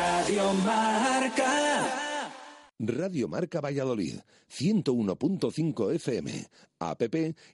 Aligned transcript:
Radio 0.00 0.52
Marca. 0.64 2.32
Radio 2.78 3.28
Marca 3.28 3.60
Valladolid, 3.60 4.20
101.5 4.48 5.94
FM, 5.94 6.46
app 6.78 7.02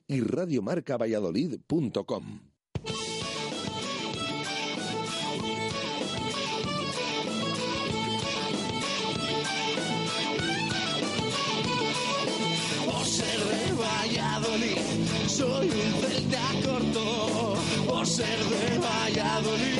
y 0.07 0.21
radiomarcavalladolid.com. 0.21 2.39
Ser 13.17 13.39
de 13.39 13.73
Valladolid, 13.73 14.77
soy 15.27 15.69
un 15.69 15.93
celta 16.01 16.43
corto. 16.63 17.55
Por 17.87 18.05
ser 18.05 18.37
de 18.37 18.77
Valladolid, 18.77 19.79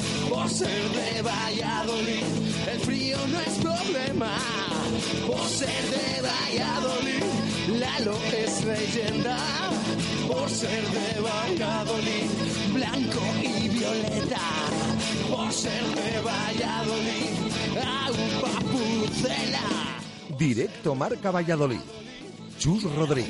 Por 0.31 0.49
ser 0.49 0.89
de 0.91 1.21
Valladolid, 1.21 2.23
el 2.71 2.79
frío 2.79 3.17
no 3.27 3.39
es 3.41 3.57
problema. 3.59 4.31
Por 5.27 5.45
ser 5.47 5.83
de 5.95 6.21
Valladolid, 6.21 7.23
Lalo 7.79 8.17
es 8.31 8.63
leyenda. 8.63 9.37
Por 10.29 10.49
ser 10.49 10.83
de 10.83 11.19
Valladolid, 11.19 12.29
blanco 12.73 13.21
y 13.43 13.67
violeta. 13.67 14.41
Por 15.29 15.51
ser 15.51 15.83
de 15.83 16.21
Valladolid, 16.21 17.31
un 18.09 18.41
papucela. 18.41 19.99
Directo 20.37 20.95
Marca 20.95 21.31
Valladolid. 21.31 21.81
Chus 22.57 22.83
Rodríguez. 22.83 23.29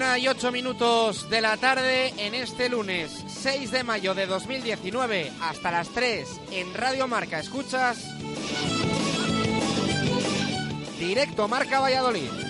Una 0.00 0.16
y 0.16 0.28
ocho 0.28 0.50
minutos 0.50 1.28
de 1.28 1.42
la 1.42 1.58
tarde 1.58 2.14
en 2.16 2.34
este 2.34 2.70
lunes 2.70 3.22
6 3.28 3.70
de 3.70 3.84
mayo 3.84 4.14
de 4.14 4.24
2019 4.24 5.30
hasta 5.42 5.70
las 5.70 5.90
3 5.90 6.40
en 6.52 6.72
Radio 6.72 7.06
Marca. 7.06 7.38
Escuchas 7.38 7.98
Directo 10.98 11.48
Marca 11.48 11.80
Valladolid. 11.80 12.49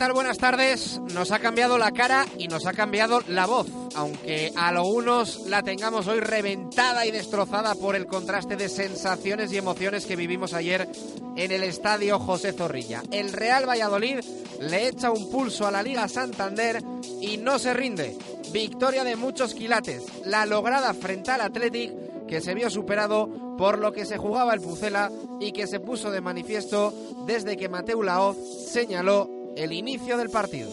Buenas 0.00 0.38
tardes. 0.38 0.98
Nos 1.12 1.30
ha 1.30 1.38
cambiado 1.40 1.76
la 1.76 1.92
cara 1.92 2.26
y 2.38 2.48
nos 2.48 2.66
ha 2.66 2.72
cambiado 2.72 3.22
la 3.28 3.46
voz, 3.46 3.68
aunque 3.94 4.50
a 4.56 4.68
algunos 4.68 5.46
la 5.46 5.62
tengamos 5.62 6.08
hoy 6.08 6.20
reventada 6.20 7.04
y 7.04 7.10
destrozada 7.10 7.74
por 7.74 7.94
el 7.94 8.06
contraste 8.06 8.56
de 8.56 8.70
sensaciones 8.70 9.52
y 9.52 9.58
emociones 9.58 10.06
que 10.06 10.16
vivimos 10.16 10.54
ayer 10.54 10.88
en 11.36 11.52
el 11.52 11.62
estadio 11.62 12.18
José 12.18 12.52
Zorrilla. 12.52 13.02
El 13.12 13.32
Real 13.32 13.68
Valladolid 13.68 14.20
le 14.58 14.88
echa 14.88 15.10
un 15.10 15.30
pulso 15.30 15.66
a 15.66 15.70
la 15.70 15.82
Liga 15.82 16.08
Santander 16.08 16.82
y 17.20 17.36
no 17.36 17.58
se 17.58 17.74
rinde. 17.74 18.16
Victoria 18.52 19.04
de 19.04 19.16
muchos 19.16 19.54
quilates, 19.54 20.02
la 20.24 20.46
lograda 20.46 20.94
frente 20.94 21.30
al 21.30 21.42
Athletic 21.42 22.26
que 22.26 22.40
se 22.40 22.54
vio 22.54 22.70
superado 22.70 23.28
por 23.58 23.78
lo 23.78 23.92
que 23.92 24.06
se 24.06 24.16
jugaba 24.16 24.54
el 24.54 24.60
Pucela 24.60 25.12
y 25.40 25.52
que 25.52 25.66
se 25.66 25.78
puso 25.78 26.10
de 26.10 26.22
manifiesto 26.22 26.94
desde 27.26 27.58
que 27.58 27.68
Mateu 27.68 28.02
Laoz 28.02 28.38
señaló 28.66 29.39
el 29.56 29.72
inicio 29.72 30.16
del 30.16 30.30
partido. 30.30 30.70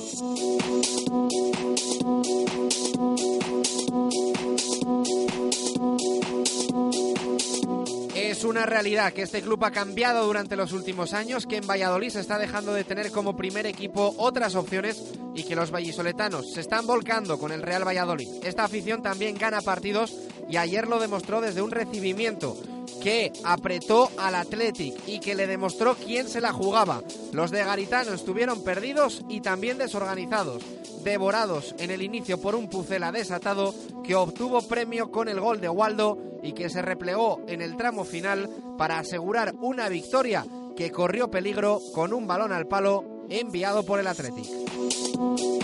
Es 8.15 8.43
una 8.43 8.65
realidad 8.65 9.13
que 9.13 9.23
este 9.23 9.41
club 9.41 9.63
ha 9.65 9.71
cambiado 9.71 10.25
durante 10.25 10.55
los 10.55 10.71
últimos 10.71 11.13
años, 11.13 11.47
que 11.47 11.57
en 11.57 11.65
Valladolid 11.65 12.09
se 12.09 12.19
está 12.19 12.37
dejando 12.37 12.73
de 12.73 12.83
tener 12.83 13.11
como 13.11 13.35
primer 13.35 13.65
equipo 13.65 14.13
otras 14.17 14.55
opciones 14.55 15.03
y 15.33 15.43
que 15.43 15.55
los 15.55 15.71
vallisoletanos 15.71 16.53
se 16.53 16.61
están 16.61 16.85
volcando 16.85 17.39
con 17.39 17.51
el 17.51 17.61
Real 17.61 17.87
Valladolid. 17.87 18.27
Esta 18.43 18.63
afición 18.63 19.01
también 19.01 19.37
gana 19.37 19.61
partidos 19.61 20.15
y 20.49 20.57
ayer 20.57 20.87
lo 20.87 20.99
demostró 20.99 21.41
desde 21.41 21.61
un 21.61 21.71
recibimiento 21.71 22.55
que 23.01 23.31
apretó 23.43 24.09
al 24.17 24.35
Athletic 24.35 24.95
y 25.07 25.19
que 25.19 25.35
le 25.35 25.47
demostró 25.47 25.95
quién 25.95 26.27
se 26.27 26.41
la 26.41 26.51
jugaba. 26.51 27.01
Los 27.31 27.51
de 27.51 27.63
Garitano 27.63 28.13
estuvieron 28.13 28.63
perdidos 28.63 29.23
y 29.29 29.41
también 29.41 29.77
desorganizados, 29.77 30.63
devorados 31.03 31.75
en 31.79 31.91
el 31.91 32.01
inicio 32.01 32.39
por 32.39 32.55
un 32.55 32.69
Pucela 32.69 33.11
desatado 33.11 33.73
que 34.03 34.15
obtuvo 34.15 34.61
premio 34.67 35.11
con 35.11 35.27
el 35.27 35.39
gol 35.39 35.61
de 35.61 35.69
Waldo 35.69 36.17
y 36.41 36.53
que 36.53 36.69
se 36.69 36.81
replegó 36.81 37.41
en 37.47 37.61
el 37.61 37.77
tramo 37.77 38.03
final 38.03 38.49
para 38.77 38.99
asegurar 38.99 39.53
una 39.59 39.89
victoria 39.89 40.45
que 40.75 40.91
corrió 40.91 41.29
peligro 41.29 41.81
con 41.93 42.13
un 42.13 42.27
balón 42.27 42.53
al 42.53 42.67
palo 42.67 43.25
enviado 43.29 43.83
por 43.83 43.99
el 43.99 44.07
Athletic. 44.07 45.56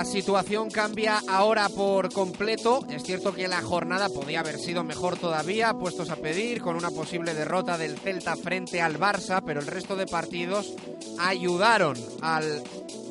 La 0.00 0.06
situación 0.06 0.70
cambia 0.70 1.20
ahora 1.28 1.68
por 1.68 2.10
completo. 2.10 2.86
Es 2.88 3.02
cierto 3.02 3.34
que 3.34 3.48
la 3.48 3.60
jornada 3.60 4.08
podía 4.08 4.40
haber 4.40 4.58
sido 4.58 4.82
mejor 4.82 5.18
todavía, 5.18 5.74
puestos 5.74 6.08
a 6.08 6.16
pedir, 6.16 6.62
con 6.62 6.74
una 6.74 6.90
posible 6.90 7.34
derrota 7.34 7.76
del 7.76 7.98
Celta 7.98 8.34
frente 8.34 8.80
al 8.80 8.98
Barça, 8.98 9.42
pero 9.44 9.60
el 9.60 9.66
resto 9.66 9.96
de 9.96 10.06
partidos 10.06 10.72
ayudaron 11.18 11.98
al 12.22 12.62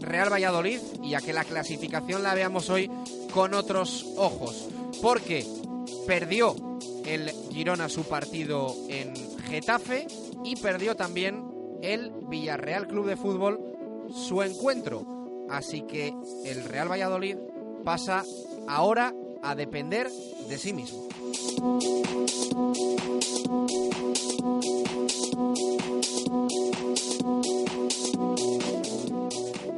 Real 0.01 0.33
Valladolid 0.33 0.79
y 1.03 1.13
a 1.13 1.21
que 1.21 1.31
la 1.31 1.43
clasificación 1.43 2.23
la 2.23 2.33
veamos 2.33 2.71
hoy 2.71 2.89
con 3.35 3.53
otros 3.53 4.07
ojos. 4.17 4.67
Porque 4.99 5.45
perdió 6.07 6.55
el 7.05 7.29
Girona 7.51 7.87
su 7.87 8.05
partido 8.05 8.75
en 8.87 9.13
Getafe 9.43 10.07
y 10.43 10.55
perdió 10.55 10.95
también 10.95 11.51
el 11.83 12.11
Villarreal 12.27 12.87
Club 12.87 13.05
de 13.05 13.15
Fútbol 13.15 13.59
su 14.11 14.41
encuentro. 14.41 15.18
Así 15.51 15.81
que 15.81 16.13
el 16.45 16.63
Real 16.63 16.91
Valladolid 16.91 17.37
pasa 17.83 18.23
ahora 18.67 19.13
a 19.41 19.55
depender 19.55 20.09
de 20.47 20.57
sí 20.57 20.73
mismo. 20.73 21.07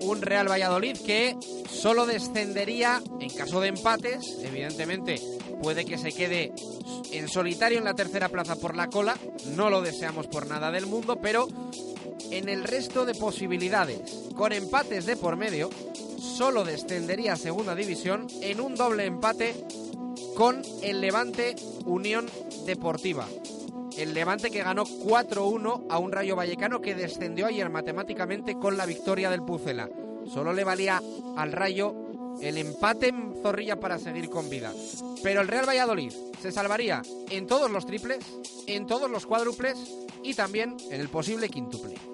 Un 0.01 0.21
Real 0.21 0.49
Valladolid 0.49 0.97
que 1.05 1.37
solo 1.69 2.05
descendería 2.05 3.01
en 3.19 3.29
caso 3.29 3.61
de 3.61 3.69
empates, 3.69 4.37
evidentemente 4.43 5.21
puede 5.61 5.85
que 5.85 5.97
se 5.97 6.11
quede 6.11 6.53
en 7.11 7.27
solitario 7.27 7.77
en 7.77 7.85
la 7.85 7.93
tercera 7.93 8.29
plaza 8.29 8.55
por 8.55 8.75
la 8.75 8.87
cola, 8.87 9.17
no 9.55 9.69
lo 9.69 9.81
deseamos 9.81 10.27
por 10.27 10.47
nada 10.47 10.71
del 10.71 10.85
mundo, 10.85 11.19
pero 11.21 11.47
en 12.31 12.49
el 12.49 12.63
resto 12.63 13.05
de 13.05 13.13
posibilidades, 13.13 14.29
con 14.35 14.53
empates 14.53 15.05
de 15.05 15.17
por 15.17 15.35
medio, 15.35 15.69
solo 16.17 16.63
descendería 16.63 17.33
a 17.33 17.37
segunda 17.37 17.75
división 17.75 18.27
en 18.41 18.61
un 18.61 18.75
doble 18.75 19.05
empate 19.05 19.53
con 20.35 20.61
el 20.81 21.01
Levante 21.01 21.55
Unión 21.85 22.27
Deportiva. 22.65 23.27
El 23.97 24.13
Levante 24.13 24.49
que 24.49 24.63
ganó 24.63 24.85
4-1 24.85 25.87
a 25.89 25.99
un 25.99 26.11
Rayo 26.11 26.35
Vallecano 26.35 26.81
que 26.81 26.95
descendió 26.95 27.47
ayer 27.47 27.69
matemáticamente 27.69 28.55
con 28.55 28.77
la 28.77 28.85
victoria 28.85 29.29
del 29.29 29.43
Pucela. 29.43 29.89
Solo 30.31 30.53
le 30.53 30.63
valía 30.63 31.01
al 31.35 31.51
Rayo 31.51 31.93
el 32.41 32.57
empate 32.57 33.09
en 33.09 33.35
Zorrilla 33.41 33.79
para 33.79 33.99
seguir 33.99 34.29
con 34.29 34.49
vida. 34.49 34.73
Pero 35.21 35.41
el 35.41 35.47
Real 35.47 35.67
Valladolid 35.67 36.13
se 36.41 36.51
salvaría 36.51 37.01
en 37.29 37.45
todos 37.45 37.69
los 37.69 37.85
triples, 37.85 38.25
en 38.67 38.87
todos 38.87 39.09
los 39.09 39.25
cuádruples 39.25 39.77
y 40.23 40.33
también 40.33 40.77
en 40.89 41.01
el 41.01 41.09
posible 41.09 41.49
quíntuple. 41.49 42.10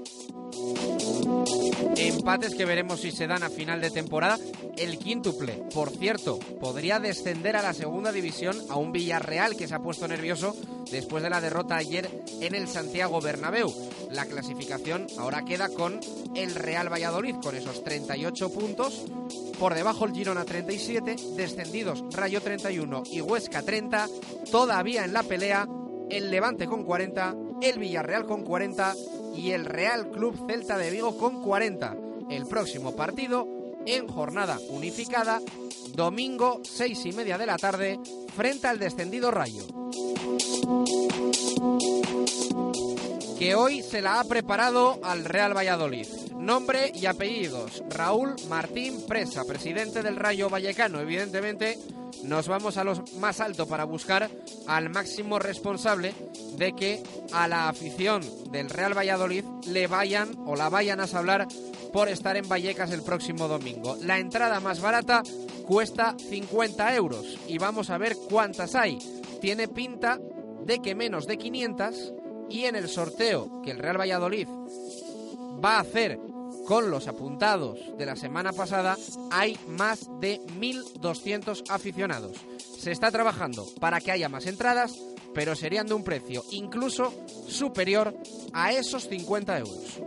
Empates 1.98 2.56
que 2.56 2.66
veremos 2.66 3.02
si 3.02 3.12
se 3.12 3.28
dan 3.28 3.44
a 3.44 3.50
final 3.50 3.82
de 3.82 3.92
temporada. 3.92 4.38
El 4.78 4.98
quíntuple, 4.98 5.54
por 5.74 5.92
cierto, 5.92 6.40
podría 6.60 7.00
descender 7.00 7.56
a 7.56 7.62
la 7.62 7.74
segunda 7.74 8.12
división 8.12 8.56
a 8.70 8.78
un 8.78 8.92
Villarreal 8.92 9.56
que 9.56 9.68
se 9.68 9.76
ha 9.76 9.80
puesto 9.80 10.08
nervioso 10.08 10.56
después 10.92 11.22
de 11.24 11.30
la 11.30 11.42
derrota 11.42 11.78
ayer 11.78 12.10
en 12.42 12.56
el 12.56 12.68
Santiago 12.68 13.22
Bernabéu. 13.22 13.74
La 14.12 14.26
clasificación 14.26 15.08
ahora 15.18 15.46
queda 15.46 15.70
con 15.70 16.00
el 16.36 16.56
Real 16.56 16.92
Valladolid 16.92 17.36
con 17.36 17.56
esos 17.56 17.84
38 17.84 18.52
puntos. 18.52 19.06
Por 19.60 19.74
debajo 19.74 20.06
el 20.06 20.14
Girona 20.14 20.46
37, 20.46 21.16
descendidos 21.36 22.04
Rayo 22.12 22.42
31 22.42 23.04
y 23.12 23.22
Huesca 23.22 23.62
30. 23.62 24.08
Todavía 24.52 25.04
en 25.04 25.14
la 25.14 25.24
pelea 25.24 25.68
el 26.10 26.32
Levante 26.32 26.68
con 26.68 26.84
40, 26.84 27.36
el 27.62 27.80
Villarreal 27.80 28.26
con 28.26 28.44
40 28.44 28.96
y 29.38 29.52
el 29.52 29.66
Real 29.66 30.10
Club 30.10 30.36
Celta 30.48 30.78
de 30.78 30.90
Vigo 30.90 31.18
con 31.18 31.42
40. 31.42 31.96
El 32.30 32.46
próximo 32.48 32.96
partido 32.96 33.48
en 33.86 34.08
jornada 34.08 34.60
unificada, 34.70 35.40
domingo 35.94 36.60
6 36.64 37.06
y 37.06 37.12
media 37.14 37.38
de 37.38 37.46
la 37.46 37.58
tarde, 37.58 38.00
frente 38.36 38.68
al 38.68 38.80
descendido 38.80 39.32
Rayo. 39.32 39.64
Que 43.40 43.56
hoy 43.56 43.82
se 43.84 44.02
la 44.02 44.20
ha 44.20 44.24
preparado 44.26 45.00
al 45.04 45.24
Real 45.24 45.56
Valladolid. 45.56 46.08
Nombre 46.40 46.92
y 46.94 47.08
apellidos. 47.08 47.84
Raúl 47.90 48.36
Martín 48.48 49.06
Presa, 49.08 49.44
presidente 49.44 50.04
del 50.04 50.16
Rayo 50.16 50.50
Vallecano. 50.50 51.00
Evidentemente, 51.00 51.78
nos 52.24 52.48
vamos 52.48 52.78
a 52.78 52.84
lo 52.84 53.04
más 53.20 53.42
alto 53.42 53.68
para 53.68 53.84
buscar 53.84 54.30
al 54.68 54.90
máximo 54.90 55.40
responsable 55.40 56.14
de 56.56 56.74
que 56.74 57.04
a 57.34 57.48
la 57.48 57.70
afición 57.70 58.24
del 58.52 58.70
Real 58.70 58.98
Valladolid 58.98 59.44
le 59.68 59.88
vayan 59.88 60.30
o 60.46 60.56
la 60.56 60.70
vayan 60.70 61.00
a 61.00 61.06
hablar 61.06 61.48
por 61.92 62.08
estar 62.08 62.38
en 62.38 62.48
Vallecas 62.48 62.92
el 62.92 63.02
próximo 63.02 63.48
domingo. 63.48 63.98
La 64.04 64.20
entrada 64.20 64.60
más 64.60 64.80
barata 64.80 65.24
cuesta 65.66 66.16
50 66.18 66.96
euros 66.96 67.38
y 67.48 67.58
vamos 67.58 67.90
a 67.90 67.98
ver 67.98 68.16
cuántas 68.30 68.76
hay. 68.76 69.00
Tiene 69.42 69.68
pinta 69.68 70.20
de 70.66 70.80
que 70.80 70.96
menos 70.96 71.28
de 71.28 71.38
500 71.38 72.14
y 72.50 72.66
en 72.66 72.76
el 72.76 72.88
sorteo 72.88 73.62
que 73.64 73.72
el 73.72 73.80
Real 73.80 74.00
Valladolid 74.00 74.48
va 75.64 75.78
a 75.78 75.82
hacer 75.82 76.20
con 76.68 76.92
los 76.92 77.08
apuntados 77.08 77.80
de 77.98 78.06
la 78.06 78.18
semana 78.18 78.52
pasada 78.52 78.98
hay 79.32 79.58
más 79.70 80.10
de 80.20 80.42
1.200 80.60 81.64
aficionados. 81.70 82.34
Se 82.78 82.92
está 82.92 83.10
trabajando 83.10 83.66
para 83.80 84.02
que 84.02 84.12
haya 84.12 84.28
más 84.28 84.46
entradas, 84.48 85.00
pero 85.38 85.56
serían 85.56 85.86
de 85.86 85.94
un 85.94 86.04
precio 86.04 86.44
incluso 86.50 87.14
superior 87.48 88.12
a 88.54 88.72
esos 88.72 89.08
50 89.08 89.60
euros. 89.60 90.02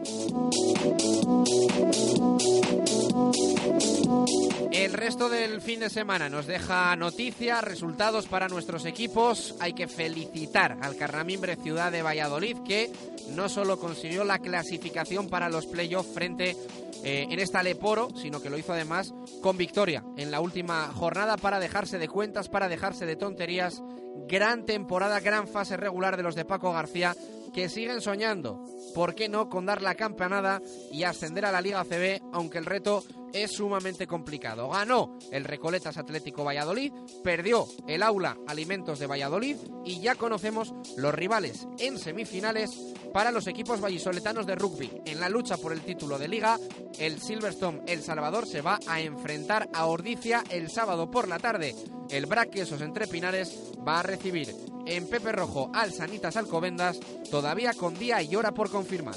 El 4.72 4.92
resto 4.92 5.28
del 5.28 5.60
fin 5.60 5.78
de 5.78 5.88
semana 5.88 6.28
nos 6.28 6.48
deja 6.48 6.96
noticias, 6.96 7.62
resultados 7.62 8.26
para 8.26 8.48
nuestros 8.48 8.84
equipos. 8.86 9.54
Hay 9.60 9.72
que 9.72 9.86
felicitar 9.86 10.78
al 10.82 10.96
Carramimbre 10.96 11.54
Ciudad 11.54 11.92
de 11.92 12.02
Valladolid 12.02 12.56
que 12.66 12.90
no 13.30 13.48
solo 13.48 13.78
consiguió 13.78 14.24
la 14.24 14.40
clasificación 14.40 15.28
para 15.28 15.48
los 15.48 15.66
playoffs 15.66 16.12
frente 16.12 16.56
eh, 17.04 17.28
en 17.30 17.38
esta 17.38 17.62
Leporo, 17.62 18.08
sino 18.16 18.42
que 18.42 18.50
lo 18.50 18.58
hizo 18.58 18.72
además 18.72 19.14
con 19.40 19.56
victoria 19.56 20.02
en 20.16 20.32
la 20.32 20.40
última 20.40 20.88
jornada 20.88 21.36
para 21.36 21.60
dejarse 21.60 21.98
de 21.98 22.08
cuentas, 22.08 22.48
para 22.48 22.68
dejarse 22.68 23.06
de 23.06 23.14
tonterías. 23.14 23.80
Gran 24.28 24.64
temporada, 24.64 25.20
gran 25.20 25.48
fase 25.48 25.76
regular 25.76 26.16
de 26.16 26.22
los 26.22 26.34
de 26.34 26.44
Paco 26.44 26.72
García 26.72 27.14
que 27.52 27.68
siguen 27.68 28.00
soñando. 28.00 28.64
¿Por 28.94 29.14
qué 29.14 29.28
no 29.28 29.48
con 29.48 29.66
dar 29.66 29.82
la 29.82 29.94
campanada 29.94 30.60
y 30.92 31.04
ascender 31.04 31.44
a 31.44 31.52
la 31.52 31.60
Liga 31.60 31.84
CB, 31.84 32.22
aunque 32.32 32.58
el 32.58 32.66
reto 32.66 33.04
es 33.32 33.52
sumamente 33.52 34.06
complicado? 34.06 34.68
Ganó 34.68 35.18
el 35.30 35.44
Recoletas 35.44 35.96
Atlético 35.96 36.44
Valladolid, 36.44 36.92
perdió 37.22 37.66
el 37.86 38.02
Aula 38.02 38.36
Alimentos 38.46 38.98
de 38.98 39.06
Valladolid 39.06 39.56
y 39.84 40.00
ya 40.00 40.14
conocemos 40.14 40.74
los 40.96 41.14
rivales 41.14 41.66
en 41.78 41.98
semifinales 41.98 42.70
para 43.12 43.30
los 43.30 43.46
equipos 43.46 43.80
vallisoletanos 43.80 44.46
de 44.46 44.54
rugby. 44.54 44.90
En 45.06 45.20
la 45.20 45.28
lucha 45.28 45.56
por 45.56 45.72
el 45.72 45.80
título 45.80 46.18
de 46.18 46.28
liga, 46.28 46.58
el 46.98 47.20
Silverstone 47.20 47.82
El 47.86 48.02
Salvador 48.02 48.46
se 48.46 48.62
va 48.62 48.78
a 48.86 49.00
enfrentar 49.00 49.68
a 49.72 49.86
Ordicia 49.86 50.44
el 50.50 50.70
sábado 50.70 51.10
por 51.10 51.28
la 51.28 51.38
tarde. 51.38 51.74
El 52.10 52.26
Braquesos 52.26 52.80
entre 52.80 53.06
Pinares 53.06 53.72
va 53.86 54.00
a 54.00 54.02
recibir 54.02 54.54
en 54.86 55.08
Pepe 55.08 55.32
Rojo 55.32 55.70
al 55.74 55.92
Sanitas 55.92 56.36
Alcobendas, 56.36 56.98
todavía 57.30 57.74
con 57.74 57.98
día 57.98 58.22
y 58.22 58.34
hora 58.34 58.52
por 58.52 58.70
confirmar. 58.70 59.16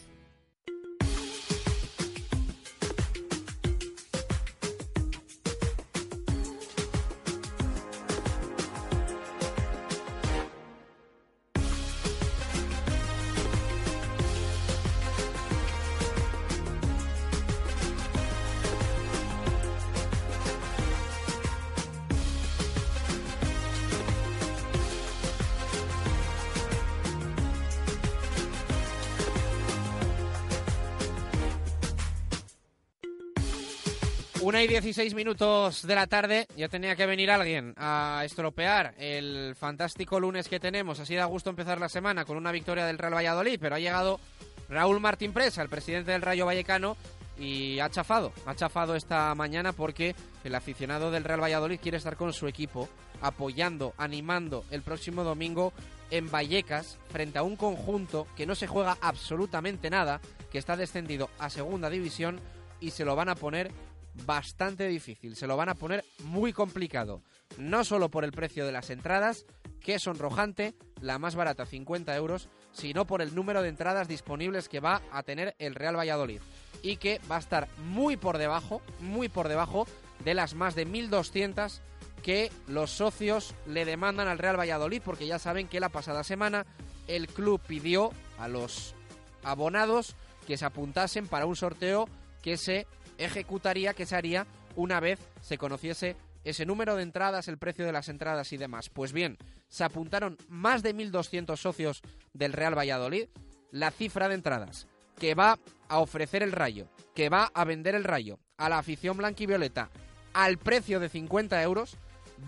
Una 34.41 34.63
y 34.63 34.67
16 34.67 35.13
minutos 35.13 35.85
de 35.85 35.93
la 35.93 36.07
tarde, 36.07 36.47
ya 36.57 36.67
tenía 36.67 36.95
que 36.95 37.05
venir 37.05 37.29
alguien 37.29 37.75
a 37.77 38.23
estropear 38.25 38.95
el 38.97 39.55
fantástico 39.55 40.19
lunes 40.19 40.49
que 40.49 40.59
tenemos. 40.59 40.99
Así 40.99 41.13
da 41.13 41.25
gusto 41.25 41.51
empezar 41.51 41.79
la 41.79 41.89
semana 41.89 42.25
con 42.25 42.37
una 42.37 42.51
victoria 42.51 42.87
del 42.87 42.97
Real 42.97 43.13
Valladolid, 43.13 43.59
pero 43.61 43.75
ha 43.75 43.79
llegado 43.79 44.19
Raúl 44.67 44.99
Martín 44.99 45.31
Presa, 45.31 45.61
el 45.61 45.69
presidente 45.69 46.11
del 46.11 46.23
Rayo 46.23 46.47
Vallecano, 46.47 46.97
y 47.37 47.79
ha 47.81 47.89
chafado, 47.91 48.33
ha 48.47 48.55
chafado 48.55 48.95
esta 48.95 49.33
mañana 49.35 49.73
porque 49.73 50.15
el 50.43 50.55
aficionado 50.55 51.11
del 51.11 51.23
Real 51.23 51.43
Valladolid 51.43 51.79
quiere 51.79 51.97
estar 51.97 52.15
con 52.15 52.33
su 52.33 52.47
equipo, 52.47 52.89
apoyando, 53.21 53.93
animando 53.99 54.65
el 54.71 54.81
próximo 54.81 55.23
domingo 55.23 55.71
en 56.09 56.31
Vallecas 56.31 56.97
frente 57.11 57.37
a 57.37 57.43
un 57.43 57.57
conjunto 57.57 58.25
que 58.35 58.47
no 58.47 58.55
se 58.55 58.65
juega 58.65 58.97
absolutamente 59.01 59.91
nada, 59.91 60.19
que 60.51 60.57
está 60.57 60.75
descendido 60.75 61.29
a 61.37 61.51
segunda 61.51 61.91
división 61.91 62.39
y 62.79 62.89
se 62.89 63.05
lo 63.05 63.15
van 63.15 63.29
a 63.29 63.35
poner 63.35 63.71
bastante 64.13 64.87
difícil, 64.87 65.35
se 65.35 65.47
lo 65.47 65.57
van 65.57 65.69
a 65.69 65.75
poner 65.75 66.03
muy 66.23 66.53
complicado, 66.53 67.21
no 67.57 67.83
solo 67.83 68.09
por 68.09 68.23
el 68.23 68.31
precio 68.31 68.65
de 68.65 68.71
las 68.71 68.89
entradas, 68.89 69.45
que 69.79 69.95
es 69.95 70.03
sonrojante, 70.03 70.75
la 71.01 71.17
más 71.17 71.35
barata 71.35 71.65
50 71.65 72.15
euros, 72.15 72.49
sino 72.71 73.05
por 73.05 73.21
el 73.21 73.35
número 73.35 73.61
de 73.61 73.69
entradas 73.69 74.07
disponibles 74.07 74.69
que 74.69 74.79
va 74.79 75.01
a 75.11 75.23
tener 75.23 75.55
el 75.59 75.75
Real 75.75 75.97
Valladolid. 75.97 76.41
Y 76.83 76.97
que 76.97 77.19
va 77.29 77.35
a 77.35 77.39
estar 77.39 77.67
muy 77.77 78.17
por 78.17 78.37
debajo, 78.37 78.81
muy 78.99 79.29
por 79.29 79.47
debajo 79.47 79.87
de 80.23 80.33
las 80.33 80.53
más 80.53 80.75
de 80.75 80.87
1.200 80.87 81.79
que 82.23 82.51
los 82.67 82.91
socios 82.91 83.55
le 83.65 83.85
demandan 83.85 84.27
al 84.27 84.37
Real 84.37 84.59
Valladolid, 84.59 85.01
porque 85.03 85.27
ya 85.27 85.39
saben 85.39 85.67
que 85.67 85.79
la 85.79 85.89
pasada 85.89 86.23
semana 86.23 86.65
el 87.07 87.27
club 87.27 87.59
pidió 87.65 88.11
a 88.37 88.47
los 88.47 88.95
abonados 89.43 90.15
que 90.45 90.57
se 90.57 90.65
apuntasen 90.65 91.27
para 91.27 91.45
un 91.45 91.55
sorteo 91.55 92.07
que 92.41 92.57
se 92.57 92.87
ejecutaría, 93.25 93.93
que 93.93 94.05
se 94.05 94.15
haría 94.15 94.47
una 94.75 94.99
vez 94.99 95.19
se 95.41 95.57
conociese 95.57 96.15
ese 96.43 96.65
número 96.65 96.95
de 96.95 97.03
entradas, 97.03 97.47
el 97.47 97.57
precio 97.57 97.85
de 97.85 97.91
las 97.91 98.09
entradas 98.09 98.51
y 98.53 98.57
demás. 98.57 98.89
Pues 98.89 99.13
bien, 99.13 99.37
se 99.67 99.83
apuntaron 99.83 100.37
más 100.47 100.83
de 100.83 100.95
1.200 100.95 101.55
socios 101.57 102.01
del 102.33 102.53
Real 102.53 102.77
Valladolid. 102.77 103.27
La 103.71 103.91
cifra 103.91 104.27
de 104.27 104.35
entradas 104.35 104.87
que 105.17 105.35
va 105.35 105.59
a 105.87 105.99
ofrecer 105.99 106.41
el 106.41 106.51
Rayo, 106.51 106.87
que 107.13 107.29
va 107.29 107.51
a 107.53 107.63
vender 107.63 107.95
el 107.95 108.03
Rayo 108.03 108.39
a 108.57 108.69
la 108.69 108.79
afición 108.79 109.17
blanquivioleta 109.17 109.89
al 110.33 110.57
precio 110.57 110.99
de 110.99 111.09
50 111.09 111.61
euros, 111.61 111.95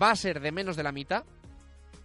va 0.00 0.10
a 0.10 0.16
ser 0.16 0.40
de 0.40 0.52
menos 0.52 0.76
de 0.76 0.82
la 0.82 0.92
mitad, 0.92 1.24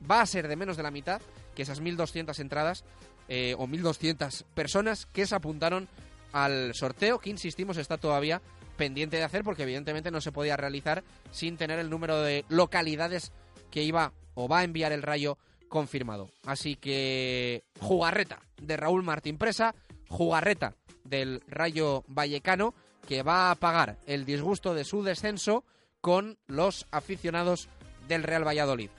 va 0.09 0.21
a 0.21 0.25
ser 0.25 0.47
de 0.47 0.55
menos 0.55 0.77
de 0.77 0.83
la 0.83 0.91
mitad 0.91 1.21
que 1.55 1.63
esas 1.63 1.81
1.200 1.81 2.39
entradas 2.39 2.83
eh, 3.27 3.55
o 3.57 3.67
1.200 3.67 4.43
personas 4.53 5.05
que 5.07 5.25
se 5.25 5.35
apuntaron 5.35 5.87
al 6.33 6.73
sorteo, 6.75 7.19
que 7.19 7.29
insistimos 7.29 7.77
está 7.77 7.97
todavía 7.97 8.41
pendiente 8.79 9.17
de 9.17 9.23
hacer 9.23 9.43
porque 9.43 9.63
evidentemente 9.63 10.09
no 10.09 10.21
se 10.21 10.31
podía 10.31 10.55
realizar 10.55 11.03
sin 11.31 11.57
tener 11.57 11.79
el 11.79 11.89
número 11.89 12.21
de 12.21 12.45
localidades 12.47 13.33
que 13.69 13.83
iba 13.83 14.13
o 14.35 14.47
va 14.47 14.59
a 14.59 14.63
enviar 14.63 14.93
el 14.93 15.03
Rayo 15.03 15.37
confirmado. 15.67 16.31
Así 16.45 16.77
que 16.77 17.65
jugarreta 17.81 18.39
de 18.61 18.77
Raúl 18.77 19.03
Martín 19.03 19.37
Presa, 19.37 19.75
jugarreta 20.07 20.75
del 21.03 21.43
Rayo 21.47 22.05
Vallecano 22.07 22.73
que 23.05 23.21
va 23.21 23.51
a 23.51 23.55
pagar 23.55 23.97
el 24.05 24.23
disgusto 24.23 24.73
de 24.73 24.85
su 24.85 25.03
descenso 25.03 25.65
con 25.99 26.37
los 26.47 26.87
aficionados 26.89 27.67
del 28.07 28.23
Real 28.23 28.47
Valladolid. 28.47 28.89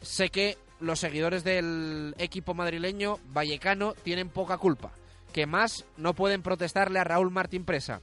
Sé 0.00 0.28
que 0.28 0.56
los 0.78 1.00
seguidores 1.00 1.42
del 1.42 2.14
equipo 2.18 2.54
madrileño 2.54 3.18
vallecano 3.32 3.94
tienen 4.04 4.28
poca 4.28 4.58
culpa, 4.58 4.92
que 5.32 5.46
más 5.46 5.84
no 5.96 6.14
pueden 6.14 6.42
protestarle 6.42 7.00
a 7.00 7.04
Raúl 7.04 7.32
Martín 7.32 7.64
Presa, 7.64 8.00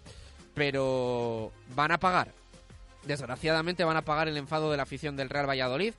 pero 0.56 1.52
van 1.76 1.92
a 1.92 2.00
pagar. 2.00 2.32
Desgraciadamente 3.04 3.84
van 3.84 3.98
a 3.98 4.02
pagar 4.02 4.28
el 4.28 4.38
enfado 4.38 4.72
de 4.72 4.78
la 4.78 4.84
afición 4.84 5.16
del 5.16 5.30
Real 5.30 5.48
Valladolid 5.48 5.94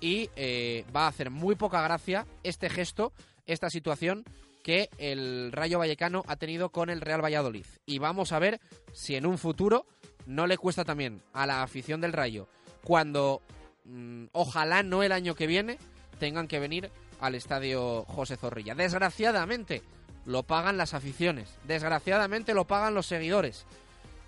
y 0.00 0.30
eh, 0.36 0.84
va 0.94 1.06
a 1.06 1.08
hacer 1.08 1.30
muy 1.30 1.56
poca 1.56 1.82
gracia 1.82 2.26
este 2.44 2.70
gesto, 2.70 3.12
esta 3.46 3.68
situación 3.70 4.24
que 4.62 4.88
el 4.98 5.50
Rayo 5.50 5.78
Vallecano 5.78 6.22
ha 6.28 6.36
tenido 6.36 6.70
con 6.70 6.88
el 6.88 7.00
Real 7.00 7.24
Valladolid. 7.24 7.66
Y 7.84 7.98
vamos 7.98 8.32
a 8.32 8.38
ver 8.38 8.60
si 8.92 9.16
en 9.16 9.26
un 9.26 9.38
futuro 9.38 9.86
no 10.26 10.46
le 10.46 10.58
cuesta 10.58 10.84
también 10.84 11.20
a 11.32 11.46
la 11.46 11.62
afición 11.62 12.00
del 12.00 12.12
Rayo, 12.12 12.46
cuando 12.84 13.42
mm, 13.84 14.26
ojalá 14.32 14.84
no 14.84 15.02
el 15.02 15.10
año 15.10 15.34
que 15.34 15.48
viene 15.48 15.78
tengan 16.20 16.46
que 16.46 16.60
venir 16.60 16.90
al 17.20 17.34
estadio 17.34 18.04
José 18.04 18.36
Zorrilla. 18.36 18.74
Desgraciadamente 18.74 19.82
lo 20.24 20.44
pagan 20.44 20.76
las 20.76 20.94
aficiones, 20.94 21.58
desgraciadamente 21.64 22.54
lo 22.54 22.66
pagan 22.66 22.94
los 22.94 23.06
seguidores. 23.06 23.66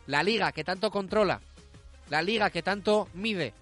La 0.06 0.22
liga 0.22 0.52
que 0.52 0.64
tanto 0.64 0.90
controla, 0.90 1.40
la 2.10 2.22
liga 2.22 2.50
que 2.50 2.62
tanto 2.62 3.08
mide, 3.14 3.54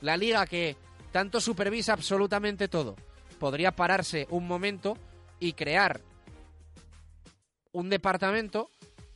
la 0.00 0.16
liga 0.16 0.46
que 0.46 0.76
tanto 1.12 1.40
supervisa 1.40 1.92
absolutamente 1.92 2.68
todo, 2.68 2.96
podría 3.38 3.72
pararse 3.72 4.26
un 4.30 4.46
momento 4.46 4.96
y 5.38 5.52
crear 5.52 6.00
un 7.72 7.88
departamento 7.88 8.70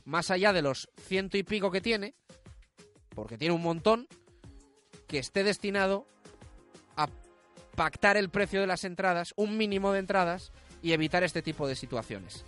más 0.04 0.30
allá 0.30 0.52
de 0.52 0.62
los 0.62 0.88
ciento 1.00 1.36
y 1.36 1.42
pico 1.42 1.70
que 1.70 1.80
tiene, 1.80 2.14
porque 3.14 3.38
tiene 3.38 3.54
un 3.54 3.62
montón, 3.62 4.06
que 5.06 5.18
esté 5.18 5.44
destinado 5.44 6.06
a 6.96 7.08
pactar 7.76 8.16
el 8.16 8.30
precio 8.30 8.60
de 8.60 8.66
las 8.66 8.84
entradas, 8.84 9.32
un 9.36 9.56
mínimo 9.56 9.92
de 9.92 10.00
entradas, 10.00 10.52
y 10.82 10.92
evitar 10.92 11.24
este 11.24 11.42
tipo 11.42 11.66
de 11.66 11.76
situaciones. 11.76 12.44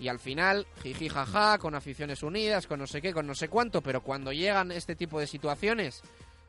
Y 0.00 0.08
al 0.08 0.18
final, 0.18 0.66
jiji 0.82 1.08
jaja, 1.08 1.58
con 1.58 1.74
aficiones 1.74 2.22
unidas, 2.22 2.66
con 2.66 2.80
no 2.80 2.86
sé 2.86 3.00
qué, 3.00 3.12
con 3.12 3.26
no 3.26 3.34
sé 3.34 3.48
cuánto, 3.48 3.80
pero 3.80 4.02
cuando 4.02 4.32
llegan 4.32 4.72
este 4.72 4.96
tipo 4.96 5.20
de 5.20 5.26
situaciones, 5.26 6.02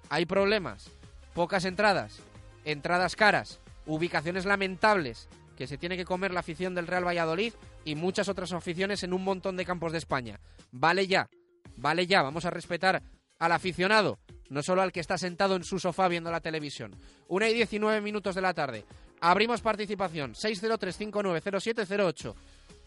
hay 0.10 0.26
problemas, 0.26 0.90
pocas 1.34 1.66
entradas, 1.66 2.20
entradas 2.64 3.16
caras, 3.16 3.60
ubicaciones 3.86 4.46
lamentables 4.46 5.28
que 5.56 5.68
se 5.68 5.78
tiene 5.78 5.98
que 5.98 6.06
comer 6.06 6.32
la 6.32 6.42
afición 6.42 6.76
del 6.76 6.88
Real 6.88 7.08
Valladolid 7.08 7.54
y 7.86 7.96
muchas 7.96 8.28
otras 8.28 8.52
aficiones 8.52 9.04
en 9.04 9.14
un 9.14 9.24
montón 9.24 9.58
de 9.58 9.66
campos 9.66 9.92
de 9.92 10.00
España. 10.00 10.40
Vale 10.72 11.08
ya, 11.08 11.30
vale 11.78 12.08
ya, 12.08 12.22
vamos 12.22 12.46
a 12.46 12.50
respetar 12.50 13.02
al 13.40 13.52
aficionado, 13.52 14.20
no 14.50 14.64
solo 14.64 14.82
al 14.82 14.92
que 14.92 15.00
está 15.00 15.18
sentado 15.18 15.56
en 15.56 15.64
su 15.64 15.80
sofá 15.80 16.08
viendo 16.08 16.32
la 16.32 16.42
televisión. 16.42 16.96
Una 17.28 17.50
y 17.50 17.54
19 17.54 18.02
minutos 18.02 18.36
de 18.36 18.42
la 18.42 18.54
tarde. 18.54 18.86
Abrimos 19.22 19.62
participación 19.62 20.34
603590708. 20.34 22.36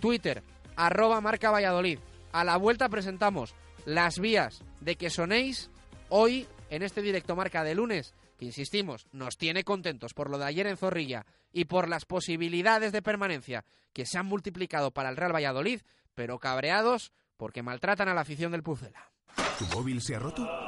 Twitter, 0.00 0.42
arroba 0.76 1.20
marca 1.20 1.50
Valladolid. 1.50 1.98
A 2.32 2.44
la 2.44 2.56
vuelta 2.56 2.88
presentamos 2.88 3.54
las 3.84 4.18
vías 4.18 4.62
de 4.80 4.96
que 4.96 5.10
sonéis 5.10 5.70
hoy 6.08 6.46
en 6.70 6.82
este 6.82 7.02
directo 7.02 7.36
marca 7.36 7.64
de 7.64 7.74
lunes, 7.74 8.14
que 8.38 8.44
insistimos, 8.44 9.06
nos 9.12 9.36
tiene 9.36 9.64
contentos 9.64 10.14
por 10.14 10.30
lo 10.30 10.38
de 10.38 10.44
ayer 10.44 10.66
en 10.66 10.76
Zorrilla 10.76 11.26
y 11.52 11.64
por 11.64 11.88
las 11.88 12.04
posibilidades 12.04 12.92
de 12.92 13.02
permanencia 13.02 13.64
que 13.92 14.06
se 14.06 14.18
han 14.18 14.26
multiplicado 14.26 14.90
para 14.90 15.08
el 15.08 15.16
Real 15.16 15.34
Valladolid, 15.34 15.80
pero 16.14 16.38
cabreados 16.38 17.12
porque 17.36 17.62
maltratan 17.62 18.08
a 18.08 18.14
la 18.14 18.20
afición 18.20 18.52
del 18.52 18.62
Pucela. 18.62 19.10
¿Tu 19.58 19.64
móvil 19.76 20.00
se 20.00 20.14
ha 20.14 20.18
roto? 20.18 20.67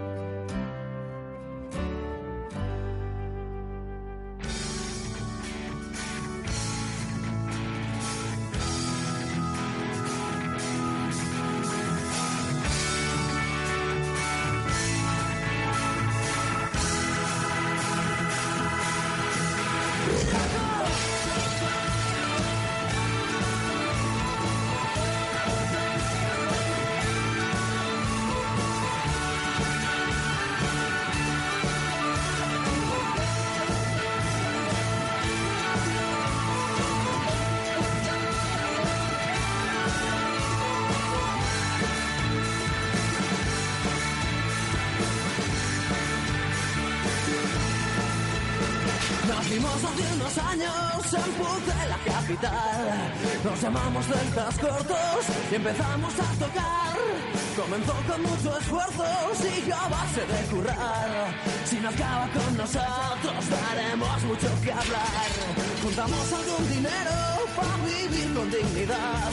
Juntamos 66.11 66.33
algún 66.33 66.69
dinero 66.69 67.11
para 67.55 67.77
vivir 67.85 68.33
con 68.33 68.51
dignidad. 68.51 69.31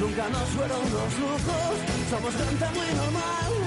Nunca 0.00 0.28
nos 0.28 0.48
fueron 0.50 0.80
los 0.80 1.18
lujos, 1.20 1.74
somos 2.10 2.34
gente 2.34 2.66
muy 2.74 2.94
normal. 2.96 3.65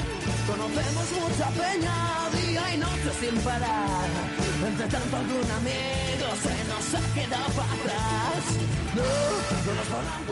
Conocemos 0.49 1.11
mucha 1.11 1.47
peña, 1.49 2.29
día 2.33 2.73
y 2.73 2.77
noche 2.77 3.11
sin 3.19 3.39
parar. 3.41 4.09
Entre 4.67 4.87
tanto 4.87 5.17
algún 5.17 5.51
amigo 5.51 6.27
se 6.41 6.63
nos 6.67 6.95
ha 6.95 7.13
quedado 7.13 7.45
para 7.53 7.73
atrás. 7.73 8.69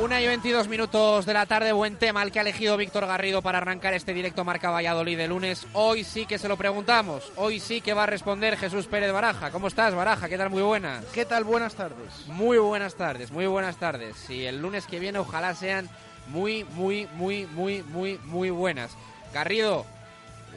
Una 0.01 0.19
y 0.19 0.25
22 0.25 0.67
minutos 0.67 1.27
de 1.27 1.33
la 1.33 1.45
tarde, 1.45 1.71
buen 1.71 1.97
tema 1.97 2.23
el 2.23 2.31
que 2.31 2.39
ha 2.39 2.41
elegido 2.41 2.77
Víctor 2.77 3.05
Garrido 3.05 3.43
para 3.43 3.59
arrancar 3.59 3.93
este 3.93 4.15
directo 4.15 4.43
Marca 4.43 4.71
Valladolid 4.71 5.17
de 5.17 5.27
lunes. 5.27 5.67
Hoy 5.73 6.03
sí 6.03 6.25
que 6.25 6.39
se 6.39 6.47
lo 6.47 6.57
preguntamos, 6.57 7.31
hoy 7.35 7.59
sí 7.59 7.81
que 7.81 7.93
va 7.93 8.03
a 8.03 8.07
responder 8.07 8.57
Jesús 8.57 8.87
Pérez 8.87 9.13
Baraja. 9.13 9.51
¿Cómo 9.51 9.67
estás, 9.67 9.93
Baraja? 9.93 10.27
¿Qué 10.27 10.37
tal? 10.37 10.49
Muy 10.49 10.63
buenas. 10.63 11.05
¿Qué 11.13 11.25
tal? 11.25 11.43
Buenas 11.43 11.75
tardes. 11.75 12.25
Muy 12.25 12.57
buenas 12.57 12.95
tardes, 12.95 13.31
muy 13.31 13.45
buenas 13.45 13.77
tardes. 13.77 14.29
Y 14.31 14.45
el 14.45 14.59
lunes 14.59 14.87
que 14.87 14.99
viene 14.99 15.19
ojalá 15.19 15.53
sean 15.53 15.87
muy, 16.27 16.63
muy, 16.63 17.07
muy, 17.13 17.45
muy, 17.45 17.83
muy, 17.83 18.19
muy 18.25 18.49
buenas. 18.49 18.97
Garrido, 19.33 19.85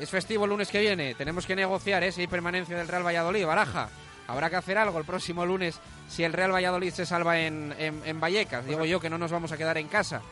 es 0.01 0.11
festivo 0.11 0.45
el 0.45 0.51
lunes 0.51 0.69
que 0.69 0.81
viene, 0.81 1.15
tenemos 1.15 1.47
que 1.47 1.55
negociar 1.57 2.03
esa 2.05 2.23
permanencia 2.29 2.77
del 2.77 2.89
Real 2.89 3.05
Valladolid, 3.07 3.47
Baraja. 3.47 3.89
Habrá 4.27 4.49
que 4.49 4.57
hacer 4.57 4.79
algo 4.79 4.99
el 4.99 5.05
próximo 5.05 5.45
lunes 5.45 5.79
si 6.09 6.23
el 6.25 6.33
Real 6.33 6.53
Valladolid 6.53 6.93
se 6.93 7.05
salva 7.07 7.39
en, 7.41 7.75
en- 7.79 8.03
en 8.05 8.21
Vallecas. 8.21 8.65
Digo 8.65 8.85
yo 8.85 9.01
que 9.01 9.11
no 9.11 9.19
nos 9.19 9.33
vamos 9.33 9.51
a 9.53 9.57
quedar 9.57 9.77
en 9.79 9.89
casa. 9.89 10.23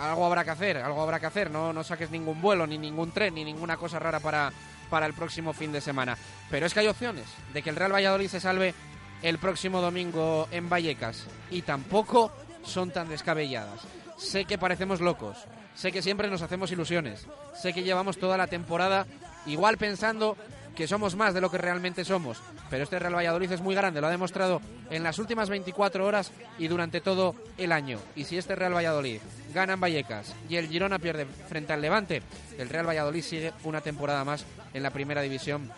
Algo 0.00 0.26
habrá 0.26 0.44
que 0.44 0.50
hacer, 0.50 0.76
algo 0.76 1.00
habrá 1.00 1.18
que 1.18 1.26
hacer. 1.26 1.50
No, 1.50 1.72
no 1.72 1.82
saques 1.82 2.10
ningún 2.10 2.40
vuelo, 2.42 2.66
ni 2.66 2.76
ningún 2.76 3.12
tren, 3.12 3.34
ni 3.34 3.44
ninguna 3.44 3.78
cosa 3.78 3.98
rara 3.98 4.20
para, 4.20 4.52
para 4.90 5.06
el 5.06 5.14
próximo 5.14 5.54
fin 5.54 5.72
de 5.72 5.80
semana. 5.80 6.18
Pero 6.50 6.66
es 6.66 6.74
que 6.74 6.80
hay 6.80 6.88
opciones 6.88 7.24
de 7.54 7.62
que 7.62 7.70
el 7.70 7.76
Real 7.76 7.92
Valladolid 7.94 8.28
se 8.28 8.40
salve 8.40 8.74
el 9.22 9.38
próximo 9.38 9.80
domingo 9.80 10.46
en 10.50 10.68
Vallecas. 10.68 11.26
Y 11.50 11.62
tampoco 11.62 12.30
son 12.62 12.90
tan 12.90 13.08
descabelladas. 13.08 13.80
Sé 14.18 14.44
que 14.44 14.58
parecemos 14.58 15.00
locos. 15.00 15.38
Sé 15.74 15.92
que 15.92 16.02
siempre 16.02 16.30
nos 16.30 16.42
hacemos 16.42 16.70
ilusiones. 16.70 17.26
Sé 17.60 17.72
que 17.72 17.82
llevamos 17.82 18.18
toda 18.18 18.36
la 18.36 18.46
temporada 18.46 19.06
igual 19.46 19.76
pensando 19.76 20.36
que 20.74 20.88
somos 20.88 21.14
más 21.14 21.34
de 21.34 21.40
lo 21.40 21.50
que 21.50 21.58
realmente 21.58 22.04
somos. 22.04 22.40
Pero 22.68 22.84
este 22.84 22.98
Real 22.98 23.14
Valladolid 23.14 23.52
es 23.52 23.60
muy 23.60 23.74
grande, 23.74 24.00
lo 24.00 24.08
ha 24.08 24.10
demostrado 24.10 24.60
en 24.90 25.02
las 25.02 25.18
últimas 25.18 25.48
24 25.48 26.04
horas 26.04 26.32
y 26.58 26.68
durante 26.68 27.00
todo 27.00 27.34
el 27.58 27.72
año. 27.72 27.98
Y 28.16 28.24
si 28.24 28.36
este 28.36 28.56
Real 28.56 28.74
Valladolid 28.74 29.20
gana 29.52 29.74
en 29.74 29.80
Vallecas 29.80 30.34
y 30.48 30.56
el 30.56 30.68
Girona 30.68 30.98
pierde 30.98 31.26
frente 31.26 31.72
al 31.72 31.80
Levante, 31.80 32.22
el 32.58 32.68
Real 32.68 32.88
Valladolid 32.88 33.22
sigue 33.22 33.52
una 33.62 33.80
temporada 33.80 34.24
más 34.24 34.44
en 34.72 34.82
la 34.82 34.90
primera 34.90 35.22
división 35.22 35.70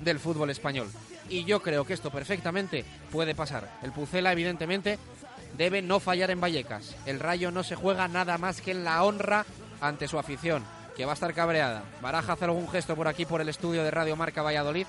del 0.00 0.18
fútbol 0.18 0.50
español. 0.50 0.88
Y 1.28 1.44
yo 1.44 1.62
creo 1.62 1.84
que 1.84 1.94
esto 1.94 2.10
perfectamente 2.10 2.84
puede 3.10 3.34
pasar. 3.34 3.70
El 3.82 3.92
Pucela, 3.92 4.32
evidentemente, 4.32 4.98
debe 5.56 5.82
no 5.82 6.00
fallar 6.00 6.30
en 6.30 6.40
Vallecas. 6.40 6.96
El 7.06 7.20
Rayo 7.20 7.50
no 7.50 7.62
se 7.62 7.76
juega 7.76 8.08
nada 8.08 8.38
más 8.38 8.60
que 8.60 8.72
en 8.72 8.84
la 8.84 9.02
honra 9.04 9.44
ante 9.80 10.08
su 10.08 10.18
afición, 10.18 10.64
que 10.96 11.04
va 11.04 11.12
a 11.12 11.14
estar 11.14 11.32
cabreada. 11.34 11.82
Baraja 12.00 12.34
hace 12.34 12.44
algún 12.44 12.68
gesto 12.68 12.96
por 12.96 13.08
aquí, 13.08 13.24
por 13.26 13.40
el 13.40 13.48
estudio 13.48 13.82
de 13.82 13.90
Radio 13.90 14.16
Marca 14.16 14.42
Valladolid, 14.42 14.86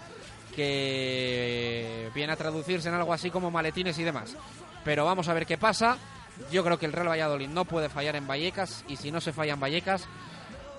que 0.56 2.10
viene 2.14 2.34
a 2.34 2.38
traducirse 2.38 2.90
en 2.90 2.96
algo 2.96 3.14
así 3.14 3.30
como 3.30 3.52
maletines 3.52 3.98
y 3.98 4.04
demás. 4.04 4.36
Pero 4.84 5.06
vamos 5.06 5.28
a 5.28 5.34
ver 5.34 5.46
qué 5.46 5.58
pasa. 5.58 5.98
Yo 6.52 6.64
creo 6.64 6.78
que 6.80 6.86
el 6.86 6.94
Real 6.94 7.10
Valladolid 7.10 7.50
no 7.50 7.66
puede 7.66 7.90
fallar 7.90 8.16
en 8.16 8.28
Vallecas 8.28 8.84
y 8.88 8.98
si 8.98 9.12
no 9.12 9.22
se 9.22 9.34
falla 9.34 9.54
en 9.54 9.60
Vallecas, 9.60 10.08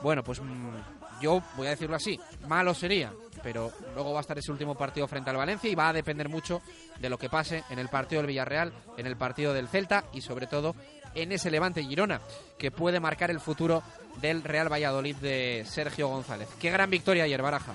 bueno, 0.03 0.23
pues 0.25 0.41
mm, 0.41 1.21
yo 1.21 1.43
voy 1.57 1.69
a 1.69 1.71
decirlo 1.71 1.97
así, 1.97 2.19
malo 2.49 2.75
sería, 2.75 3.13
pero 3.45 3.71
luego 3.95 4.13
va 4.13 4.21
a 4.21 4.23
estar 4.23 4.39
ese 4.39 4.51
último 4.51 4.75
partido 4.75 5.07
frente 5.07 5.29
al 5.29 5.37
Valencia 5.37 5.71
y 5.71 5.75
va 5.75 5.91
a 5.91 5.93
depender 5.93 6.31
mucho 6.31 6.63
de 6.99 7.11
lo 7.11 7.19
que 7.19 7.29
pase 7.29 7.63
en 7.69 7.79
el 7.79 7.91
partido 7.91 8.23
del 8.23 8.29
Villarreal, 8.29 8.73
en 8.97 9.07
el 9.07 9.17
partido 9.17 9.53
del 9.53 9.69
Celta 9.69 10.05
y 10.15 10.23
sobre 10.23 10.47
todo 10.47 10.75
en 11.15 11.31
ese 11.31 11.51
Levante 11.51 11.85
Girona 11.85 12.21
que 12.59 12.71
puede 12.71 12.99
marcar 12.99 13.31
el 13.31 13.39
futuro 13.39 13.83
del 14.21 14.43
Real 14.43 14.73
Valladolid 14.73 15.17
de 15.17 15.65
Sergio 15.69 16.09
González. 16.09 16.49
Qué 16.59 16.71
gran 16.71 16.89
victoria 16.89 17.25
ayer, 17.25 17.43
Baraja. 17.43 17.75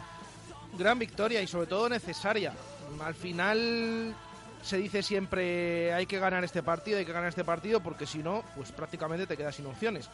Gran 0.77 0.97
victoria 0.97 1.41
y 1.41 1.47
sobre 1.47 1.67
todo 1.67 1.87
necesaria. 1.87 2.53
Al 3.01 3.13
final 3.13 4.15
se 4.63 4.77
dice 4.77 5.03
siempre 5.03 5.93
hay 5.93 6.07
que 6.07 6.19
ganar 6.19 6.43
este 6.43 6.63
partido, 6.63 6.97
hay 6.97 7.05
que 7.05 7.13
ganar 7.13 7.29
este 7.29 7.43
partido 7.43 7.79
porque 7.79 8.07
si 8.07 8.19
no, 8.19 8.43
pues 8.55 8.71
prácticamente 8.71 9.27
te 9.27 9.37
quedas 9.37 9.55
sin 9.55 9.67
opciones. 9.67 10.09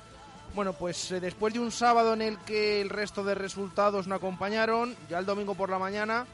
Bueno, 0.56 0.72
pues 0.74 1.12
eh, 1.12 1.20
después 1.20 1.54
de 1.54 1.60
un 1.60 1.72
sábado 1.72 2.14
en 2.14 2.22
el 2.22 2.38
que 2.40 2.80
el 2.82 2.90
resto 2.90 3.24
de 3.26 3.36
resultados 3.36 4.08
no 4.08 4.16
acompañaron, 4.16 4.96
ya 5.10 5.20
el 5.20 5.26
domingo 5.26 5.54
por 5.54 5.70
la 5.70 5.78
mañana 5.80 6.26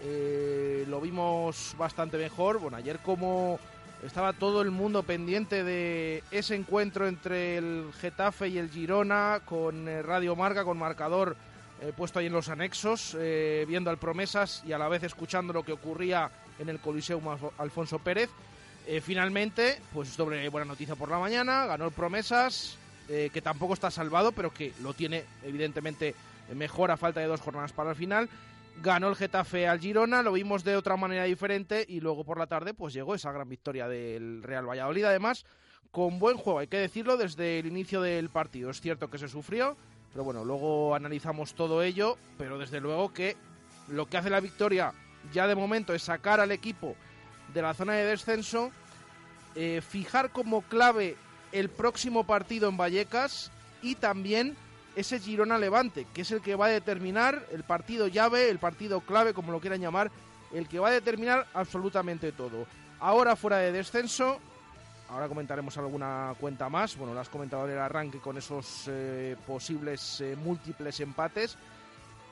eh, 0.00 0.84
lo 0.88 1.00
vimos 1.00 1.76
bastante 1.78 2.18
mejor. 2.18 2.58
Bueno, 2.58 2.76
ayer 2.76 2.98
como 2.98 3.60
estaba 4.04 4.32
todo 4.32 4.62
el 4.62 4.72
mundo 4.72 5.04
pendiente 5.04 5.62
de 5.62 6.24
ese 6.32 6.56
encuentro 6.56 7.06
entre 7.06 7.56
el 7.56 7.92
Getafe 8.00 8.48
y 8.48 8.58
el 8.58 8.68
Girona 8.68 9.42
con 9.44 9.86
eh, 9.86 10.02
Radio 10.02 10.34
Marca, 10.34 10.64
con 10.64 10.76
marcador 10.78 11.36
puesto 11.96 12.18
ahí 12.18 12.26
en 12.26 12.32
los 12.32 12.48
anexos, 12.48 13.16
viendo 13.68 13.88
al 13.88 13.98
Promesas 13.98 14.64
y 14.66 14.72
a 14.72 14.78
la 14.78 14.88
vez 14.88 15.04
escuchando 15.04 15.52
lo 15.52 15.62
que 15.62 15.70
ocurría 15.70 16.28
en 16.58 16.68
el 16.68 16.80
Coliseum 16.80 17.22
Alfo- 17.28 17.52
Alfonso 17.56 18.00
Pérez. 18.00 18.28
Finalmente, 19.00 19.80
pues 19.94 20.16
doble 20.16 20.48
buena 20.48 20.64
noticia 20.64 20.96
por 20.96 21.08
la 21.08 21.20
mañana, 21.20 21.66
ganó 21.66 21.84
el 21.84 21.92
Promesas, 21.92 22.76
eh, 23.08 23.30
que 23.32 23.42
tampoco 23.42 23.74
está 23.74 23.90
salvado, 23.90 24.32
pero 24.32 24.52
que 24.52 24.72
lo 24.82 24.94
tiene 24.94 25.24
evidentemente 25.42 26.14
mejor 26.54 26.90
a 26.90 26.96
falta 26.96 27.20
de 27.20 27.26
dos 27.26 27.40
jornadas 27.40 27.72
para 27.72 27.90
el 27.90 27.96
final. 27.96 28.28
ganó 28.82 29.08
el 29.08 29.16
Getafe 29.16 29.66
al 29.66 29.80
Girona, 29.80 30.22
lo 30.22 30.32
vimos 30.32 30.62
de 30.62 30.76
otra 30.76 30.96
manera 30.96 31.24
diferente 31.24 31.84
y 31.88 32.00
luego 32.00 32.24
por 32.24 32.38
la 32.38 32.46
tarde 32.46 32.74
pues 32.74 32.94
llegó 32.94 33.14
esa 33.14 33.32
gran 33.32 33.48
victoria 33.48 33.88
del 33.88 34.42
Real 34.42 34.68
Valladolid. 34.68 35.04
Además, 35.04 35.44
con 35.90 36.18
buen 36.18 36.36
juego, 36.36 36.60
hay 36.60 36.68
que 36.68 36.78
decirlo, 36.78 37.16
desde 37.16 37.58
el 37.58 37.66
inicio 37.66 38.00
del 38.00 38.28
partido. 38.28 38.70
Es 38.70 38.80
cierto 38.80 39.10
que 39.10 39.18
se 39.18 39.28
sufrió, 39.28 39.76
pero 40.12 40.24
bueno, 40.24 40.44
luego 40.44 40.94
analizamos 40.94 41.54
todo 41.54 41.82
ello, 41.82 42.16
pero 42.36 42.58
desde 42.58 42.80
luego 42.80 43.12
que 43.12 43.36
lo 43.88 44.06
que 44.06 44.18
hace 44.18 44.30
la 44.30 44.40
victoria 44.40 44.92
ya 45.32 45.46
de 45.46 45.54
momento 45.54 45.94
es 45.94 46.02
sacar 46.02 46.40
al 46.40 46.52
equipo 46.52 46.94
de 47.52 47.62
la 47.62 47.74
zona 47.74 47.94
de 47.94 48.04
descenso, 48.04 48.70
eh, 49.54 49.80
fijar 49.80 50.30
como 50.30 50.62
clave 50.62 51.16
el 51.52 51.68
próximo 51.68 52.24
partido 52.24 52.68
en 52.68 52.76
Vallecas 52.76 53.50
y 53.82 53.94
también 53.94 54.56
ese 54.96 55.20
Girona 55.20 55.58
Levante, 55.58 56.06
que 56.12 56.22
es 56.22 56.30
el 56.32 56.40
que 56.40 56.56
va 56.56 56.66
a 56.66 56.70
determinar 56.70 57.46
el 57.52 57.62
partido 57.62 58.08
llave, 58.08 58.50
el 58.50 58.58
partido 58.58 59.00
clave, 59.00 59.32
como 59.32 59.52
lo 59.52 59.60
quieran 59.60 59.80
llamar, 59.80 60.10
el 60.52 60.68
que 60.68 60.78
va 60.78 60.88
a 60.88 60.92
determinar 60.92 61.46
absolutamente 61.54 62.32
todo. 62.32 62.66
Ahora 63.00 63.36
fuera 63.36 63.58
de 63.58 63.70
descenso, 63.70 64.40
ahora 65.08 65.28
comentaremos 65.28 65.76
alguna 65.78 66.34
cuenta 66.40 66.68
más, 66.68 66.96
bueno, 66.96 67.14
lo 67.14 67.20
has 67.20 67.28
comentado 67.28 67.66
en 67.66 67.72
el 67.72 67.78
arranque 67.78 68.18
con 68.18 68.36
esos 68.38 68.84
eh, 68.88 69.36
posibles 69.46 70.20
eh, 70.20 70.36
múltiples 70.36 70.98
empates, 71.00 71.56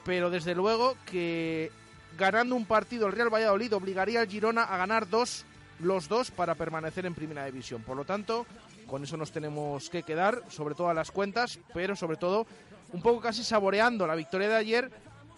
pero 0.04 0.28
desde 0.28 0.54
luego 0.54 0.96
que 1.04 1.70
ganando 2.18 2.56
un 2.56 2.66
partido 2.66 3.06
el 3.06 3.12
Real 3.12 3.32
Valladolid 3.32 3.74
obligaría 3.74 4.20
al 4.20 4.28
Girona 4.28 4.64
a 4.64 4.76
ganar 4.76 5.08
dos, 5.08 5.44
los 5.78 6.08
dos 6.08 6.30
para 6.30 6.54
permanecer 6.54 7.06
en 7.06 7.14
primera 7.14 7.44
división. 7.44 7.82
Por 7.82 7.96
lo 7.96 8.04
tanto, 8.04 8.46
con 8.86 9.02
eso 9.02 9.16
nos 9.16 9.32
tenemos 9.32 9.90
que 9.90 10.02
quedar, 10.02 10.42
sobre 10.48 10.74
todo 10.74 10.88
a 10.88 10.94
las 10.94 11.10
cuentas, 11.10 11.58
pero 11.74 11.96
sobre 11.96 12.16
todo 12.16 12.46
un 12.92 13.02
poco 13.02 13.20
casi 13.20 13.42
saboreando 13.42 14.06
la 14.06 14.14
victoria 14.14 14.48
de 14.48 14.54
ayer, 14.56 14.90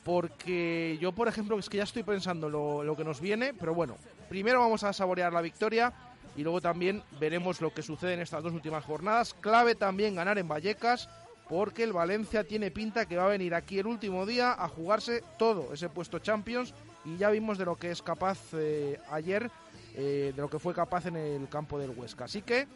porque 0.05 0.99
yo, 1.01 1.13
por 1.13 1.29
ejemplo, 1.29 1.59
es 1.59 1.69
que 1.69 1.79
ya 1.79 1.85
estoy 1.85 2.03
pensando 2.03 2.49
lo, 2.49 2.83
lo 2.83 2.97
que 2.97 3.05
nos 3.05 3.21
viene, 3.21 3.55
pero 3.55 3.75
bueno, 3.75 3.97
primero 4.29 4.61
vamos 4.61 4.85
a 4.85 4.93
saborear 4.93 5.33
la 5.33 5.41
victoria 5.41 5.93
y 6.37 6.43
luego 6.43 6.61
también 6.61 7.03
veremos 7.19 7.61
lo 7.61 7.73
que 7.73 7.83
sucede 7.83 8.15
en 8.15 8.21
estas 8.21 8.43
dos 8.43 8.53
últimas 8.53 8.85
jornadas. 8.85 9.35
Clave 9.35 9.75
también 9.75 10.15
ganar 10.15 10.39
en 10.39 10.49
Vallecas, 10.49 11.09
porque 11.49 11.83
el 11.83 11.93
Valencia 11.93 12.45
tiene 12.45 12.71
pinta 12.71 13.07
que 13.07 13.17
va 13.17 13.25
a 13.25 13.29
venir 13.29 13.55
aquí 13.55 13.79
el 13.79 13.87
último 13.87 14.27
día 14.27 14.53
a 14.53 14.69
jugarse 14.69 15.25
todo 15.39 15.73
ese 15.73 15.89
puesto 15.89 16.19
Champions 16.19 16.75
y 17.05 17.17
ya 17.17 17.31
vimos 17.31 17.59
de 17.59 17.65
lo 17.65 17.77
que 17.77 17.91
es 17.91 18.03
capaz 18.03 18.39
eh, 18.53 19.01
ayer, 19.11 19.51
eh, 19.95 20.33
de 20.35 20.43
lo 20.43 20.51
que 20.51 20.59
fue 20.59 20.75
capaz 20.75 21.07
en 21.07 21.17
el 21.17 21.49
campo 21.49 21.79
del 21.79 21.91
Huesca. 21.91 22.25
Así 22.25 22.43
que 22.43 22.69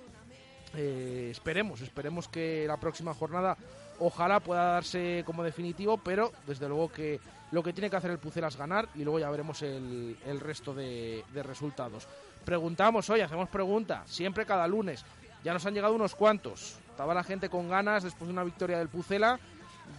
eh, 0.74 1.28
esperemos, 1.30 1.80
esperemos 1.80 2.28
que 2.28 2.64
la 2.66 2.78
próxima 2.78 3.14
jornada 3.14 3.56
ojalá 3.98 4.40
pueda 4.40 4.72
darse 4.72 5.22
como 5.26 5.42
definitivo, 5.42 5.98
pero 5.98 6.32
desde 6.46 6.68
luego 6.68 6.90
que 6.90 7.20
lo 7.50 7.62
que 7.62 7.72
tiene 7.72 7.90
que 7.90 7.96
hacer 7.96 8.10
el 8.10 8.18
Pucela 8.18 8.48
es 8.48 8.56
ganar 8.56 8.88
y 8.94 9.04
luego 9.04 9.18
ya 9.18 9.30
veremos 9.30 9.60
el, 9.62 10.16
el 10.26 10.40
resto 10.40 10.74
de, 10.74 11.22
resultados. 11.34 12.08
Preguntamos 12.44 13.08
hoy, 13.10 13.20
hacemos 13.20 13.48
preguntas, 13.48 14.10
siempre 14.10 14.46
cada 14.46 14.66
lunes. 14.66 15.04
Ya 15.44 15.52
nos 15.52 15.66
han 15.66 15.74
llegado 15.74 15.94
unos 15.94 16.14
cuantos. 16.14 16.78
Estaba 16.90 17.14
la 17.14 17.24
gente 17.24 17.48
con 17.48 17.68
ganas, 17.68 18.04
después 18.04 18.26
de 18.28 18.32
una 18.32 18.44
victoria 18.44 18.78
del 18.78 18.88
Pucela, 18.88 19.38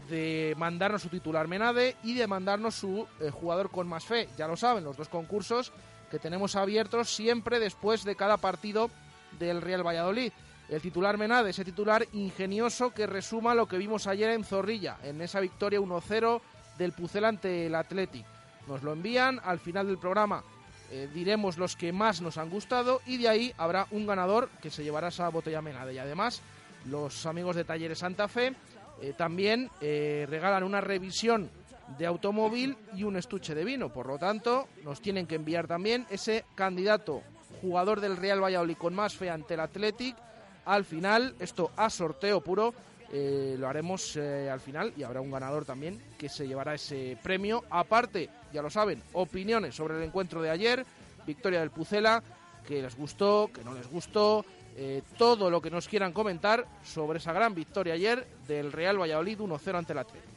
de 0.10 0.56
mandarnos 0.58 1.04
su 1.04 1.10
titular 1.10 1.48
Menade 1.48 1.96
y 2.04 2.16
de 2.16 2.28
mandarnos 2.28 2.76
su 2.76 3.08
eh, 3.20 3.30
jugador 3.30 3.70
con 3.70 3.88
más 3.88 4.06
fe. 4.06 4.28
Ya 4.38 4.48
lo 4.48 4.58
saben, 4.58 4.84
los 4.84 4.98
dos 4.98 5.10
concursos 5.10 5.72
que 6.10 6.20
tenemos 6.20 6.56
abiertos 6.56 7.14
siempre 7.14 7.60
después 7.60 8.04
de 8.04 8.16
cada 8.16 8.38
partido 8.38 8.90
del 9.40 9.62
Real 9.62 9.86
Valladolid 9.86 10.32
el 10.74 10.82
titular 10.82 11.18
Menade, 11.18 11.52
ese 11.52 11.66
titular 11.66 12.06
ingenioso 12.14 12.94
que 12.94 13.06
resuma 13.06 13.54
lo 13.54 13.68
que 13.68 13.78
vimos 13.78 14.08
ayer 14.08 14.32
en 14.32 14.44
Zorrilla, 14.44 14.98
en 15.04 15.22
esa 15.22 15.40
victoria 15.40 15.80
1-0 15.80 16.42
del 16.78 16.94
Pucel 16.94 17.26
ante 17.26 17.68
el 17.68 17.76
Athletic. 17.76 18.26
Nos 18.68 18.82
lo 18.82 18.94
envían 18.94 19.40
al 19.44 19.60
final 19.60 19.88
del 19.88 19.98
programa. 19.98 20.44
Eh, 20.90 21.10
diremos 21.14 21.58
los 21.58 21.76
que 21.76 21.92
más 21.92 22.22
nos 22.22 22.38
han 22.38 22.50
gustado 22.50 23.02
y 23.06 23.18
de 23.18 23.30
ahí 23.30 23.54
habrá 23.58 23.88
un 23.92 24.08
ganador 24.08 24.50
que 24.62 24.70
se 24.70 24.84
llevará 24.84 25.10
esa 25.10 25.30
botella 25.30 25.62
Menade. 25.62 25.94
Y 25.94 26.00
además, 26.00 26.42
los 26.86 27.26
amigos 27.26 27.56
de 27.56 27.66
Talleres 27.66 28.00
Santa 28.00 28.28
Fe 28.28 28.56
eh, 29.02 29.14
también 29.18 29.70
eh, 29.82 30.26
regalan 30.30 30.64
una 30.64 30.82
revisión 30.82 31.52
de 31.98 32.06
automóvil 32.06 32.78
y 32.96 33.04
un 33.04 33.18
estuche 33.18 33.54
de 33.54 33.64
vino. 33.64 33.90
Por 33.90 34.08
lo 34.08 34.18
tanto, 34.18 34.68
nos 34.84 35.02
tienen 35.02 35.28
que 35.28 35.36
enviar 35.36 35.68
también 35.68 36.08
ese 36.10 36.46
candidato 36.56 37.22
jugador 37.62 38.02
del 38.02 38.18
Real 38.18 38.44
Valladolid 38.44 38.78
con 38.78 38.94
más 38.94 39.16
fe 39.16 39.30
ante 39.30 39.54
el 39.54 39.60
Athletic 39.60 40.16
al 40.66 40.86
final. 40.86 41.36
Esto 41.40 41.72
a 41.76 41.90
sorteo 41.90 42.42
puro. 42.42 42.74
Eh, 43.16 43.56
lo 43.60 43.68
haremos 43.68 44.16
eh, 44.16 44.50
al 44.50 44.60
final 44.60 44.92
y 44.98 45.04
habrá 45.04 45.22
un 45.22 45.30
ganador 45.30 45.66
también 45.66 46.02
que 46.18 46.30
se 46.30 46.48
llevará 46.48 46.74
ese 46.74 47.16
premio. 47.22 47.64
Aparte, 47.70 48.30
ya 48.52 48.64
lo 48.64 48.72
saben, 48.72 49.04
opiniones 49.14 49.76
sobre 49.76 49.98
el 49.98 50.04
encuentro 50.04 50.42
de 50.42 50.50
ayer, 50.50 50.84
victoria 51.26 51.60
del 51.60 51.70
Pucela, 51.70 52.24
que 52.68 52.82
les 52.82 52.96
gustó, 52.96 53.52
que 53.54 53.64
no 53.64 53.76
les 53.76 53.88
gustó, 53.88 54.44
eh, 54.76 55.04
todo 55.20 55.52
lo 55.52 55.62
que 55.62 55.70
nos 55.70 55.88
quieran 55.88 56.12
comentar 56.12 56.66
sobre 56.84 57.20
esa 57.20 57.34
gran 57.34 57.54
victoria 57.54 57.94
ayer 57.94 58.26
del 58.48 58.72
Real 58.72 59.00
Valladolid 59.00 59.40
1-0 59.40 59.78
ante 59.78 59.94
el 59.94 60.00
Atlético. 60.00 60.34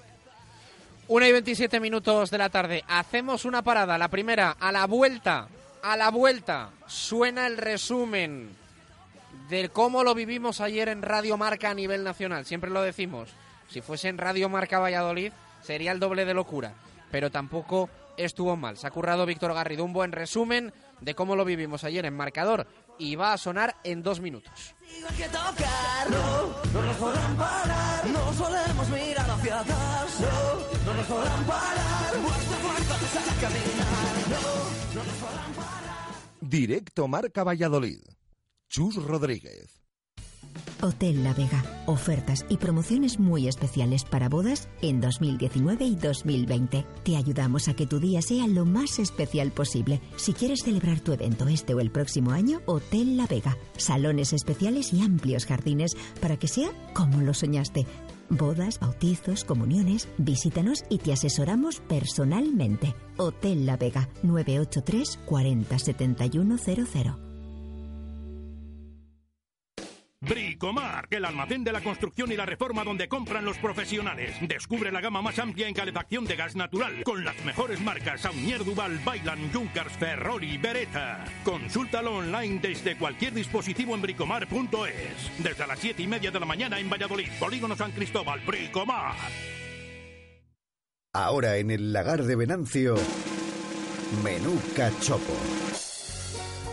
1 1.08 1.26
y 1.26 1.32
27 1.32 1.80
minutos 1.80 2.30
de 2.30 2.38
la 2.38 2.50
tarde. 2.50 2.84
Hacemos 2.88 3.46
una 3.46 3.62
parada. 3.62 3.96
La 3.96 4.08
primera, 4.08 4.50
a 4.50 4.70
la 4.70 4.86
vuelta. 4.86 5.48
A 5.82 5.96
la 5.96 6.10
vuelta. 6.10 6.70
Suena 6.86 7.46
el 7.46 7.56
resumen 7.56 8.65
de 9.48 9.68
cómo 9.68 10.02
lo 10.02 10.14
vivimos 10.14 10.60
ayer 10.60 10.88
en 10.88 11.02
Radio 11.02 11.36
Marca 11.36 11.70
a 11.70 11.74
nivel 11.74 12.04
nacional. 12.04 12.44
Siempre 12.44 12.70
lo 12.70 12.82
decimos. 12.82 13.30
Si 13.68 13.80
fuese 13.80 14.08
en 14.08 14.18
Radio 14.18 14.48
Marca 14.48 14.78
Valladolid, 14.78 15.32
sería 15.62 15.92
el 15.92 16.00
doble 16.00 16.24
de 16.24 16.34
locura. 16.34 16.74
Pero 17.10 17.30
tampoco 17.30 17.88
estuvo 18.16 18.56
mal. 18.56 18.76
Se 18.76 18.86
ha 18.86 18.90
currado 18.90 19.26
Víctor 19.26 19.54
Garrido 19.54 19.84
un 19.84 19.92
buen 19.92 20.12
resumen 20.12 20.72
de 21.00 21.14
cómo 21.14 21.36
lo 21.36 21.44
vivimos 21.44 21.84
ayer 21.84 22.04
en 22.06 22.14
marcador 22.14 22.66
y 22.98 23.14
va 23.16 23.32
a 23.32 23.38
sonar 23.38 23.76
en 23.84 24.02
dos 24.02 24.20
minutos. 24.20 24.74
Directo 36.40 37.08
Marca 37.08 37.44
Valladolid. 37.44 38.00
Chus 38.68 38.96
Rodríguez. 38.96 39.82
Hotel 40.82 41.24
La 41.24 41.32
Vega. 41.32 41.64
Ofertas 41.86 42.44
y 42.48 42.56
promociones 42.56 43.18
muy 43.18 43.48
especiales 43.48 44.04
para 44.04 44.28
bodas 44.28 44.68
en 44.82 45.00
2019 45.00 45.84
y 45.84 45.94
2020. 45.94 46.84
Te 47.02 47.16
ayudamos 47.16 47.68
a 47.68 47.74
que 47.74 47.86
tu 47.86 47.98
día 47.98 48.20
sea 48.22 48.46
lo 48.46 48.64
más 48.64 48.98
especial 48.98 49.52
posible. 49.52 50.00
Si 50.16 50.32
quieres 50.32 50.60
celebrar 50.64 51.00
tu 51.00 51.12
evento 51.12 51.48
este 51.48 51.74
o 51.74 51.80
el 51.80 51.90
próximo 51.90 52.32
año, 52.32 52.60
Hotel 52.66 53.16
La 53.16 53.26
Vega. 53.26 53.56
Salones 53.76 54.32
especiales 54.32 54.92
y 54.92 55.00
amplios 55.00 55.46
jardines 55.46 55.96
para 56.20 56.36
que 56.36 56.48
sea 56.48 56.70
como 56.92 57.20
lo 57.20 57.34
soñaste. 57.34 57.86
Bodas, 58.28 58.80
bautizos, 58.80 59.44
comuniones, 59.44 60.08
visítanos 60.18 60.84
y 60.90 60.98
te 60.98 61.12
asesoramos 61.12 61.80
personalmente. 61.80 62.94
Hotel 63.16 63.64
La 63.64 63.76
Vega 63.76 64.08
983 64.22 65.20
40 65.24 65.78
7100. 65.78 67.25
Bricomar, 70.28 71.06
el 71.10 71.24
almacén 71.24 71.62
de 71.64 71.72
la 71.72 71.80
construcción 71.80 72.32
y 72.32 72.36
la 72.36 72.46
reforma 72.46 72.84
donde 72.84 73.08
compran 73.08 73.44
los 73.44 73.58
profesionales. 73.58 74.36
Descubre 74.40 74.90
la 74.90 75.00
gama 75.00 75.22
más 75.22 75.38
amplia 75.38 75.68
en 75.68 75.74
calefacción 75.74 76.24
de 76.24 76.36
gas 76.36 76.56
natural 76.56 77.02
con 77.04 77.24
las 77.24 77.42
mejores 77.44 77.80
marcas 77.80 78.22
Saunier 78.22 78.64
Duval, 78.64 78.98
Bailan, 79.04 79.52
Junkers, 79.52 79.92
Ferrari, 79.92 80.58
Beretta. 80.58 81.24
Consúltalo 81.44 82.16
online 82.16 82.58
desde 82.60 82.96
cualquier 82.96 83.34
dispositivo 83.34 83.94
en 83.94 84.02
bricomar.es. 84.02 85.42
Desde 85.42 85.66
las 85.66 85.78
7 85.78 86.02
y 86.02 86.06
media 86.06 86.30
de 86.30 86.40
la 86.40 86.46
mañana 86.46 86.78
en 86.78 86.90
Valladolid, 86.90 87.28
Polígono 87.38 87.76
San 87.76 87.92
Cristóbal, 87.92 88.40
Bricomar. 88.46 89.14
Ahora 91.12 91.56
en 91.56 91.70
el 91.70 91.92
lagar 91.92 92.24
de 92.24 92.36
Venancio, 92.36 92.96
menú 94.22 94.60
cachopo. 94.76 95.65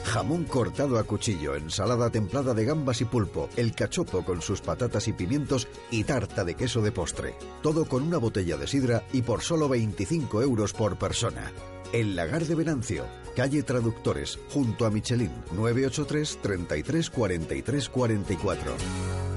Jamón 0.04 0.44
cortado 0.44 1.00
a 1.00 1.04
cuchillo, 1.04 1.56
ensalada 1.56 2.10
templada 2.10 2.54
de 2.54 2.66
gambas 2.66 3.02
y 3.02 3.06
pulpo, 3.06 3.50
el 3.56 3.74
cachopo 3.74 4.24
con 4.24 4.42
sus 4.42 4.62
patatas 4.62 5.08
y 5.08 5.13
pimientos 5.13 5.68
y 5.89 6.04
tarta 6.04 6.44
de 6.44 6.56
queso 6.56 6.82
de 6.82 6.92
postre. 6.92 7.36
Todo 7.62 7.86
con 7.86 8.04
una 8.04 8.18
botella 8.18 8.58
de 8.58 8.68
sidra 8.68 9.04
y 9.13 9.22
por 9.22 9.42
solo 9.42 9.70
25 9.70 10.42
euros 10.42 10.74
por 10.74 10.98
persona. 10.98 11.52
El 11.92 12.16
Lagar 12.16 12.46
de 12.46 12.56
Venancio, 12.56 13.06
calle 13.36 13.63
Traductores, 13.63 14.39
junto 14.50 14.86
a 14.86 14.92
Michelin, 14.92 15.32
983 15.54 16.39
33 16.42 17.10
43 17.10 17.89
44. 17.89 19.33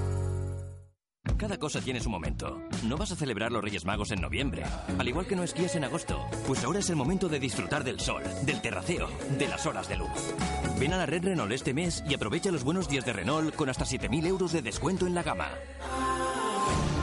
Cada 1.36 1.58
cosa 1.58 1.80
tiene 1.80 2.00
su 2.00 2.08
momento. 2.08 2.62
No 2.84 2.96
vas 2.96 3.12
a 3.12 3.16
celebrar 3.16 3.52
los 3.52 3.62
Reyes 3.62 3.84
Magos 3.84 4.10
en 4.10 4.20
noviembre, 4.20 4.64
al 4.98 5.08
igual 5.08 5.26
que 5.26 5.36
no 5.36 5.42
esquías 5.42 5.76
en 5.76 5.84
agosto. 5.84 6.24
Pues 6.46 6.64
ahora 6.64 6.78
es 6.78 6.88
el 6.88 6.96
momento 6.96 7.28
de 7.28 7.40
disfrutar 7.40 7.84
del 7.84 8.00
sol, 8.00 8.22
del 8.44 8.60
terraceo, 8.62 9.08
de 9.38 9.48
las 9.48 9.66
horas 9.66 9.88
de 9.88 9.96
luz. 9.96 10.34
Ven 10.78 10.92
a 10.92 10.98
la 10.98 11.06
red 11.06 11.24
Renault 11.24 11.52
este 11.52 11.74
mes 11.74 12.02
y 12.08 12.14
aprovecha 12.14 12.50
los 12.50 12.64
buenos 12.64 12.88
días 12.88 13.04
de 13.04 13.12
Renault 13.12 13.54
con 13.54 13.68
hasta 13.68 13.84
7.000 13.84 14.26
euros 14.26 14.52
de 14.52 14.62
descuento 14.62 15.06
en 15.06 15.14
la 15.14 15.22
gama. 15.22 15.50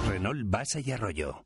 Renault 0.07 0.49
Basa 0.49 0.79
y 0.79 0.91
Arroyo. 0.91 1.45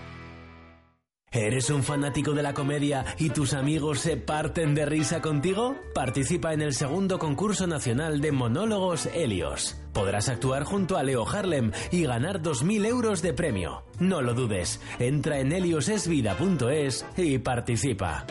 ¿Eres 1.33 1.69
un 1.69 1.81
fanático 1.81 2.33
de 2.33 2.43
la 2.43 2.53
comedia 2.53 3.05
y 3.17 3.29
tus 3.29 3.53
amigos 3.53 4.01
se 4.01 4.17
parten 4.17 4.75
de 4.75 4.85
risa 4.85 5.21
contigo? 5.21 5.77
Participa 5.95 6.51
en 6.51 6.61
el 6.61 6.73
segundo 6.73 7.19
concurso 7.19 7.67
nacional 7.67 8.19
de 8.19 8.33
monólogos 8.33 9.05
Helios. 9.05 9.77
Podrás 9.93 10.27
actuar 10.27 10.65
junto 10.65 10.97
a 10.97 11.03
Leo 11.03 11.25
Harlem 11.25 11.71
y 11.89 12.03
ganar 12.03 12.41
2.000 12.41 12.85
euros 12.85 13.21
de 13.21 13.31
premio. 13.33 13.85
No 13.97 14.21
lo 14.21 14.33
dudes, 14.33 14.81
entra 14.99 15.39
en 15.39 15.53
heliosesvida.es 15.53 17.05
y 17.15 17.37
participa. 17.37 18.25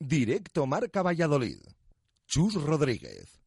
Directo 0.00 0.66
Marca 0.66 1.04
Valladolid. 1.04 1.60
Chus 2.26 2.54
Rodríguez. 2.54 3.39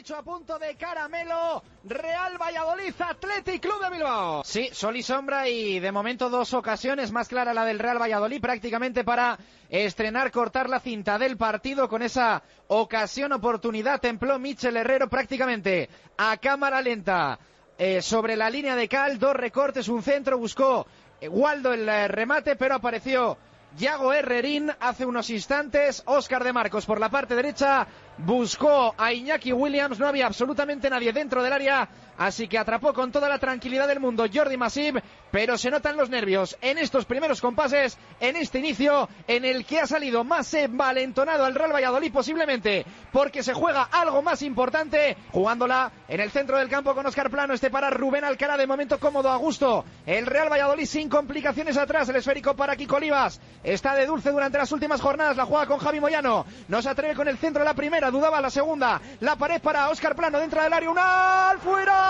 Lo 0.00 0.02
dicho 0.02 0.16
a 0.16 0.22
punto 0.22 0.58
de 0.58 0.76
caramelo, 0.76 1.62
Real 1.84 2.38
Valladolid, 2.40 2.94
Athletic 2.98 3.60
Club 3.60 3.82
de 3.82 3.90
Bilbao. 3.90 4.42
Sí, 4.46 4.70
sol 4.72 4.96
y 4.96 5.02
sombra 5.02 5.46
y 5.46 5.78
de 5.78 5.92
momento 5.92 6.30
dos 6.30 6.54
ocasiones, 6.54 7.12
más 7.12 7.28
clara 7.28 7.52
la 7.52 7.66
del 7.66 7.78
Real 7.78 8.00
Valladolid, 8.00 8.40
prácticamente 8.40 9.04
para 9.04 9.38
estrenar, 9.68 10.30
cortar 10.30 10.70
la 10.70 10.80
cinta 10.80 11.18
del 11.18 11.36
partido 11.36 11.86
con 11.86 12.00
esa 12.00 12.42
ocasión, 12.68 13.34
oportunidad, 13.34 14.00
templó 14.00 14.38
Michel 14.38 14.78
Herrero 14.78 15.10
prácticamente 15.10 15.90
a 16.16 16.38
cámara 16.38 16.80
lenta 16.80 17.38
eh, 17.76 18.00
sobre 18.00 18.36
la 18.36 18.48
línea 18.48 18.76
de 18.76 18.88
cal, 18.88 19.18
dos 19.18 19.36
recortes, 19.36 19.86
un 19.88 20.02
centro, 20.02 20.38
buscó 20.38 20.86
eh, 21.20 21.28
Waldo 21.28 21.74
el 21.74 21.86
eh, 21.86 22.08
remate, 22.08 22.56
pero 22.56 22.76
apareció 22.76 23.36
Yago 23.78 24.12
Herrerín 24.12 24.72
hace 24.80 25.06
unos 25.06 25.30
instantes, 25.30 26.02
Óscar 26.06 26.42
de 26.42 26.52
Marcos 26.52 26.86
por 26.86 26.98
la 26.98 27.08
parte 27.08 27.36
derecha, 27.36 27.86
buscó 28.24 28.94
a 28.96 29.12
Iñaki 29.12 29.52
Williams, 29.52 29.98
no 29.98 30.06
había 30.06 30.26
absolutamente 30.26 30.90
nadie 30.90 31.12
dentro 31.12 31.42
del 31.42 31.52
área, 31.52 31.88
así 32.18 32.48
que 32.48 32.58
atrapó 32.58 32.92
con 32.92 33.10
toda 33.12 33.28
la 33.28 33.38
tranquilidad 33.38 33.88
del 33.88 34.00
mundo 34.00 34.26
Jordi 34.32 34.56
Masip, 34.56 34.96
pero 35.30 35.56
se 35.56 35.70
notan 35.70 35.96
los 35.96 36.10
nervios 36.10 36.56
en 36.60 36.78
estos 36.78 37.04
primeros 37.04 37.40
compases, 37.40 37.96
en 38.18 38.36
este 38.36 38.58
inicio, 38.58 39.08
en 39.26 39.44
el 39.44 39.64
que 39.64 39.80
ha 39.80 39.86
salido 39.86 40.24
más 40.24 40.54
valentonado 40.70 41.44
al 41.44 41.54
Real 41.54 41.72
Valladolid 41.72 42.12
posiblemente, 42.12 42.84
porque 43.12 43.42
se 43.42 43.54
juega 43.54 43.84
algo 43.84 44.22
más 44.22 44.42
importante, 44.42 45.16
jugándola 45.32 45.90
en 46.08 46.20
el 46.20 46.30
centro 46.30 46.58
del 46.58 46.68
campo 46.68 46.94
con 46.94 47.06
Óscar 47.06 47.30
Plano, 47.30 47.54
este 47.54 47.70
para 47.70 47.90
Rubén 47.90 48.24
Alcara, 48.24 48.56
de 48.56 48.66
momento 48.66 48.98
cómodo, 48.98 49.30
a 49.30 49.36
gusto, 49.36 49.84
el 50.06 50.26
Real 50.26 50.50
Valladolid 50.50 50.86
sin 50.86 51.08
complicaciones 51.08 51.76
atrás, 51.76 52.08
el 52.08 52.16
esférico 52.16 52.54
para 52.54 52.76
Kiko 52.76 52.96
Olivas, 52.96 53.40
está 53.62 53.94
de 53.94 54.06
dulce 54.06 54.30
durante 54.30 54.58
las 54.58 54.72
últimas 54.72 55.00
jornadas, 55.00 55.36
la 55.36 55.46
juega 55.46 55.66
con 55.66 55.78
Javi 55.78 56.00
Moyano, 56.00 56.44
no 56.68 56.82
se 56.82 56.88
atreve 56.88 57.14
con 57.14 57.28
el 57.28 57.38
centro 57.38 57.60
de 57.60 57.68
la 57.68 57.74
primera, 57.74 58.09
dudaba 58.10 58.40
la 58.40 58.50
segunda, 58.50 59.00
la 59.20 59.36
pared 59.36 59.60
para 59.60 59.88
Óscar 59.90 60.14
Plano 60.16 60.38
dentro 60.38 60.62
del 60.62 60.72
área, 60.72 60.90
una 60.90 61.50
al 61.50 61.58
fuera. 61.58 62.00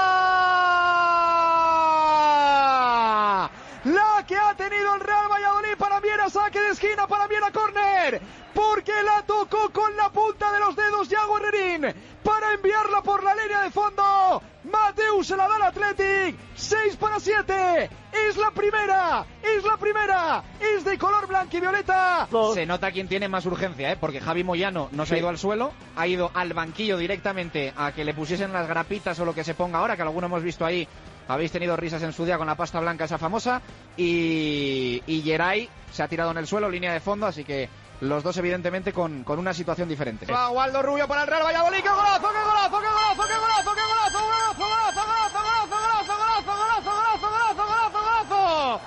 La 3.85 4.25
que 4.27 4.37
ha 4.37 4.55
tenido 4.55 4.95
el 4.95 5.01
Real 5.01 5.27
Valladolid 5.31 5.77
para 5.79 6.01
Viera, 6.01 6.29
saque 6.29 6.61
de 6.61 6.71
esquina 6.71 7.07
para 7.07 7.27
Viera 7.27 7.51
Corner, 7.51 8.21
porque 8.53 8.93
la 9.03 9.23
tocó 9.23 9.71
con 9.71 9.97
la 9.97 10.11
punta 10.11 10.53
de 10.53 10.61
los 10.61 10.77
dedos 10.77 11.09
Yago 11.09 11.39
Herrerín 11.39 11.95
para 12.23 12.53
enviarla 12.53 13.01
por 13.03 13.25
la 13.25 13.35
línea 13.35 13.63
de 13.63 13.71
fondo. 13.71 14.43
Mateus 14.65 15.29
se 15.29 15.37
la 15.37 15.49
da 15.49 15.57
al 15.57 15.63
Athletic, 15.63 16.37
6 16.55 16.97
para 16.97 17.19
7. 17.19 17.91
Es 18.29 18.37
la 18.37 18.51
primera, 18.51 19.25
es 19.43 19.65
la 19.65 19.79
primera, 19.79 20.45
es 20.61 20.85
de 20.85 20.99
color 20.99 21.27
blanco 21.27 21.57
y 21.57 21.61
violeta. 21.61 22.29
Se 22.53 22.67
nota 22.67 22.93
quién 22.93 23.09
tiene 23.09 23.29
más 23.29 23.47
urgencia, 23.47 23.93
¿eh? 23.93 23.97
porque 23.99 24.21
Javi 24.21 24.45
Moyano 24.45 24.91
no 24.93 25.07
se 25.07 25.15
ha 25.15 25.19
ido 25.19 25.31
al 25.31 25.39
suelo, 25.39 25.73
ha 25.97 26.07
ido 26.07 26.31
al 26.35 26.53
banquillo 26.53 26.99
directamente 26.99 27.73
a 27.75 27.93
que 27.93 28.05
le 28.05 28.13
pusiesen 28.13 28.53
las 28.53 28.69
grapitas 28.69 29.19
o 29.21 29.25
lo 29.25 29.35
que 29.35 29.45
se 29.45 29.55
ponga 29.55 29.79
ahora, 29.79 29.97
que 29.97 30.03
alguno 30.03 30.27
hemos 30.27 30.43
visto 30.43 30.67
ahí 30.67 30.87
habéis 31.31 31.53
tenido 31.53 31.77
risas 31.77 32.03
en 32.03 32.13
su 32.13 32.25
día 32.25 32.39
con 32.39 32.47
la 32.47 32.57
pasta 32.57 32.81
blanca 32.81 33.05
esa 33.05 33.19
famosa 33.19 33.63
y, 33.97 35.03
y 35.07 35.23
Geray 35.23 35.69
se 35.93 36.03
ha 36.03 36.09
tirado 36.09 36.31
en 36.33 36.39
el 36.39 36.47
suelo, 36.47 36.69
línea 36.69 36.93
de 36.93 37.01
fondo, 37.01 37.27
así 37.27 37.45
que 37.45 37.69
los 38.01 38.23
dos 38.23 38.37
evidentemente 38.39 38.93
con, 38.93 39.25
con 39.25 39.39
una 39.39 39.55
situación 39.55 39.89
diferente. 39.89 40.27
Va 40.33 40.51
Waldo 40.51 40.83
Rubio 40.83 41.07
para 41.07 41.23
el 41.23 41.29
Real 41.29 41.43
Valladolid, 41.45 41.79
¡qué 41.83 41.89
golazo, 41.89 42.29
qué 42.29 42.43
golazo, 42.45 42.81
qué 42.81 42.87
golazo, 42.87 43.29
qué 43.29 43.35
golazo, 43.39 43.75
qué 43.75 43.83
golazo, 43.83 44.19
golazo, 44.21 44.61
golazo, 44.61 45.03
golazo, 45.05 45.37
golazo, 45.37 46.15
golazo, 46.17 46.53
golazo, 46.57 46.91
golazo, 46.91 47.29
golazo, 47.31 47.67
golazo, 47.67 48.31
golazo. 48.31 48.81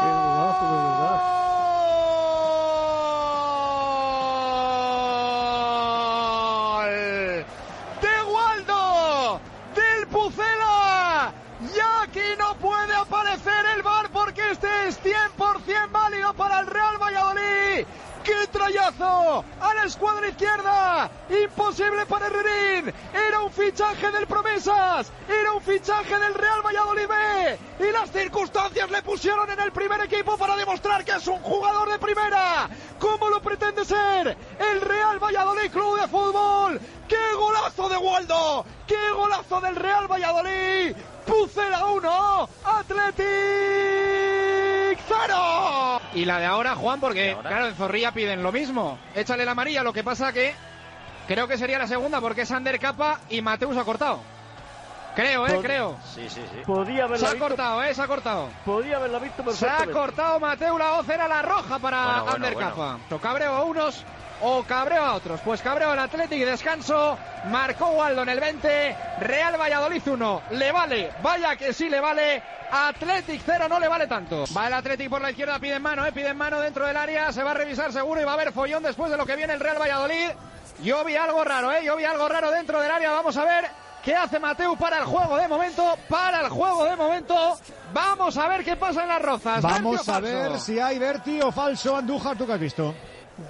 Qué 0.00 0.10
golazo, 0.10 0.64
de 0.64 0.78
verdad. 0.84 2.24
Gol 6.44 7.44
de 8.02 8.22
Waldo, 8.32 9.40
del 9.74 10.06
Pucela. 10.08 11.32
Ya 11.74 12.06
que 12.12 12.36
no 12.36 12.54
puede 12.56 12.94
aparecer 12.94 13.64
el 13.76 13.82
bar 13.82 14.10
porque 14.12 14.50
este 14.50 14.68
es 14.88 15.00
100% 15.02 15.90
válido 15.90 16.34
para 16.34 16.60
el 16.60 16.66
Real 16.66 16.98
Valladolid. 16.98 17.86
¡Qué 18.24 18.46
A 19.60 19.74
la 19.74 19.84
escuadra 19.84 20.28
izquierda. 20.28 21.10
Imposible 21.28 22.06
para 22.06 22.26
Herrerín. 22.26 22.92
Era 23.12 23.40
un 23.40 23.50
fichaje 23.50 24.10
del 24.10 24.26
Promesas. 24.26 25.10
Era 25.28 25.52
un 25.52 25.62
fichaje 25.62 26.18
del 26.18 26.34
Real 26.34 26.62
Valladolid 26.64 27.08
B. 27.08 27.58
Y 27.88 27.92
las 27.92 28.10
circunstancias 28.10 28.90
le 28.90 29.02
pusieron 29.02 29.50
en 29.50 29.60
el 29.60 29.72
primer 29.72 30.00
equipo 30.02 30.36
para 30.36 30.56
demostrar 30.56 31.04
que 31.04 31.12
es 31.12 31.26
un 31.26 31.38
jugador 31.38 31.90
de 31.90 31.98
primera. 31.98 32.68
¿Cómo 32.98 33.28
lo 33.28 33.40
pretende 33.40 33.84
ser? 33.84 34.36
El 34.58 34.80
Real 34.80 35.18
Valladolid 35.18 35.70
Club 35.70 36.00
de 36.00 36.08
Fútbol. 36.08 36.80
¡Qué 37.08 37.34
golazo 37.36 37.88
de 37.88 37.96
Waldo! 37.96 38.64
¡Qué 38.86 39.10
golazo 39.10 39.60
del 39.60 39.76
Real 39.76 40.10
Valladolid! 40.10 40.94
Pucela 41.26 41.86
1, 41.86 42.48
Athletic 42.64 43.24
0. 45.08 46.03
Y 46.14 46.24
la 46.24 46.38
de 46.38 46.46
ahora, 46.46 46.74
Juan, 46.76 47.00
porque 47.00 47.36
claro, 47.40 47.66
en 47.66 47.74
Zorrilla 47.74 48.12
piden 48.12 48.42
lo 48.42 48.52
mismo. 48.52 48.98
Échale 49.14 49.44
la 49.44 49.50
amarilla, 49.52 49.82
lo 49.82 49.92
que 49.92 50.04
pasa 50.04 50.32
que 50.32 50.54
creo 51.26 51.48
que 51.48 51.58
sería 51.58 51.78
la 51.78 51.86
segunda 51.88 52.20
porque 52.20 52.42
es 52.42 52.50
Ander 52.52 52.78
Capa 52.78 53.20
y 53.30 53.42
Mateus 53.42 53.76
ha 53.76 53.84
cortado. 53.84 54.20
Creo, 55.16 55.46
eh, 55.46 55.52
Pod- 55.54 55.62
creo. 55.62 55.96
Sí, 56.12 56.28
sí, 56.28 56.40
sí. 56.52 56.60
Podía 56.66 57.04
haberla 57.04 57.18
Se 57.18 57.26
ha 57.26 57.30
visto. 57.34 57.46
cortado, 57.48 57.82
eh, 57.84 57.94
se 57.94 58.02
ha 58.02 58.06
cortado. 58.08 58.48
Podía 58.64 58.96
haberla 58.96 59.18
visto 59.20 59.48
Se 59.52 59.68
ha 59.68 59.86
cortado 59.86 60.40
Mateu, 60.40 60.76
la 60.76 60.90
voz 60.92 61.08
era 61.08 61.28
la 61.28 61.40
roja 61.42 61.78
para 61.78 62.04
Bueno, 62.04 62.22
bueno, 62.22 62.34
Ander 62.36 62.54
bueno. 62.54 62.70
Capa. 62.70 62.98
O 63.10 63.18
cabreo 63.18 63.54
a 63.54 63.62
unos 63.64 64.04
o 64.40 64.62
cabreo 64.62 65.02
a 65.02 65.14
otros. 65.14 65.40
Pues 65.40 65.62
cabreo 65.62 65.90
al 65.90 65.98
Atlético 65.98 66.42
y 66.42 66.44
descanso. 66.44 67.18
Marcó 67.46 67.88
Waldo 67.90 68.22
en 68.22 68.28
el 68.28 68.40
20. 68.40 68.96
Real 69.20 69.60
Valladolid 69.60 70.02
1. 70.06 70.42
Le 70.52 70.72
vale. 70.72 71.10
Vaya 71.22 71.56
que 71.56 71.72
sí 71.72 71.88
le 71.88 72.00
vale. 72.00 72.42
Athletic 72.70 73.42
0 73.44 73.68
no 73.68 73.78
le 73.78 73.88
vale 73.88 74.06
tanto. 74.06 74.44
Va 74.56 74.66
el 74.66 74.72
Athletic 74.74 75.08
por 75.08 75.20
la 75.20 75.30
izquierda, 75.30 75.58
pide 75.58 75.78
mano, 75.78 76.04
eh, 76.04 76.12
pide 76.12 76.34
mano 76.34 76.60
dentro 76.60 76.86
del 76.86 76.96
área. 76.96 77.32
Se 77.32 77.42
va 77.42 77.52
a 77.52 77.54
revisar 77.54 77.92
seguro 77.92 78.20
y 78.20 78.24
va 78.24 78.32
a 78.32 78.34
haber 78.34 78.52
follón 78.52 78.82
después 78.82 79.10
de 79.10 79.16
lo 79.16 79.26
que 79.26 79.36
viene 79.36 79.52
el 79.52 79.60
Real 79.60 79.80
Valladolid. 79.80 80.30
Yo 80.82 81.04
vi 81.04 81.14
algo 81.14 81.44
raro, 81.44 81.72
eh. 81.72 81.84
Yo 81.84 81.96
vi 81.96 82.04
algo 82.04 82.28
raro 82.28 82.50
dentro 82.50 82.80
del 82.80 82.90
área. 82.90 83.12
Vamos 83.12 83.36
a 83.36 83.44
ver. 83.44 83.84
¿Qué 84.04 84.14
hace 84.14 84.38
Mateu 84.38 84.76
para 84.76 84.98
el 84.98 85.04
juego 85.04 85.36
de 85.38 85.48
momento? 85.48 85.96
Para 86.10 86.42
el 86.42 86.48
juego 86.50 86.84
de 86.84 86.94
momento. 86.94 87.56
Vamos 87.94 88.36
a 88.36 88.48
ver 88.48 88.62
qué 88.62 88.76
pasa 88.76 89.02
en 89.02 89.08
las 89.08 89.22
rozas. 89.22 89.62
Vamos 89.62 89.96
¿Verti 89.96 90.10
o 90.10 90.14
a 90.14 90.20
ver 90.20 90.60
si 90.60 90.78
hay 90.78 90.98
Berti 90.98 91.40
o 91.40 91.50
falso 91.50 91.96
Andújar, 91.96 92.36
¿tú 92.36 92.46
qué 92.46 92.52
has 92.52 92.60
visto? 92.60 92.94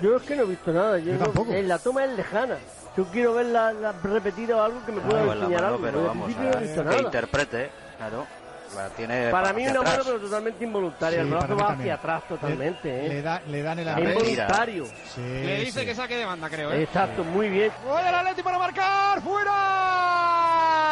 Yo 0.00 0.16
es 0.16 0.22
que 0.22 0.34
no 0.36 0.42
he 0.44 0.46
visto 0.46 0.72
nada. 0.72 0.98
Yo, 0.98 1.06
Yo 1.12 1.18
no- 1.18 1.24
tampoco. 1.24 1.52
en 1.52 1.68
la 1.68 1.78
toma 1.78 2.04
es 2.04 2.10
lejana. 2.16 2.56
Yo 2.96 3.04
quiero 3.06 3.34
ver 3.34 3.46
la, 3.46 3.72
repetida 4.02 4.56
o 4.56 4.62
algo 4.62 4.84
que 4.86 4.92
me 4.92 5.00
pueda 5.00 5.22
enseñar 5.22 5.50
mano, 5.62 5.66
algo. 5.66 5.78
pero 5.84 5.92
Desde 5.98 6.08
vamos, 6.08 6.28
el 6.28 6.34
principio 6.34 6.50
no 6.52 6.58
he 6.58 6.62
visto 6.62 6.82
que 6.82 6.88
nada. 6.88 7.00
interprete, 7.02 7.70
claro. 7.98 8.26
La 8.76 8.88
tiene 8.88 9.28
Para 9.30 9.52
mí 9.52 9.62
una 9.68 9.80
atrás. 9.80 9.92
mano 9.98 10.04
pero 10.04 10.18
totalmente 10.20 10.64
involuntaria. 10.64 11.18
Sí, 11.20 11.24
el 11.28 11.30
brazo 11.32 11.56
va 11.56 11.72
hacia 11.72 11.94
atrás 11.94 12.22
totalmente. 12.28 12.88
Le, 12.88 13.06
¿eh? 13.06 13.08
le 13.08 13.22
da- 13.22 13.42
le 13.46 13.62
dan 13.62 13.78
el 13.78 13.88
Es 13.88 13.98
involuntario. 13.98 14.84
Sí, 15.14 15.20
Le 15.20 15.60
dice 15.60 15.80
sí. 15.80 15.86
que 15.86 15.94
saque 15.94 16.16
de 16.16 16.24
banda, 16.24 16.48
creo. 16.48 16.72
¿eh? 16.72 16.82
Exacto, 16.82 17.22
muy 17.24 17.48
bien. 17.50 17.70
Gol 17.84 18.02
del 18.02 18.14
Atleti 18.14 18.42
para 18.42 18.58
marcar. 18.58 19.20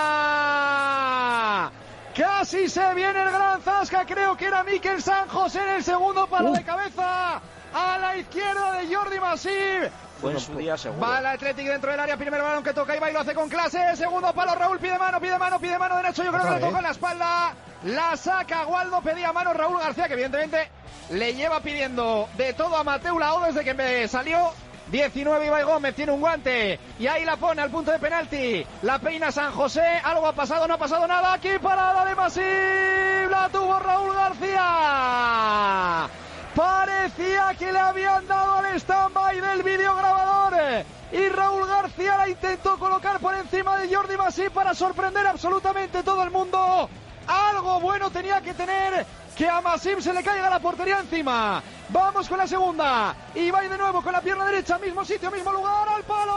¡Fuera! 0.02 1.70
Casi 2.16 2.68
se 2.68 2.94
viene 2.94 3.22
el 3.22 3.30
gran 3.30 3.60
Zasca, 3.62 4.04
creo 4.04 4.36
que 4.36 4.46
era 4.46 4.62
Miquel 4.64 5.00
San 5.02 5.26
José 5.28 5.60
en 5.62 5.68
el 5.76 5.82
segundo 5.84 6.26
palo 6.26 6.52
de 6.52 6.62
cabeza. 6.62 7.40
A 7.74 7.98
la 7.98 8.16
izquierda 8.16 8.72
de 8.72 8.94
Jordi 8.94 9.20
Masip. 9.20 9.90
Fue 10.20 10.32
en 10.32 10.40
su 10.40 10.54
día 10.56 10.76
seguro. 10.78 11.00
Va 11.00 11.18
el 11.18 11.26
Athletic 11.26 11.66
dentro 11.66 11.90
del 11.90 11.98
área, 11.98 12.16
primer 12.16 12.40
balón 12.40 12.62
que 12.62 12.72
toca 12.72 12.96
y 12.96 13.00
va 13.00 13.10
y 13.10 13.12
lo 13.12 13.20
hace 13.20 13.34
con 13.34 13.48
clase. 13.48 13.96
Segundo 13.96 14.32
palo, 14.32 14.54
Raúl 14.54 14.78
pide 14.78 14.96
mano, 14.98 15.20
pide 15.20 15.36
mano, 15.36 15.58
pide 15.58 15.76
mano 15.78 15.96
derecho. 15.96 16.22
Yo 16.22 16.30
creo 16.30 16.44
que 16.44 16.50
le 16.50 16.60
toca 16.60 16.78
en 16.78 16.84
la 16.84 16.90
espalda. 16.90 17.54
La 17.84 18.16
saca 18.16 18.66
Waldo, 18.66 19.00
pedía 19.02 19.32
mano 19.32 19.52
Raúl 19.52 19.80
García, 19.80 20.06
que 20.06 20.12
evidentemente 20.14 20.70
le 21.10 21.34
lleva 21.34 21.58
pidiendo 21.60 22.28
de 22.36 22.52
todo 22.52 22.76
a 22.76 22.84
Mateu 22.84 23.18
Lao 23.18 23.40
desde 23.42 23.64
que 23.64 23.74
me 23.74 24.06
salió. 24.06 24.52
19 24.92 25.46
Ibai 25.46 25.64
Gómez 25.64 25.94
tiene 25.94 26.12
un 26.12 26.20
guante 26.20 26.78
y 26.98 27.06
ahí 27.06 27.24
la 27.24 27.36
pone 27.38 27.62
al 27.62 27.70
punto 27.70 27.90
de 27.90 27.98
penalti. 27.98 28.64
La 28.82 28.98
peina 29.00 29.32
San 29.32 29.50
José. 29.52 30.00
Algo 30.04 30.26
ha 30.28 30.34
pasado, 30.34 30.68
no 30.68 30.74
ha 30.74 30.78
pasado 30.78 31.06
nada. 31.08 31.32
Aquí 31.32 31.58
parada 31.60 32.04
de 32.04 32.14
Masip. 32.14 33.30
La 33.30 33.48
tuvo 33.50 33.80
Raúl 33.80 34.14
García. 34.14 36.08
Parecía 36.54 37.54
que 37.58 37.72
le 37.72 37.78
habían 37.78 38.26
dado 38.26 38.64
el 38.66 38.76
stand-by 38.76 39.40
del 39.40 39.62
videograbador. 39.62 40.84
Y 41.12 41.28
Raúl 41.28 41.66
García 41.66 42.16
la 42.18 42.28
intentó 42.28 42.78
colocar 42.78 43.18
por 43.20 43.34
encima 43.34 43.78
de 43.78 43.94
Jordi 43.94 44.16
Masip 44.16 44.52
para 44.52 44.74
sorprender 44.74 45.26
absolutamente 45.26 46.02
todo 46.02 46.22
el 46.22 46.30
mundo. 46.30 46.88
Algo 47.26 47.80
bueno 47.80 48.10
tenía 48.10 48.40
que 48.40 48.52
tener 48.54 49.06
que 49.36 49.48
a 49.48 49.60
Masip 49.60 50.00
se 50.00 50.12
le 50.12 50.22
caiga 50.22 50.50
la 50.50 50.60
portería 50.60 50.98
encima. 50.98 51.62
Vamos 51.88 52.28
con 52.28 52.36
la 52.38 52.46
segunda. 52.46 53.14
Y 53.34 53.50
va 53.50 53.62
de 53.62 53.78
nuevo 53.78 54.02
con 54.02 54.12
la 54.12 54.20
pierna 54.20 54.44
derecha, 54.44 54.78
mismo 54.78 55.04
sitio, 55.04 55.30
mismo 55.30 55.52
lugar, 55.52 55.88
al 55.88 56.02
palo. 56.04 56.32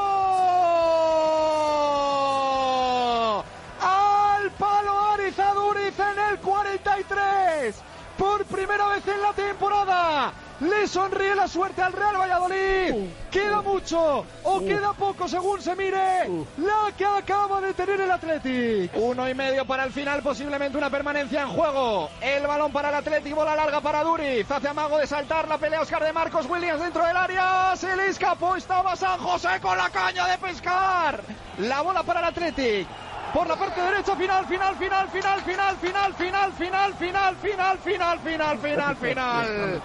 Al 3.82 4.52
palo 4.52 5.00
Arizaduriz 5.14 6.00
en 6.00 6.20
el 6.32 6.40
43. 6.40 7.76
Por 8.18 8.46
primera 8.46 8.88
vez 8.88 9.08
en 9.08 9.22
la 9.22 9.34
temporada. 9.34 10.34
Le 10.62 10.88
sonríe 10.88 11.36
la 11.36 11.50
suerte 11.50 11.82
al 11.82 11.92
Real 11.92 12.16
Valladolid. 12.18 13.10
Queda 13.30 13.62
mucho 13.62 14.26
o 14.44 14.60
queda 14.62 14.94
poco 14.94 15.28
según 15.28 15.62
se 15.62 15.76
mire. 15.76 16.30
La 16.58 16.94
que 16.98 17.06
acaba 17.06 17.60
de 17.60 17.74
tener 17.74 18.00
el 18.00 18.10
Athletic. 18.10 18.92
Uno 18.96 19.28
y 19.30 19.34
medio 19.34 19.66
para 19.66 19.84
el 19.84 19.92
final, 19.92 20.22
posiblemente 20.22 20.78
una 20.78 20.90
permanencia 20.90 21.42
en 21.42 21.50
juego. 21.50 22.10
El 22.22 22.48
balón 22.48 22.72
para 22.72 22.88
el 22.88 22.96
Athletic, 22.96 23.36
bola 23.36 23.54
larga 23.54 23.82
para 23.82 24.02
Duriz. 24.04 24.50
Hace 24.50 24.70
amago 24.70 24.98
de 24.98 25.08
saltar 25.08 25.50
la 25.50 25.58
pelea 25.58 25.82
Oscar 25.82 26.04
de 26.04 26.14
Marcos 26.14 26.46
Williams 26.50 26.82
dentro 26.82 27.06
del 27.06 27.18
área. 27.18 27.76
Se 27.76 27.94
le 27.98 28.08
escapó, 28.08 28.56
estaba 28.56 28.96
San 28.96 29.20
José 29.20 29.60
con 29.62 29.78
la 29.78 29.90
caña 29.90 30.26
de 30.28 30.38
pescar. 30.38 31.22
La 31.58 31.82
bola 31.82 32.04
para 32.04 32.22
el 32.22 32.26
Athletic 32.28 32.88
por 33.36 33.48
la 33.50 33.58
parte 33.58 33.82
derecha, 33.82 34.16
final, 34.16 34.46
final, 34.46 34.78
final, 34.78 35.10
final, 35.10 35.42
final, 35.42 35.42
final, 35.42 35.76
final, 35.76 36.54
final, 36.54 36.94
final, 36.94 37.36
final, 37.36 37.78
final, 37.80 38.20
final, 38.20 38.58
final, 38.60 38.96
final. 38.96 39.82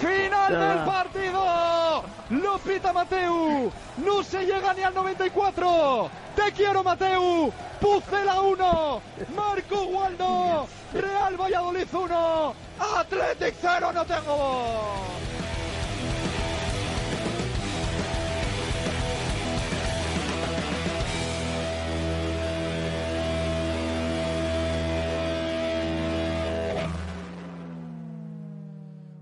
Final 0.00 0.58
del 0.58 0.84
partido. 0.84 2.04
Lo 2.30 2.58
pita 2.58 2.92
Mateu. 2.92 3.70
No 3.98 4.24
se 4.24 4.44
llega 4.44 4.74
ni 4.74 4.82
al 4.82 4.94
94. 4.94 6.10
Te 6.34 6.50
quiero, 6.50 6.82
Mateu. 6.82 7.52
Pucela 7.80 8.40
1. 8.40 9.02
Marco 9.36 9.84
Waldo. 9.84 10.66
Real 10.92 11.36
Valladolid 11.36 11.86
1. 11.94 12.54
Athletic 12.98 13.54
0. 13.60 13.92
No 13.92 14.04
tengo. 14.06 15.18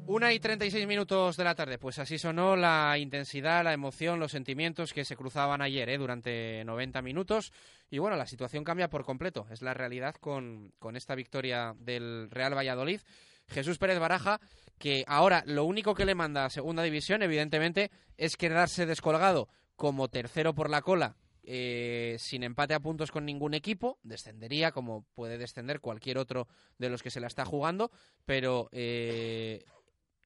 Una 0.09 0.33
y 0.33 0.39
36 0.39 0.87
minutos 0.87 1.37
de 1.37 1.43
la 1.43 1.57
tarde, 1.57 1.79
pues 1.79 1.99
así 1.99 2.17
sonó 2.17 2.55
la 2.55 2.97
intensidad, 2.97 3.65
la 3.65 3.73
emoción, 3.73 4.21
los 4.21 4.31
sentimientos 4.31 4.93
que 4.93 5.05
se 5.05 5.17
cruzaban 5.17 5.61
ayer 5.63 5.89
¿eh? 5.89 5.99
durante 5.99 6.63
90 6.65 7.03
minutos. 7.03 7.53
Y 7.91 7.99
bueno, 7.99 8.17
la 8.17 8.27
situación 8.27 8.63
cambia 8.63 8.89
por 8.89 9.05
completo, 9.05 9.49
es 9.51 9.63
la 9.63 9.75
realidad 9.75 10.15
con, 10.15 10.73
con 10.79 10.97
esta 10.97 11.17
victoria 11.17 11.75
del 11.81 12.31
Real 12.31 12.57
Valladolid. 12.57 13.01
Jesús 13.49 13.79
Pérez 13.79 13.99
Baraja, 13.99 14.41
que 14.79 15.05
ahora 15.09 15.43
lo 15.45 15.65
único 15.65 15.95
que 15.97 16.05
le 16.05 16.15
manda 16.15 16.45
a 16.45 16.51
Segunda 16.51 16.85
División, 16.85 17.23
evidentemente, 17.23 17.91
es 18.17 18.37
quedarse 18.37 18.87
descolgado 18.87 19.49
como 19.75 20.09
tercero 20.09 20.55
por 20.55 20.71
la 20.71 20.83
cola 20.83 21.17
eh, 21.49 22.17
sin 22.19 22.43
empate 22.43 22.75
a 22.75 22.81
puntos 22.81 23.13
con 23.13 23.25
ningún 23.25 23.55
equipo, 23.55 24.01
descendería 24.03 24.73
como 24.73 25.07
puede 25.15 25.39
descender 25.39 25.81
cualquier 25.81 26.19
otro 26.19 26.49
de 26.77 26.91
los 26.91 27.05
que 27.05 27.11
se 27.11 27.21
la 27.21 27.29
está 27.29 27.45
jugando, 27.45 27.93
pero 28.25 28.69
eh, 28.73 29.65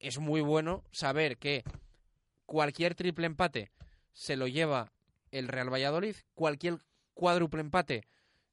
es 0.01 0.19
muy 0.19 0.41
bueno 0.41 0.83
saber 0.91 1.37
que 1.37 1.63
cualquier 2.45 2.95
triple 2.95 3.27
empate 3.27 3.71
se 4.13 4.35
lo 4.35 4.47
lleva 4.47 4.91
el 5.31 5.47
Real 5.47 5.71
Valladolid, 5.71 6.15
cualquier 6.33 6.79
cuádruple 7.13 7.61
empate 7.61 8.07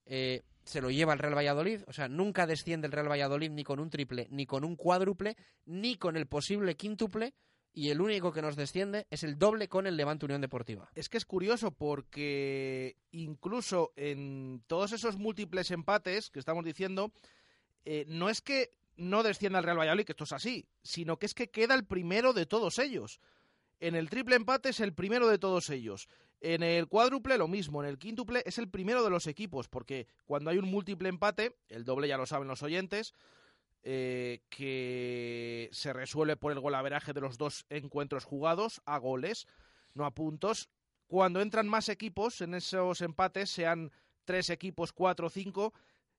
eh, 0.06 0.42
se 0.64 0.80
lo 0.82 0.90
lleva 0.90 1.14
el 1.14 1.18
Real 1.18 1.36
Valladolid, 1.36 1.80
o 1.86 1.92
sea, 1.92 2.08
nunca 2.08 2.46
desciende 2.46 2.86
el 2.86 2.92
Real 2.92 3.10
Valladolid 3.10 3.50
ni 3.50 3.64
con 3.64 3.80
un 3.80 3.88
triple, 3.88 4.28
ni 4.30 4.44
con 4.44 4.64
un 4.64 4.76
cuádruple, 4.76 5.36
ni 5.64 5.96
con 5.96 6.16
el 6.16 6.26
posible 6.26 6.76
quíntuple, 6.76 7.34
y 7.72 7.90
el 7.90 8.00
único 8.00 8.32
que 8.32 8.42
nos 8.42 8.56
desciende 8.56 9.06
es 9.10 9.22
el 9.22 9.38
doble 9.38 9.68
con 9.68 9.86
el 9.86 9.96
Levante 9.96 10.26
Unión 10.26 10.40
Deportiva. 10.40 10.90
Es 10.94 11.08
que 11.08 11.16
es 11.16 11.24
curioso 11.24 11.70
porque 11.70 12.96
incluso 13.12 13.92
en 13.96 14.62
todos 14.66 14.92
esos 14.92 15.16
múltiples 15.16 15.70
empates 15.70 16.28
que 16.30 16.38
estamos 16.38 16.64
diciendo, 16.64 17.12
eh, 17.84 18.04
no 18.08 18.28
es 18.28 18.42
que 18.42 18.72
no 18.98 19.22
descienda 19.22 19.60
el 19.60 19.64
Real 19.64 19.78
Valladolid, 19.78 20.04
que 20.04 20.12
esto 20.12 20.24
es 20.24 20.32
así, 20.32 20.68
sino 20.82 21.18
que 21.18 21.26
es 21.26 21.34
que 21.34 21.50
queda 21.50 21.74
el 21.74 21.86
primero 21.86 22.32
de 22.34 22.44
todos 22.44 22.78
ellos. 22.78 23.20
En 23.80 23.94
el 23.94 24.10
triple 24.10 24.36
empate 24.36 24.70
es 24.70 24.80
el 24.80 24.92
primero 24.92 25.28
de 25.28 25.38
todos 25.38 25.70
ellos. 25.70 26.08
En 26.40 26.62
el 26.62 26.88
cuádruple 26.88 27.38
lo 27.38 27.48
mismo, 27.48 27.82
en 27.82 27.88
el 27.88 27.98
quíntuple 27.98 28.42
es 28.44 28.58
el 28.58 28.68
primero 28.68 29.02
de 29.04 29.10
los 29.10 29.26
equipos, 29.26 29.68
porque 29.68 30.08
cuando 30.26 30.50
hay 30.50 30.58
un 30.58 30.70
múltiple 30.70 31.08
empate, 31.08 31.56
el 31.68 31.84
doble 31.84 32.08
ya 32.08 32.16
lo 32.16 32.26
saben 32.26 32.48
los 32.48 32.62
oyentes, 32.62 33.14
eh, 33.84 34.42
que 34.50 35.68
se 35.72 35.92
resuelve 35.92 36.36
por 36.36 36.50
el 36.52 36.60
golaveraje 36.60 37.12
de 37.12 37.20
los 37.20 37.38
dos 37.38 37.66
encuentros 37.70 38.24
jugados 38.24 38.82
a 38.84 38.98
goles, 38.98 39.46
no 39.94 40.04
a 40.04 40.14
puntos. 40.14 40.68
Cuando 41.06 41.40
entran 41.40 41.68
más 41.68 41.88
equipos 41.88 42.40
en 42.40 42.54
esos 42.54 43.00
empates, 43.00 43.48
sean 43.48 43.92
tres 44.24 44.50
equipos, 44.50 44.92
cuatro 44.92 45.28
o 45.28 45.30
cinco, 45.30 45.72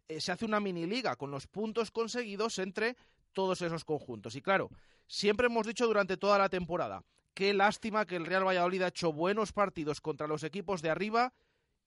eh, 0.10 0.20
se 0.20 0.32
hace 0.32 0.44
una 0.44 0.60
mini 0.60 0.88
liga 0.88 1.16
con 1.16 1.30
los 1.30 1.48
puntos 1.48 1.92
conseguidos 1.92 2.58
entre 2.58 2.98
todos 3.32 3.62
esos 3.62 3.86
conjuntos. 3.86 4.36
Y 4.36 4.42
claro, 4.42 4.70
siempre 5.08 5.46
hemos 5.46 5.68
dicho 5.68 5.86
durante 5.86 6.18
toda 6.18 6.40
la 6.40 6.50
temporada, 6.50 7.04
qué 7.36 7.54
lástima 7.54 8.06
que 8.06 8.16
el 8.16 8.26
Real 8.26 8.46
Valladolid 8.46 8.82
ha 8.82 8.88
hecho 8.88 9.14
buenos 9.14 9.54
partidos 9.54 10.02
contra 10.02 10.28
los 10.28 10.44
equipos 10.44 10.82
de 10.82 10.90
arriba 10.90 11.32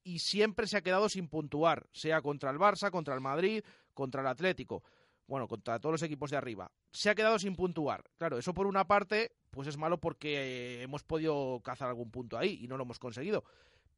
y 0.04 0.20
siempre 0.20 0.68
se 0.68 0.76
ha 0.76 0.82
quedado 0.82 1.08
sin 1.08 1.28
puntuar, 1.28 1.88
sea 1.92 2.22
contra 2.22 2.50
el 2.50 2.58
Barça, 2.58 2.92
contra 2.92 3.14
el 3.14 3.20
Madrid, 3.20 3.64
contra 3.92 4.20
el 4.20 4.28
Atlético, 4.28 4.84
bueno, 5.26 5.48
contra 5.48 5.80
todos 5.80 5.94
los 5.94 6.02
equipos 6.02 6.30
de 6.30 6.36
arriba. 6.36 6.70
Se 6.92 7.10
ha 7.10 7.16
quedado 7.16 7.40
sin 7.40 7.56
puntuar. 7.56 8.04
Claro, 8.18 8.38
eso 8.38 8.54
por 8.54 8.68
una 8.68 8.86
parte, 8.86 9.32
pues 9.50 9.66
es 9.66 9.76
malo 9.76 9.98
porque 9.98 10.82
hemos 10.82 11.02
podido 11.02 11.60
cazar 11.64 11.88
algún 11.88 12.10
punto 12.10 12.38
ahí 12.38 12.60
y 12.62 12.68
no 12.68 12.76
lo 12.76 12.84
hemos 12.84 13.00
conseguido. 13.00 13.44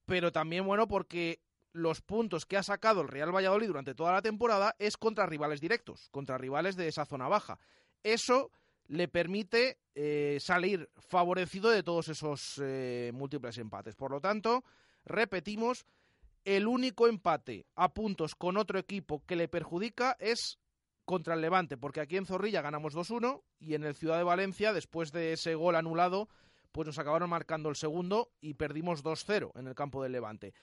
Pero 0.07 0.33
también 0.33 0.67
bueno 0.67 0.89
porque 0.89 1.41
los 1.75 2.01
puntos 2.01 2.47
que 2.47 2.57
ha 2.57 2.63
sacado 2.63 3.03
el 3.03 3.09
Real 3.09 3.35
Valladolid 3.35 3.67
durante 3.67 3.95
toda 3.95 4.13
la 4.13 4.23
temporada 4.23 4.75
es 4.79 4.97
contra 4.97 5.27
rivales 5.27 5.61
directos, 5.61 6.09
contra 6.11 6.39
rivales 6.39 6.77
de 6.77 6.89
esa 6.89 7.05
zona 7.05 7.29
baja. 7.29 7.59
Eso 8.03 8.51
le 8.87 9.09
permite 9.09 9.79
eh, 9.95 10.39
salir 10.41 10.89
favorecido 10.97 11.71
de 11.71 11.83
todos 11.83 12.09
esos 12.09 12.61
eh, 12.63 13.11
múltiples 13.13 13.59
empates. 13.59 13.97
Por 13.97 14.13
lo 14.13 14.21
tanto, 14.21 14.65
repetimos, 15.05 15.85
el 16.45 16.67
único 16.67 17.09
empate 17.09 17.67
a 17.75 17.93
puntos 17.93 18.35
con 18.35 18.57
otro 18.57 18.79
equipo 18.79 19.25
que 19.27 19.37
le 19.37 19.49
perjudica 19.49 20.17
es 20.21 20.59
contra 21.05 21.35
el 21.35 21.41
Levante, 21.41 21.77
porque 21.77 22.01
aquí 22.01 22.17
en 22.17 22.27
Zorrilla 22.27 22.63
ganamos 22.63 22.95
2-1 22.95 23.43
y 23.59 23.75
en 23.75 23.85
el 23.85 23.95
Ciudad 23.95 24.19
de 24.19 24.25
Valencia, 24.25 24.73
después 24.73 25.11
de 25.11 25.33
ese 25.33 25.55
gol 25.55 25.77
anulado, 25.77 26.29
pues 26.73 26.87
nos 26.87 26.99
acabaron 26.99 27.31
marcando 27.31 27.69
el 27.69 27.77
segundo 27.77 28.31
y 28.41 28.55
perdimos 28.55 29.03
2-0 29.03 29.53
en 29.59 29.67
el 29.67 29.75
campo 29.75 30.03
del 30.03 30.13
Levante. 30.13 30.55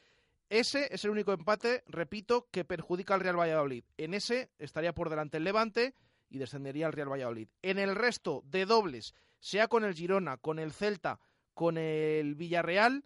Ese 0.52 0.94
es 0.94 1.06
el 1.06 1.12
único 1.12 1.32
empate, 1.32 1.82
repito, 1.88 2.50
que 2.52 2.66
perjudica 2.66 3.14
al 3.14 3.22
Real 3.22 3.40
Valladolid. 3.40 3.86
En 3.96 4.14
ese 4.14 4.52
estaría 4.60 4.92
por 4.92 5.10
delante 5.10 5.38
el 5.38 5.46
Levante 5.46 5.96
y 6.30 6.40
descendería 6.40 6.88
el 6.88 6.92
Real 6.92 7.10
Valladolid. 7.10 7.48
En 7.62 7.80
el 7.80 7.96
resto 7.96 8.44
de 8.44 8.66
dobles, 8.66 9.16
sea 9.40 9.70
con 9.70 9.86
el 9.86 9.94
Girona, 9.94 10.36
con 10.36 10.60
el 10.60 10.74
Celta, 10.74 11.22
con 11.54 11.78
el 11.78 12.36
Villarreal, 12.36 13.06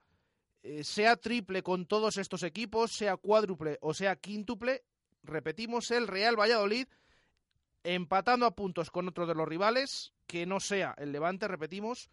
eh, 0.63 0.83
sea 0.83 1.17
triple 1.17 1.61
con 1.61 1.85
todos 1.85 2.17
estos 2.17 2.41
equipos, 2.41 2.93
sea 2.93 3.15
cuádruple 3.15 3.77
o 3.79 3.93
sea 3.93 4.15
quíntuple, 4.15 4.83
repetimos, 5.21 5.91
el 5.91 6.07
Real 6.07 6.35
Valladolid 6.35 6.87
empatando 7.83 8.47
a 8.47 8.55
puntos 8.55 8.89
con 8.89 9.07
otro 9.07 9.27
de 9.27 9.35
los 9.35 9.47
rivales, 9.47 10.15
que 10.25 10.47
no 10.47 10.59
sea 10.59 10.95
el 10.97 11.11
Levante, 11.11 11.47
repetimos, 11.47 12.09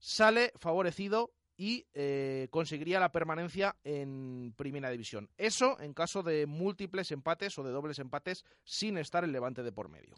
sale 0.00 0.52
favorecido 0.56 1.32
y 1.56 1.86
eh, 1.94 2.48
conseguiría 2.50 3.00
la 3.00 3.12
permanencia 3.12 3.76
en 3.84 4.52
Primera 4.56 4.90
División. 4.90 5.28
Eso 5.36 5.78
en 5.80 5.94
caso 5.94 6.22
de 6.22 6.46
múltiples 6.46 7.10
empates 7.10 7.58
o 7.58 7.62
de 7.62 7.70
dobles 7.70 7.98
empates 7.98 8.44
sin 8.64 8.98
estar 8.98 9.24
el 9.24 9.32
Levante 9.32 9.62
de 9.62 9.72
por 9.72 9.88
medio. 9.88 10.14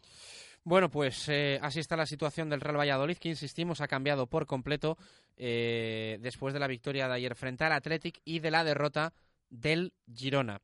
Bueno, 0.63 0.89
pues 0.89 1.29
eh, 1.29 1.59
así 1.61 1.79
está 1.79 1.95
la 1.95 2.05
situación 2.05 2.49
del 2.49 2.61
Real 2.61 2.77
Valladolid, 2.77 3.17
que 3.17 3.29
insistimos 3.29 3.81
ha 3.81 3.87
cambiado 3.87 4.27
por 4.27 4.45
completo 4.45 4.97
eh, 5.37 6.17
después 6.21 6.53
de 6.53 6.59
la 6.59 6.67
victoria 6.67 7.07
de 7.07 7.13
ayer 7.13 7.35
frente 7.35 7.63
al 7.63 7.71
Athletic 7.71 8.19
y 8.25 8.39
de 8.39 8.51
la 8.51 8.63
derrota 8.63 9.13
del 9.49 9.93
Girona. 10.13 10.61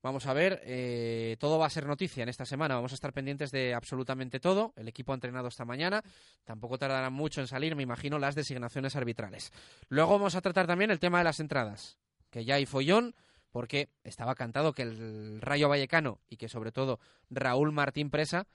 Vamos 0.00 0.26
a 0.26 0.32
ver, 0.32 0.62
eh, 0.64 1.36
todo 1.40 1.58
va 1.58 1.66
a 1.66 1.70
ser 1.70 1.86
noticia 1.86 2.22
en 2.22 2.28
esta 2.28 2.44
semana. 2.44 2.76
Vamos 2.76 2.92
a 2.92 2.94
estar 2.94 3.12
pendientes 3.12 3.50
de 3.50 3.74
absolutamente 3.74 4.38
todo. 4.38 4.72
El 4.76 4.86
equipo 4.86 5.12
ha 5.12 5.16
entrenado 5.16 5.48
esta 5.48 5.64
mañana. 5.64 6.04
Tampoco 6.44 6.78
tardará 6.78 7.10
mucho 7.10 7.40
en 7.40 7.48
salir, 7.48 7.74
me 7.74 7.82
imagino, 7.82 8.18
las 8.18 8.36
designaciones 8.36 8.94
arbitrales. 8.94 9.52
Luego 9.88 10.12
vamos 10.12 10.36
a 10.36 10.40
tratar 10.40 10.68
también 10.68 10.92
el 10.92 11.00
tema 11.00 11.18
de 11.18 11.24
las 11.24 11.40
entradas, 11.40 11.98
que 12.30 12.44
ya 12.44 12.54
hay 12.54 12.66
follón, 12.66 13.16
porque 13.50 13.88
estaba 14.04 14.36
cantado 14.36 14.72
que 14.72 14.82
el 14.82 15.40
Rayo 15.40 15.68
Vallecano 15.68 16.20
y 16.28 16.36
que 16.36 16.48
sobre 16.48 16.70
todo 16.70 17.00
Raúl 17.28 17.72
Martín 17.72 18.10
Presa 18.10 18.46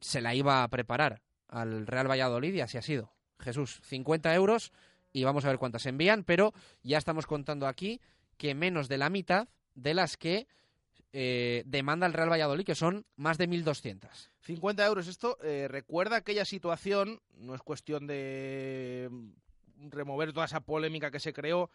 se 0.00 0.20
la 0.20 0.34
iba 0.34 0.64
a 0.64 0.68
preparar 0.68 1.22
al 1.46 1.86
Real 1.86 2.10
Valladolid 2.10 2.54
y 2.54 2.62
así 2.62 2.78
ha 2.78 2.82
sido. 2.82 3.12
Jesús, 3.38 3.80
50 3.84 4.34
euros 4.34 4.72
y 5.12 5.24
vamos 5.24 5.44
a 5.44 5.48
ver 5.48 5.58
cuántas 5.58 5.86
envían, 5.86 6.24
pero 6.24 6.52
ya 6.82 6.98
estamos 6.98 7.26
contando 7.26 7.66
aquí 7.66 8.00
que 8.36 8.54
menos 8.54 8.88
de 8.88 8.98
la 8.98 9.10
mitad 9.10 9.48
de 9.74 9.94
las 9.94 10.16
que 10.16 10.46
eh, 11.12 11.62
demanda 11.66 12.06
el 12.06 12.12
Real 12.12 12.30
Valladolid, 12.30 12.64
que 12.64 12.74
son 12.74 13.04
más 13.16 13.38
de 13.38 13.48
1.200. 13.48 14.30
50 14.40 14.86
euros. 14.86 15.08
Esto 15.08 15.38
eh, 15.42 15.66
recuerda 15.68 16.16
aquella 16.16 16.44
situación, 16.44 17.20
no 17.36 17.54
es 17.54 17.62
cuestión 17.62 18.06
de 18.06 19.08
mm, 19.10 19.90
remover 19.90 20.32
toda 20.32 20.46
esa 20.46 20.60
polémica 20.60 21.10
que 21.10 21.20
se 21.20 21.32
creó, 21.32 21.70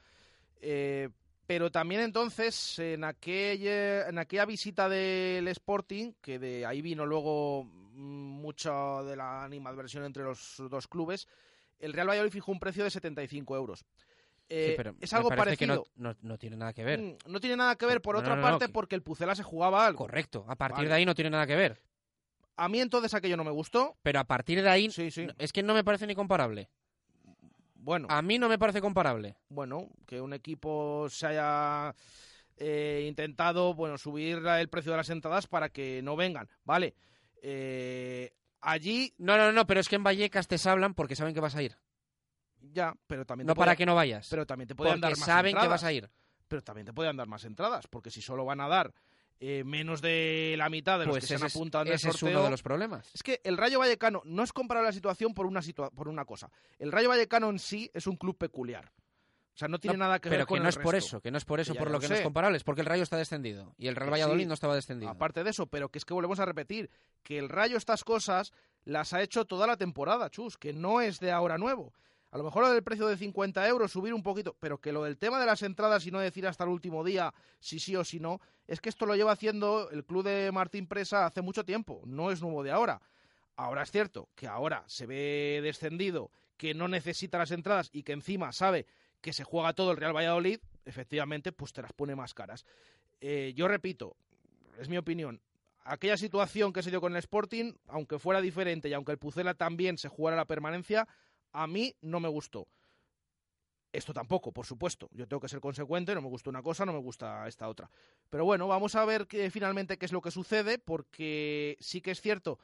eh, 0.62 1.10
pero 1.46 1.72
también 1.72 2.02
entonces 2.02 2.80
en 2.80 3.04
aquella, 3.04 4.08
en 4.08 4.18
aquella 4.18 4.46
visita 4.46 4.90
del 4.90 5.48
Sporting, 5.50 6.14
que 6.22 6.40
de 6.40 6.66
ahí 6.66 6.82
vino 6.82 7.06
luego 7.06 7.66
mm, 7.66 8.42
mucha 8.42 9.04
de 9.04 9.16
la 9.16 9.44
animadversión 9.44 10.06
entre 10.06 10.24
los 10.24 10.64
dos 10.70 10.88
clubes, 10.88 11.28
el 11.80 11.94
Real 11.94 12.10
Valladolid 12.10 12.32
fijó 12.32 12.52
un 12.52 12.60
precio 12.60 12.84
de 12.84 12.90
75 12.90 13.56
euros. 13.56 13.86
Eh, 14.48 14.68
Sí, 14.70 14.74
pero 14.78 14.96
es 15.02 15.12
me 15.12 15.18
algo 15.18 15.30
parece 15.30 15.58
que 15.58 15.66
parecido. 15.68 15.88
no, 15.96 16.12
no- 16.14 16.18
no 16.22 16.38
tiene 16.38 16.56
nada 16.56 16.72
que 16.74 16.84
ver. 16.84 17.00
Mm, 17.02 17.18
No 17.28 17.40
tiene 17.40 17.56
nada 17.56 17.76
que 17.76 17.86
ver, 17.86 18.02
por 18.02 18.16
No, 18.16 18.22
otra 18.22 18.40
parte, 18.40 18.68
que- 18.68 18.72
porque 18.72 18.96
el 18.96 19.02
Pucela 19.02 19.34
se 19.36 19.44
jugaba 19.44 19.86
algo. 19.86 19.98
Correcto. 20.00 20.46
A 20.48 20.56
partir 20.56 20.78
Vale. 20.78 20.90
de 20.90 20.94
ahí 20.96 21.06
no 21.06 21.16
tiene 21.16 21.32
nada 21.32 21.48
que 21.48 21.56
ver. 21.56 21.82
A 22.58 22.70
mí 22.70 22.80
entonces 22.80 23.14
aquello 23.14 23.38
no 23.38 23.44
me 23.44 23.52
gustó. 23.52 23.98
Pero 24.04 24.20
a 24.20 24.24
partir 24.24 24.62
de 24.62 24.70
ahí 24.70 24.90
es 25.40 25.52
que 25.52 25.64
no 25.64 25.74
me 25.74 25.84
parece 25.84 26.08
ni 26.08 26.16
comparable. 26.16 26.70
Bueno. 27.74 28.08
A 28.10 28.22
mí 28.22 28.40
no 28.40 28.48
me 28.50 28.58
parece 28.58 28.82
comparable. 28.82 29.36
Bueno, 29.50 29.90
que 30.08 30.22
un 30.22 30.34
equipo 30.34 31.08
se 31.10 31.28
haya 31.28 31.94
eh, 32.58 33.06
intentado 33.08 33.74
bueno 33.74 33.98
subir 33.98 34.38
el 34.46 34.70
precio 34.70 34.92
de 34.92 34.98
las 34.98 35.10
entradas 35.10 35.48
para 35.48 35.70
que 35.70 36.02
no 36.02 36.16
vengan. 36.16 36.48
Vale. 36.64 36.96
Eh, 37.42 38.34
allí. 38.62 39.14
No, 39.18 39.38
no, 39.38 39.52
no, 39.52 39.68
pero 39.68 39.80
es 39.82 39.90
que 39.90 39.98
en 39.98 40.04
Vallecas 40.04 40.48
te 40.48 40.56
hablan 40.70 40.94
porque 40.94 41.16
saben 41.16 41.34
que 41.34 41.42
vas 41.42 41.56
a 41.56 41.62
ir. 41.64 41.76
Ya, 42.62 42.94
pero 43.08 43.26
también. 43.26 43.48
No 43.48 43.54
te 43.54 43.58
para 43.60 43.70
puede- 43.72 43.78
que 43.78 43.86
no 43.86 43.96
vayas. 43.96 44.28
Pero 44.30 44.46
también 44.46 44.68
te 44.68 44.76
pueden 44.76 44.94
Porque 44.96 45.02
dar 45.02 45.18
más 45.18 45.26
saben 45.26 45.56
que 45.56 45.68
vas 45.68 45.84
a 45.84 45.92
ir. 45.94 46.10
Pero 46.48 46.62
también 46.64 46.86
te 46.86 46.94
pueden 46.94 47.18
dar 47.18 47.28
más 47.28 47.44
entradas, 47.46 47.88
porque 47.88 48.10
si 48.12 48.22
solo 48.22 48.46
van 48.46 48.62
a 48.62 48.68
dar 48.68 48.94
eh, 49.40 49.64
menos 49.66 50.02
de 50.02 50.56
la 50.58 50.70
mitad 50.70 50.98
de 50.98 51.06
los 51.06 51.14
Pues 51.16 51.24
que 51.24 51.28
se 51.38 51.44
han 51.44 51.50
apuntado 51.50 51.82
en 51.84 51.90
el 51.90 51.94
ese 51.96 52.10
es 52.10 52.16
sorteo. 52.16 52.38
uno 52.38 52.46
de 52.46 52.52
los 52.52 52.64
problemas. 52.64 53.10
Es 53.14 53.22
que 53.22 53.42
el 53.44 53.58
Rayo 53.58 53.80
Vallecano 53.80 54.22
no 54.24 54.44
es 54.44 54.54
comparable 54.54 54.88
la 54.90 54.94
situación 54.94 55.34
por 55.34 55.46
una, 55.46 55.62
situa- 55.62 55.92
por 55.92 56.08
una 56.08 56.24
cosa. 56.24 56.50
El 56.80 56.92
Rayo 56.92 57.10
Vallecano 57.10 57.50
en 57.50 57.60
sí 57.60 57.92
es 57.94 58.08
un 58.08 58.16
club 58.16 58.38
peculiar. 58.38 58.92
O 59.54 59.58
sea, 59.58 59.68
no 59.68 59.80
tiene 59.80 59.98
No, 59.98 60.06
nada 60.06 60.20
que 60.20 60.30
pero 60.30 60.40
ver 60.42 60.48
con 60.48 60.58
que 60.60 60.64
no 60.64 60.70
es 60.70 60.78
por 60.78 60.96
eso, 60.96 61.22
que 61.22 61.32
no 61.32 61.38
es 61.38 61.46
por 61.46 61.60
eso 61.62 61.74
por 61.76 61.88
lo 61.88 61.94
lo 61.94 62.00
que 62.00 62.08
no 62.10 62.16
es 62.16 62.22
comparable, 62.22 62.58
es 62.58 62.64
porque 62.64 62.82
el 62.82 62.88
Rayo 62.88 63.04
está 63.04 63.16
descendido 63.18 63.74
y 63.78 63.88
el 63.88 63.96
Real 63.96 64.12
Valladolid 64.12 64.44
sí. 64.44 64.48
no 64.48 64.54
estaba 64.54 64.76
descendido. 64.76 65.10
Aparte 65.12 65.44
de 65.46 65.50
eso, 65.50 65.68
pero 65.68 65.90
que 65.90 65.98
es 65.98 66.04
que 66.06 66.14
volvemos 66.14 66.40
a 66.40 66.46
repetir, 66.46 66.90
que 67.24 67.38
el 67.38 67.48
Rayo 67.50 67.78
estas 67.78 68.04
cosas 68.04 68.52
las 68.84 69.14
ha 69.14 69.22
hecho 69.22 69.46
toda 69.46 69.66
la 69.66 69.78
temporada, 69.78 70.30
chus, 70.30 70.58
que 70.58 70.74
no 70.74 71.00
es 71.02 71.20
de 71.22 71.32
ahora 71.32 71.58
nuevo. 71.58 71.94
A 72.32 72.38
lo 72.38 72.44
mejor 72.44 72.64
lo 72.64 72.72
del 72.72 72.84
precio 72.84 73.08
de 73.08 73.18
50 73.18 73.68
euros, 73.68 73.92
subir 73.92 74.14
un 74.14 74.24
poquito, 74.24 74.56
pero 74.60 74.80
que 74.80 74.92
lo 74.92 75.04
del 75.04 75.18
tema 75.18 75.40
de 75.40 75.46
las 75.46 75.62
entradas 75.62 76.06
y 76.06 76.12
no 76.12 76.20
decir 76.20 76.46
hasta 76.48 76.66
el 76.66 76.70
último 76.70 77.04
día 77.04 77.34
si 77.60 77.80
sí 77.80 77.96
o 77.96 78.04
si 78.04 78.20
no, 78.20 78.42
es 78.68 78.82
que 78.82 78.90
esto 78.90 79.06
lo 79.06 79.16
lleva 79.16 79.32
haciendo 79.32 79.90
el 79.92 80.04
club 80.04 80.24
de 80.24 80.52
Martín 80.52 80.88
Presa 80.88 81.26
hace 81.26 81.42
mucho 81.42 81.64
tiempo, 81.64 82.02
no 82.06 82.32
es 82.32 82.42
nuevo 82.42 82.64
de 82.64 82.72
ahora. 82.72 83.02
Ahora 83.56 83.84
es 83.84 83.92
cierto 83.92 84.28
que 84.36 84.48
ahora 84.48 84.84
se 84.88 85.06
ve 85.06 85.62
descendido, 85.64 86.30
que 86.58 86.74
no 86.74 86.88
necesita 86.88 87.38
las 87.38 87.52
entradas 87.52 87.90
y 87.94 88.04
que 88.04 88.12
encima 88.12 88.52
sabe 88.52 88.86
que 89.22 89.34
se 89.34 89.44
juega 89.44 89.74
todo 89.74 89.92
el 89.92 89.98
Real 89.98 90.16
Valladolid, 90.16 90.60
efectivamente, 90.84 91.52
pues 91.52 91.74
te 91.74 91.82
las 91.82 91.94
pone 91.94 92.16
más 92.16 92.34
caras. 92.34 92.66
Eh, 93.22 93.54
yo 93.56 93.68
repito, 93.68 94.18
es 94.80 94.90
mi 94.90 94.98
opinión, 94.98 95.42
aquella 95.86 96.18
situación 96.18 96.74
que 96.74 96.84
se 96.84 96.90
dio 96.90 97.00
con 97.00 97.14
el 97.14 97.20
Sporting, 97.20 97.74
aunque 97.88 98.20
fuera 98.20 98.42
diferente 98.42 98.90
y 98.90 98.94
aunque 98.94 99.14
el 99.14 99.18
Pucela 99.18 99.54
también 99.54 99.98
se 99.98 100.10
jugara 100.10 100.36
la 100.36 100.46
permanencia, 100.46 101.08
a 101.56 101.68
mí 101.68 101.96
no 102.02 102.20
me 102.20 102.28
gustó. 102.28 102.68
Esto 103.92 104.14
tampoco, 104.14 104.52
por 104.52 104.66
supuesto. 104.66 105.08
Yo 105.14 105.26
tengo 105.26 105.40
que 105.40 105.48
ser 105.48 105.62
consecuente, 105.62 106.14
no 106.14 106.22
me 106.22 106.28
gusta 106.28 106.50
una 106.50 106.62
cosa, 106.62 106.86
no 106.86 106.92
me 106.92 107.00
gusta 107.00 107.48
esta 107.48 107.70
otra. 107.70 107.90
Pero 108.30 108.44
bueno, 108.44 108.68
vamos 108.68 108.94
a 108.96 109.06
ver 109.06 109.26
que, 109.26 109.50
finalmente 109.50 109.98
qué 109.98 110.06
es 110.06 110.12
lo 110.12 110.22
que 110.22 110.32
sucede, 110.32 110.78
porque 110.80 111.78
sí 111.80 112.02
que 112.02 112.12
es 112.12 112.20
cierto 112.20 112.60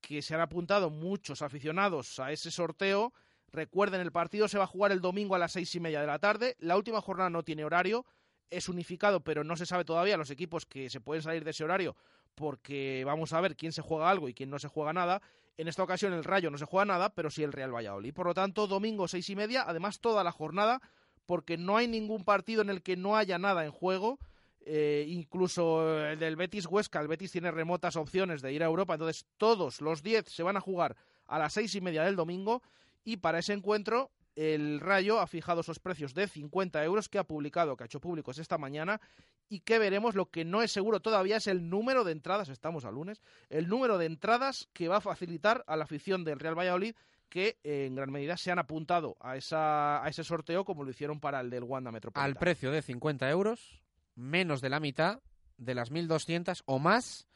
que 0.00 0.22
se 0.22 0.34
han 0.34 0.40
apuntado 0.40 0.88
muchos 0.88 1.42
aficionados 1.42 2.18
a 2.18 2.32
ese 2.32 2.50
sorteo. 2.50 3.12
Recuerden, 3.52 4.00
el 4.00 4.12
partido 4.12 4.48
se 4.48 4.56
va 4.56 4.64
a 4.64 4.68
jugar 4.68 4.90
el 4.90 5.02
domingo 5.02 5.34
a 5.34 5.38
las 5.38 5.52
seis 5.52 5.74
y 5.74 5.80
media 5.80 6.00
de 6.00 6.06
la 6.06 6.18
tarde. 6.18 6.56
La 6.60 6.78
última 6.78 7.02
jornada 7.02 7.28
no 7.28 7.42
tiene 7.42 7.64
horario, 7.64 8.06
es 8.48 8.70
unificado, 8.70 9.20
pero 9.20 9.44
no 9.44 9.56
se 9.56 9.66
sabe 9.66 9.84
todavía 9.84 10.16
los 10.16 10.30
equipos 10.30 10.64
que 10.64 10.88
se 10.88 11.02
pueden 11.02 11.22
salir 11.22 11.44
de 11.44 11.50
ese 11.50 11.64
horario, 11.64 11.94
porque 12.34 13.02
vamos 13.04 13.34
a 13.34 13.40
ver 13.42 13.54
quién 13.54 13.72
se 13.72 13.82
juega 13.82 14.08
algo 14.08 14.30
y 14.30 14.34
quién 14.34 14.48
no 14.48 14.58
se 14.58 14.68
juega 14.68 14.94
nada. 14.94 15.20
En 15.60 15.68
esta 15.68 15.82
ocasión 15.82 16.14
el 16.14 16.24
Rayo 16.24 16.50
no 16.50 16.56
se 16.56 16.64
juega 16.64 16.86
nada, 16.86 17.12
pero 17.14 17.28
sí 17.28 17.42
el 17.42 17.52
Real 17.52 17.74
Valladolid. 17.74 18.14
Por 18.14 18.24
lo 18.24 18.32
tanto, 18.32 18.66
domingo 18.66 19.06
seis 19.08 19.28
y 19.28 19.36
media, 19.36 19.62
además 19.66 20.00
toda 20.00 20.24
la 20.24 20.32
jornada, 20.32 20.80
porque 21.26 21.58
no 21.58 21.76
hay 21.76 21.86
ningún 21.86 22.24
partido 22.24 22.62
en 22.62 22.70
el 22.70 22.80
que 22.80 22.96
no 22.96 23.14
haya 23.14 23.38
nada 23.38 23.66
en 23.66 23.70
juego. 23.70 24.18
Eh, 24.64 25.04
incluso 25.06 26.02
el 26.06 26.18
del 26.18 26.36
Betis 26.36 26.64
Huesca, 26.64 26.98
el 26.98 27.08
Betis 27.08 27.32
tiene 27.32 27.50
remotas 27.50 27.96
opciones 27.96 28.40
de 28.40 28.54
ir 28.54 28.62
a 28.62 28.66
Europa, 28.66 28.94
entonces 28.94 29.26
todos 29.36 29.82
los 29.82 30.02
10 30.02 30.30
se 30.30 30.42
van 30.42 30.56
a 30.56 30.62
jugar 30.62 30.96
a 31.26 31.38
las 31.38 31.52
seis 31.52 31.74
y 31.74 31.82
media 31.82 32.04
del 32.04 32.16
domingo 32.16 32.62
y 33.04 33.18
para 33.18 33.40
ese 33.40 33.52
encuentro 33.52 34.10
el 34.36 34.80
Rayo 34.80 35.20
ha 35.20 35.26
fijado 35.26 35.60
esos 35.60 35.78
precios 35.78 36.14
de 36.14 36.28
50 36.28 36.82
euros 36.84 37.08
que 37.08 37.18
ha 37.18 37.24
publicado, 37.24 37.76
que 37.76 37.84
ha 37.84 37.86
hecho 37.86 38.00
públicos 38.00 38.38
esta 38.38 38.58
mañana 38.58 39.00
y 39.48 39.60
que 39.60 39.78
veremos. 39.78 40.14
Lo 40.14 40.26
que 40.30 40.44
no 40.44 40.62
es 40.62 40.72
seguro 40.72 41.00
todavía 41.00 41.36
es 41.36 41.46
el 41.46 41.68
número 41.68 42.04
de 42.04 42.12
entradas, 42.12 42.48
estamos 42.48 42.84
a 42.84 42.90
lunes, 42.90 43.22
el 43.48 43.68
número 43.68 43.98
de 43.98 44.06
entradas 44.06 44.68
que 44.72 44.88
va 44.88 44.98
a 44.98 45.00
facilitar 45.00 45.64
a 45.66 45.76
la 45.76 45.84
afición 45.84 46.24
del 46.24 46.38
Real 46.38 46.58
Valladolid 46.58 46.94
que 47.28 47.58
eh, 47.62 47.86
en 47.86 47.94
gran 47.94 48.10
medida 48.10 48.36
se 48.36 48.50
han 48.50 48.58
apuntado 48.58 49.16
a, 49.20 49.36
esa, 49.36 50.04
a 50.04 50.08
ese 50.08 50.24
sorteo 50.24 50.64
como 50.64 50.82
lo 50.82 50.90
hicieron 50.90 51.20
para 51.20 51.40
el 51.40 51.48
del 51.48 51.62
Wanda 51.62 51.92
Metropolitano. 51.92 52.26
Al 52.26 52.36
precio 52.36 52.72
de 52.72 52.82
50 52.82 53.30
euros, 53.30 53.82
menos 54.16 54.60
de 54.60 54.68
la 54.68 54.80
mitad 54.80 55.20
de 55.56 55.74
las 55.74 55.92
1.200 55.92 56.62
o 56.66 56.78
más 56.78 57.28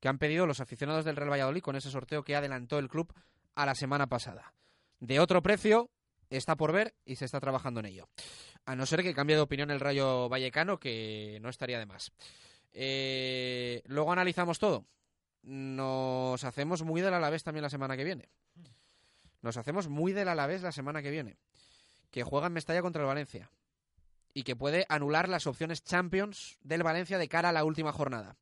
que 0.00 0.08
han 0.08 0.18
pedido 0.18 0.46
los 0.46 0.60
aficionados 0.60 1.04
del 1.04 1.16
Real 1.16 1.30
Valladolid 1.30 1.62
con 1.62 1.76
ese 1.76 1.90
sorteo 1.90 2.24
que 2.24 2.36
adelantó 2.36 2.78
el 2.78 2.88
club 2.88 3.12
a 3.54 3.66
la 3.66 3.74
semana 3.74 4.08
pasada. 4.08 4.52
De 5.00 5.20
otro 5.20 5.42
precio 5.42 5.90
está 6.30 6.56
por 6.56 6.72
ver 6.72 6.94
y 7.04 7.16
se 7.16 7.24
está 7.24 7.40
trabajando 7.40 7.80
en 7.80 7.86
ello. 7.86 8.08
A 8.64 8.74
no 8.76 8.86
ser 8.86 9.02
que 9.02 9.14
cambie 9.14 9.36
de 9.36 9.42
opinión 9.42 9.70
el 9.70 9.80
Rayo 9.80 10.28
Vallecano, 10.28 10.78
que 10.78 11.38
no 11.42 11.48
estaría 11.48 11.78
de 11.78 11.86
más. 11.86 12.12
Eh, 12.72 13.82
luego 13.86 14.12
analizamos 14.12 14.58
todo. 14.58 14.84
Nos 15.42 16.42
hacemos 16.44 16.82
muy 16.82 17.00
del 17.00 17.14
Alavés 17.14 17.44
también 17.44 17.62
la 17.62 17.70
semana 17.70 17.96
que 17.96 18.04
viene. 18.04 18.28
Nos 19.42 19.56
hacemos 19.56 19.88
muy 19.88 20.12
del 20.12 20.28
Alavés 20.28 20.62
la 20.62 20.72
semana 20.72 21.02
que 21.02 21.10
viene. 21.10 21.36
Que 22.10 22.24
juega 22.24 22.48
en 22.48 22.54
Mestalla 22.54 22.82
contra 22.82 23.02
el 23.02 23.06
Valencia. 23.06 23.50
Y 24.34 24.42
que 24.42 24.56
puede 24.56 24.84
anular 24.88 25.28
las 25.28 25.46
opciones 25.46 25.84
Champions 25.84 26.58
del 26.62 26.82
Valencia 26.82 27.18
de 27.18 27.28
cara 27.28 27.50
a 27.50 27.52
la 27.52 27.64
última 27.64 27.92
jornada. 27.92 28.36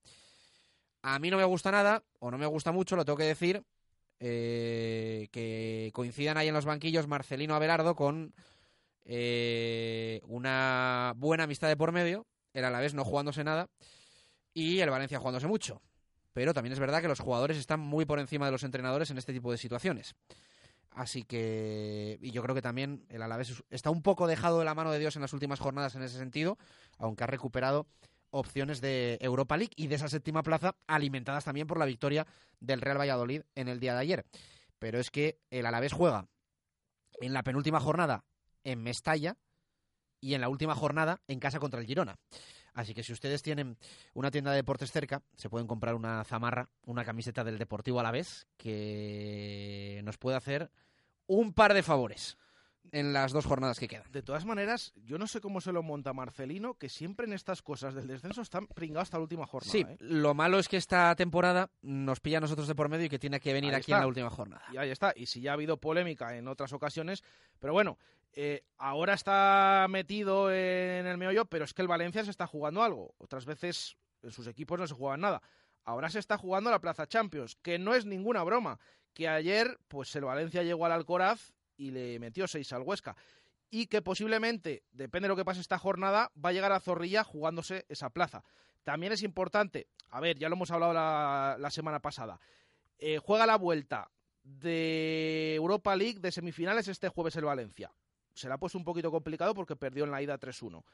A 1.03 1.19
mí 1.19 1.31
no 1.31 1.37
me 1.37 1.45
gusta 1.45 1.71
nada, 1.71 2.03
o 2.19 2.31
no 2.31 2.39
me 2.39 2.47
gusta 2.47 2.73
mucho, 2.73 2.97
lo 2.97 3.05
tengo 3.05 3.19
que 3.19 3.25
decir, 3.25 3.63
eh, 4.21 5.29
que 5.31 5.91
coincidan 5.93 6.37
ahí 6.37 6.49
en 6.49 6.55
los 6.55 6.65
banquillos 6.65 7.07
Marcelino 7.07 7.55
Abelardo 7.55 7.95
con 7.95 8.35
eh, 9.05 10.21
una 10.27 11.13
buena 11.17 11.45
amistad 11.45 11.69
de 11.69 11.77
por 11.77 11.93
medio, 11.93 12.27
el 12.53 12.65
Alavés 12.65 12.95
no 12.95 13.05
jugándose 13.05 13.45
nada 13.45 13.69
y 14.53 14.81
el 14.81 14.91
Valencia 14.91 15.19
jugándose 15.19 15.47
mucho. 15.47 15.83
Pero 16.33 16.53
también 16.53 16.73
es 16.73 16.81
verdad 16.81 17.01
que 17.01 17.09
los 17.09 17.21
jugadores 17.21 17.57
están 17.57 17.81
muy 17.81 18.07
por 18.07 18.19
encima 18.19 18.47
de 18.47 18.53
los 18.53 18.65
entrenadores 18.65 19.11
en 19.11 19.19
este 19.19 19.33
tipo 19.33 19.53
de 19.53 19.59
situaciones. 19.59 20.15
Así 20.91 21.25
que, 21.25 22.19
y 22.21 22.31
yo 22.31 22.43
creo 22.43 22.55
que 22.55 22.63
también 22.63 23.05
el 23.09 23.23
Alavés 23.23 23.65
está 23.71 23.91
un 23.91 24.03
poco 24.03 24.27
dejado 24.27 24.61
de 24.61 24.65
la 24.65 24.75
mano 24.75 24.93
de 24.93 25.01
Dios 25.01 25.17
en 25.17 25.23
las 25.23 25.33
últimas 25.33 25.59
jornadas 25.59 25.97
en 25.97 26.03
ese 26.03 26.19
sentido, 26.19 26.57
aunque 26.99 27.25
ha 27.25 27.27
recuperado 27.27 27.87
opciones 28.35 28.81
de 28.81 29.17
Europa 29.21 29.57
League 29.57 29.73
y 29.77 29.87
de 29.87 29.95
esa 29.95 30.09
séptima 30.09 30.43
plaza, 30.43 30.75
alimentadas 30.89 31.45
también 31.45 31.69
por 31.69 31.79
la 31.79 31.85
victoria 31.85 32.27
del 32.59 32.81
Real 32.81 32.99
Valladolid 32.99 33.43
en 33.55 33.69
el 33.69 33.79
día 33.79 33.95
de 33.95 34.01
ayer. 34.01 34.27
Pero 34.79 34.99
es 34.99 35.11
que 35.11 35.39
el 35.51 35.67
Alavés 35.67 35.93
juega 35.93 36.29
en 37.21 37.33
la 37.33 37.45
penúltima 37.45 37.79
jornada 37.79 38.25
en 38.65 38.83
Mestalla 38.83 39.37
y 40.21 40.35
en 40.35 40.41
la 40.41 40.49
última 40.49 40.75
jornada 40.75 41.23
en 41.29 41.39
casa 41.39 41.61
contra 41.61 41.81
el 41.81 41.87
Girona. 41.87 42.17
Así 42.73 42.93
que 42.93 43.05
si 43.05 43.13
ustedes 43.13 43.43
tienen 43.43 43.79
una 44.15 44.33
tienda 44.33 44.51
de 44.51 44.57
deportes 44.57 44.91
cerca, 44.91 45.23
se 45.37 45.49
pueden 45.49 45.69
comprar 45.69 45.95
una 45.95 46.25
zamarra, 46.25 46.69
una 46.87 47.05
camiseta 47.05 47.45
del 47.45 47.59
Deportivo 47.59 48.01
a 48.01 48.03
la 48.03 48.11
vez, 48.11 48.49
que 48.57 50.01
nos 50.03 50.19
puede 50.19 50.37
hacer 50.37 50.73
un 51.29 51.53
par 51.53 51.73
de 51.73 51.85
favores 51.85 52.37
en 52.93 53.13
las 53.13 53.33
dos 53.33 53.47
jornadas 53.47 53.79
que 53.79 53.89
quedan. 53.89 54.11
De 54.13 54.23
todas 54.23 54.45
maneras, 54.45 54.93
yo 54.97 55.19
no 55.19 55.27
sé 55.27 55.41
cómo 55.41 55.61
se 55.61 55.73
lo 55.73 55.83
monta 55.83 56.13
Marcelino, 56.13 56.75
que 56.75 56.89
siempre 56.89 57.27
en 57.27 57.33
estas 57.33 57.63
cosas 57.63 57.95
del 57.95 58.07
descenso 58.07 58.43
están 58.43 58.67
pringados 58.67 59.07
hasta 59.07 59.19
la 59.19 59.23
última 59.23 59.47
jornada. 59.47 59.73
Sí, 59.73 59.81
¿eh? 59.81 59.97
lo 60.01 60.35
malo 60.35 60.59
es 60.59 60.69
que 60.69 60.77
esta 60.77 61.15
temporada 61.17 61.71
nos 61.83 62.21
pilla 62.21 62.39
a 62.39 62.41
nosotros 62.41 62.69
de 62.69 62.75
por 62.75 62.89
medio 62.89 63.07
y 63.07 63.09
que 63.09 63.19
tiene 63.19 63.41
que 63.41 63.53
venir 63.53 63.71
Ahí 63.71 63.77
aquí 63.77 63.91
está. 63.91 63.97
en 63.97 64.03
la 64.03 64.09
última 64.09 64.31
jornada. 64.31 64.65
Y 64.73 64.77
ahí 64.77 64.91
está. 64.91 65.13
Y 65.17 65.27
si 65.27 65.41
ya 65.41 65.51
ha 65.51 65.55
habido 65.55 65.79
polémica 65.79 66.37
en 66.37 66.47
otras 66.49 66.73
ocasiones, 66.73 67.23
pero 67.59 67.73
bueno, 67.73 67.99
eh, 68.33 68.65
ahora 68.79 69.15
está 69.15 69.87
metido 69.89 70.53
en 70.53 71.07
el 71.07 71.19
meollo, 71.19 71.47
pero 71.47 71.65
es 71.65 71.73
que 71.75 71.83
el 71.83 71.89
Valencia 71.89 72.25
se 72.25 72.31
está 72.31 72.47
jugando 72.47 72.83
algo. 72.83 73.15
Otras 73.19 73.47
veces 73.47 73.97
en 74.23 74.31
sus 74.31 74.47
equipos 74.47 74.79
no 74.79 74.87
se 74.87 74.95
juegan 74.95 75.21
nada. 75.21 75.43
Ahora 75.85 76.11
se 76.11 76.19
está 76.19 76.39
jugando 76.39 76.71
la 76.71 76.81
Plaza 76.81 77.07
Champions, 77.07 77.57
que 77.57 77.79
no 77.79 77.95
es 77.95 78.07
ninguna 78.07 78.43
broma. 78.43 78.79
Que 79.13 79.29
ayer, 79.29 79.79
pues 79.89 80.15
el 80.17 80.25
Valencia 80.25 80.63
llegó 80.63 80.87
al 80.87 80.93
Alcoraz 80.93 81.54
y 81.77 81.91
le 81.91 82.19
metió 82.19 82.47
seis 82.47 82.73
al 82.73 82.83
Huesca. 82.83 83.17
Y 83.71 83.87
que 83.87 84.03
posiblemente, 84.03 84.85
depende 84.93 85.27
de 85.27 85.31
lo 85.31 85.37
que 85.37 85.45
pase 85.45 85.61
esta 85.61 85.79
jornada, 85.79 86.31
va 86.43 86.51
a 86.51 86.53
llegar 86.53 86.73
a 86.73 86.81
Zorrilla 86.81 87.25
jugándose 87.25 87.87
esa 87.89 88.11
plaza. 88.11 88.45
También 88.85 89.13
es 89.13 89.23
importante, 89.23 89.89
a 90.11 90.21
ver, 90.21 90.39
ya 90.39 90.49
lo 90.49 90.57
hemos 90.57 90.71
hablado 90.71 90.93
la, 90.93 91.57
la 91.59 91.71
semana 91.71 92.01
pasada, 92.01 92.39
eh, 92.99 93.19
juega 93.19 93.47
la 93.47 93.57
vuelta 93.57 94.11
de 94.43 95.55
Europa 95.55 95.97
League 95.97 96.21
de 96.21 96.31
semifinales 96.31 96.87
este 96.89 97.09
jueves 97.09 97.35
el 97.37 97.47
Valencia. 97.47 97.91
Se 98.35 98.49
la 98.49 98.55
ha 98.55 98.59
puesto 98.59 98.79
un 98.79 98.85
poquito 98.85 99.11
complicado 99.11 99.55
porque 99.55 99.77
perdió 99.77 100.05
en 100.05 100.11
la 100.11 100.23
ida 100.23 100.39
3-1. 100.39 100.85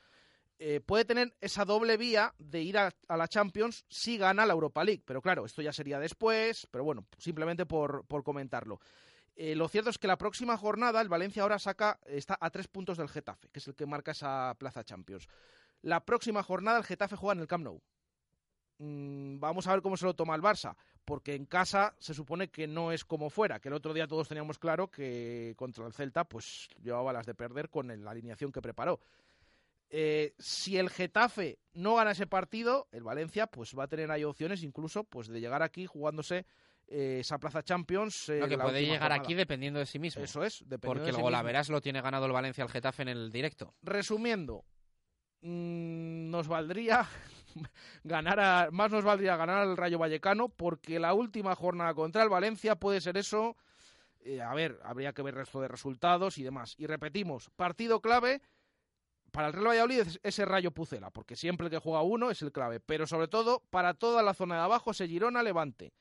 Eh, 0.62 0.80
puede 0.80 1.06
tener 1.06 1.34
esa 1.40 1.64
doble 1.64 1.96
vía 1.96 2.34
de 2.38 2.60
ir 2.60 2.78
a, 2.78 2.92
a 3.08 3.16
la 3.16 3.28
Champions 3.28 3.84
si 3.88 4.18
gana 4.18 4.46
la 4.46 4.52
Europa 4.52 4.84
League. 4.84 5.02
Pero 5.06 5.22
claro, 5.22 5.46
esto 5.46 5.62
ya 5.62 5.72
sería 5.72 5.98
después, 5.98 6.68
pero 6.70 6.84
bueno, 6.84 7.06
simplemente 7.18 7.66
por, 7.66 8.04
por 8.06 8.22
comentarlo. 8.22 8.78
Eh, 9.42 9.54
lo 9.54 9.68
cierto 9.68 9.88
es 9.88 9.96
que 9.96 10.06
la 10.06 10.18
próxima 10.18 10.58
jornada 10.58 11.00
el 11.00 11.08
Valencia 11.08 11.40
ahora 11.40 11.58
saca, 11.58 11.98
está 12.04 12.36
a 12.38 12.50
tres 12.50 12.68
puntos 12.68 12.98
del 12.98 13.08
Getafe, 13.08 13.48
que 13.48 13.58
es 13.58 13.66
el 13.68 13.74
que 13.74 13.86
marca 13.86 14.10
esa 14.10 14.54
plaza 14.58 14.84
Champions. 14.84 15.26
La 15.80 16.04
próxima 16.04 16.42
jornada 16.42 16.76
el 16.76 16.84
Getafe 16.84 17.16
juega 17.16 17.32
en 17.32 17.40
el 17.40 17.46
Camp 17.46 17.64
Nou. 17.64 17.80
Mm, 18.76 19.40
vamos 19.40 19.66
a 19.66 19.72
ver 19.72 19.80
cómo 19.80 19.96
se 19.96 20.04
lo 20.04 20.12
toma 20.12 20.34
el 20.34 20.42
Barça, 20.42 20.76
porque 21.06 21.34
en 21.34 21.46
casa 21.46 21.96
se 21.98 22.12
supone 22.12 22.50
que 22.50 22.66
no 22.66 22.92
es 22.92 23.02
como 23.06 23.30
fuera, 23.30 23.60
que 23.60 23.68
el 23.68 23.74
otro 23.74 23.94
día 23.94 24.06
todos 24.06 24.28
teníamos 24.28 24.58
claro 24.58 24.90
que 24.90 25.54
contra 25.56 25.86
el 25.86 25.94
Celta 25.94 26.24
pues 26.24 26.68
llevaba 26.82 27.10
las 27.10 27.24
de 27.24 27.34
perder 27.34 27.70
con 27.70 27.88
la 28.04 28.10
alineación 28.10 28.52
que 28.52 28.60
preparó. 28.60 29.00
Eh, 29.88 30.34
si 30.38 30.76
el 30.76 30.90
Getafe 30.90 31.58
no 31.72 31.94
gana 31.94 32.10
ese 32.10 32.26
partido, 32.26 32.88
el 32.92 33.04
Valencia 33.04 33.46
pues 33.46 33.74
va 33.74 33.84
a 33.84 33.88
tener 33.88 34.10
ahí 34.10 34.22
opciones 34.22 34.62
incluso 34.62 35.04
pues 35.04 35.28
de 35.28 35.40
llegar 35.40 35.62
aquí 35.62 35.86
jugándose 35.86 36.44
eh, 36.90 37.18
esa 37.20 37.38
plaza 37.38 37.62
Champions. 37.62 38.28
eh, 38.28 38.40
Lo 38.40 38.48
que 38.48 38.56
la 38.56 38.64
puede 38.64 38.80
llegar 38.82 39.00
jornada. 39.00 39.22
aquí 39.22 39.34
dependiendo 39.34 39.78
de 39.78 39.86
sí 39.86 39.98
mismo. 39.98 40.22
Eso 40.22 40.44
es, 40.44 40.58
dependiendo 40.66 40.80
Porque 40.88 41.02
de 41.04 41.08
el 41.10 41.16
sí 41.16 41.22
Golaveras 41.22 41.68
lo 41.70 41.80
tiene 41.80 42.00
ganado 42.02 42.26
el 42.26 42.32
Valencia 42.32 42.64
al 42.64 42.70
Getafe 42.70 43.02
en 43.02 43.08
el 43.08 43.30
directo. 43.32 43.74
Resumiendo, 43.82 44.64
mm, 45.40 46.30
nos 46.30 46.48
valdría 46.48 47.06
ganar 48.04 48.40
a, 48.40 48.68
más 48.70 48.90
nos 48.90 49.04
valdría 49.04 49.36
ganar 49.36 49.58
al 49.58 49.76
Rayo 49.76 49.98
Vallecano 49.98 50.48
porque 50.48 50.98
la 50.98 51.14
última 51.14 51.54
jornada 51.54 51.94
contra 51.94 52.22
el 52.22 52.28
Valencia 52.28 52.76
puede 52.76 53.00
ser 53.00 53.16
eso. 53.16 53.56
eh, 54.22 54.42
a 54.42 54.52
ver, 54.54 54.78
habría 54.84 55.12
que 55.12 55.22
ver 55.22 55.34
el 55.34 55.40
resto 55.40 55.60
de 55.60 55.68
resultados 55.68 56.36
y 56.38 56.42
demás. 56.42 56.74
Y 56.76 56.86
repetimos, 56.86 57.50
partido 57.56 58.00
clave 58.00 58.42
para 59.30 59.46
el 59.46 59.52
Real 59.52 59.68
Valladolid 59.68 60.00
es 60.00 60.20
ese 60.24 60.44
Rayo 60.44 60.72
Pucela, 60.72 61.10
porque 61.10 61.36
siempre 61.36 61.66
el 61.66 61.70
que 61.70 61.78
juega 61.78 62.02
uno 62.02 62.30
es 62.30 62.42
el 62.42 62.50
clave, 62.52 62.80
pero 62.80 63.06
sobre 63.06 63.28
todo 63.28 63.62
para 63.70 63.94
toda 63.94 64.22
la 64.22 64.34
zona 64.34 64.56
de 64.56 64.62
abajo 64.62 64.90
ese 64.90 65.06
Girona 65.06 65.42
Levante. 65.42 65.92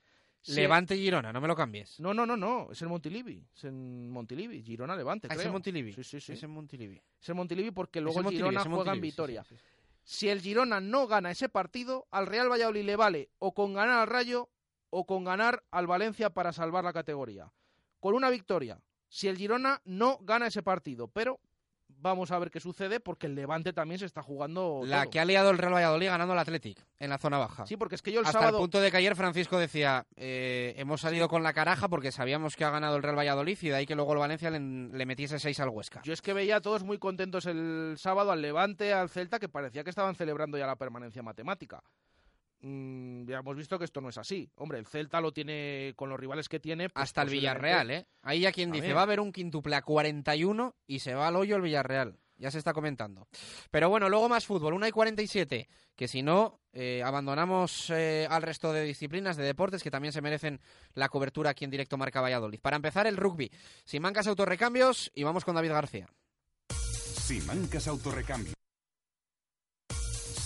Levante 0.48 0.96
Girona, 0.96 1.32
no 1.34 1.42
me 1.42 1.48
lo 1.48 1.56
cambies. 1.56 2.00
No, 2.00 2.14
no, 2.14 2.26
no, 2.26 2.38
no, 2.38 2.70
es 2.72 2.82
el 2.82 2.88
Montilivi, 2.88 3.46
es 3.54 3.64
en 3.66 4.10
Montilivi, 4.10 4.64
Girona 4.64 4.96
Levante, 4.96 5.28
Ah, 5.30 5.36
es 5.36 5.46
en 5.46 5.52
Montilivi. 5.52 5.94
Sí, 5.94 6.04
sí, 6.04 6.20
sí. 6.20 6.34
Es 6.34 6.44
en 6.44 6.52
Montilivi. 6.52 7.02
Es 7.22 7.30
el 7.30 7.36
Montilivi 7.36 7.72
porque 7.72 8.02
luego 8.02 8.20
en 8.22 8.26
el 8.28 8.32
Girona 8.34 8.62
en 8.62 8.72
juega 8.72 8.94
en 8.94 9.02
Vitoria. 9.02 9.44
sí, 9.44 9.56
sí. 9.56 9.64
Si 10.04 10.28
el 10.30 10.42
Girona 10.42 10.80
no 10.80 11.06
gana 11.08 11.30
ese 11.30 11.50
partido, 11.50 12.08
al 12.10 12.26
Real 12.26 12.50
Valladolid 12.50 12.84
le 12.84 12.96
vale 12.96 13.30
o 13.38 13.54
con 13.54 13.74
ganar 13.74 14.00
al 14.00 14.08
Rayo 14.08 14.50
o 14.90 15.06
con 15.06 15.24
ganar 15.24 15.64
al 15.70 15.86
Valencia 15.86 16.32
para 16.32 16.52
salvar 16.52 16.84
la 16.84 16.94
categoría. 16.94 17.52
Con 18.00 18.16
una 18.16 18.30
victoria. 18.32 18.82
Si 19.08 19.28
el 19.28 19.38
Girona 19.38 19.82
no 19.86 20.18
gana 20.22 20.48
ese 20.48 20.64
partido, 20.64 21.10
pero 21.10 21.40
vamos 22.02 22.32
a 22.32 22.39
ver 22.39 22.50
qué 22.52 22.60
sucede 22.60 23.00
porque 23.00 23.28
el 23.28 23.36
Levante 23.36 23.74
también 23.74 24.00
se 24.00 24.06
está 24.06 24.22
jugando 24.24 24.82
La 24.86 25.02
todo. 25.04 25.12
que 25.12 25.20
ha 25.20 25.26
liado 25.26 25.50
el 25.52 25.58
Real 25.58 25.74
Valladolid 25.74 26.08
ganando 26.08 26.34
al 26.34 26.39
Athletic 26.39 26.86
en 27.00 27.10
la 27.10 27.18
zona 27.18 27.38
baja. 27.38 27.66
Sí, 27.66 27.78
porque 27.78 27.95
es 27.95 28.02
que 28.02 28.12
yo 28.12 28.20
el 28.22 28.26
Hasta 28.26 28.39
sábado 28.39 28.58
el 28.58 28.62
punto 28.64 28.80
de 28.82 28.91
que 28.91 28.97
ayer 28.97 29.16
Francisco 29.16 29.58
decía, 29.58 30.06
eh, 30.16 30.74
hemos 30.78 31.02
salido 31.02 31.28
con 31.30 31.43
la 31.43 31.54
caraja 31.54 31.88
porque 31.89 32.12
sabíamos 32.12 32.56
que 32.56 32.64
ha 32.66 32.70
ganado 32.70 32.95
el 32.97 33.04
Real 33.04 33.18
Valladolid 33.18 33.58
y 33.62 33.70
de 33.70 33.76
ahí 33.76 33.86
que 33.86 33.95
luego 33.95 34.14
el 34.14 34.20
Valencia 34.20 34.50
le, 34.50 34.60
le 34.60 35.06
metiese 35.06 35.39
seis 35.39 35.60
al 35.60 35.70
Huesca. 35.70 36.02
Yo 36.04 36.14
es 36.14 36.22
que 36.22 36.34
veía 36.34 36.58
a 36.58 36.62
todos 36.62 36.84
muy 36.84 36.97
contentos 36.97 37.45
el 37.45 37.95
sábado 37.97 38.32
al 38.32 38.41
Levante, 38.41 38.93
al 38.93 39.10
Celta, 39.10 39.39
que 39.39 39.50
parecía 39.50 39.84
que 39.84 39.89
estaban 39.89 40.16
celebrando 40.16 40.58
ya 40.58 40.68
la 40.68 40.76
permanencia 40.76 41.22
matemática. 41.24 41.84
Mm, 42.62 43.26
ya 43.26 43.39
hemos 43.39 43.55
visto 43.55 43.80
que 43.80 43.86
esto 43.86 44.01
no 44.01 44.10
es 44.10 44.18
así. 44.18 44.49
Hombre, 44.55 44.80
el 44.80 44.86
Celta 44.86 45.22
lo 45.22 45.32
tiene 45.32 45.93
con 45.95 46.10
los 46.10 46.20
rivales 46.20 46.49
que 46.49 46.60
tiene. 46.60 46.89
pues, 46.89 47.03
Hasta 47.03 47.22
el 47.22 47.30
Villarreal, 47.30 47.91
¿eh? 47.91 48.07
Ahí 48.22 48.41
ya 48.41 48.51
quien 48.51 48.72
dice, 48.72 48.93
va 48.93 49.01
a 49.01 49.03
haber 49.03 49.20
un 49.20 49.32
quintuple 49.32 49.76
a 49.76 49.82
41 49.82 50.76
y 50.88 50.99
se 50.99 51.14
va 51.14 51.28
al 51.28 51.36
hoyo 51.36 51.55
el 51.55 51.62
Villarreal. 51.62 52.20
Ya 52.38 52.51
se 52.51 52.57
está 52.57 52.72
comentando. 52.72 53.28
Pero 53.70 53.89
bueno, 53.89 54.07
luego 54.07 54.30
más 54.30 54.45
fútbol, 54.45 54.74
1 54.74 54.88
y 54.88 54.91
47, 54.91 55.68
que 55.93 56.07
si 56.07 56.24
no, 56.24 56.62
eh, 56.72 57.01
abandonamos 57.03 57.89
eh, 57.89 58.28
al 58.30 58.43
resto 58.43 58.72
de 58.72 58.84
disciplinas, 58.84 59.36
de 59.36 59.43
deportes, 59.43 59.84
que 59.84 59.91
también 59.91 60.14
se 60.14 60.22
merecen 60.22 60.62
la 60.93 61.10
cobertura 61.10 61.49
aquí 61.49 61.66
en 61.66 61.72
directo 61.72 61.97
Marca 61.97 62.22
Valladolid. 62.22 62.62
Para 62.62 62.78
empezar, 62.78 63.07
el 63.07 63.18
rugby. 63.18 63.51
Simancas 63.84 64.28
Autorrecambios 64.28 65.12
y 65.14 65.24
vamos 65.24 65.43
con 65.43 65.55
David 65.55 65.72
García. 65.72 66.07
Simancas 66.70 67.88
Autorrecambio. 67.89 68.53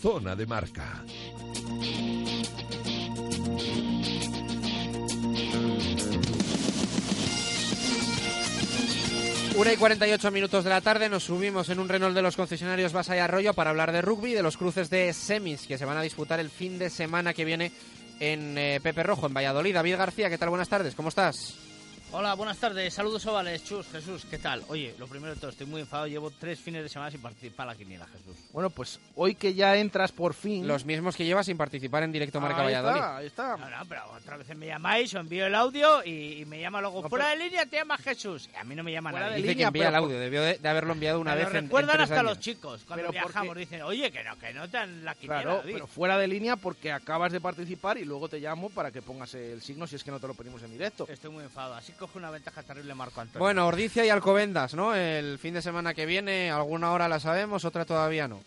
Zona 0.00 0.36
de 0.36 0.46
marca. 0.46 1.04
Una 9.56 9.72
y 9.72 9.76
48 9.76 10.30
minutos 10.30 10.62
de 10.62 10.70
la 10.70 10.80
tarde 10.80 11.08
nos 11.08 11.24
subimos 11.24 11.68
en 11.68 11.80
un 11.80 11.88
Renault 11.88 12.14
de 12.14 12.22
los 12.22 12.36
concesionarios 12.36 12.92
Basa 12.92 13.16
y 13.16 13.18
Arroyo 13.18 13.54
para 13.54 13.70
hablar 13.70 13.90
de 13.90 14.02
rugby, 14.02 14.34
de 14.34 14.42
los 14.44 14.56
cruces 14.56 14.88
de 14.88 15.12
semis 15.12 15.66
que 15.66 15.78
se 15.78 15.84
van 15.84 15.96
a 15.96 16.02
disputar 16.02 16.38
el 16.38 16.50
fin 16.50 16.78
de 16.78 16.90
semana 16.90 17.34
que 17.34 17.44
viene 17.44 17.72
en 18.20 18.56
eh, 18.56 18.78
Pepe 18.80 19.02
Rojo, 19.02 19.26
en 19.26 19.34
Valladolid. 19.34 19.74
David 19.74 19.96
García, 19.96 20.30
¿qué 20.30 20.38
tal? 20.38 20.50
Buenas 20.50 20.68
tardes, 20.68 20.94
¿cómo 20.94 21.08
estás? 21.08 21.67
Hola, 22.10 22.32
buenas 22.34 22.56
tardes. 22.56 22.94
Saludos 22.94 23.26
ovales, 23.26 23.62
Chus, 23.64 23.86
Jesús, 23.92 24.24
¿qué 24.30 24.38
tal? 24.38 24.64
Oye, 24.68 24.94
lo 24.98 25.06
primero 25.06 25.34
de 25.34 25.38
todo, 25.40 25.50
estoy 25.50 25.66
muy 25.66 25.82
enfadado. 25.82 26.08
Llevo 26.08 26.30
tres 26.30 26.58
fines 26.58 26.82
de 26.82 26.88
semana 26.88 27.10
sin 27.10 27.20
participar 27.20 27.64
en 27.66 27.68
la 27.68 27.74
quiniela, 27.76 28.06
Jesús. 28.06 28.34
Bueno, 28.50 28.70
pues 28.70 28.98
hoy 29.14 29.34
que 29.34 29.52
ya 29.52 29.76
entras 29.76 30.10
por 30.10 30.32
fin. 30.32 30.66
Los 30.66 30.86
mismos 30.86 31.14
que 31.14 31.26
llevas 31.26 31.44
sin 31.44 31.58
participar 31.58 32.02
en 32.04 32.10
directo 32.12 32.40
Marca 32.40 32.60
Ahí 32.62 32.64
Valladolid. 32.72 32.96
está, 32.96 33.16
ahí 33.18 33.26
está. 33.26 33.56
No, 33.58 33.68
no, 33.68 33.84
pero 33.86 34.10
otra 34.16 34.38
vez 34.38 34.56
me 34.56 34.66
llamáis, 34.66 35.12
os 35.14 35.20
envío 35.20 35.44
el 35.46 35.54
audio 35.54 36.02
y, 36.02 36.40
y 36.40 36.44
me 36.46 36.58
llama 36.62 36.80
luego. 36.80 37.02
No, 37.02 37.10
fuera 37.10 37.26
pero- 37.26 37.38
de 37.40 37.44
línea 37.44 37.66
te 37.66 37.76
llama 37.76 37.98
Jesús. 37.98 38.48
Y 38.54 38.56
a 38.56 38.64
mí 38.64 38.74
no 38.74 38.82
me 38.82 38.90
llama 38.92 39.10
Fuera 39.10 39.26
nadie. 39.26 39.36
de 39.36 39.42
Dice 39.42 39.48
que 39.52 39.54
línea, 39.56 39.66
envía 39.68 39.88
el 39.88 39.94
audio, 39.94 40.18
debió 40.18 40.42
de, 40.42 40.58
de 40.58 40.68
haberlo 40.68 40.94
enviado 40.94 41.20
una 41.20 41.32
lo 41.34 41.38
vez 41.40 41.50
en, 41.50 41.56
en 41.58 41.64
recuerdan 41.66 41.96
tres 41.98 42.02
hasta 42.04 42.20
años. 42.20 42.30
los 42.36 42.38
chicos. 42.40 42.84
Cuando 42.86 43.02
Pero 43.02 43.12
viajamos 43.12 43.48
porque- 43.48 43.60
dicen, 43.60 43.82
oye, 43.82 44.10
que 44.10 44.24
no, 44.24 44.38
que 44.38 44.54
no 44.54 44.62
te 44.66 44.78
dan 44.78 45.04
la 45.04 45.14
quiniela, 45.14 45.42
Claro, 45.42 45.56
David. 45.58 45.72
pero 45.74 45.86
fuera 45.86 46.16
de 46.16 46.26
línea 46.26 46.56
porque 46.56 46.90
acabas 46.90 47.32
de 47.32 47.40
participar 47.42 47.98
y 47.98 48.06
luego 48.06 48.30
te 48.30 48.40
llamo 48.40 48.70
para 48.70 48.90
que 48.90 49.02
pongas 49.02 49.34
el 49.34 49.60
signo 49.60 49.86
si 49.86 49.96
es 49.96 50.02
que 50.02 50.10
no 50.10 50.18
te 50.18 50.26
lo 50.26 50.32
pedimos 50.32 50.62
en 50.62 50.70
directo. 50.72 51.06
Estoy 51.06 51.30
muy 51.30 51.44
enfadado. 51.44 51.74
Así 51.74 51.92
coge 51.98 52.18
una 52.18 52.30
ventaja 52.30 52.62
terrible 52.62 52.94
Marco 52.94 53.20
Antonio. 53.20 53.40
Bueno, 53.40 53.66
Ordicia 53.66 54.06
y 54.06 54.08
Alcobendas, 54.08 54.74
¿no? 54.74 54.94
El 54.94 55.38
fin 55.38 55.54
de 55.54 55.62
semana 55.62 55.92
que 55.92 56.06
viene, 56.06 56.50
alguna 56.50 56.92
hora 56.92 57.08
la 57.08 57.20
sabemos, 57.20 57.64
otra 57.64 57.84
todavía 57.84 58.28
no. 58.28 58.40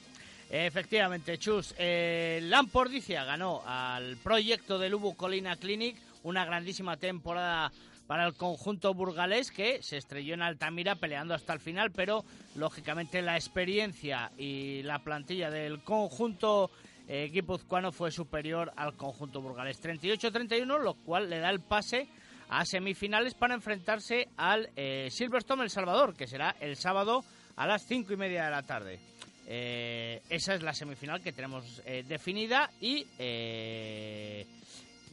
Efectivamente, 0.50 1.38
Chus. 1.38 1.76
Eh, 1.78 2.40
Lampordicia 2.44 3.24
ganó 3.24 3.62
al 3.66 4.18
proyecto 4.18 4.80
del 4.80 4.96
Ubu 4.96 5.16
Colina 5.16 5.56
Clinic, 5.58 5.98
una 6.24 6.46
grandísima 6.46 6.98
temporada 6.98 7.72
para 8.08 8.26
el 8.26 8.34
conjunto 8.34 8.94
burgalés 8.94 9.52
que 9.52 9.82
se 9.82 9.98
estrelló 9.98 10.34
en 10.34 10.42
Altamira 10.42 10.96
peleando 10.96 11.34
hasta 11.34 11.54
el 11.54 11.60
final, 11.60 11.92
pero 11.92 12.26
lógicamente 12.56 13.22
la 13.22 13.36
experiencia 13.38 14.32
y 14.38 14.84
la 14.84 15.00
plantilla 15.00 15.50
del 15.50 15.82
conjunto 15.84 16.72
eh, 17.08 17.30
guipuzcoano 17.32 17.92
fue 17.92 18.12
superior 18.12 18.74
al 18.76 18.96
conjunto 18.96 19.42
burgalés 19.42 19.82
38-31, 19.82 20.82
lo 20.82 20.94
cual 20.96 21.30
le 21.30 21.40
da 21.40 21.50
el 21.50 21.62
pase 21.62 22.10
a 22.52 22.66
semifinales 22.66 23.34
para 23.34 23.56
enfrentarse 23.56 24.28
al 24.36 24.70
eh, 24.76 25.08
Silverstone 25.10 25.64
El 25.64 25.70
Salvador, 25.70 26.14
que 26.14 26.28
será 26.28 26.58
el 26.60 26.76
sábado 26.76 27.24
a 27.56 27.66
las 27.66 27.88
cinco 27.88 28.12
y 28.12 28.18
media 28.18 28.44
de 28.44 28.52
la 28.52 28.64
tarde. 28.64 29.00
Eh, 29.48 30.22
esa 30.30 30.54
es 30.54 30.62
la 30.62 30.74
semifinal 30.74 31.22
que 31.22 31.32
tenemos 31.32 31.82
eh, 31.86 32.04
definida 32.06 32.70
y 32.82 33.06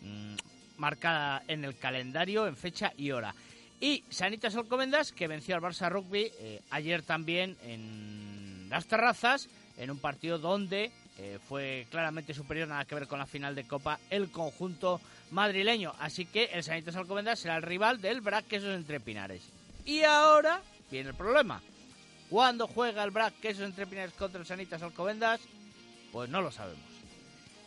mm, 0.02 0.34
marcada 0.78 1.44
en 1.46 1.64
el 1.64 1.76
calendario 1.76 2.48
en 2.48 2.56
fecha 2.56 2.92
y 2.96 3.12
hora. 3.12 3.32
Y 3.80 4.02
Sanitas 4.10 4.56
Alcomendas, 4.56 5.12
que 5.12 5.28
venció 5.28 5.54
al 5.54 5.62
Barça 5.62 5.88
Rugby 5.88 6.32
ayer 6.70 7.02
también 7.02 7.56
en 7.62 8.66
las 8.68 8.86
terrazas, 8.86 9.48
en 9.76 9.92
un 9.92 10.00
partido 10.00 10.38
donde 10.38 10.90
eh, 11.18 11.38
fue 11.48 11.86
claramente 11.90 12.32
superior, 12.32 12.68
nada 12.68 12.84
que 12.84 12.94
ver 12.94 13.08
con 13.08 13.18
la 13.18 13.26
final 13.26 13.54
de 13.54 13.66
Copa, 13.66 13.98
el 14.08 14.30
conjunto 14.30 15.00
madrileño. 15.32 15.92
Así 15.98 16.26
que 16.26 16.44
el 16.44 16.62
Sanitas 16.62 16.96
Alcomendas 16.96 17.40
será 17.40 17.56
el 17.56 17.62
rival 17.62 18.00
del 18.00 18.20
Brac 18.20 18.46
Quesos 18.46 18.74
Entre 18.74 19.00
Pinares. 19.00 19.42
Y 19.84 20.02
ahora 20.02 20.62
viene 20.90 21.10
el 21.10 21.16
problema. 21.16 21.60
¿Cuándo 22.30 22.68
juega 22.68 23.02
el 23.02 23.10
Brac 23.10 23.34
Quesos 23.40 23.64
Entre 23.64 23.86
Pinares 23.86 24.14
contra 24.14 24.40
el 24.40 24.46
Sanitas 24.46 24.82
Alcobendas? 24.82 25.40
Pues 26.12 26.30
no 26.30 26.40
lo 26.40 26.52
sabemos. 26.52 26.88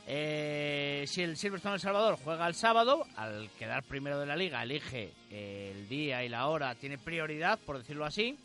Eh, 0.08 1.06
si 1.08 1.22
el 1.22 1.38
Silverstone 1.38 1.76
El 1.76 1.82
Salvador 1.82 2.18
juega 2.24 2.48
el 2.48 2.56
sábado, 2.56 3.06
al 3.16 3.50
quedar 3.58 3.84
primero 3.84 4.20
de 4.20 4.26
la 4.26 4.36
liga, 4.36 4.64
elige 4.64 5.14
eh, 5.30 5.74
el 5.76 5.88
día 5.88 6.24
y 6.24 6.30
la 6.30 6.48
hora, 6.48 6.76
tiene 6.76 6.98
prioridad, 6.98 7.60
por 7.60 7.78
decirlo 7.78 8.06
así. 8.06 8.38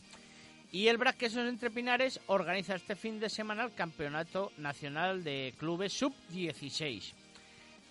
Y 0.76 0.88
el 0.88 0.98
Brac 0.98 1.16
Quesos 1.16 1.48
Entre 1.48 1.70
Pinares 1.70 2.20
organiza 2.26 2.74
este 2.74 2.96
fin 2.96 3.18
de 3.18 3.30
semana 3.30 3.64
el 3.64 3.72
Campeonato 3.72 4.52
Nacional 4.58 5.24
de 5.24 5.54
Clubes 5.56 5.94
Sub-16. 5.94 7.14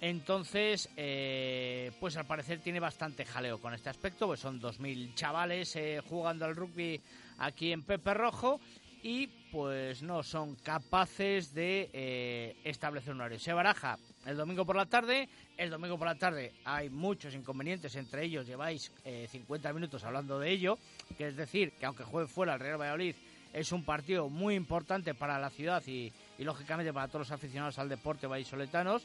Entonces, 0.01 0.88
eh, 0.95 1.91
pues 1.99 2.15
al 2.15 2.27
parecer 2.27 2.59
tiene 2.59 2.79
bastante 2.79 3.25
jaleo 3.25 3.59
con 3.59 3.73
este 3.73 3.89
aspecto, 3.89 4.27
pues 4.27 4.39
son 4.39 4.61
2.000 4.61 5.15
chavales 5.15 5.75
eh, 5.77 5.99
jugando 6.07 6.45
al 6.45 6.55
rugby 6.55 7.01
aquí 7.39 7.71
en 7.71 7.81
Pepe 7.81 8.13
Rojo 8.13 8.59
y 9.01 9.25
pues 9.51 10.03
no 10.03 10.21
son 10.21 10.53
capaces 10.53 11.55
de 11.55 11.89
eh, 11.91 12.55
establecer 12.63 13.15
un 13.15 13.21
horario. 13.21 13.39
Se 13.39 13.53
baraja 13.53 13.97
el 14.26 14.38
domingo 14.38 14.65
por 14.65 14.76
la 14.76 14.86
tarde, 14.86 15.30
el 15.57 15.69
domingo 15.69 15.97
por 15.97 16.07
la 16.07 16.15
tarde 16.15 16.53
hay 16.65 16.89
muchos 16.89 17.34
inconvenientes, 17.36 17.95
entre 17.95 18.26
ellos 18.26 18.47
lleváis 18.47 18.91
eh, 19.03 19.28
50 19.32 19.71
minutos 19.73 20.03
hablando 20.03 20.39
de 20.39 20.51
ello, 20.51 20.78
que 21.17 21.28
es 21.28 21.36
decir, 21.36 21.71
que 21.73 21.86
aunque 21.86 22.03
juegue 22.03 22.28
fuera 22.28 22.55
el 22.55 22.59
Real 22.59 22.82
Valladolid, 22.82 23.15
es 23.53 23.71
un 23.71 23.84
partido 23.84 24.28
muy 24.28 24.55
importante 24.55 25.13
para 25.13 25.39
la 25.39 25.49
ciudad 25.49 25.82
y, 25.88 26.11
lógicamente 26.39 26.91
para 26.91 27.07
todos 27.07 27.30
los 27.30 27.32
aficionados 27.32 27.80
al 27.80 27.88
deporte 27.88 28.28
vallisoletanos. 28.28 29.03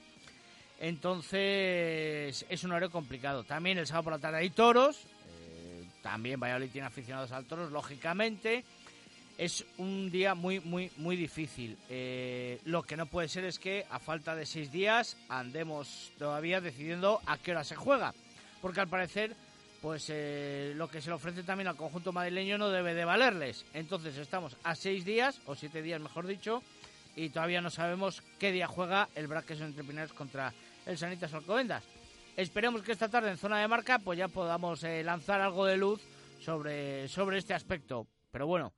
Entonces 0.80 2.44
es 2.48 2.64
un 2.64 2.72
horario 2.72 2.90
complicado. 2.90 3.44
También 3.44 3.78
el 3.78 3.86
sábado 3.86 4.04
por 4.04 4.12
la 4.14 4.18
tarde 4.18 4.38
hay 4.38 4.50
toros. 4.50 4.96
eh, 4.96 5.84
también 6.02 6.40
Valladolid 6.40 6.70
tiene 6.70 6.88
aficionados 6.88 7.30
al 7.30 7.44
toros, 7.44 7.70
lógicamente. 7.70 8.64
Es 9.40 9.64
un 9.78 10.10
día 10.10 10.34
muy, 10.34 10.60
muy, 10.60 10.92
muy 10.98 11.16
difícil. 11.16 11.78
Eh, 11.88 12.60
lo 12.66 12.82
que 12.82 12.94
no 12.94 13.06
puede 13.06 13.26
ser 13.26 13.44
es 13.44 13.58
que 13.58 13.86
a 13.88 13.98
falta 13.98 14.36
de 14.36 14.44
seis 14.44 14.70
días 14.70 15.16
andemos 15.30 16.12
todavía 16.18 16.60
decidiendo 16.60 17.22
a 17.24 17.38
qué 17.38 17.52
hora 17.52 17.64
se 17.64 17.74
juega. 17.74 18.12
Porque 18.60 18.80
al 18.80 18.88
parecer, 18.88 19.34
pues 19.80 20.08
eh, 20.10 20.74
lo 20.76 20.90
que 20.90 21.00
se 21.00 21.08
le 21.08 21.14
ofrece 21.14 21.42
también 21.42 21.68
al 21.68 21.78
conjunto 21.78 22.12
madrileño 22.12 22.58
no 22.58 22.68
debe 22.68 22.92
de 22.92 23.06
valerles. 23.06 23.64
Entonces 23.72 24.18
estamos 24.18 24.58
a 24.62 24.74
seis 24.74 25.06
días, 25.06 25.40
o 25.46 25.54
siete 25.54 25.80
días 25.80 26.02
mejor 26.02 26.26
dicho, 26.26 26.62
y 27.16 27.30
todavía 27.30 27.62
no 27.62 27.70
sabemos 27.70 28.22
qué 28.38 28.52
día 28.52 28.66
juega 28.66 29.08
el 29.14 29.26
Braques 29.26 29.62
entre 29.62 30.06
contra 30.08 30.52
el 30.84 30.98
Sanitas 30.98 31.32
Alcobendas. 31.32 31.82
Esperemos 32.36 32.82
que 32.82 32.92
esta 32.92 33.08
tarde 33.08 33.30
en 33.30 33.38
zona 33.38 33.58
de 33.58 33.68
marca 33.68 34.00
pues 34.00 34.18
ya 34.18 34.28
podamos 34.28 34.84
eh, 34.84 35.02
lanzar 35.02 35.40
algo 35.40 35.64
de 35.64 35.78
luz 35.78 36.02
sobre, 36.40 37.08
sobre 37.08 37.38
este 37.38 37.54
aspecto. 37.54 38.06
Pero 38.30 38.46
bueno, 38.46 38.74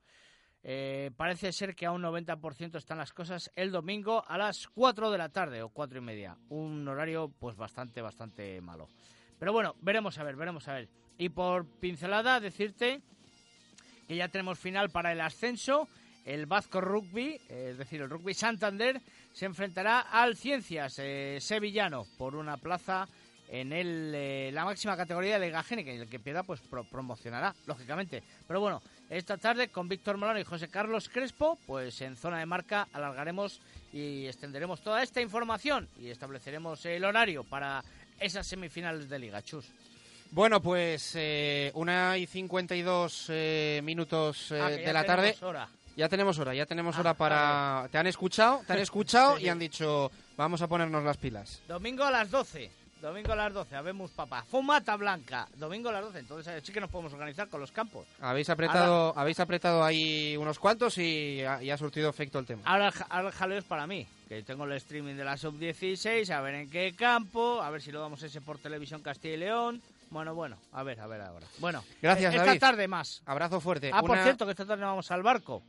eh, 0.63 1.11
parece 1.17 1.51
ser 1.51 1.75
que 1.75 1.85
a 1.85 1.91
un 1.91 2.01
90% 2.03 2.77
están 2.77 2.97
las 2.97 3.11
cosas 3.13 3.51
el 3.55 3.71
domingo 3.71 4.23
a 4.27 4.37
las 4.37 4.67
4 4.69 5.11
de 5.11 5.17
la 5.17 5.29
tarde 5.29 5.61
o 5.61 5.69
4 5.69 5.97
y 5.97 6.01
media. 6.01 6.37
Un 6.49 6.87
horario 6.87 7.31
pues 7.39 7.55
bastante, 7.57 8.01
bastante 8.01 8.61
malo. 8.61 8.87
Pero 9.39 9.51
bueno, 9.51 9.75
veremos 9.81 10.17
a 10.17 10.23
ver, 10.23 10.35
veremos 10.35 10.67
a 10.67 10.73
ver. 10.73 10.87
Y 11.17 11.29
por 11.29 11.65
pincelada 11.65 12.39
decirte 12.39 13.01
que 14.07 14.15
ya 14.15 14.27
tenemos 14.29 14.57
final 14.59 14.89
para 14.89 15.11
el 15.11 15.21
ascenso. 15.21 15.87
El 16.25 16.45
Vasco 16.45 16.79
Rugby, 16.79 17.37
eh, 17.49 17.69
es 17.71 17.77
decir, 17.77 18.01
el 18.01 18.09
Rugby 18.09 18.33
Santander, 18.33 19.01
se 19.33 19.45
enfrentará 19.45 19.99
al 19.99 20.37
Ciencias 20.37 20.95
eh, 20.99 21.37
Sevillano 21.41 22.05
por 22.17 22.35
una 22.35 22.55
plaza 22.55 23.09
en 23.49 23.73
el, 23.73 24.13
eh, 24.15 24.49
la 24.53 24.63
máxima 24.63 24.95
categoría 24.95 25.37
de 25.37 25.47
Liga 25.47 25.61
Génica 25.63 25.91
y 25.91 25.97
el 25.97 26.07
que 26.07 26.19
pierda 26.21 26.43
pues 26.43 26.61
pro- 26.61 26.85
promocionará, 26.85 27.53
lógicamente. 27.67 28.23
Pero 28.47 28.61
bueno, 28.61 28.81
esta 29.17 29.37
tarde 29.37 29.67
con 29.69 29.87
Víctor 29.87 30.17
Molano 30.17 30.39
y 30.39 30.43
José 30.43 30.67
Carlos 30.69 31.09
Crespo, 31.09 31.57
pues 31.67 32.01
en 32.01 32.15
zona 32.15 32.39
de 32.39 32.45
marca 32.45 32.87
alargaremos 32.93 33.59
y 33.91 34.25
extenderemos 34.25 34.81
toda 34.81 35.03
esta 35.03 35.21
información 35.21 35.87
y 35.99 36.09
estableceremos 36.09 36.85
el 36.85 37.05
horario 37.05 37.43
para 37.43 37.83
esas 38.19 38.47
semifinales 38.47 39.09
de 39.09 39.19
Liga 39.19 39.41
Chus. 39.41 39.65
Bueno, 40.31 40.61
pues 40.61 41.11
eh, 41.15 41.71
una 41.75 42.17
y 42.17 42.25
52 42.25 43.25
eh, 43.29 43.81
minutos 43.83 44.51
eh, 44.51 44.59
Ah, 44.61 44.69
de 44.69 44.93
la 44.93 45.05
tarde. 45.05 45.33
tenemos 45.33 45.43
hora. 45.43 45.69
Ya 45.95 46.09
tenemos 46.09 46.39
hora, 46.39 46.55
ya 46.55 46.65
tenemos 46.65 46.95
Ah, 46.97 46.99
hora 47.01 47.13
para... 47.13 47.87
Te 47.91 47.99
han 47.99 48.07
escuchado, 48.07 48.63
te 48.65 48.73
han 48.73 48.79
escuchado 48.79 49.37
Sí. 49.37 49.43
y 49.45 49.49
han 49.49 49.59
dicho, 49.59 50.11
vamos 50.35 50.59
a 50.63 50.67
ponernos 50.67 51.03
las 51.03 51.17
pilas. 51.17 51.61
Domingo 51.67 52.03
a 52.03 52.09
las 52.09 52.31
12. 52.31 52.71
Domingo 53.03 53.33
a 53.33 53.35
las 53.35 53.53
12, 53.53 53.75
habemos 53.75 54.11
papá. 54.11 54.45
Fumata 54.49 54.95
blanca. 54.95 55.45
Domingo 55.57 55.89
a 55.89 55.91
las 55.91 56.03
12. 56.03 56.19
Entonces 56.19 56.53
eh, 56.55 56.61
sí 56.63 56.71
que 56.71 56.79
nos 56.79 56.89
podemos 56.89 57.11
organizar 57.11 57.49
con 57.49 57.59
los 57.59 57.69
campos. 57.69 58.07
Habéis 58.21 58.49
apretado, 58.49 59.11
habéis 59.17 59.41
apretado 59.41 59.83
ahí 59.83 60.37
unos 60.37 60.57
cuantos 60.57 60.97
y 60.97 61.41
ha, 61.41 61.61
y 61.61 61.69
ha 61.69 61.77
surtido 61.77 62.09
efecto 62.09 62.39
el 62.39 62.45
tema. 62.45 62.61
Ahora, 62.63 62.93
ahora 63.09 63.27
el 63.27 63.33
jaleo 63.33 63.57
es 63.57 63.65
para 63.65 63.85
mí. 63.87 64.07
Que 64.29 64.41
tengo 64.43 64.63
el 64.63 64.71
streaming 64.71 65.15
de 65.15 65.25
la 65.25 65.35
sub-16, 65.35 66.29
a 66.29 66.39
ver 66.39 66.55
en 66.55 66.69
qué 66.69 66.95
campo, 66.95 67.61
a 67.61 67.69
ver 67.71 67.81
si 67.81 67.91
lo 67.91 67.99
damos 67.99 68.23
ese 68.23 68.39
por 68.39 68.57
televisión 68.57 69.01
Castilla 69.01 69.33
y 69.33 69.37
León. 69.37 69.81
Bueno, 70.09 70.33
bueno, 70.33 70.55
a 70.71 70.83
ver, 70.83 71.01
a 71.01 71.07
ver 71.07 71.19
ahora. 71.19 71.45
Bueno, 71.57 71.83
Gracias, 72.01 72.33
eh, 72.33 72.37
esta 72.37 72.47
David. 72.47 72.59
tarde 72.61 72.87
más. 72.87 73.21
Abrazo 73.25 73.59
fuerte. 73.59 73.91
Ah, 73.93 74.01
por 74.01 74.17
cierto, 74.17 74.45
que 74.45 74.51
esta 74.51 74.65
tarde 74.65 74.85
vamos 74.85 75.11
al 75.11 75.23
barco. 75.23 75.61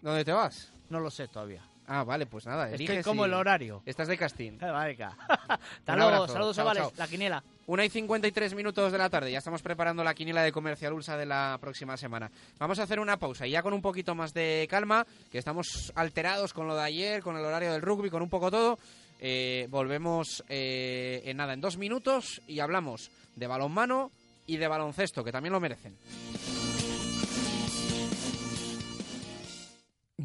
¿Dónde 0.00 0.24
te 0.24 0.32
vas? 0.32 0.72
No 0.88 1.00
lo 1.00 1.10
sé 1.10 1.28
todavía. 1.28 1.60
Ah, 1.86 2.04
vale, 2.04 2.26
pues 2.26 2.46
nada. 2.46 2.66
Es 2.66 2.76
que 2.76 2.84
eliges 2.84 3.04
como 3.04 3.24
el 3.24 3.34
horario. 3.34 3.82
Estás 3.84 4.08
de 4.08 4.16
casting. 4.16 4.58
Marica. 4.60 5.16
Hasta 5.48 5.96
luego, 5.96 6.28
saludos 6.28 6.56
Chao, 6.56 6.64
chavales, 6.64 6.82
chao. 6.84 6.92
la 6.96 7.08
quiniela. 7.08 7.42
Una 7.66 7.84
y 7.84 7.88
53 7.88 8.54
minutos 8.54 8.90
de 8.90 8.98
la 8.98 9.08
tarde, 9.08 9.30
ya 9.30 9.38
estamos 9.38 9.62
preparando 9.62 10.02
la 10.02 10.14
quiniela 10.14 10.42
de 10.42 10.52
Comercial 10.52 10.92
Ursa 10.92 11.16
de 11.16 11.26
la 11.26 11.58
próxima 11.60 11.96
semana. 11.96 12.30
Vamos 12.58 12.78
a 12.78 12.82
hacer 12.82 12.98
una 12.98 13.16
pausa 13.16 13.46
y 13.46 13.50
ya 13.50 13.62
con 13.62 13.72
un 13.72 13.82
poquito 13.82 14.14
más 14.14 14.34
de 14.34 14.66
calma, 14.68 15.06
que 15.30 15.38
estamos 15.38 15.92
alterados 15.94 16.52
con 16.52 16.66
lo 16.66 16.74
de 16.74 16.82
ayer, 16.82 17.22
con 17.22 17.36
el 17.36 17.44
horario 17.44 17.72
del 17.72 17.82
rugby, 17.82 18.10
con 18.10 18.22
un 18.22 18.28
poco 18.28 18.50
todo. 18.50 18.78
Eh, 19.20 19.68
volvemos 19.70 20.42
eh, 20.48 21.22
en 21.24 21.36
nada, 21.36 21.52
en 21.52 21.60
dos 21.60 21.76
minutos 21.76 22.42
y 22.48 22.58
hablamos 22.58 23.10
de 23.36 23.46
balonmano 23.46 24.10
y 24.46 24.56
de 24.56 24.66
baloncesto, 24.66 25.22
que 25.22 25.30
también 25.30 25.52
lo 25.52 25.60
merecen. 25.60 25.96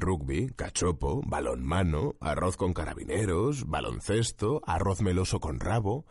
Rugby, 0.00 0.48
cachopo, 0.56 1.22
balonmano, 1.26 2.14
arroz 2.20 2.56
con 2.56 2.72
carabineros, 2.72 3.66
baloncesto, 3.68 4.62
arroz 4.66 5.02
meloso 5.02 5.40
con 5.40 5.60
rabo. 5.60 6.06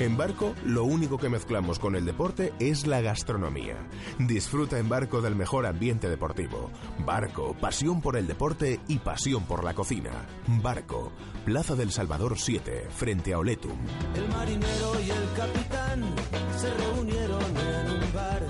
En 0.00 0.16
Barco, 0.16 0.54
lo 0.64 0.84
único 0.84 1.18
que 1.18 1.28
mezclamos 1.28 1.78
con 1.78 1.94
el 1.94 2.06
deporte 2.06 2.54
es 2.58 2.86
la 2.86 3.02
gastronomía. 3.02 3.76
Disfruta 4.18 4.78
en 4.78 4.88
Barco 4.88 5.20
del 5.20 5.36
mejor 5.36 5.66
ambiente 5.66 6.08
deportivo. 6.08 6.70
Barco, 7.04 7.54
pasión 7.60 8.00
por 8.00 8.16
el 8.16 8.26
deporte 8.26 8.80
y 8.88 8.98
pasión 8.98 9.44
por 9.44 9.62
la 9.62 9.74
cocina. 9.74 10.26
Barco, 10.62 11.12
Plaza 11.44 11.76
del 11.76 11.90
Salvador 11.90 12.38
7, 12.38 12.88
frente 12.88 13.34
a 13.34 13.38
Oletum. 13.40 13.78
El 14.14 14.28
marinero 14.30 15.00
y 15.06 15.10
el 15.10 15.32
capitán 15.36 16.14
se 16.56 16.72
reunieron 16.74 17.56
en 17.56 17.90
un 17.90 18.12
bar. 18.14 18.46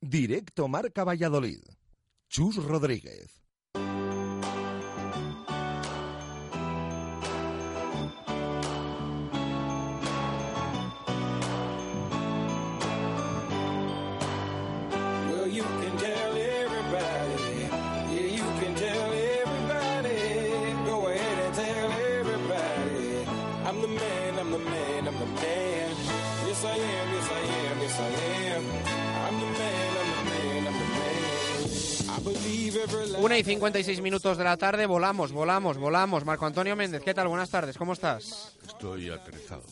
Directo 0.00 0.66
Marca 0.66 1.04
Valladolid. 1.04 1.60
Chus 2.30 2.56
Rodríguez. 2.56 3.49
1 33.30 33.38
y 33.38 33.44
56 33.44 34.00
minutos 34.00 34.38
de 34.38 34.42
la 34.42 34.56
tarde, 34.56 34.86
volamos, 34.86 35.30
volamos, 35.30 35.78
volamos. 35.78 36.24
Marco 36.24 36.46
Antonio 36.46 36.74
Méndez, 36.74 37.00
¿qué 37.04 37.14
tal? 37.14 37.28
Buenas 37.28 37.48
tardes, 37.48 37.78
¿cómo 37.78 37.92
estás? 37.92 38.56
Estoy 38.66 39.08
aterrizado. 39.08 39.62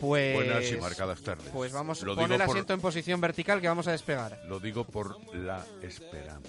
Pues, 0.00 0.34
Buenas 0.34 0.72
y 0.72 0.76
marcadas 0.76 1.20
tardes. 1.20 1.46
Pues 1.52 1.72
vamos, 1.72 2.02
a 2.02 2.06
pon 2.06 2.32
el 2.32 2.42
asiento 2.42 2.66
por, 2.66 2.74
en 2.74 2.80
posición 2.80 3.20
vertical 3.20 3.60
que 3.60 3.68
vamos 3.68 3.86
a 3.86 3.92
despegar. 3.92 4.42
Lo 4.48 4.58
digo 4.58 4.82
por 4.82 5.16
la 5.36 5.64
esperanza. 5.82 6.48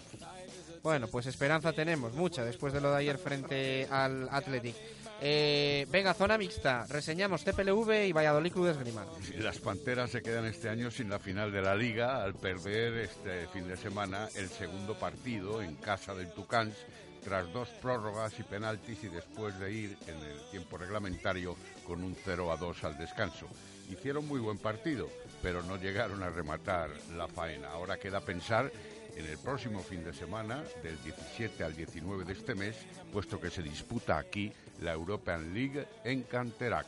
Bueno, 0.82 1.07
pues 1.10 1.28
esperanza 1.28 1.74
tenemos, 1.74 2.12
mucha, 2.14 2.43
después 2.43 2.74
de 2.74 2.82
lo 2.82 2.89
de 2.89 2.97
ayer 2.97 3.20
frente 3.20 3.88
al 3.91 4.30
Athletic. 4.32 4.76
Eh, 5.22 5.86
venga, 5.91 6.13
zona 6.13 6.38
mixta, 6.38 6.86
reseñamos 6.88 7.43
TPLV 7.43 8.07
y 8.07 8.13
Valladolid 8.13 8.53
Club 8.53 8.65
de 8.67 8.72
Esgrima. 8.72 9.05
Las 9.38 9.59
Panteras 9.59 10.11
se 10.11 10.22
quedan 10.22 10.45
este 10.45 10.70
año 10.70 10.89
sin 10.91 11.09
la 11.09 11.20
final 11.20 11.51
de 11.51 11.61
la 11.61 11.76
Liga 11.76 12.24
al 12.24 12.36
perder 12.36 12.93
este 12.99 13.47
fin 13.47 13.67
de 13.67 13.76
semana 13.76 14.30
el 14.36 14.47
segundo 14.47 14.97
partido 14.97 15.61
en 15.61 15.76
casa 15.76 16.15
del 16.15 16.32
Tucans 16.32 16.74
tras 17.22 17.51
dos 17.51 17.67
prórrogas 17.82 18.39
y 18.39 18.43
penaltis 18.43 19.03
y 19.03 19.09
después 19.09 19.59
de 19.59 19.74
ir 19.74 19.97
en 20.07 20.15
el 20.24 20.49
tiempo 20.51 20.78
reglamentario 20.78 21.57
con 21.86 22.01
un 22.01 22.15
0 22.15 22.51
a 22.53 22.55
2 22.55 22.84
al 22.86 22.97
descanso. 22.97 23.47
Hicieron 23.89 24.26
muy 24.26 24.39
buen 24.39 24.57
partido, 24.57 25.09
pero 25.41 25.61
no 25.63 25.76
llegaron 25.76 26.24
a 26.24 26.30
rematar 26.30 26.91
la 27.17 27.28
faena. 27.28 27.70
Ahora 27.70 27.97
queda 27.97 28.22
pensar 28.22 28.72
en 29.17 29.26
el 29.26 29.38
próximo 29.38 29.82
fin 29.82 30.03
de 30.03 30.13
semana, 30.13 30.63
del 30.82 31.01
17 31.03 31.63
al 31.63 31.76
19 31.76 32.24
de 32.24 32.34
este 32.34 32.55
mes, 32.55 32.76
puesto 33.11 33.39
que 33.39 33.49
se 33.49 33.61
disputa 33.61 34.17
aquí 34.17 34.53
la 34.82 34.93
European 34.93 35.53
League 35.53 35.86
en 36.03 36.23
Canterac. 36.23 36.88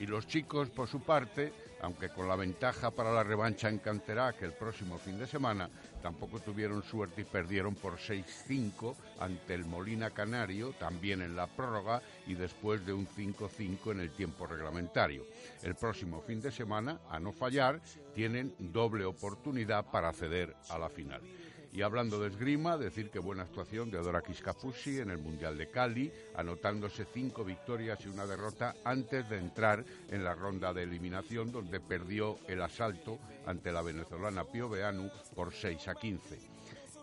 Y 0.00 0.06
los 0.06 0.26
chicos, 0.26 0.70
por 0.70 0.88
su 0.88 1.00
parte, 1.00 1.52
aunque 1.82 2.08
con 2.08 2.28
la 2.28 2.36
ventaja 2.36 2.90
para 2.90 3.12
la 3.12 3.24
revancha 3.24 3.68
en 3.68 3.78
Canterac 3.78 4.40
el 4.42 4.52
próximo 4.52 4.98
fin 4.98 5.18
de 5.18 5.26
semana, 5.26 5.68
tampoco 6.00 6.40
tuvieron 6.40 6.82
suerte 6.82 7.22
y 7.22 7.24
perdieron 7.24 7.74
por 7.74 7.98
6-5 7.98 8.94
ante 9.18 9.54
el 9.54 9.64
Molina 9.64 10.10
Canario, 10.10 10.72
también 10.72 11.22
en 11.22 11.36
la 11.36 11.48
prórroga 11.48 12.00
y 12.26 12.34
después 12.34 12.86
de 12.86 12.92
un 12.92 13.06
5-5 13.06 13.92
en 13.92 14.00
el 14.00 14.10
tiempo 14.10 14.46
reglamentario. 14.46 15.24
El 15.62 15.74
próximo 15.74 16.20
fin 16.22 16.40
de 16.40 16.52
semana, 16.52 17.00
a 17.10 17.18
no 17.18 17.32
fallar, 17.32 17.80
tienen 18.14 18.54
doble 18.58 19.04
oportunidad 19.04 19.84
para 19.90 20.08
acceder 20.08 20.54
a 20.70 20.78
la 20.78 20.88
final. 20.88 21.20
Y 21.72 21.80
hablando 21.80 22.20
de 22.20 22.28
esgrima, 22.28 22.76
decir 22.76 23.08
que 23.08 23.18
buena 23.18 23.44
actuación 23.44 23.90
de 23.90 23.96
Dora 23.96 24.20
Kiskafushi 24.20 24.98
en 24.98 25.08
el 25.08 25.16
Mundial 25.16 25.56
de 25.56 25.70
Cali, 25.70 26.12
anotándose 26.36 27.06
cinco 27.14 27.44
victorias 27.44 27.98
y 28.04 28.08
una 28.08 28.26
derrota 28.26 28.74
antes 28.84 29.26
de 29.30 29.38
entrar 29.38 29.82
en 30.10 30.22
la 30.22 30.34
ronda 30.34 30.74
de 30.74 30.82
eliminación, 30.82 31.50
donde 31.50 31.80
perdió 31.80 32.38
el 32.46 32.60
asalto 32.60 33.18
ante 33.46 33.72
la 33.72 33.80
venezolana 33.80 34.44
Pio 34.44 34.68
Beanu 34.68 35.10
por 35.34 35.54
6 35.54 35.88
a 35.88 35.94
15. 35.94 36.38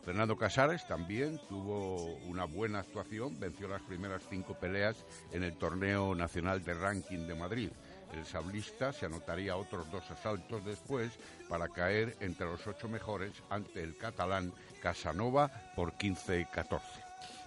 Fernando 0.05 0.37
Casares 0.37 0.87
también 0.87 1.39
tuvo 1.49 2.15
una 2.27 2.45
buena 2.45 2.79
actuación, 2.79 3.39
venció 3.39 3.67
las 3.67 3.81
primeras 3.81 4.23
cinco 4.29 4.53
peleas 4.53 5.03
en 5.31 5.43
el 5.43 5.57
torneo 5.57 6.13
nacional 6.13 6.63
de 6.63 6.75
ranking 6.75 7.27
de 7.27 7.35
Madrid. 7.35 7.69
El 8.13 8.25
sablista 8.25 8.91
se 8.91 9.05
anotaría 9.05 9.55
otros 9.55 9.89
dos 9.91 10.09
asaltos 10.09 10.65
después 10.65 11.11
para 11.47 11.67
caer 11.69 12.17
entre 12.19 12.45
los 12.45 12.65
ocho 12.65 12.87
mejores 12.87 13.31
ante 13.49 13.83
el 13.83 13.97
catalán 13.97 14.51
Casanova 14.81 15.49
por 15.75 15.93
15-14. 15.93 16.81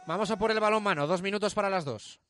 Vamos 0.07 0.31
a 0.31 0.39
por 0.39 0.51
el 0.51 0.61
balón 0.61 0.83
mano, 0.83 1.07
dos 1.07 1.23
minutos 1.23 1.55
para 1.55 1.71
las 1.71 1.85
dos. 1.85 2.21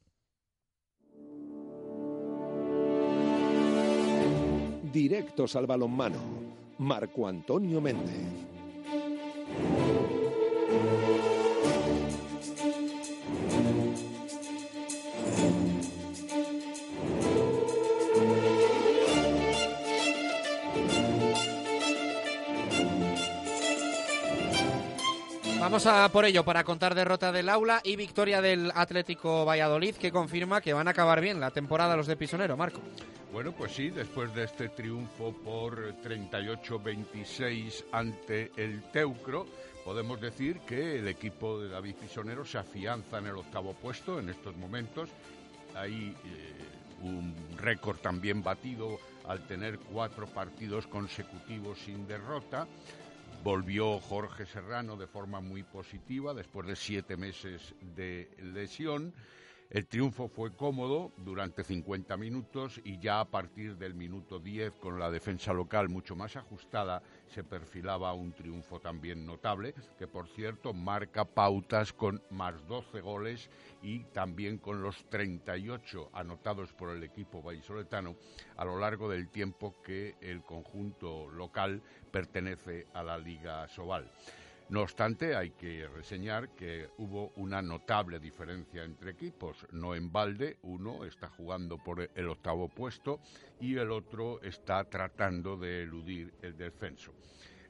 Directos 4.93 5.57
al 5.57 5.67
balonmano. 5.67 6.19
Marco 6.79 7.27
Antonio 7.27 7.81
Méndez. 7.81 8.52
Vamos 25.73 25.87
a 25.87 26.07
por 26.11 26.27
ello 26.27 26.45
para 26.45 26.65
contar 26.65 26.95
derrota 26.95 27.33
del 27.33 27.49
aula 27.49 27.81
y 27.83 27.97
victoria 27.97 28.43
del 28.43 28.71
Atlético 28.75 29.47
Valladolid 29.47 29.95
que 29.95 30.13
confirma 30.13 30.61
que 30.61 30.75
van 30.75 30.87
a 30.87 30.91
acabar 30.91 31.23
bien 31.23 31.41
la 31.41 31.51
temporada 31.51 31.97
los 31.97 32.07
de 32.07 32.15
Pisonero, 32.15 32.59
Marco. 32.59 32.83
Bueno, 33.33 33.53
pues 33.53 33.73
sí, 33.73 33.89
después 33.89 34.35
de 34.35 34.45
este 34.45 34.69
triunfo 34.69 35.33
por 35.33 35.95
38-26 36.03 37.87
ante 37.91 38.53
el 38.59 38.83
Teucro, 38.93 39.47
podemos 39.83 40.21
decir 40.21 40.61
que 40.61 40.99
el 40.99 41.09
equipo 41.09 41.59
de 41.59 41.71
David 41.71 41.95
Pisonero 41.95 42.45
se 42.45 42.59
afianza 42.59 43.17
en 43.17 43.29
el 43.29 43.37
octavo 43.37 43.73
puesto 43.73 44.19
en 44.19 44.29
estos 44.29 44.55
momentos. 44.55 45.09
Hay 45.75 46.15
eh, 46.27 46.55
un 47.01 47.35
récord 47.57 47.97
también 47.97 48.43
batido 48.43 48.99
al 49.27 49.47
tener 49.47 49.79
cuatro 49.79 50.27
partidos 50.27 50.87
consecutivos 50.87 51.79
sin 51.79 52.07
derrota. 52.07 52.67
Volvió 53.43 53.99
Jorge 53.99 54.47
Serrano 54.47 54.97
de 54.97 55.09
forma 55.09 55.41
muy 55.41 55.65
positiva 55.65 56.33
después 56.33 56.65
de 56.69 56.77
siete 56.77 57.17
meses 57.17 57.75
de 57.97 58.31
lesión. 58.41 59.13
El 59.73 59.87
triunfo 59.87 60.29
fue 60.29 60.55
cómodo 60.55 61.13
durante 61.17 61.65
50 61.65 62.19
minutos 62.19 62.79
y 62.85 62.99
ya 62.99 63.21
a 63.21 63.25
partir 63.25 63.79
del 63.79 63.95
minuto 63.95 64.39
10, 64.39 64.77
con 64.77 65.01
la 65.01 65.11
defensa 65.11 65.55
local 65.55 65.89
mucho 65.89 66.15
más 66.15 66.37
ajustada, 66.37 67.03
se 67.27 67.43
perfilaba 67.43 68.13
un 68.13 68.35
triunfo 68.35 68.81
también 68.81 69.25
notable, 69.25 69.75
que 69.99 70.07
por 70.07 70.29
cierto 70.29 70.75
marca 70.75 71.25
pautas 71.25 71.95
con 71.95 72.23
más 72.29 72.69
12 72.69 73.01
goles 73.01 73.49
y 73.81 74.01
también 74.13 74.59
con 74.59 74.83
los 74.83 75.09
38 75.09 76.11
anotados 76.13 76.75
por 76.75 76.91
el 76.95 77.03
equipo 77.03 77.41
vallisoletano 77.41 78.17
a 78.59 78.67
lo 78.67 78.79
largo 78.79 79.09
del 79.09 79.31
tiempo 79.31 79.75
que 79.83 80.17
el 80.21 80.43
conjunto 80.43 81.31
local 81.31 81.81
pertenece 82.11 82.89
a 82.93 83.03
la 83.03 83.17
Liga 83.17 83.67
Sobal. 83.69 84.11
No 84.69 84.83
obstante, 84.83 85.37
hay 85.37 85.51
que 85.51 85.87
reseñar 85.89 86.51
que 86.51 86.89
hubo 86.99 87.33
una 87.37 87.61
notable 87.61 88.19
diferencia 88.19 88.85
entre 88.85 89.11
equipos. 89.11 89.67
No 89.71 89.95
en 89.95 90.11
balde, 90.11 90.57
uno 90.63 91.05
está 91.05 91.29
jugando 91.29 91.77
por 91.77 92.11
el 92.15 92.29
octavo 92.29 92.69
puesto 92.69 93.21
y 93.61 93.77
el 93.77 93.91
otro 93.91 94.41
está 94.43 94.85
tratando 94.85 95.57
de 95.57 95.83
eludir 95.83 96.33
el 96.41 96.57
descenso. 96.57 97.13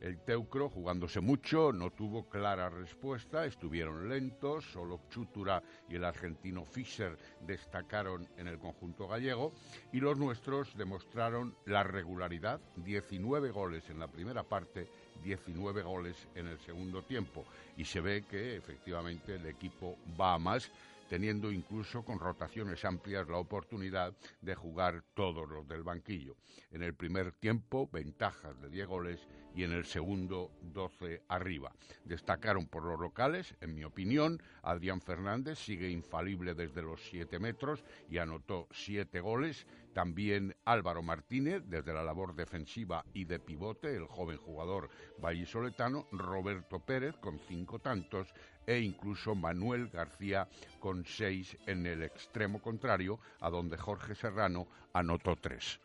El 0.03 0.19
Teucro, 0.19 0.69
jugándose 0.69 1.21
mucho, 1.21 1.73
no 1.73 1.93
tuvo 1.93 2.29
clara 2.29 2.69
respuesta, 2.69 3.47
estuvieron 3.47 4.09
lentos, 4.09 4.65
solo 4.65 5.03
Chutura 5.09 5.63
y 5.89 5.95
el 5.95 6.05
argentino 6.05 6.65
Fischer 6.65 7.17
destacaron 7.47 8.29
en 8.37 8.49
el 8.49 8.59
conjunto 8.59 9.07
gallego 9.07 9.53
y 9.93 10.01
los 10.01 10.19
nuestros 10.19 10.77
demostraron 10.77 11.55
la 11.67 11.85
regularidad, 11.85 12.61
19 12.79 13.53
goles 13.53 13.89
en 13.91 14.01
la 14.01 14.09
primera 14.09 14.43
parte 14.43 14.89
19 15.23 15.83
goles 15.83 16.17
en 16.35 16.49
el 16.49 16.59
segundo 16.61 17.03
tiempo. 17.03 17.45
Y 17.77 17.85
se 17.85 18.01
ve 18.01 18.25
que 18.29 18.57
efectivamente 18.57 19.37
el 19.37 19.47
equipo 19.47 19.97
va 20.21 20.35
a 20.35 20.39
más 20.39 20.71
teniendo 21.13 21.53
incluso 21.53 22.03
con 22.07 22.19
rotaciones 22.19 22.87
amplias 22.87 23.29
la 23.29 23.37
oportunidad 23.37 24.15
de 24.41 24.55
jugar 24.55 25.05
todos 25.13 25.47
los 25.47 25.69
del 25.69 25.83
banquillo. 25.83 26.37
En 26.71 26.83
el 26.83 26.95
primer 26.95 27.33
tiempo, 27.33 27.87
ventajas 27.93 28.59
de 28.63 28.71
10 28.71 28.87
goles 28.87 29.29
y 29.55 29.65
en 29.65 29.73
el 29.73 29.85
segundo 29.85 30.51
12 30.63 31.25
arriba. 31.29 31.71
Destacaron 32.07 32.67
por 32.67 32.85
los 32.85 32.99
locales, 32.99 33.55
en 33.61 33.75
mi 33.75 33.85
opinión, 33.85 34.43
Adrián 34.63 35.03
Fernández 35.03 35.59
sigue 35.59 35.91
infalible 35.91 36.55
desde 36.55 36.81
los 36.81 37.03
7 37.11 37.39
metros 37.39 37.85
y 38.09 38.17
anotó 38.17 38.67
7 38.71 39.21
goles. 39.21 39.67
También 39.93 40.57
Álvaro 40.65 41.03
Martínez, 41.03 41.63
desde 41.67 41.93
la 41.93 42.03
labor 42.03 42.35
defensiva 42.35 43.05
y 43.13 43.27
de 43.27 43.39
pivote, 43.39 43.95
el 43.95 44.07
joven 44.07 44.39
jugador 44.39 44.89
vallisoletano, 45.19 46.07
Roberto 46.11 46.81
Pérez 46.81 47.19
con 47.19 47.39
cinco 47.41 47.79
tantos 47.79 48.33
e 48.67 48.79
incluso 48.81 49.35
Manuel 49.35 49.89
García 49.89 50.49
con 50.79 51.05
seis 51.07 51.57
en 51.67 51.87
el 51.87 52.03
extremo 52.03 52.61
contrario, 52.61 53.19
a 53.41 53.51
donde 53.51 53.77
Jorge 53.77 54.15
Serrano 54.15 54.67
anotó 54.93 55.37
tres. 55.37 55.79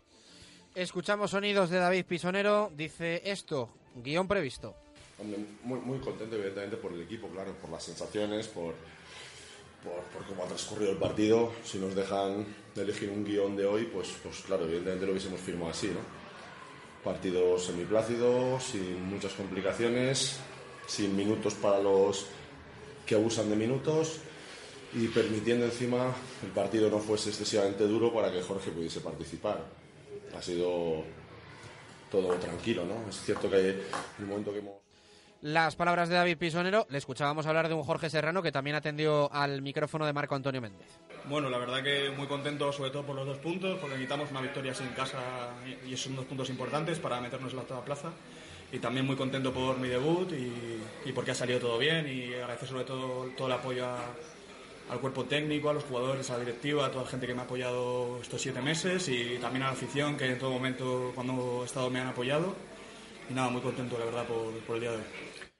Escuchamos 0.76 1.32
sonidos 1.32 1.70
de 1.70 1.80
David 1.80 2.06
Pisonero. 2.06 2.72
Dice 2.76 3.22
esto, 3.26 3.70
guion 3.96 4.28
previsto. 4.28 4.76
Muy, 5.64 5.80
muy 5.80 5.98
contento, 5.98 6.36
evidentemente, 6.36 6.78
por 6.78 6.94
el 6.94 7.02
equipo, 7.02 7.28
claro, 7.30 7.52
por 7.54 7.72
las 7.72 7.84
sensaciones, 7.84 8.48
por, 8.48 8.76
por, 9.84 10.26
cómo 10.28 10.44
ha 10.44 10.48
transcurrido 10.48 10.92
el 10.92 10.98
partido. 10.98 11.52
Si 11.64 11.80
nos 11.80 11.96
dejan 11.96 12.46
elegir 12.76 13.10
un 13.10 13.26
guion 13.26 13.56
de 13.56 13.66
hoy, 13.66 13.86
pues, 13.86 14.10
pues 14.22 14.42
claro, 14.42 14.66
evidentemente 14.66 15.06
lo 15.08 15.14
hubiésemos 15.14 15.40
firmado 15.40 15.72
así, 15.72 15.88
¿no? 15.88 16.00
Partido 17.04 17.58
semiplácido, 17.58 18.60
sin 18.60 19.04
muchas 19.10 19.34
complicaciones, 19.34 20.40
sin 20.86 21.16
minutos 21.16 21.56
para 21.56 21.80
los 21.80 22.28
que 23.08 23.16
abusan 23.16 23.50
de 23.50 23.56
minutos 23.56 24.20
y 24.94 25.08
permitiendo 25.08 25.66
encima 25.66 26.14
el 26.44 26.52
partido 26.52 26.90
no 26.90 27.00
fuese 27.00 27.30
excesivamente 27.30 27.86
duro 27.86 28.14
para 28.14 28.32
que 28.32 28.42
Jorge 28.42 28.70
pudiese 28.70 29.00
participar. 29.00 29.64
Ha 30.38 30.42
sido 30.42 31.04
todo 32.12 32.34
tranquilo, 32.36 32.86
¿no? 32.86 33.10
Es 33.10 33.22
cierto 33.22 33.50
que 33.50 33.56
hay 33.56 33.82
un 34.20 34.28
momento 34.28 34.52
que 34.52 34.60
hemos 34.60 34.88
las 35.42 35.76
palabras 35.76 36.10
de 36.10 36.16
David 36.16 36.38
Pisonero. 36.38 36.88
Le 36.90 36.98
escuchábamos 36.98 37.46
hablar 37.46 37.68
de 37.68 37.76
un 37.76 37.84
Jorge 37.84 38.10
Serrano 38.10 38.42
que 38.42 38.52
también 38.52 38.76
atendió 38.76 39.32
al 39.32 39.62
micrófono 39.62 40.06
de 40.06 40.14
Marco 40.14 40.36
Antonio 40.36 40.62
Méndez. 40.62 40.88
Bueno, 41.26 41.50
la 41.50 41.58
verdad 41.58 41.84
que 41.84 42.10
muy 42.10 42.28
contento 42.28 42.72
sobre 42.72 42.90
todo 42.90 43.06
por 43.06 43.16
los 43.16 43.26
dos 43.26 43.38
puntos, 43.38 43.78
porque 43.80 43.96
necesitamos 43.96 44.32
una 44.32 44.42
victoria 44.42 44.72
así 44.72 44.84
en 44.84 44.94
casa 44.94 45.20
y 45.86 45.96
son 45.96 46.16
dos 46.16 46.26
puntos 46.26 46.50
importantes 46.50 47.00
para 47.00 47.22
meternos 47.22 47.52
en 47.52 47.58
la 47.58 47.62
octava 47.62 47.86
plaza. 47.86 48.12
Y 48.72 48.80
también 48.80 49.06
muy 49.06 49.16
contento 49.16 49.54
por 49.54 49.78
mi 49.80 49.88
debut 49.88 50.32
y, 50.34 51.12
porque 51.14 51.32
ha 51.32 51.36
salido 51.36 51.60
todo 51.60 51.78
bien 51.78 52.08
y 52.08 52.34
agradecer 52.34 52.68
sobre 52.68 52.84
todo 52.84 53.30
todo 53.38 53.48
el 53.48 53.54
apoyo 53.54 53.88
al 54.90 55.00
cuerpo 55.00 55.24
técnico, 55.24 55.70
a 55.70 55.74
los 55.74 55.86
jugadores, 55.86 56.30
a 56.30 56.34
la 56.34 56.40
directiva, 56.40 56.86
a 56.86 56.92
toda 56.92 57.06
la 57.06 57.10
gente 57.10 57.28
que 57.28 57.34
me 57.34 57.42
ha 57.42 57.44
apoyado 57.44 58.20
estos 58.22 58.42
siete 58.42 58.62
meses 58.62 59.08
y 59.08 59.38
también 59.40 59.64
a 59.64 59.68
la 59.68 59.72
afición 59.72 60.18
que 60.18 60.26
en 60.26 60.38
todo 60.38 60.52
momento 60.52 61.12
cuando 61.16 61.62
he 61.64 61.66
estado 61.66 61.90
me 61.90 62.00
han 62.00 62.08
apoyado. 62.08 62.56
Y 63.30 63.34
nada, 63.34 63.50
muy 63.50 63.62
contento 63.62 63.98
la 63.98 64.06
verdad 64.06 64.26
por, 64.26 64.52
por 64.66 64.76
el 64.76 64.82
día 64.82 64.92
de 64.92 64.98
hoy 64.98 65.04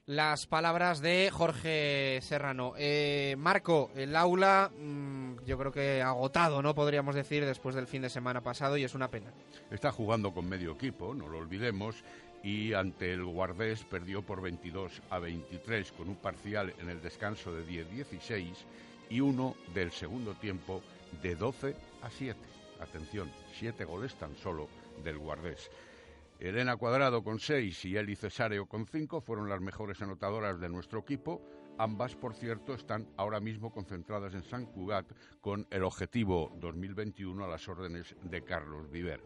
las 0.08 0.48
palabras 0.48 1.02
de 1.02 1.30
Jorge 1.32 2.20
Serrano. 2.22 2.74
Eh, 2.78 3.36
Marco, 3.38 3.92
el 3.94 4.16
aula 4.16 4.72
mm, 4.74 5.44
yo 5.46 5.58
creo 5.58 5.72
que 5.74 6.02
agotado, 6.02 6.62
¿no? 6.62 6.74
Podríamos 6.74 7.14
decir, 7.14 7.46
después 7.46 7.76
del 7.76 7.88
fin 7.88 8.02
de 8.02 8.10
semana 8.10 8.40
pasado 8.42 8.78
y 8.78 8.86
es 8.86 8.96
una 8.96 9.10
pena. 9.10 9.34
Está 9.70 9.92
jugando 9.92 10.34
con 10.34 10.48
medio 10.48 10.72
equipo, 10.72 11.14
no 11.14 11.28
lo 11.28 11.38
olvidemos, 11.38 12.06
y 12.48 12.74
ante 12.74 13.12
el 13.12 13.26
Guardés 13.26 13.84
perdió 13.84 14.22
por 14.22 14.42
22 14.42 15.02
a 15.10 15.20
23 15.20 15.92
con 15.92 16.08
un 16.08 16.16
parcial 16.16 16.74
en 16.80 16.90
el 16.90 17.02
descanso 17.02 17.54
de 17.54 17.66
10-16 17.66 18.54
y 19.10 19.20
uno 19.20 19.58
del 19.74 19.92
segundo 19.92 20.34
tiempo 20.34 20.82
de 21.22 21.36
12 21.36 21.76
a 22.04 22.10
7. 22.10 22.40
Atención, 22.80 23.30
siete 23.52 23.84
goles 23.84 24.16
tan 24.16 24.34
solo 24.38 24.70
del 25.04 25.18
Guardés. 25.18 25.70
Elena 26.40 26.78
Cuadrado 26.78 27.22
con 27.22 27.38
seis 27.42 27.84
y 27.84 27.98
Eli 27.98 28.16
Cesáreo 28.16 28.66
con 28.66 28.86
cinco 28.86 29.20
fueron 29.20 29.50
las 29.50 29.60
mejores 29.60 30.02
anotadoras 30.02 30.58
de 30.62 30.70
nuestro 30.70 31.00
equipo. 31.00 31.42
Ambas, 31.78 32.16
por 32.16 32.34
cierto, 32.34 32.74
están 32.74 33.10
ahora 33.18 33.42
mismo 33.42 33.74
concentradas 33.74 34.34
en 34.34 34.44
San 34.44 34.68
Cugat 34.68 35.06
con 35.42 35.68
el 35.70 35.84
objetivo 35.84 36.56
2021 36.62 37.44
a 37.44 37.50
las 37.50 37.68
órdenes 37.68 38.16
de 38.24 38.42
Carlos 38.42 38.90
Viver. 38.90 39.22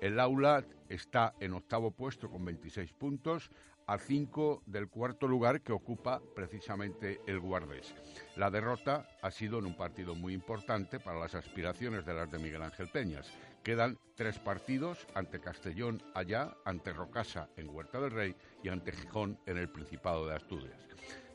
El 0.00 0.20
aula 0.20 0.64
está 0.88 1.34
en 1.40 1.54
octavo 1.54 1.90
puesto 1.90 2.30
con 2.30 2.44
26 2.44 2.92
puntos, 2.92 3.50
a 3.88 3.98
cinco 3.98 4.62
del 4.66 4.88
cuarto 4.88 5.26
lugar 5.26 5.62
que 5.62 5.72
ocupa 5.72 6.20
precisamente 6.36 7.20
el 7.26 7.40
Guardés. 7.40 7.94
La 8.36 8.50
derrota 8.50 9.08
ha 9.22 9.30
sido 9.30 9.58
en 9.58 9.66
un 9.66 9.74
partido 9.74 10.14
muy 10.14 10.34
importante 10.34 11.00
para 11.00 11.18
las 11.18 11.34
aspiraciones 11.34 12.04
de 12.04 12.12
las 12.12 12.30
de 12.30 12.38
Miguel 12.38 12.62
Ángel 12.62 12.88
Peñas. 12.88 13.32
Quedan 13.64 13.98
tres 14.14 14.38
partidos 14.38 15.06
ante 15.14 15.40
Castellón 15.40 16.02
allá, 16.14 16.54
ante 16.66 16.92
Rocasa 16.92 17.48
en 17.56 17.70
Huerta 17.70 17.98
del 17.98 18.10
Rey 18.10 18.36
y 18.62 18.68
ante 18.68 18.92
Gijón 18.92 19.40
en 19.46 19.56
el 19.56 19.70
Principado 19.70 20.26
de 20.26 20.36
Asturias. 20.36 20.78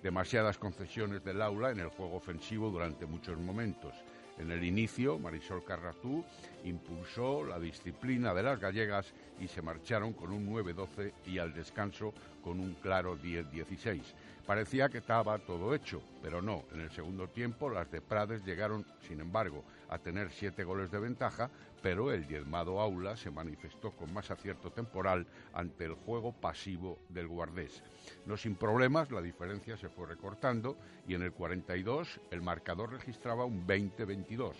Demasiadas 0.04 0.60
concesiones 0.60 1.24
del 1.24 1.42
aula 1.42 1.72
en 1.72 1.80
el 1.80 1.90
juego 1.90 2.16
ofensivo 2.16 2.70
durante 2.70 3.08
muchos 3.08 3.38
momentos. 3.40 3.96
En 4.38 4.52
el 4.52 4.64
inicio, 4.64 5.20
Marisol 5.20 5.64
Carratú 5.64 6.24
impulsó 6.64 7.44
la 7.44 7.60
disciplina 7.60 8.34
de 8.34 8.44
las 8.44 8.60
gallegas 8.60 9.14
y 9.40 9.48
se 9.48 9.62
marcharon 9.62 10.14
con 10.14 10.32
un 10.32 10.48
9-12 10.48 11.12
y 11.28 11.38
al 11.38 11.54
descanso 11.54 12.14
con 12.44 12.60
un 12.60 12.74
claro 12.76 13.18
10-16. 13.18 14.02
Parecía 14.46 14.90
que 14.90 14.98
estaba 14.98 15.38
todo 15.40 15.74
hecho, 15.74 16.02
pero 16.22 16.42
no. 16.42 16.64
En 16.74 16.82
el 16.82 16.92
segundo 16.92 17.28
tiempo 17.28 17.70
las 17.70 17.90
de 17.92 18.02
Prades 18.02 18.44
llegaron, 18.44 18.86
sin 19.08 19.22
embargo, 19.22 19.64
a 19.94 20.00
tener 20.00 20.32
siete 20.32 20.64
goles 20.64 20.90
de 20.92 21.00
ventaja, 21.00 21.52
pero 21.82 22.12
el 22.12 22.26
diezmado 22.26 22.80
Aula 22.80 23.16
se 23.16 23.30
manifestó 23.30 23.92
con 23.92 24.12
más 24.14 24.32
acierto 24.32 24.72
temporal 24.72 25.28
ante 25.54 25.86
el 25.86 25.94
juego 25.94 26.32
pasivo 26.34 26.98
del 27.10 27.28
Guardés. 27.28 27.84
No 28.26 28.36
sin 28.36 28.56
problemas, 28.56 29.12
la 29.12 29.22
diferencia 29.22 29.78
se 29.78 29.90
fue 29.90 30.08
recortando 30.08 30.78
y 31.08 31.14
en 31.14 31.22
el 31.22 31.32
42 31.32 32.20
el 32.32 32.42
marcador 32.42 32.92
registraba 32.92 33.46
un 33.46 33.68
20-22. 33.68 34.54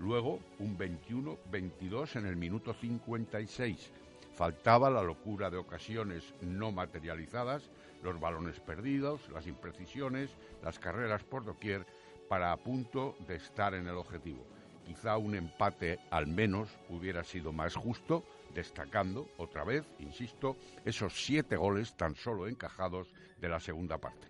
Luego 0.00 0.40
un 0.58 0.76
21-22 0.76 2.16
en 2.16 2.26
el 2.26 2.36
minuto 2.36 2.74
56. 2.74 3.92
Faltaba 4.34 4.90
la 4.90 5.02
locura 5.02 5.50
de 5.50 5.58
ocasiones 5.58 6.34
no 6.40 6.72
materializadas 6.72 7.70
los 8.02 8.18
balones 8.18 8.58
perdidos, 8.58 9.28
las 9.30 9.46
imprecisiones, 9.46 10.30
las 10.62 10.78
carreras 10.78 11.22
por 11.22 11.44
doquier, 11.44 11.86
para 12.28 12.52
a 12.52 12.56
punto 12.56 13.14
de 13.28 13.36
estar 13.36 13.74
en 13.74 13.86
el 13.86 13.96
objetivo. 13.96 14.44
Quizá 14.84 15.16
un 15.16 15.34
empate 15.34 15.98
al 16.10 16.26
menos 16.26 16.68
hubiera 16.88 17.24
sido 17.24 17.52
más 17.52 17.74
justo, 17.74 18.24
destacando 18.54 19.28
otra 19.38 19.64
vez, 19.64 19.84
insisto, 19.98 20.56
esos 20.84 21.24
siete 21.24 21.56
goles 21.56 21.96
tan 21.96 22.14
solo 22.14 22.48
encajados 22.48 23.08
de 23.40 23.48
la 23.48 23.60
segunda 23.60 23.98
parte. 23.98 24.28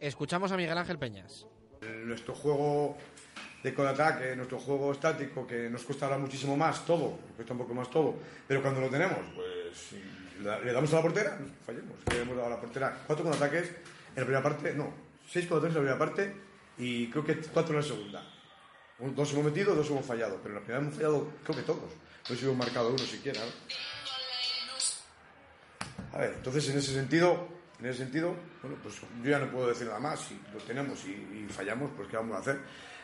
Escuchamos 0.00 0.50
a 0.52 0.56
Miguel 0.56 0.78
Ángel 0.78 0.98
Peñas. 0.98 1.46
Nuestro 2.04 2.34
juego 2.34 2.96
de 3.62 3.74
contraataque, 3.74 4.34
nuestro 4.36 4.58
juego 4.58 4.92
estático, 4.92 5.46
que 5.46 5.68
nos 5.68 5.82
cuesta 5.82 6.06
ahora 6.06 6.18
muchísimo 6.18 6.56
más 6.56 6.84
todo, 6.86 7.18
cuesta 7.36 7.52
un 7.52 7.58
poco 7.58 7.74
más 7.74 7.90
todo, 7.90 8.14
pero 8.46 8.62
cuando 8.62 8.80
lo 8.80 8.88
tenemos, 8.88 9.18
pues 9.34 9.92
le 10.40 10.72
damos 10.72 10.92
a 10.92 10.96
la 10.96 11.02
portera, 11.02 11.38
fallemos. 11.66 11.96
Le 12.10 12.22
hemos 12.22 12.36
dado 12.36 12.46
a 12.46 12.50
la 12.50 12.60
portera 12.60 12.98
cuatro 13.06 13.24
contraataques 13.24 13.68
en 13.68 14.16
la 14.16 14.22
primera 14.22 14.42
parte, 14.42 14.74
no, 14.74 14.92
seis 15.28 15.46
contraataques 15.46 15.76
en 15.76 15.84
la 15.84 15.94
primera 15.94 15.98
parte 15.98 16.36
y 16.78 17.10
creo 17.10 17.24
que 17.24 17.36
cuatro 17.36 17.74
en 17.74 17.80
la 17.82 17.86
segunda. 17.86 18.39
Dos 19.00 19.32
hemos 19.32 19.44
metido, 19.44 19.74
dos 19.74 19.88
hemos 19.90 20.04
fallado. 20.04 20.38
Pero 20.42 20.54
en 20.54 20.54
la 20.54 20.60
primera 20.60 20.82
hemos 20.82 20.94
fallado, 20.94 21.28
creo 21.44 21.56
que 21.56 21.62
todos. 21.62 21.90
No 22.28 22.36
hemos 22.36 22.56
marcado 22.56 22.88
uno 22.90 22.98
siquiera. 22.98 23.40
¿no? 23.40 23.50
A 26.12 26.18
ver, 26.18 26.34
entonces 26.36 26.68
en 26.68 26.78
ese 26.78 26.92
sentido, 26.92 27.48
en 27.78 27.86
ese 27.86 27.98
sentido, 27.98 28.34
bueno, 28.62 28.76
pues 28.82 28.96
yo 29.22 29.30
ya 29.30 29.38
no 29.38 29.50
puedo 29.50 29.68
decir 29.68 29.86
nada 29.86 30.00
más. 30.00 30.20
Si 30.20 30.38
lo 30.52 30.60
tenemos 30.60 31.04
y, 31.06 31.10
y 31.10 31.46
fallamos, 31.48 31.90
pues 31.96 32.08
¿qué 32.08 32.16
vamos 32.16 32.36
a 32.36 32.40
hacer? 32.40 32.58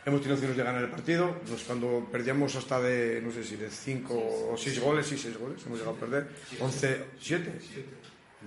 Hemos 0.04 0.20
tenido 0.20 0.34
opciones 0.34 0.56
de 0.56 0.62
ganar 0.62 0.82
el 0.82 0.90
partido. 0.90 1.40
Nos, 1.48 1.62
cuando 1.64 2.08
perdíamos 2.12 2.54
hasta 2.54 2.80
de, 2.80 3.20
no 3.22 3.32
sé 3.32 3.42
si 3.42 3.56
de 3.56 3.70
5 3.70 4.50
o 4.52 4.56
6 4.56 4.80
goles, 4.80 5.06
sí, 5.06 5.18
6 5.18 5.38
goles, 5.38 5.66
hemos 5.66 5.78
llegado 5.78 5.96
a 5.96 6.00
perder. 6.00 6.28
11, 6.60 7.04
7. 7.20 7.58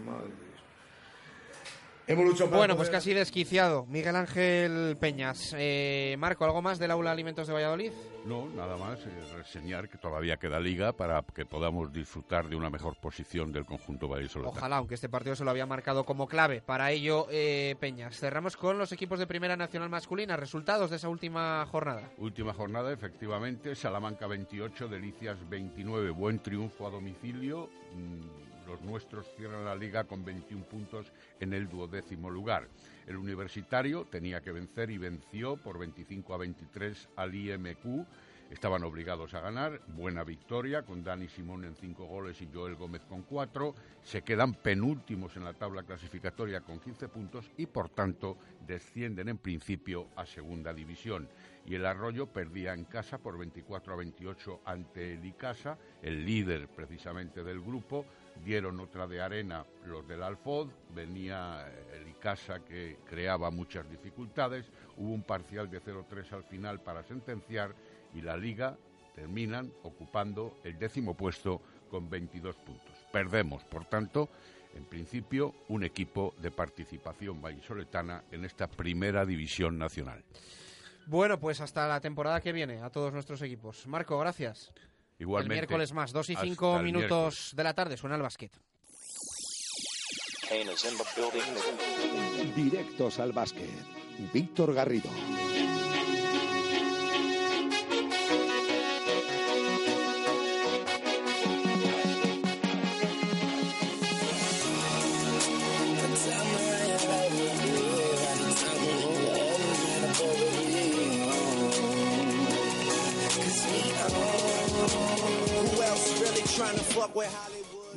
Madre 0.06 0.28
de 0.28 0.36
Dios. 0.36 0.64
Hemos 1.99 1.99
luchado 1.99 1.99
para 1.99 1.99
Bueno, 2.49 2.76
pues 2.76 2.89
casi 2.89 3.14
desquiciado. 3.14 3.86
Miguel 3.86 4.16
Ángel 4.16 4.97
Peñas. 4.99 5.53
Eh, 5.55 6.16
Marco, 6.18 6.43
¿algo 6.43 6.60
más 6.60 6.80
del 6.80 6.89
Aula 6.89 7.12
Alimentos 7.12 7.45
de 7.45 7.53
Valladolid? 7.53 7.91
No, 8.26 8.47
nada 8.49 8.78
más, 8.78 8.99
eh, 9.05 9.10
reseñar 9.36 9.88
que 9.89 9.99
todavía 9.99 10.38
queda 10.38 10.60
liga 10.60 10.91
para 10.91 11.22
que 11.22 11.45
podamos 11.45 11.93
disfrutar 11.93 12.49
de 12.49 12.55
una 12.55 12.72
mejor 12.72 12.95
posición 12.95 13.51
del 13.51 13.66
conjunto 13.66 14.07
vallisoletano. 14.07 14.57
Ojalá, 14.57 14.78
aunque 14.78 14.95
este 14.95 15.07
partido 15.07 15.36
se 15.36 15.43
lo 15.43 15.51
había 15.51 15.68
marcado 15.68 16.03
como 16.03 16.28
clave. 16.28 16.62
Para 16.62 16.91
ello, 16.91 17.28
eh, 17.30 17.76
Peñas. 17.80 18.18
Cerramos 18.20 18.57
con 18.57 18.80
los 18.80 18.91
equipos 18.91 19.20
de 19.20 19.28
Primera 19.28 19.55
Nacional 19.55 19.89
Masculina. 19.89 20.36
Resultados 20.36 20.89
de 20.89 20.95
esa 20.95 21.10
última 21.10 21.64
jornada. 21.68 22.10
Última 22.18 22.53
jornada, 22.55 22.91
efectivamente, 22.91 23.76
Salamanca 23.76 24.26
28, 24.26 24.88
Delicias 24.88 25.38
29, 25.47 26.10
buen 26.10 26.39
triunfo 26.39 26.88
a 26.88 26.89
domicilio. 26.89 27.70
Mm, 27.93 28.49
Los 28.70 28.82
nuestros 28.82 29.26
cierran 29.36 29.65
la 29.65 29.76
liga 29.76 30.03
con 30.03 30.24
21 30.24 30.63
puntos 30.65 31.11
en 31.39 31.53
el 31.53 31.67
duodécimo 31.67 32.30
lugar. 32.30 32.67
El 33.07 33.17
universitario 33.17 34.05
tenía 34.05 34.41
que 34.41 34.51
vencer 34.51 34.91
y 34.91 34.99
venció 34.99 35.57
por 35.57 35.80
25 35.80 36.36
a 36.36 36.38
23 36.38 37.09
al 37.15 37.34
IMQ. 37.34 38.05
Estaban 38.51 38.84
obligados 38.84 39.34
a 39.34 39.41
ganar. 39.41 39.82
Buena 39.88 40.24
victoria 40.24 40.84
con 40.84 41.03
Dani 41.03 41.28
Simón 41.28 41.65
en 41.65 41.76
cinco 41.76 42.05
goles 42.05 42.41
y 42.41 42.49
Joel 42.53 42.76
Gómez 42.76 43.01
con 43.09 43.24
cuatro. 43.24 43.74
Se 44.03 44.22
quedan 44.22 44.53
penúltimos 44.53 45.36
en 45.36 45.45
la 45.45 45.53
tabla 45.53 45.82
clasificatoria 45.82 46.61
con 46.61 46.80
15 46.80 47.07
puntos 47.09 47.51
y, 47.57 47.65
por 47.65 47.89
tanto, 47.89 48.38
descienden 48.67 49.30
en 49.30 49.38
principio 49.39 50.09
a 50.15 50.28
segunda 50.28 50.74
división. 50.74 51.28
Y 51.65 51.76
el 51.76 51.86
Arroyo 51.86 52.28
perdía 52.28 52.74
en 52.74 52.86
casa 52.86 53.17
por 53.20 53.38
24 53.38 53.93
a 53.93 53.97
28 53.97 54.61
ante 54.65 55.13
el 55.13 55.26
Icasa, 55.26 55.78
el 56.01 56.26
líder 56.26 56.67
precisamente 56.70 57.43
del 57.43 57.61
grupo. 57.61 58.05
Dieron 58.44 58.80
otra 58.80 59.08
de 59.08 59.22
arena 59.22 59.66
los 59.86 60.08
del 60.08 60.24
Alfod, 60.24 60.70
venía 60.94 61.68
el 61.94 62.08
Icasa 62.08 62.60
que 62.60 62.98
creaba 63.08 63.52
muchas 63.52 63.90
dificultades. 63.90 64.72
Hubo 64.98 65.14
un 65.14 65.24
parcial 65.24 65.70
de 65.70 65.82
0-3 65.82 66.34
al 66.34 66.44
final 66.46 66.82
para 66.82 67.04
sentenciar 67.04 67.76
y 68.14 68.22
la 68.22 68.38
liga 68.38 68.78
terminan 69.14 69.72
ocupando 69.84 70.60
el 70.64 70.80
décimo 70.80 71.16
puesto 71.16 71.62
con 71.90 72.10
22 72.10 72.56
puntos. 72.58 72.96
Perdemos, 73.12 73.64
por 73.66 73.86
tanto, 73.86 74.30
en 74.74 74.86
principio, 74.86 75.54
un 75.68 75.84
equipo 75.84 76.34
de 76.40 76.52
participación 76.52 77.42
vallisoletana 77.42 78.24
en 78.32 78.46
esta 78.46 78.68
primera 78.68 79.26
división 79.26 79.78
nacional. 79.78 80.24
Bueno, 81.08 81.40
pues 81.40 81.60
hasta 81.60 81.88
la 81.88 82.00
temporada 82.00 82.40
que 82.40 82.54
viene 82.54 82.82
a 82.82 82.92
todos 82.92 83.12
nuestros 83.12 83.42
equipos. 83.42 83.88
Marco, 83.88 84.18
gracias. 84.20 84.72
Igualmente. 85.20 85.53
El 85.53 85.59
miércoles 85.59 85.93
más, 85.93 86.11
2 86.11 86.30
y 86.30 86.34
Hasta 86.34 86.45
5 86.45 86.78
el 86.78 86.84
minutos 86.84 87.51
de 87.55 87.63
la 87.63 87.74
tarde, 87.74 87.97
suena 87.97 88.15
el 88.15 88.22
básquet. 88.22 88.51
Directos 92.55 93.20
al 93.20 93.32
básquet. 93.34 93.70
Víctor 94.34 94.74
Garrido. 94.74 95.09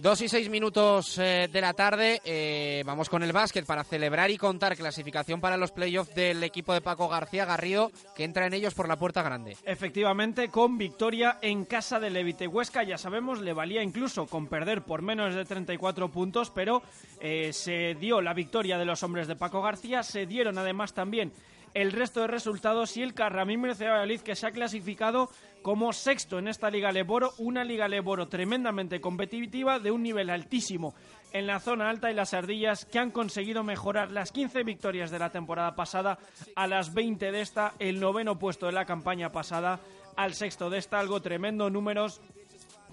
Dos 0.02 0.20
y 0.20 0.28
seis 0.28 0.50
minutos 0.50 1.16
eh, 1.18 1.48
de 1.48 1.60
la 1.60 1.74
tarde, 1.74 2.20
eh, 2.24 2.82
vamos 2.84 3.08
con 3.08 3.22
el 3.22 3.30
básquet 3.30 3.64
para 3.64 3.84
celebrar 3.84 4.32
y 4.32 4.36
contar 4.36 4.76
clasificación 4.76 5.40
para 5.40 5.56
los 5.56 5.70
playoffs 5.70 6.12
del 6.12 6.42
equipo 6.42 6.74
de 6.74 6.80
Paco 6.80 7.08
García 7.08 7.44
Garrido, 7.44 7.92
que 8.16 8.24
entra 8.24 8.48
en 8.48 8.52
ellos 8.52 8.74
por 8.74 8.88
la 8.88 8.96
puerta 8.96 9.22
grande. 9.22 9.56
Efectivamente, 9.64 10.48
con 10.48 10.76
victoria 10.76 11.38
en 11.40 11.66
casa 11.66 12.00
de 12.00 12.10
Levite 12.10 12.48
Huesca, 12.48 12.82
ya 12.82 12.98
sabemos, 12.98 13.40
le 13.40 13.52
valía 13.52 13.80
incluso 13.80 14.26
con 14.26 14.48
perder 14.48 14.82
por 14.82 15.02
menos 15.02 15.36
de 15.36 15.44
34 15.44 16.08
puntos, 16.08 16.50
pero 16.50 16.82
eh, 17.20 17.52
se 17.52 17.94
dio 17.94 18.20
la 18.20 18.34
victoria 18.34 18.78
de 18.78 18.84
los 18.84 19.04
hombres 19.04 19.28
de 19.28 19.36
Paco 19.36 19.62
García, 19.62 20.02
se 20.02 20.26
dieron 20.26 20.58
además 20.58 20.94
también 20.94 21.30
el 21.74 21.92
resto 21.92 22.20
de 22.20 22.26
resultados 22.26 22.96
y 22.96 23.02
el 23.02 23.14
Carramímbrez 23.14 23.78
de 23.78 23.88
Valladolid 23.88 24.20
que 24.20 24.36
se 24.36 24.46
ha 24.46 24.52
clasificado 24.52 25.30
como 25.62 25.92
sexto 25.92 26.38
en 26.38 26.48
esta 26.48 26.70
Liga 26.70 26.92
Leboro, 26.92 27.32
una 27.38 27.64
Liga 27.64 27.88
Leboro 27.88 28.28
tremendamente 28.28 29.00
competitiva 29.00 29.78
de 29.78 29.90
un 29.90 30.02
nivel 30.02 30.30
altísimo 30.30 30.94
en 31.32 31.46
la 31.46 31.60
zona 31.60 31.88
alta 31.88 32.10
y 32.10 32.14
las 32.14 32.34
ardillas 32.34 32.84
que 32.84 32.98
han 32.98 33.10
conseguido 33.10 33.62
mejorar 33.62 34.10
las 34.10 34.32
15 34.32 34.64
victorias 34.64 35.10
de 35.10 35.18
la 35.18 35.30
temporada 35.30 35.74
pasada 35.74 36.18
a 36.56 36.66
las 36.66 36.92
20 36.92 37.32
de 37.32 37.40
esta, 37.40 37.74
el 37.78 38.00
noveno 38.00 38.38
puesto 38.38 38.66
de 38.66 38.72
la 38.72 38.84
campaña 38.84 39.32
pasada 39.32 39.80
al 40.16 40.34
sexto 40.34 40.68
de 40.68 40.78
esta, 40.78 41.00
algo 41.00 41.22
tremendo, 41.22 41.70
números 41.70 42.20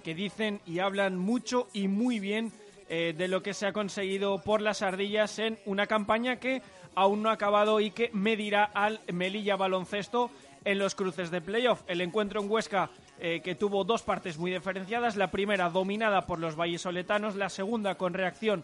que 0.04 0.16
dicen 0.16 0.62
y 0.66 0.80
hablan 0.80 1.18
mucho 1.18 1.68
y 1.74 1.88
muy 1.90 2.20
bien 2.20 2.54
eh, 2.88 3.14
de 3.16 3.28
lo 3.28 3.44
que 3.44 3.54
se 3.54 3.68
ha 3.68 3.74
conseguido 3.74 4.42
por 4.42 4.62
las 4.62 4.82
ardillas 4.82 5.38
en 5.40 5.60
una 5.66 5.86
campaña 5.86 6.38
que 6.38 6.62
aún 6.96 7.24
no 7.24 7.30
ha 7.30 7.34
acabado 7.34 7.80
y 7.80 7.92
que 7.92 8.10
medirá 8.14 8.64
al 8.66 9.02
Melilla 9.12 9.56
Baloncesto 9.56 10.32
en 10.66 10.80
los 10.80 10.96
cruces 10.96 11.32
de 11.32 11.42
playoff. 11.42 11.82
El 11.88 12.02
encuentro 12.02 12.42
en 12.42 12.50
Huesca 12.50 12.90
eh, 13.20 13.42
que 13.44 13.56
tuvo 13.56 13.84
dos 13.84 14.04
partes 14.04 14.38
muy 14.38 14.52
diferenciadas, 14.52 15.16
la 15.16 15.32
primera 15.32 15.70
dominada 15.70 16.26
por 16.26 16.40
los 16.40 16.56
vallisoletanos, 16.56 17.36
la 17.36 17.50
segunda 17.50 17.96
con 17.96 18.14
reacción 18.14 18.64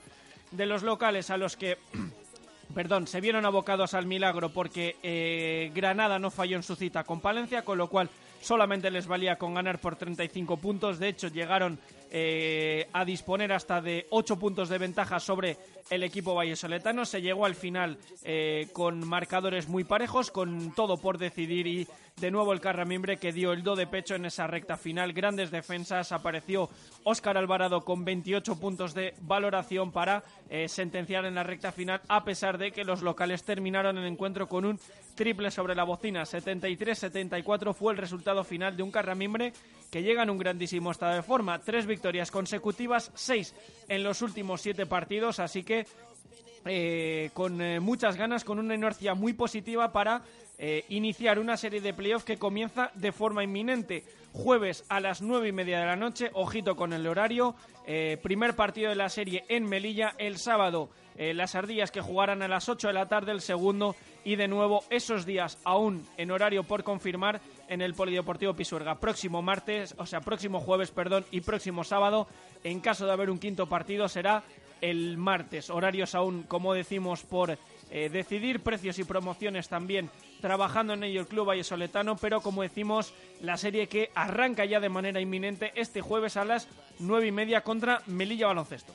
de 0.51 0.65
los 0.65 0.83
locales 0.83 1.29
a 1.29 1.37
los 1.37 1.57
que 1.57 1.77
perdón, 2.73 3.07
se 3.07 3.21
vieron 3.21 3.45
abocados 3.45 3.93
al 3.93 4.05
milagro 4.05 4.49
porque 4.49 4.97
eh, 5.03 5.71
Granada 5.73 6.19
no 6.19 6.31
falló 6.31 6.57
en 6.57 6.63
su 6.63 6.75
cita 6.75 7.03
con 7.03 7.21
Palencia, 7.21 7.63
con 7.63 7.77
lo 7.77 7.89
cual 7.89 8.09
solamente 8.41 8.91
les 8.91 9.07
valía 9.07 9.37
con 9.37 9.53
ganar 9.53 9.79
por 9.79 9.95
35 9.95 10.57
puntos. 10.57 10.99
De 10.99 11.09
hecho, 11.09 11.27
llegaron 11.27 11.79
eh, 12.11 12.87
a 12.93 13.05
disponer 13.05 13.51
hasta 13.51 13.81
de 13.81 14.07
8 14.09 14.37
puntos 14.37 14.69
de 14.69 14.77
ventaja 14.77 15.19
sobre 15.19 15.57
el 15.89 16.03
equipo 16.03 16.33
vallesoletano. 16.33 17.05
Se 17.05 17.21
llegó 17.21 17.45
al 17.45 17.55
final 17.55 17.97
eh, 18.23 18.67
con 18.73 19.07
marcadores 19.07 19.67
muy 19.67 19.83
parejos, 19.83 20.31
con 20.31 20.73
todo 20.73 20.97
por 20.97 21.17
decidir 21.17 21.67
y 21.67 21.87
de 22.17 22.31
nuevo 22.31 22.53
el 22.53 22.61
Carramimbre 22.61 23.17
que 23.17 23.33
dio 23.33 23.51
el 23.51 23.61
do 23.61 23.75
de 23.75 23.87
pecho 23.87 24.15
en 24.15 24.25
esa 24.25 24.47
recta 24.47 24.77
final. 24.77 25.13
Grandes 25.13 25.51
defensas. 25.51 26.11
Apareció 26.11 26.69
Óscar 27.03 27.37
Alvarado 27.37 27.81
con 27.81 28.05
28 28.05 28.59
puntos 28.59 28.93
de 28.93 29.13
valoración 29.21 29.91
para 29.91 30.23
eh, 30.49 30.67
sentenciar 30.67 31.25
en 31.25 31.35
la 31.35 31.43
recta 31.43 31.71
final, 31.71 32.01
a 32.07 32.23
pesar 32.23 32.57
de 32.57 32.71
que 32.71 32.85
los 32.85 33.01
locales 33.01 33.43
terminaron 33.43 33.97
el 33.97 34.05
encuentro 34.05 34.47
con 34.47 34.65
un 34.65 34.79
triple 35.15 35.51
sobre 35.51 35.75
la 35.75 35.83
bocina. 35.83 36.23
73-74 36.23 37.73
fue 37.73 37.93
el 37.93 37.99
resultado 37.99 38.43
final 38.43 38.75
de 38.75 38.83
un 38.83 38.91
Carramimbre 38.91 39.53
que 39.91 40.03
llega 40.03 40.23
en 40.23 40.29
un 40.29 40.37
grandísimo 40.37 40.91
estado 40.91 41.15
de 41.15 41.23
forma. 41.23 41.59
Tres 41.59 41.85
victorias 41.95 42.29
consecutivas, 42.29 43.11
seis 43.15 43.55
en 43.87 44.03
los 44.03 44.21
últimos 44.21 44.61
siete 44.61 44.85
partidos, 44.85 45.39
así 45.39 45.63
que 45.63 45.87
eh, 46.67 47.29
con 47.33 47.61
eh, 47.61 47.79
muchas 47.79 48.17
ganas, 48.17 48.43
con 48.43 48.57
una 48.57 48.73
inercia 48.73 49.13
muy 49.13 49.33
positiva 49.33 49.91
para 49.91 50.23
eh, 50.57 50.83
iniciar 50.89 51.37
una 51.37 51.57
serie 51.57 51.79
de 51.79 51.93
playoffs 51.93 52.25
que 52.25 52.37
comienza 52.37 52.89
de 52.95 53.11
forma 53.11 53.43
inminente. 53.43 54.03
Jueves 54.33 54.83
a 54.89 54.99
las 54.99 55.21
nueve 55.21 55.49
y 55.49 55.51
media 55.51 55.79
de 55.79 55.85
la 55.85 55.95
noche, 55.95 56.31
ojito 56.33 56.75
con 56.75 56.91
el 56.91 57.07
horario. 57.07 57.55
primer 58.21 58.55
partido 58.55 58.89
de 58.89 58.95
la 58.95 59.09
serie 59.09 59.45
en 59.47 59.63
Melilla. 59.63 60.13
El 60.17 60.37
sábado, 60.37 60.89
las 61.15 61.55
ardillas 61.55 61.91
que 61.91 62.01
jugarán 62.01 62.41
a 62.41 62.49
las 62.49 62.67
8 62.67 62.87
de 62.87 62.93
la 62.93 63.07
tarde, 63.07 63.31
el 63.31 63.39
segundo. 63.39 63.95
Y 64.25 64.35
de 64.35 64.49
nuevo, 64.49 64.83
esos 64.89 65.25
días 65.25 65.57
aún 65.63 66.05
en 66.17 66.31
horario 66.31 66.63
por 66.63 66.83
confirmar 66.83 67.39
en 67.69 67.81
el 67.81 67.93
Polideportivo 67.93 68.55
Pisuerga. 68.55 68.99
Próximo 68.99 69.41
martes, 69.41 69.95
o 69.97 70.05
sea, 70.05 70.19
próximo 70.19 70.59
jueves, 70.59 70.91
perdón, 70.91 71.25
y 71.31 71.39
próximo 71.39 71.85
sábado. 71.85 72.27
En 72.63 72.81
caso 72.81 73.05
de 73.05 73.13
haber 73.13 73.29
un 73.29 73.39
quinto 73.39 73.67
partido, 73.67 74.09
será 74.09 74.43
el 74.81 75.17
martes. 75.17 75.69
Horarios 75.69 76.15
aún, 76.15 76.43
como 76.43 76.73
decimos, 76.73 77.23
por 77.23 77.57
eh, 77.91 78.09
decidir 78.09 78.61
precios 78.61 78.99
y 78.99 79.03
promociones 79.03 79.69
también 79.69 80.09
trabajando 80.41 80.93
en 80.93 81.03
ello 81.03 81.21
el 81.21 81.27
Club 81.27 81.47
Vallesoletano, 81.47 82.17
pero 82.17 82.41
como 82.41 82.61
decimos, 82.61 83.13
la 83.41 83.57
serie 83.57 83.87
que 83.87 84.11
arranca 84.15 84.65
ya 84.65 84.79
de 84.79 84.89
manera 84.89 85.19
inminente 85.19 85.71
este 85.75 86.01
jueves 86.01 86.37
a 86.37 86.45
las 86.45 86.67
nueve 86.99 87.27
y 87.27 87.31
media 87.31 87.61
contra 87.61 88.01
Melilla 88.07 88.47
Baloncesto. 88.47 88.93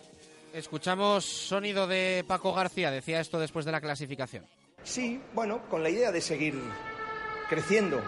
Escuchamos 0.52 1.24
sonido 1.24 1.86
de 1.86 2.24
Paco 2.26 2.52
García, 2.52 2.90
decía 2.90 3.20
esto 3.20 3.38
después 3.38 3.64
de 3.64 3.72
la 3.72 3.80
clasificación. 3.80 4.44
Sí, 4.82 5.20
bueno, 5.34 5.62
con 5.68 5.82
la 5.82 5.90
idea 5.90 6.10
de 6.10 6.20
seguir 6.20 6.54
creciendo 7.48 8.00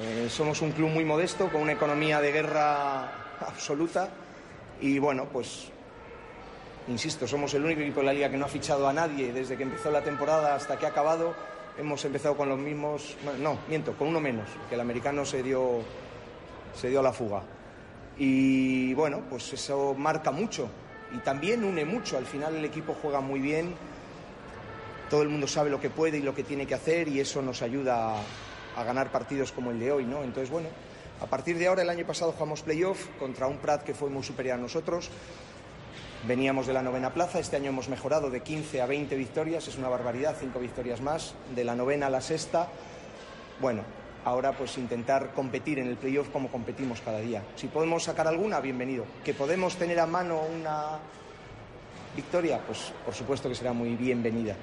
Eh, 0.00 0.26
somos 0.28 0.62
un 0.62 0.72
club 0.72 0.90
muy 0.90 1.04
modesto, 1.04 1.48
con 1.48 1.62
una 1.62 1.72
economía 1.72 2.20
de 2.20 2.32
guerra 2.32 3.36
absoluta 3.38 4.10
y 4.80 4.98
bueno, 4.98 5.28
pues 5.32 5.70
insisto, 6.88 7.26
somos 7.26 7.52
el 7.54 7.64
único 7.64 7.80
equipo 7.80 8.00
de 8.00 8.06
la 8.06 8.12
liga 8.12 8.30
que 8.30 8.36
no 8.36 8.46
ha 8.46 8.48
fichado 8.48 8.86
a 8.88 8.92
nadie 8.92 9.32
desde 9.32 9.56
que 9.56 9.62
empezó 9.64 9.90
la 9.90 10.02
temporada 10.02 10.54
hasta 10.54 10.78
que 10.78 10.86
ha 10.86 10.90
acabado. 10.90 11.34
Hemos 11.78 12.04
empezado 12.04 12.36
con 12.36 12.48
los 12.48 12.58
mismos, 12.58 13.16
no, 13.38 13.58
miento, 13.68 13.92
con 13.94 14.08
uno 14.08 14.20
menos, 14.20 14.48
que 14.68 14.76
el 14.76 14.80
americano 14.80 15.24
se 15.24 15.42
dio, 15.42 15.80
se 16.74 16.88
dio 16.88 17.00
a 17.00 17.02
la 17.02 17.12
fuga. 17.12 17.42
Y 18.18 18.94
bueno, 18.94 19.22
pues 19.28 19.52
eso 19.52 19.94
marca 19.94 20.30
mucho 20.30 20.68
y 21.14 21.18
también 21.18 21.64
une 21.64 21.84
mucho. 21.84 22.16
Al 22.16 22.24
final 22.24 22.56
el 22.56 22.64
equipo 22.64 22.96
juega 23.00 23.20
muy 23.20 23.40
bien, 23.40 23.74
todo 25.10 25.22
el 25.22 25.28
mundo 25.28 25.46
sabe 25.46 25.68
lo 25.68 25.80
que 25.80 25.90
puede 25.90 26.18
y 26.18 26.22
lo 26.22 26.34
que 26.34 26.44
tiene 26.44 26.66
que 26.66 26.74
hacer 26.74 27.08
y 27.08 27.20
eso 27.20 27.42
nos 27.42 27.60
ayuda 27.60 28.16
a, 28.16 28.22
a 28.76 28.84
ganar 28.84 29.12
partidos 29.12 29.52
como 29.52 29.70
el 29.70 29.78
de 29.78 29.92
hoy, 29.92 30.04
¿no? 30.04 30.22
Entonces, 30.22 30.50
bueno, 30.50 30.68
a 31.20 31.26
partir 31.26 31.58
de 31.58 31.66
ahora, 31.66 31.82
el 31.82 31.88
año 31.88 32.06
pasado 32.06 32.32
jugamos 32.32 32.62
playoff 32.62 33.06
contra 33.18 33.46
un 33.46 33.56
Prat 33.56 33.82
que 33.82 33.94
fue 33.94 34.10
muy 34.10 34.22
superior 34.22 34.58
a 34.58 34.60
nosotros. 34.60 35.10
Veníamos 36.24 36.66
de 36.66 36.72
la 36.72 36.82
novena 36.82 37.12
plaza, 37.12 37.38
este 37.38 37.56
año 37.56 37.68
hemos 37.68 37.88
mejorado 37.88 38.30
de 38.30 38.40
15 38.40 38.80
a 38.80 38.86
20 38.86 39.14
victorias, 39.14 39.68
es 39.68 39.76
una 39.76 39.88
barbaridad, 39.88 40.34
cinco 40.38 40.58
victorias 40.58 41.00
más, 41.00 41.34
de 41.54 41.62
la 41.62 41.76
novena 41.76 42.06
a 42.06 42.10
la 42.10 42.20
sexta. 42.20 42.68
Bueno, 43.60 43.82
ahora 44.24 44.52
pues 44.52 44.76
intentar 44.76 45.32
competir 45.32 45.78
en 45.78 45.86
el 45.86 45.96
playoff 45.96 46.30
como 46.30 46.48
competimos 46.48 47.00
cada 47.00 47.20
día. 47.20 47.44
Si 47.54 47.68
podemos 47.68 48.02
sacar 48.02 48.26
alguna, 48.26 48.60
bienvenido. 48.60 49.04
Que 49.24 49.34
podemos 49.34 49.76
tener 49.76 50.00
a 50.00 50.06
mano 50.06 50.40
una 50.40 50.98
victoria, 52.16 52.60
pues 52.66 52.92
por 53.04 53.14
supuesto 53.14 53.48
que 53.48 53.54
será 53.54 53.72
muy 53.72 53.94
bienvenida. 53.94 54.56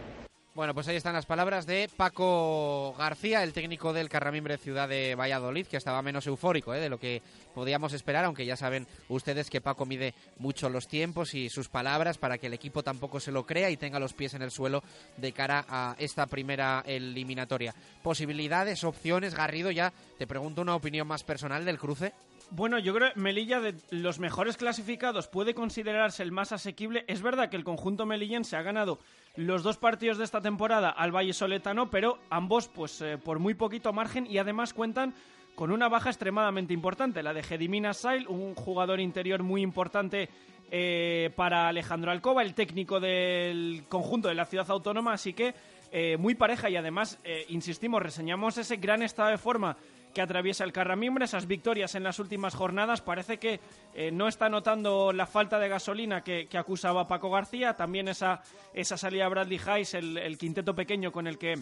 Bueno, 0.56 0.76
pues 0.76 0.88
ahí 0.88 0.96
están 0.96 1.14
las 1.14 1.26
palabras 1.26 1.66
de 1.66 1.90
Paco 1.98 2.94
García, 2.96 3.42
el 3.42 3.54
técnico 3.54 3.92
del 3.92 4.08
Carramimbre 4.08 4.60
Ciudad 4.60 4.88
de 4.88 5.16
Valladolid, 5.16 5.66
que 5.66 5.78
estaba 5.78 6.04
menos 6.04 6.28
eufórico 6.28 6.76
¿eh? 6.76 6.80
de 6.80 6.90
lo 6.90 7.00
que 7.00 7.24
podíamos 7.56 7.92
esperar, 7.94 8.26
aunque 8.26 8.46
ya 8.46 8.56
saben 8.56 8.86
ustedes 9.10 9.50
que 9.50 9.62
Paco 9.62 9.88
mide 9.88 10.14
mucho 10.38 10.70
los 10.70 10.88
tiempos 10.88 11.34
y 11.34 11.50
sus 11.50 11.70
palabras 11.70 12.20
para 12.20 12.38
que 12.38 12.48
el 12.48 12.54
equipo 12.54 12.84
tampoco 12.84 13.20
se 13.20 13.32
lo 13.32 13.48
crea 13.48 13.72
y 13.72 13.78
tenga 13.78 13.98
los 13.98 14.14
pies 14.14 14.36
en 14.36 14.44
el 14.44 14.52
suelo 14.52 14.84
de 15.18 15.32
cara 15.32 15.66
a 15.68 15.96
esta 15.98 16.28
primera 16.28 16.84
eliminatoria. 16.86 17.74
Posibilidades, 18.04 18.84
opciones, 18.84 19.34
Garrido, 19.34 19.72
ya 19.72 19.92
te 20.20 20.28
pregunto 20.28 20.62
una 20.62 20.76
opinión 20.76 21.08
más 21.08 21.24
personal 21.24 21.66
del 21.66 21.80
cruce. 21.80 22.14
Bueno, 22.52 22.78
yo 22.78 22.94
creo 22.94 23.12
que 23.12 23.20
Melilla, 23.20 23.60
de 23.60 23.74
los 23.90 24.20
mejores 24.20 24.58
clasificados, 24.58 25.28
puede 25.28 25.56
considerarse 25.56 26.22
el 26.22 26.32
más 26.32 26.52
asequible. 26.52 27.06
Es 27.08 27.24
verdad 27.24 27.50
que 27.50 27.58
el 27.58 27.64
conjunto 27.64 28.06
melillense 28.06 28.56
ha 28.56 28.62
ganado 28.62 29.00
los 29.36 29.64
dos 29.64 29.78
partidos 29.78 30.18
de 30.20 30.26
esta 30.26 30.42
temporada 30.42 30.90
al 30.90 31.12
Valle 31.12 31.34
Soletano, 31.34 31.90
pero 31.90 32.20
ambos 32.30 32.68
pues 32.68 33.02
eh, 33.02 33.18
por 33.18 33.40
muy 33.40 33.56
poquito 33.56 33.92
margen 33.92 34.28
y 34.30 34.38
además 34.38 34.74
cuentan 34.74 35.16
con 35.56 35.72
una 35.72 35.90
baja 35.90 36.10
extremadamente 36.10 36.74
importante, 36.74 37.24
la 37.24 37.34
de 37.34 37.44
Gedimina 37.44 37.94
Sail, 37.94 38.28
un 38.28 38.54
jugador 38.56 39.00
interior 39.00 39.42
muy 39.42 39.62
importante 39.62 40.30
eh, 40.72 41.32
para 41.36 41.68
Alejandro 41.68 42.12
Alcoba, 42.12 42.44
el 42.44 42.54
técnico 42.54 43.00
del 43.00 43.86
conjunto 43.90 44.28
de 44.28 44.36
la 44.36 44.46
ciudad 44.46 44.70
autónoma, 44.70 45.14
así 45.14 45.34
que 45.34 45.54
eh, 45.92 46.18
muy 46.18 46.36
pareja 46.36 46.70
y 46.70 46.76
además, 46.76 47.20
insistimos, 47.50 48.02
reseñamos 48.02 48.58
ese 48.58 48.78
gran 48.78 49.04
estado 49.04 49.30
de 49.30 49.38
forma 49.38 49.78
que 50.14 50.22
atraviesa 50.22 50.64
el 50.64 50.72
Carramimbre, 50.72 51.26
esas 51.26 51.48
victorias 51.48 51.96
en 51.96 52.04
las 52.04 52.20
últimas 52.20 52.56
jornadas. 52.56 53.02
Parece 53.02 53.38
que 53.38 53.60
eh, 53.94 54.12
no 54.12 54.28
está 54.28 54.50
notando 54.50 55.12
la 55.12 55.26
falta 55.26 55.60
de 55.60 55.70
gasolina 55.70 56.24
que, 56.24 56.48
acusaba 56.54 57.08
Paco 57.08 57.32
García, 57.32 57.76
también 57.76 58.08
esa, 58.08 58.42
esa 58.74 58.96
salida 58.96 59.28
Bradley 59.28 59.60
Hayes, 59.66 59.94
el, 59.96 60.38
quinteto 60.38 60.76
pequeño 60.76 61.12
con 61.12 61.28
el 61.28 61.38
que 61.38 61.58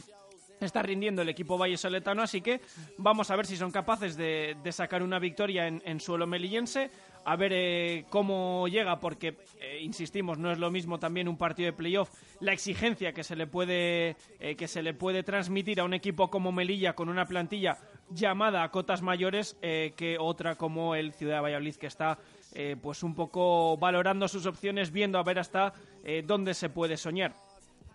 está 0.66 0.82
rindiendo 0.82 1.22
el 1.22 1.30
equipo 1.30 1.58
vallesoletano, 1.58 2.22
así 2.22 2.42
que 2.42 2.62
vamos 2.98 3.32
a 3.32 3.36
ver 3.36 3.46
si 3.46 3.58
son 3.58 3.72
capaces 3.72 4.16
de, 4.18 4.56
sacar 4.72 5.04
una 5.04 5.20
victoria 5.20 5.68
en, 5.68 6.00
suelo 6.00 6.28
melillense, 6.28 6.90
a 7.26 7.36
ver 7.36 7.52
eh, 7.54 8.06
cómo 8.10 8.68
llega, 8.68 9.00
porque, 9.00 9.38
eh, 9.60 9.80
insistimos, 9.82 10.38
no 10.38 10.52
es 10.52 10.58
lo 10.58 10.72
mismo 10.72 11.00
también 11.00 11.28
un 11.28 11.38
partido 11.38 11.68
de 11.68 11.74
playoff, 11.74 12.10
la 12.40 12.54
exigencia 12.54 13.14
que 13.14 13.24
se 13.24 13.36
le 13.36 13.48
puede, 13.48 14.16
que 14.58 14.68
se 14.68 14.82
le 14.82 14.94
puede 14.94 15.24
transmitir 15.24 15.80
a 15.80 15.84
un 15.84 15.94
equipo 15.94 16.30
como 16.30 16.52
Melilla 16.52 16.94
con 16.94 17.10
una 17.10 17.26
plantilla 17.26 17.78
llamada 18.14 18.64
a 18.64 18.72
cotas 18.72 19.02
mayores 19.02 19.58
eh, 19.62 19.94
que 19.96 20.18
otra 20.20 20.56
como 20.56 20.96
el 20.96 21.14
Ciudad 21.14 21.36
de 21.36 21.42
Valladolid 21.42 21.76
que 21.76 21.88
está 21.88 22.18
eh, 22.54 22.76
pues 22.82 23.04
un 23.04 23.16
poco 23.16 23.78
valorando 23.78 24.28
sus 24.28 24.46
opciones 24.46 24.92
viendo 24.92 25.18
a 25.18 25.24
ver 25.24 25.40
hasta 25.40 25.74
eh, 26.04 26.24
dónde 26.26 26.54
se 26.54 26.70
puede 26.70 26.98
soñar. 26.98 27.34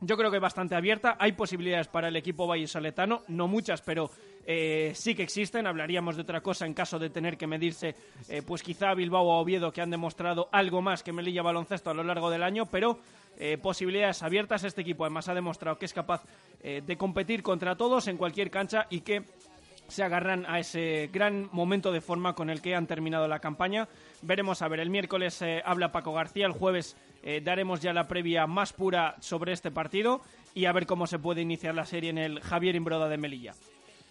Yo 0.00 0.16
creo 0.16 0.30
que 0.30 0.38
bastante 0.38 0.74
abierta, 0.74 1.16
hay 1.18 1.32
posibilidades 1.32 1.88
para 1.88 2.08
el 2.08 2.16
equipo 2.16 2.46
vallesoletano, 2.46 3.22
no 3.28 3.48
muchas, 3.48 3.80
pero 3.80 4.10
sí 4.94 5.14
que 5.14 5.22
existen. 5.22 5.66
Hablaríamos 5.66 6.16
de 6.16 6.22
otra 6.22 6.40
cosa 6.42 6.66
en 6.66 6.74
caso 6.74 6.98
de 6.98 7.10
tener 7.10 7.36
que 7.36 7.46
medirse, 7.46 7.94
pues 8.46 8.62
quizá 8.62 8.94
Bilbao 8.94 9.24
o 9.24 9.40
Oviedo, 9.40 9.72
que 9.72 9.80
han 9.80 9.90
demostrado 9.90 10.48
algo 10.52 10.82
más 10.82 11.02
que 11.02 11.12
Melilla 11.12 11.42
Baloncesto 11.42 11.90
a 11.90 11.94
lo 11.94 12.04
largo 12.04 12.30
del 12.30 12.42
año, 12.42 12.66
pero 12.66 12.98
posibilidades 13.62 14.22
abiertas. 14.22 14.64
Este 14.64 14.82
equipo 14.82 15.04
además 15.04 15.28
ha 15.28 15.34
demostrado 15.34 15.78
que 15.78 15.86
es 15.86 15.94
capaz 15.94 16.24
de 16.62 16.96
competir 16.96 17.42
contra 17.42 17.74
todos 17.74 18.06
en 18.06 18.18
cualquier 18.18 18.50
cancha 18.50 18.86
y 18.90 19.00
que 19.00 19.24
se 19.88 20.02
agarran 20.02 20.44
a 20.46 20.58
ese 20.58 21.08
gran 21.12 21.48
momento 21.52 21.92
de 21.92 22.00
forma 22.00 22.34
con 22.34 22.50
el 22.50 22.60
que 22.60 22.74
han 22.74 22.86
terminado 22.86 23.28
la 23.28 23.38
campaña. 23.38 23.88
Veremos 24.22 24.62
a 24.62 24.68
ver, 24.68 24.80
el 24.80 24.90
miércoles 24.90 25.40
eh, 25.42 25.62
habla 25.64 25.92
Paco 25.92 26.12
García, 26.12 26.46
el 26.46 26.52
jueves 26.52 26.96
eh, 27.22 27.40
daremos 27.42 27.80
ya 27.80 27.92
la 27.92 28.08
previa 28.08 28.46
más 28.46 28.72
pura 28.72 29.16
sobre 29.20 29.52
este 29.52 29.70
partido 29.70 30.20
y 30.54 30.66
a 30.66 30.72
ver 30.72 30.86
cómo 30.86 31.06
se 31.06 31.18
puede 31.18 31.42
iniciar 31.42 31.74
la 31.74 31.84
serie 31.84 32.10
en 32.10 32.18
el 32.18 32.40
Javier 32.40 32.74
Imbroda 32.76 33.08
de 33.08 33.18
Melilla. 33.18 33.54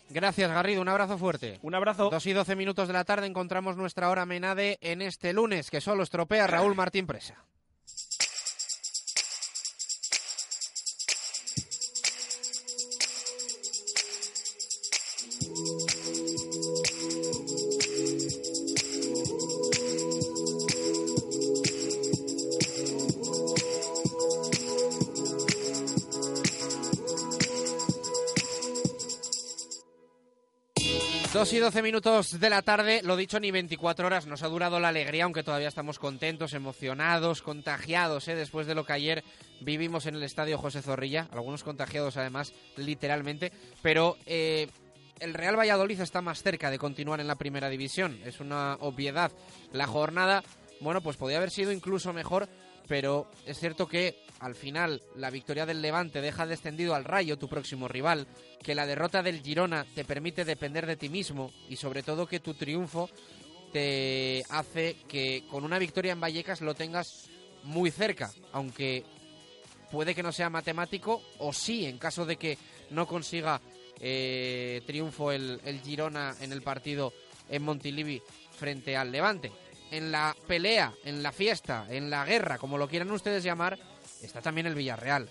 Gracias 0.09 0.51
Garrido, 0.51 0.81
un 0.81 0.89
abrazo 0.89 1.17
fuerte. 1.17 1.59
Un 1.63 1.73
abrazo. 1.73 2.09
Dos 2.09 2.25
y 2.27 2.33
doce 2.33 2.55
minutos 2.55 2.87
de 2.87 2.93
la 2.93 3.05
tarde 3.05 3.25
encontramos 3.25 3.75
nuestra 3.75 4.09
hora 4.09 4.25
menade 4.25 4.77
en 4.81 5.01
este 5.01 5.33
lunes 5.33 5.71
que 5.71 5.81
solo 5.81 6.03
estropea 6.03 6.45
Raúl 6.47 6.75
Martín 6.75 7.07
Presa. 7.07 7.43
Dos 31.45 31.53
y 31.53 31.59
doce 31.59 31.83
minutos 31.83 32.39
de 32.39 32.49
la 32.49 32.63
tarde, 32.63 33.01
lo 33.03 33.15
dicho, 33.15 33.39
ni 33.39 33.51
24 33.51 34.07
horas 34.07 34.25
nos 34.25 34.41
ha 34.41 34.47
durado 34.47 34.79
la 34.79 34.87
alegría, 34.87 35.25
aunque 35.25 35.43
todavía 35.43 35.67
estamos 35.67 35.99
contentos, 35.99 36.53
emocionados, 36.53 37.43
contagiados, 37.43 38.27
¿eh? 38.27 38.33
después 38.33 38.65
de 38.65 38.73
lo 38.73 38.83
que 38.83 38.93
ayer 38.93 39.23
vivimos 39.61 40.07
en 40.07 40.15
el 40.15 40.23
estadio 40.23 40.57
José 40.57 40.81
Zorrilla, 40.81 41.27
algunos 41.31 41.63
contagiados 41.63 42.17
además, 42.17 42.51
literalmente, 42.77 43.51
pero 43.83 44.17
eh, 44.25 44.69
el 45.19 45.35
Real 45.35 45.55
Valladolid 45.55 46.01
está 46.01 46.19
más 46.19 46.41
cerca 46.41 46.71
de 46.71 46.79
continuar 46.79 47.19
en 47.19 47.27
la 47.27 47.35
primera 47.35 47.69
división, 47.69 48.19
es 48.25 48.39
una 48.39 48.77
obviedad. 48.79 49.31
La 49.71 49.85
jornada, 49.85 50.43
bueno, 50.81 51.01
pues 51.01 51.15
podía 51.15 51.37
haber 51.37 51.51
sido 51.51 51.71
incluso 51.71 52.11
mejor, 52.11 52.49
pero 52.87 53.29
es 53.45 53.59
cierto 53.59 53.87
que 53.87 54.24
al 54.39 54.55
final 54.55 55.01
la 55.15 55.29
victoria 55.29 55.65
del 55.65 55.81
Levante 55.81 56.21
deja 56.21 56.45
descendido 56.45 56.95
al 56.95 57.05
Rayo, 57.05 57.37
tu 57.37 57.47
próximo 57.47 57.87
rival, 57.87 58.27
que 58.61 58.75
la 58.75 58.85
derrota 58.85 59.23
del 59.23 59.41
Girona 59.41 59.85
te 59.95 60.05
permite 60.05 60.45
depender 60.45 60.85
de 60.85 60.97
ti 60.97 61.09
mismo 61.09 61.51
y 61.69 61.75
sobre 61.77 62.03
todo 62.03 62.27
que 62.27 62.39
tu 62.39 62.53
triunfo 62.53 63.09
te 63.71 64.43
hace 64.49 64.95
que 65.07 65.43
con 65.49 65.63
una 65.63 65.79
victoria 65.79 66.13
en 66.13 66.21
Vallecas 66.21 66.61
lo 66.61 66.75
tengas 66.75 67.29
muy 67.63 67.91
cerca, 67.91 68.31
aunque 68.51 69.03
puede 69.91 70.15
que 70.15 70.23
no 70.23 70.31
sea 70.31 70.49
matemático 70.49 71.21
o 71.39 71.53
sí 71.53 71.85
en 71.85 71.97
caso 71.97 72.25
de 72.25 72.37
que 72.37 72.57
no 72.91 73.07
consiga 73.07 73.61
eh, 73.99 74.81
triunfo 74.85 75.31
el, 75.31 75.61
el 75.65 75.81
Girona 75.81 76.35
en 76.41 76.51
el 76.51 76.61
partido 76.61 77.13
en 77.49 77.63
Montilivi 77.63 78.21
frente 78.51 78.95
al 78.97 79.11
Levante. 79.11 79.51
En 79.91 80.11
la 80.11 80.35
pelea, 80.47 80.93
en 81.03 81.21
la 81.21 81.31
fiesta, 81.31 81.85
en 81.89 82.09
la 82.09 82.25
guerra, 82.25 82.57
como 82.57 82.77
lo 82.77 82.87
quieran 82.87 83.11
ustedes 83.11 83.43
llamar, 83.43 83.77
está 84.21 84.41
también 84.41 84.67
el 84.67 84.75
Villarreal, 84.75 85.29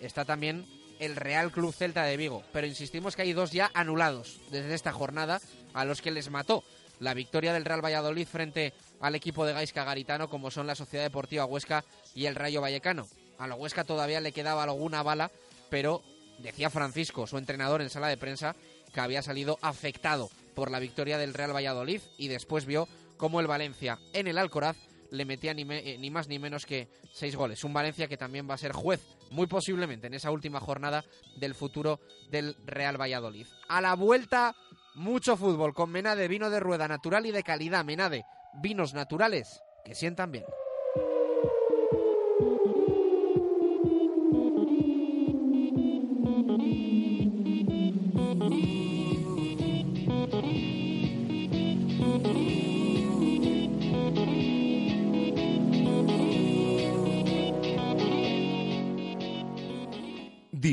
está 0.00 0.24
también 0.24 0.66
el 0.98 1.16
Real 1.16 1.50
Club 1.50 1.74
Celta 1.74 2.04
de 2.04 2.16
Vigo, 2.16 2.42
pero 2.52 2.66
insistimos 2.66 3.16
que 3.16 3.22
hay 3.22 3.32
dos 3.32 3.52
ya 3.52 3.70
anulados 3.74 4.40
desde 4.50 4.74
esta 4.74 4.92
jornada 4.92 5.40
a 5.72 5.84
los 5.84 6.00
que 6.00 6.10
les 6.10 6.30
mató. 6.30 6.64
La 7.00 7.14
victoria 7.14 7.52
del 7.52 7.64
Real 7.64 7.84
Valladolid 7.84 8.26
frente 8.26 8.72
al 9.00 9.14
equipo 9.14 9.44
de 9.44 9.52
Gaisca 9.52 9.84
Garitano 9.84 10.28
como 10.28 10.50
son 10.50 10.66
la 10.66 10.76
Sociedad 10.76 11.04
Deportiva 11.04 11.44
Huesca 11.44 11.84
y 12.14 12.26
el 12.26 12.36
Rayo 12.36 12.60
Vallecano. 12.60 13.08
A 13.38 13.48
la 13.48 13.56
Huesca 13.56 13.84
todavía 13.84 14.20
le 14.20 14.32
quedaba 14.32 14.62
alguna 14.62 15.02
bala, 15.02 15.30
pero 15.70 16.02
decía 16.38 16.70
Francisco, 16.70 17.26
su 17.26 17.36
entrenador 17.36 17.82
en 17.82 17.90
sala 17.90 18.08
de 18.08 18.16
prensa, 18.16 18.54
que 18.92 19.00
había 19.00 19.22
salido 19.22 19.58
afectado 19.60 20.30
por 20.54 20.70
la 20.70 20.78
victoria 20.78 21.18
del 21.18 21.34
Real 21.34 21.54
Valladolid 21.54 22.00
y 22.16 22.28
después 22.28 22.64
vio 22.64 22.88
cómo 23.16 23.40
el 23.40 23.48
Valencia 23.48 23.98
en 24.12 24.28
el 24.28 24.38
Alcoraz 24.38 24.76
le 25.14 25.24
metía 25.24 25.52
eh, 25.52 25.98
ni, 25.98 26.10
más 26.10 26.28
ni 26.28 26.38
menos 26.38 26.66
que 26.66 26.88
seis 27.12 27.36
goles. 27.36 27.64
Un 27.64 27.72
Valencia 27.72 28.08
que 28.08 28.16
también 28.16 28.48
va 28.48 28.54
a 28.54 28.58
ser 28.58 28.72
juez, 28.72 29.00
muy 29.30 29.46
posiblemente, 29.46 30.08
en 30.08 30.14
esa 30.14 30.30
última 30.30 30.60
jornada 30.60 31.04
del 31.36 31.54
futuro 31.54 32.00
del 32.30 32.56
Real 32.66 33.00
Valladolid. 33.00 33.46
A 33.68 33.80
la 33.80 33.94
vuelta 33.94 34.54
Mucho 34.94 35.36
fútbol 35.36 35.74
con 35.74 35.90
Menade, 35.90 36.28
vino 36.28 36.50
de 36.50 36.60
rueda 36.60 36.86
natural 36.86 37.26
y 37.26 37.32
de 37.32 37.42
calidad. 37.42 37.84
Menade, 37.84 38.24
vinos 38.62 38.94
naturales 38.94 39.60
que 39.84 39.96
sientan 39.96 40.30
bien. 40.30 40.44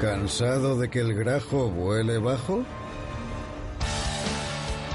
¿Cansado 0.00 0.76
de 0.76 0.90
que 0.90 1.00
el 1.00 1.14
grajo 1.14 1.70
vuele 1.70 2.18
bajo? 2.18 2.64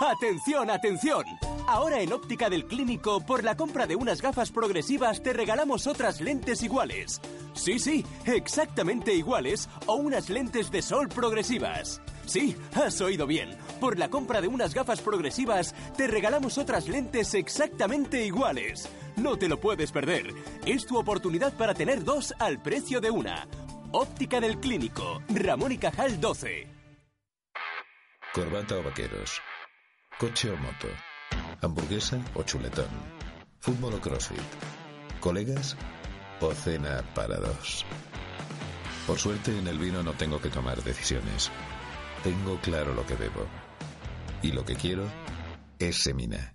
¡Atención, 0.00 0.70
atención! 0.70 1.24
Ahora 1.68 2.00
en 2.00 2.12
Óptica 2.12 2.50
del 2.50 2.66
Clínico, 2.66 3.20
por 3.20 3.44
la 3.44 3.56
compra 3.56 3.86
de 3.86 3.94
unas 3.94 4.20
gafas 4.20 4.50
progresivas, 4.50 5.22
te 5.22 5.32
regalamos 5.32 5.86
otras 5.86 6.20
lentes 6.20 6.62
iguales. 6.62 7.20
Sí, 7.54 7.78
sí, 7.78 8.04
exactamente 8.24 9.14
iguales 9.14 9.68
o 9.86 9.94
unas 9.94 10.28
lentes 10.28 10.70
de 10.70 10.82
sol 10.82 11.08
progresivas. 11.08 12.00
Sí, 12.26 12.56
has 12.74 13.00
oído 13.00 13.26
bien. 13.26 13.56
Por 13.80 13.98
la 13.98 14.08
compra 14.08 14.40
de 14.40 14.48
unas 14.48 14.74
gafas 14.74 15.00
progresivas, 15.00 15.74
te 15.96 16.06
regalamos 16.06 16.58
otras 16.58 16.88
lentes 16.88 17.34
exactamente 17.34 18.24
iguales. 18.24 18.88
No 19.16 19.36
te 19.36 19.48
lo 19.48 19.60
puedes 19.60 19.92
perder. 19.92 20.32
Es 20.66 20.86
tu 20.86 20.98
oportunidad 20.98 21.52
para 21.52 21.74
tener 21.74 22.02
dos 22.02 22.34
al 22.38 22.60
precio 22.60 23.00
de 23.00 23.10
una. 23.10 23.46
Óptica 23.92 24.40
del 24.40 24.58
Clínico, 24.58 25.22
Ramón 25.28 25.72
y 25.72 25.78
Cajal 25.78 26.20
12. 26.20 26.66
Corbata 28.32 28.78
o 28.78 28.82
vaqueros. 28.82 29.40
Coche 30.22 30.52
o 30.52 30.56
moto. 30.56 30.86
Hamburguesa 31.62 32.16
o 32.34 32.44
chuletón. 32.44 32.86
Fútbol 33.58 33.94
o 33.94 34.00
crossfit. 34.00 34.50
Colegas 35.18 35.76
o 36.40 36.54
cena 36.54 37.02
para 37.12 37.40
dos. 37.40 37.84
Por 39.04 39.18
suerte 39.18 39.50
en 39.58 39.66
el 39.66 39.80
vino 39.80 40.00
no 40.00 40.12
tengo 40.12 40.40
que 40.40 40.48
tomar 40.48 40.80
decisiones. 40.84 41.50
Tengo 42.22 42.56
claro 42.60 42.94
lo 42.94 43.04
que 43.04 43.16
bebo. 43.16 43.48
Y 44.42 44.52
lo 44.52 44.64
que 44.64 44.76
quiero 44.76 45.10
es 45.80 46.04
Semina. 46.04 46.54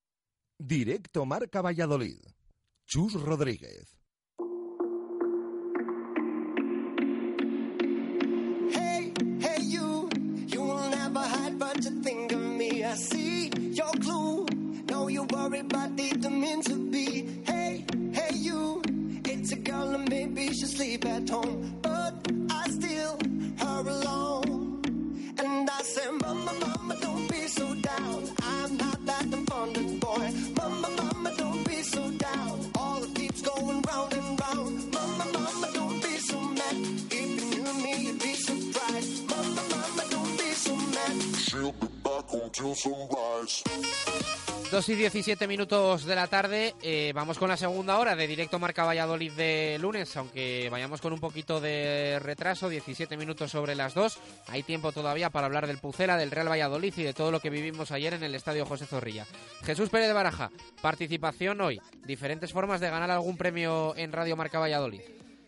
Directo 0.63 1.25
Marca 1.25 1.61
Valladolid. 1.61 2.19
Chus 2.85 3.15
Rodríguez. 3.15 3.97
Hey, 8.71 9.11
hey, 9.39 9.61
you, 9.61 10.09
you 10.47 10.61
will 10.61 10.89
never 10.89 11.19
hide, 11.19 11.57
but 11.57 11.83
you 11.83 11.91
think 12.03 12.31
of 12.31 12.41
me. 12.41 12.83
I 12.83 12.93
see 12.95 13.49
your 13.71 13.91
clue. 13.93 14.45
Know 14.87 15.07
you 15.07 15.23
worry, 15.23 15.63
but 15.63 15.95
didn't 15.95 16.39
mean 16.39 16.61
to 16.63 16.75
be. 16.91 17.41
Hey, 17.45 17.85
hey, 18.13 18.35
you, 18.35 18.81
it's 19.25 19.51
a 19.51 19.55
girl 19.55 19.95
and 19.95 20.07
maybe 20.09 20.47
she 20.53 20.65
sleep 20.65 21.05
at 21.05 21.27
home, 21.29 21.79
but 21.81 22.13
I 22.51 22.69
still 22.69 23.17
her 23.57 23.81
alone. 23.87 24.81
And 25.39 25.69
I 25.69 25.81
say, 25.81 26.09
Mama, 26.11 26.60
2 44.71 44.87
y 44.87 44.95
17 44.95 45.47
minutos 45.47 46.05
de 46.05 46.15
la 46.15 46.27
tarde, 46.27 46.73
eh, 46.81 47.11
vamos 47.13 47.37
con 47.37 47.49
la 47.49 47.57
segunda 47.57 47.97
hora 47.97 48.15
de 48.15 48.25
directo 48.25 48.57
Marca 48.57 48.85
Valladolid 48.85 49.33
de 49.33 49.77
lunes, 49.81 50.15
aunque 50.15 50.69
vayamos 50.71 51.01
con 51.01 51.11
un 51.11 51.19
poquito 51.19 51.59
de 51.59 52.19
retraso, 52.19 52.69
17 52.69 53.17
minutos 53.17 53.51
sobre 53.51 53.75
las 53.75 53.93
2. 53.93 54.17
Hay 54.47 54.63
tiempo 54.63 54.93
todavía 54.93 55.29
para 55.29 55.47
hablar 55.47 55.67
del 55.67 55.79
Pucela, 55.79 56.15
del 56.15 56.31
Real 56.31 56.49
Valladolid 56.49 56.93
y 56.95 57.03
de 57.03 57.13
todo 57.13 57.31
lo 57.31 57.41
que 57.41 57.49
vivimos 57.49 57.91
ayer 57.91 58.13
en 58.13 58.23
el 58.23 58.33
Estadio 58.33 58.65
José 58.65 58.85
Zorrilla. 58.85 59.27
Jesús 59.63 59.89
Pérez 59.89 60.07
de 60.07 60.13
Baraja, 60.13 60.51
participación 60.81 61.59
hoy, 61.59 61.81
diferentes 62.05 62.53
formas 62.53 62.79
de 62.79 62.89
ganar 62.89 63.11
algún 63.11 63.35
premio 63.35 63.93
en 63.97 64.13
Radio 64.13 64.37
Marca 64.37 64.59
Valladolid. 64.59 65.01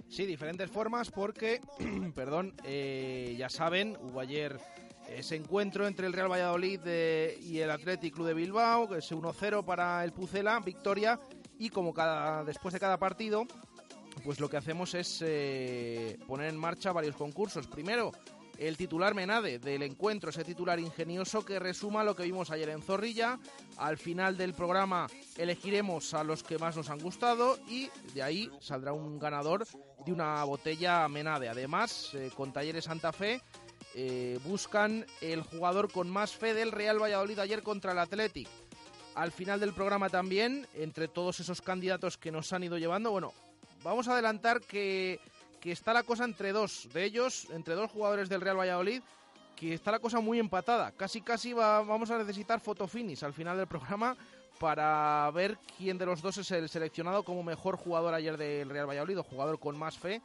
Sí, 0.10 0.26
diferentes 0.26 0.70
formas 0.70 1.10
porque, 1.10 1.62
perdón, 2.16 2.54
eh, 2.66 3.36
ya 3.38 3.50
saben, 3.50 3.98
hubo 4.02 4.20
ayer 4.20 4.60
ese 5.10 5.36
encuentro 5.36 5.88
entre 5.88 6.08
el 6.08 6.14
Real 6.14 6.32
Valladolid 6.32 6.82
eh, 6.86 7.38
y 7.42 7.60
el 7.60 7.72
Athletic 7.72 8.14
Club 8.14 8.28
de 8.28 8.34
Bilbao, 8.34 8.88
que 8.88 8.98
es 8.98 9.12
1-0 9.12 9.64
para 9.66 10.04
el 10.04 10.12
Pucela, 10.12 10.60
victoria, 10.60 11.20
y 11.58 11.70
como 11.70 11.94
cada 11.94 12.44
después 12.44 12.74
de 12.74 12.80
cada 12.80 12.98
partido, 12.98 13.46
pues 14.24 14.40
lo 14.40 14.50
que 14.50 14.58
hacemos 14.58 14.94
es 14.94 15.24
eh, 15.26 16.18
poner 16.28 16.50
en 16.50 16.58
marcha 16.58 16.92
varios 16.92 17.16
concursos. 17.16 17.68
Primero, 17.68 18.12
el 18.58 18.78
titular 18.78 19.14
Menade 19.14 19.60
del 19.60 19.84
encuentro, 19.84 20.30
ese 20.30 20.44
titular 20.44 20.80
ingenioso 20.80 21.44
que 21.44 21.60
resuma 21.60 22.04
lo 22.04 22.16
que 22.16 22.24
vimos 22.24 22.52
ayer 22.52 22.70
en 22.70 22.82
Zorrilla. 22.82 23.40
Al 23.78 23.98
final 23.98 24.38
del 24.38 24.54
programa 24.54 25.08
elegiremos 25.38 26.14
a 26.14 26.24
los 26.24 26.44
que 26.44 26.60
más 26.60 26.76
nos 26.76 26.90
han 26.90 27.00
gustado 27.00 27.58
y 27.68 27.90
de 28.14 28.22
ahí 28.22 28.52
saldrá 28.60 28.94
un 28.94 29.20
ganador 29.20 29.66
de 30.06 30.12
una 30.12 30.44
botella 30.44 31.08
Menade. 31.08 31.50
Además, 31.50 32.12
eh, 32.14 32.30
con 32.36 32.54
Talleres 32.54 32.86
Santa 32.86 33.12
Fe 33.12 33.42
eh, 33.96 34.40
buscan 34.44 35.06
el 35.22 35.42
jugador 35.42 35.92
con 35.92 36.10
más 36.10 36.32
fe 36.34 36.54
del 36.54 36.72
Real 36.72 37.02
Valladolid 37.02 37.40
ayer 37.40 37.64
contra 37.64 37.92
el 37.92 38.00
Athletic. 38.00 38.48
Al 39.16 39.32
final 39.32 39.60
del 39.60 39.74
programa 39.74 40.10
también, 40.10 40.68
entre 40.74 41.08
todos 41.08 41.40
esos 41.40 41.62
candidatos 41.62 42.18
que 42.18 42.32
nos 42.32 42.52
han 42.54 42.64
ido 42.64 42.78
llevando, 42.78 43.12
bueno, 43.12 43.32
vamos 43.84 44.08
a 44.08 44.14
adelantar 44.14 44.62
que, 44.62 45.20
que 45.62 45.72
está 45.72 45.94
la 45.94 46.04
cosa 46.04 46.26
entre 46.26 46.52
dos 46.52 46.90
de 46.94 47.04
ellos, 47.04 47.48
entre 47.52 47.76
dos 47.76 47.92
jugadores 47.92 48.30
del 48.30 48.42
Real 48.42 48.60
Valladolid, 48.60 49.02
que 49.56 49.76
está 49.76 49.92
la 49.92 50.00
cosa 50.00 50.20
muy 50.20 50.40
empatada. 50.40 50.92
Casi, 50.94 51.22
casi 51.22 51.54
va- 51.54 51.82
vamos 51.82 52.10
a 52.10 52.18
necesitar 52.18 52.60
fotofinis 52.60 53.22
al 53.22 53.34
final 53.34 53.56
del 53.56 53.68
programa 53.68 54.18
para 54.60 55.30
ver 55.32 55.58
quién 55.78 55.98
de 55.98 56.06
los 56.08 56.22
dos 56.22 56.38
es 56.38 56.50
el 56.52 56.68
seleccionado 56.70 57.24
como 57.24 57.44
mejor 57.44 57.76
jugador 57.78 58.14
ayer 58.16 58.36
del 58.38 58.70
Real 58.70 58.90
Valladolid, 58.90 59.20
o 59.20 59.24
jugador 59.24 59.60
con 59.60 59.78
más 59.78 59.98
fe 59.98 60.22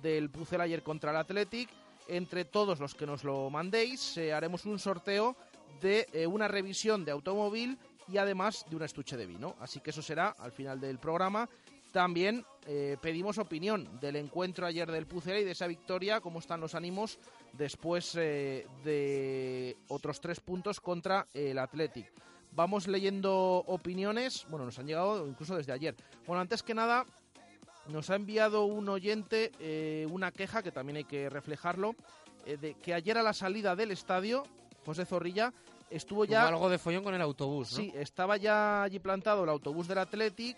del 0.00 0.30
Pucel 0.30 0.62
ayer 0.62 0.82
contra 0.82 1.10
el 1.10 1.18
Athletic. 1.18 1.68
Entre 2.10 2.44
todos 2.44 2.80
los 2.80 2.96
que 2.96 3.06
nos 3.06 3.22
lo 3.22 3.48
mandéis, 3.50 4.16
eh, 4.16 4.32
haremos 4.32 4.66
un 4.66 4.80
sorteo 4.80 5.36
de 5.80 6.08
eh, 6.12 6.26
una 6.26 6.48
revisión 6.48 7.04
de 7.04 7.12
automóvil 7.12 7.78
y 8.08 8.18
además 8.18 8.66
de 8.68 8.74
un 8.74 8.82
estuche 8.82 9.16
de 9.16 9.26
vino. 9.26 9.54
Así 9.60 9.78
que 9.78 9.90
eso 9.90 10.02
será 10.02 10.34
al 10.40 10.50
final 10.50 10.80
del 10.80 10.98
programa. 10.98 11.48
También 11.92 12.44
eh, 12.66 12.96
pedimos 13.00 13.38
opinión 13.38 14.00
del 14.00 14.16
encuentro 14.16 14.66
ayer 14.66 14.90
del 14.90 15.06
Pucel 15.06 15.38
y 15.38 15.44
de 15.44 15.52
esa 15.52 15.68
victoria, 15.68 16.20
cómo 16.20 16.40
están 16.40 16.60
los 16.60 16.74
ánimos 16.74 17.20
después 17.52 18.14
de 18.14 19.76
otros 19.86 20.20
tres 20.20 20.40
puntos 20.40 20.80
contra 20.80 21.28
el 21.32 21.60
Athletic. 21.60 22.12
Vamos 22.50 22.88
leyendo 22.88 23.62
opiniones, 23.68 24.46
bueno, 24.50 24.64
nos 24.64 24.76
han 24.80 24.88
llegado 24.88 25.28
incluso 25.28 25.56
desde 25.56 25.72
ayer. 25.72 25.94
Bueno, 26.26 26.40
antes 26.40 26.64
que 26.64 26.74
nada, 26.74 27.06
nos 27.90 28.10
ha 28.10 28.16
enviado 28.16 28.64
un 28.64 28.88
oyente 28.88 29.52
eh, 29.60 30.06
una 30.10 30.32
queja, 30.32 30.62
que 30.62 30.72
también 30.72 30.98
hay 30.98 31.04
que 31.04 31.28
reflejarlo, 31.28 31.94
eh, 32.46 32.56
de 32.56 32.74
que 32.74 32.94
ayer 32.94 33.18
a 33.18 33.22
la 33.22 33.32
salida 33.32 33.76
del 33.76 33.90
estadio, 33.90 34.44
José 34.84 35.04
Zorrilla 35.04 35.52
estuvo 35.90 36.24
ya... 36.24 36.48
Algo 36.48 36.70
de 36.70 36.78
follón 36.78 37.04
con 37.04 37.14
el 37.14 37.20
autobús, 37.20 37.72
¿no? 37.72 37.76
Sí, 37.76 37.92
estaba 37.94 38.36
ya 38.36 38.82
allí 38.82 38.98
plantado 38.98 39.44
el 39.44 39.50
autobús 39.50 39.88
del 39.88 39.98
Athletic 39.98 40.56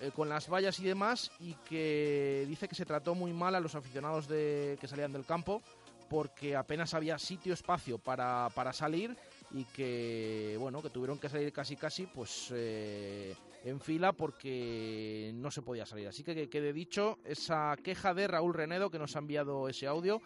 eh, 0.00 0.10
con 0.14 0.28
las 0.28 0.48
vallas 0.48 0.78
y 0.78 0.84
demás 0.84 1.32
y 1.40 1.54
que 1.68 2.44
dice 2.48 2.68
que 2.68 2.74
se 2.74 2.86
trató 2.86 3.14
muy 3.14 3.32
mal 3.32 3.54
a 3.54 3.60
los 3.60 3.74
aficionados 3.74 4.28
de, 4.28 4.78
que 4.80 4.86
salían 4.86 5.12
del 5.12 5.24
campo 5.24 5.62
porque 6.08 6.56
apenas 6.56 6.94
había 6.94 7.18
sitio, 7.18 7.52
espacio 7.52 7.98
para, 7.98 8.48
para 8.54 8.72
salir 8.72 9.16
y 9.50 9.64
que, 9.64 10.56
bueno, 10.58 10.82
que 10.82 10.90
tuvieron 10.90 11.18
que 11.18 11.28
salir 11.28 11.52
casi 11.52 11.76
casi 11.76 12.06
pues 12.06 12.48
eh, 12.52 13.34
en 13.64 13.80
fila 13.80 14.12
porque 14.12 15.32
no 15.34 15.50
se 15.50 15.62
podía 15.62 15.86
salir. 15.86 16.08
Así 16.08 16.22
que 16.22 16.34
que 16.34 16.48
quede 16.48 16.72
dicho 16.72 17.18
esa 17.24 17.76
queja 17.82 18.14
de 18.14 18.28
Raúl 18.28 18.54
Renedo 18.54 18.90
que 18.90 18.98
nos 18.98 19.16
ha 19.16 19.20
enviado 19.20 19.68
ese 19.68 19.86
audio. 19.86 20.20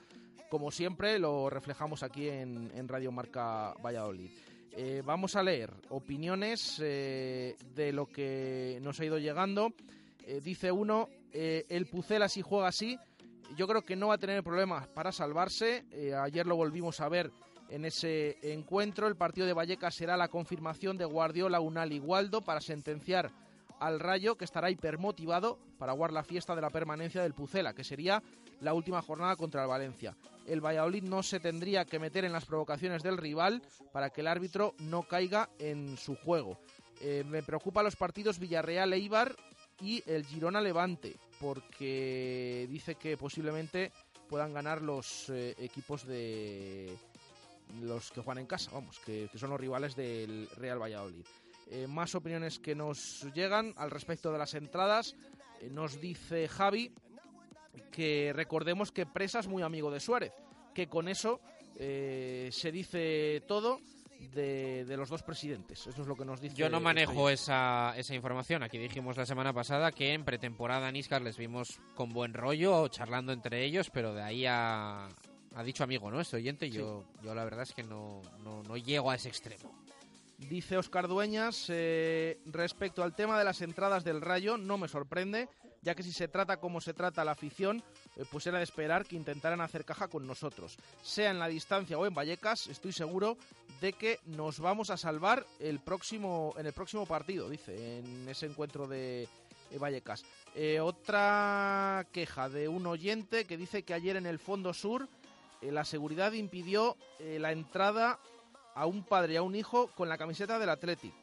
Como 0.51 0.71
siempre, 0.71 1.19
lo 1.19 1.49
reflejamos 1.49 2.03
aquí 2.03 2.29
en, 2.29 2.87
Radio 2.89 3.11
Marca 3.11 3.75
Valladolid. 3.83 4.31
Eh, 4.75 5.03
vamos 5.05 5.37
a 5.37 5.43
leer 5.43 5.73
opiniones 5.91 6.79
eh, 6.83 7.57
de 7.75 7.93
lo 7.93 8.07
que 8.07 8.79
nos 8.83 9.01
ha 9.01 9.05
ido 9.05 9.19
llegando. 9.19 9.73
Eh, 10.27 10.41
dice 10.43 10.71
uno, 10.71 11.09
el 11.33 11.87
Pucela 11.87 12.29
si 12.29 12.43
juega 12.43 12.69
así, 12.69 12.99
yo 13.57 13.67
creo 13.67 13.83
que 13.83 13.97
no 13.97 14.09
va 14.09 14.15
a 14.15 14.19
tener 14.19 14.43
problemas 14.43 14.87
para 14.89 15.11
salvarse. 15.11 15.87
Ayer 16.23 16.47
lo 16.47 16.57
volvimos 16.57 17.01
a 17.01 17.09
ver 17.09 17.33
en 17.73 17.87
ese 17.87 18.37
encuentro. 18.43 19.09
El 19.09 19.17
partido 19.17 19.47
de 19.47 19.55
Vallecas 19.55 19.95
será 19.95 20.17
la 20.17 20.29
confirmación 20.29 20.99
de 20.99 21.07
Guardiola, 21.07 21.61
Unal 21.61 21.93
y 21.93 22.03
para 22.45 22.61
sentenciar 22.61 23.31
al 23.81 23.99
Rayo, 23.99 24.37
que 24.37 24.45
estará 24.45 24.71
hipermotivado 24.71 25.59
para 25.79 25.93
aguar 25.93 26.13
la 26.13 26.23
fiesta 26.23 26.55
de 26.55 26.61
la 26.61 26.71
permanencia 26.71 27.23
del 27.23 27.35
Pucela, 27.35 27.75
que 27.75 27.83
sería 27.83 28.23
la 28.61 28.75
última 28.75 29.03
jornada 29.03 29.35
contra 29.35 29.63
el 29.63 29.69
Valencia. 29.69 30.15
El 30.47 30.61
Valladolid 30.61 31.03
no 31.03 31.23
se 31.23 31.41
tendría 31.41 31.85
que 31.85 31.99
meter 31.99 32.25
en 32.25 32.33
las 32.33 32.45
provocaciones 32.45 33.03
del 33.03 33.17
rival 33.17 33.63
para 33.91 34.11
que 34.11 34.21
el 34.21 34.29
árbitro 34.29 34.75
no 34.79 35.03
caiga 35.03 35.49
en 35.59 35.97
su 35.97 36.15
juego. 36.15 36.59
Eh, 37.01 37.25
me 37.27 37.43
preocupa 37.43 37.83
los 37.83 37.97
partidos 37.97 38.39
Villarreal-Eibar 38.39 39.35
y 39.81 40.03
el 40.07 40.25
Girona-Levante, 40.25 41.17
porque 41.41 42.69
dice 42.71 42.95
que 42.95 43.17
posiblemente 43.17 43.91
puedan 44.29 44.53
ganar 44.53 44.83
los 44.83 45.29
eh, 45.31 45.57
equipos 45.59 46.07
de 46.07 46.97
los 47.81 48.11
que 48.13 48.21
juegan 48.21 48.39
en 48.43 48.47
casa, 48.47 48.71
vamos, 48.73 48.99
que, 49.01 49.29
que 49.31 49.39
son 49.39 49.51
los 49.51 49.61
rivales 49.61 49.97
del 49.97 50.49
Real 50.57 50.81
Valladolid. 50.81 51.25
Eh, 51.71 51.87
más 51.87 52.15
opiniones 52.15 52.59
que 52.59 52.75
nos 52.75 53.27
llegan 53.33 53.73
al 53.77 53.91
respecto 53.91 54.31
de 54.31 54.39
las 54.39 54.53
entradas. 54.55 55.17
Eh, 55.61 55.71
nos 55.71 56.01
dice 56.01 56.49
Javi 56.49 56.93
que 57.91 58.33
recordemos 58.35 58.93
que 58.93 59.07
Presa 59.07 59.39
es 59.39 59.49
muy 59.49 59.63
amigo 59.63 59.91
de 59.91 60.01
Suárez, 60.01 60.33
que 60.75 60.89
con 60.89 61.09
eso 61.09 61.41
eh, 61.77 62.51
se 62.53 62.71
dice 62.71 63.43
todo 63.47 63.81
de, 64.35 64.85
de 64.85 64.97
los 64.97 65.09
dos 65.09 65.23
presidentes. 65.23 65.87
Eso 65.87 66.03
es 66.03 66.07
lo 66.07 66.15
que 66.15 66.27
nos 66.27 66.41
dice. 66.41 66.55
Yo 66.55 66.69
no 66.69 66.81
manejo 66.81 67.31
esa, 67.31 67.95
esa 67.97 68.15
información. 68.15 68.63
Aquí 68.63 68.77
dijimos 68.77 69.17
la 69.17 69.25
semana 69.25 69.55
pasada 69.55 69.93
que 69.93 70.13
en 70.13 70.25
pretemporada 70.25 70.91
en 70.91 70.97
Iscar 70.97 71.23
les 71.23 71.39
vimos 71.39 71.81
con 71.95 72.11
buen 72.11 72.35
rollo, 72.35 72.87
charlando 72.89 73.33
entre 73.33 73.65
ellos, 73.65 73.89
pero 73.91 74.13
de 74.13 74.23
ahí 74.23 74.45
a... 74.47 75.09
Ha 75.55 75.63
dicho 75.63 75.85
amigo, 75.85 76.11
¿no? 76.11 76.21
Este 76.21 76.37
oyente, 76.37 76.71
yo, 76.71 77.05
yo 77.23 77.35
la 77.35 77.45
verdad 77.45 77.63
es 77.63 77.73
que 77.73 77.83
no, 77.83 78.23
no, 78.43 78.63
no 78.63 78.77
llego 78.77 79.11
a 79.11 79.17
ese 79.17 79.29
extremo. 79.29 79.73
Dice 80.39 80.77
Oscar 80.77 81.07
Dueñas, 81.09 81.67
eh, 81.69 82.41
respecto 82.47 83.03
al 83.03 83.15
tema 83.15 83.39
de 83.39 83.45
las 83.45 83.61
entradas 83.61 84.03
del 84.03 84.21
Rayo, 84.21 84.57
no 84.57 84.77
me 84.77 84.89
sorprende, 84.89 85.49
ya 85.83 85.95
que 85.95 86.03
si 86.03 86.13
se 86.13 86.27
trata 86.27 86.59
como 86.59 86.81
se 86.81 86.95
trata 86.95 87.25
la 87.25 87.33
afición, 87.33 87.83
eh, 88.17 88.25
pues 88.31 88.47
era 88.47 88.59
de 88.59 88.65
esperar 88.65 89.07
que 89.07 89.15
intentaran 89.15 89.61
hacer 89.61 89.85
caja 89.85 90.09
con 90.09 90.27
nosotros. 90.27 90.79
Sea 91.03 91.31
en 91.31 91.39
la 91.39 91.49
distancia 91.49 91.99
o 91.99 92.07
en 92.07 92.15
Vallecas, 92.15 92.67
estoy 92.67 92.93
seguro 92.93 93.37
de 93.81 93.93
que 93.93 94.21
nos 94.27 94.59
vamos 94.59 94.91
a 94.91 94.97
salvar 94.97 95.47
el 95.61 95.81
próximo, 95.81 96.55
en 96.57 96.67
el 96.67 96.73
próximo 96.73 97.07
partido, 97.07 97.49
dice, 97.49 97.99
en 97.99 98.29
ese 98.29 98.47
encuentro 98.47 98.87
de 98.89 99.29
eh, 99.71 99.79
Vallecas. 99.79 100.25
Eh, 100.55 100.81
otra 100.81 102.07
queja 102.13 102.49
de 102.49 102.69
un 102.69 102.87
oyente 102.87 103.45
que 103.45 103.57
dice 103.57 103.85
que 103.85 103.95
ayer 103.95 104.17
en 104.17 104.27
el 104.27 104.39
Fondo 104.39 104.75
Sur 104.75 105.09
eh, 105.63 105.73
la 105.73 105.85
seguridad 105.85 106.33
impidió 106.33 106.97
eh, 107.19 107.39
la 107.39 107.53
entrada 107.53 108.19
a 108.75 108.87
un 108.87 109.05
padre 109.05 109.35
y 109.35 109.37
a 109.37 109.43
un 109.43 109.55
hijo 109.55 109.89
con 109.95 110.09
la 110.09 110.19
camiseta 110.19 110.59
del 110.59 110.71
Athletic. 110.71 111.15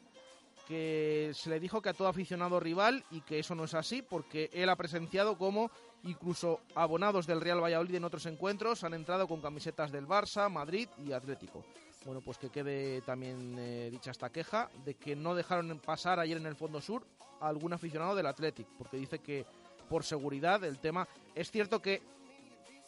Que 0.66 1.32
se 1.34 1.50
le 1.50 1.58
dijo 1.58 1.82
que 1.82 1.88
a 1.88 1.94
todo 1.94 2.08
aficionado 2.08 2.60
rival 2.60 3.04
y 3.10 3.22
que 3.22 3.40
eso 3.40 3.54
no 3.54 3.64
es 3.64 3.74
así 3.74 4.02
porque 4.02 4.50
él 4.52 4.68
ha 4.68 4.76
presenciado 4.76 5.36
como 5.36 5.70
incluso 6.04 6.60
abonados 6.74 7.26
del 7.26 7.40
Real 7.40 7.62
Valladolid 7.62 7.96
en 7.96 8.04
otros 8.04 8.24
encuentros 8.26 8.84
han 8.84 8.94
entrado 8.94 9.26
con 9.26 9.40
camisetas 9.40 9.90
del 9.90 10.06
Barça, 10.06 10.48
Madrid 10.48 10.88
y 11.04 11.12
Atlético. 11.12 11.64
Bueno, 12.04 12.20
pues 12.22 12.38
que 12.38 12.50
quede 12.50 13.02
también 13.02 13.56
eh, 13.58 13.88
dicha 13.90 14.10
esta 14.10 14.30
queja 14.30 14.70
de 14.84 14.94
que 14.94 15.14
no 15.14 15.34
dejaron 15.34 15.78
pasar 15.80 16.18
ayer 16.18 16.38
en 16.38 16.46
el 16.46 16.56
Fondo 16.56 16.80
Sur 16.80 17.04
a 17.40 17.48
algún 17.48 17.72
aficionado 17.72 18.14
del 18.14 18.26
Athletic, 18.26 18.66
porque 18.78 18.96
dice 18.96 19.18
que 19.18 19.44
por 19.88 20.04
seguridad 20.04 20.64
el 20.64 20.78
tema... 20.78 21.06
Es 21.34 21.50
cierto 21.50 21.82
que 21.82 22.00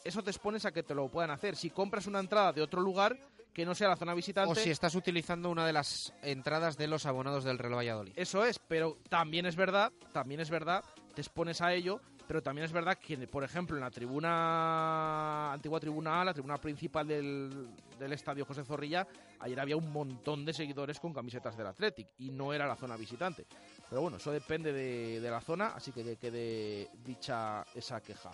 eso 0.03 0.23
te 0.23 0.31
expones 0.31 0.65
a 0.65 0.71
que 0.71 0.83
te 0.83 0.95
lo 0.95 1.07
puedan 1.09 1.31
hacer. 1.31 1.55
Si 1.55 1.69
compras 1.69 2.07
una 2.07 2.19
entrada 2.19 2.53
de 2.53 2.61
otro 2.61 2.81
lugar 2.81 3.17
que 3.53 3.65
no 3.65 3.75
sea 3.75 3.87
la 3.87 3.95
zona 3.95 4.13
visitante... 4.13 4.51
O 4.51 4.55
si 4.55 4.71
estás 4.71 4.95
utilizando 4.95 5.49
una 5.49 5.65
de 5.65 5.73
las 5.73 6.13
entradas 6.23 6.75
de 6.77 6.87
los 6.87 7.05
abonados 7.05 7.43
del 7.43 7.59
Real 7.59 7.75
Valladolid. 7.75 8.13
Eso 8.15 8.43
es, 8.43 8.59
pero 8.59 8.97
también 9.09 9.45
es 9.45 9.55
verdad, 9.55 9.91
también 10.11 10.41
es 10.41 10.49
verdad, 10.49 10.83
te 11.13 11.21
expones 11.21 11.61
a 11.61 11.71
ello, 11.73 12.01
pero 12.27 12.41
también 12.41 12.65
es 12.65 12.71
verdad 12.71 12.97
que, 12.97 13.27
por 13.27 13.43
ejemplo, 13.43 13.75
en 13.75 13.81
la 13.81 13.91
tribuna, 13.91 15.53
antigua 15.53 15.79
tribuna 15.79 16.21
A, 16.21 16.25
la 16.25 16.33
tribuna 16.33 16.57
principal 16.57 17.07
del, 17.07 17.69
del 17.99 18.13
estadio 18.13 18.45
José 18.45 18.63
Zorrilla, 18.63 19.07
ayer 19.39 19.59
había 19.59 19.77
un 19.77 19.91
montón 19.91 20.45
de 20.45 20.53
seguidores 20.53 20.99
con 20.99 21.13
camisetas 21.13 21.55
del 21.55 21.67
Athletic 21.67 22.07
y 22.17 22.31
no 22.31 22.53
era 22.53 22.65
la 22.65 22.75
zona 22.75 22.97
visitante. 22.97 23.45
Pero 23.87 24.01
bueno, 24.01 24.17
eso 24.17 24.31
depende 24.31 24.73
de, 24.73 25.19
de 25.19 25.29
la 25.29 25.41
zona, 25.41 25.73
así 25.75 25.91
que 25.91 26.03
que 26.03 26.17
quede 26.17 26.89
dicha 27.03 27.63
esa 27.75 28.01
queja. 28.01 28.31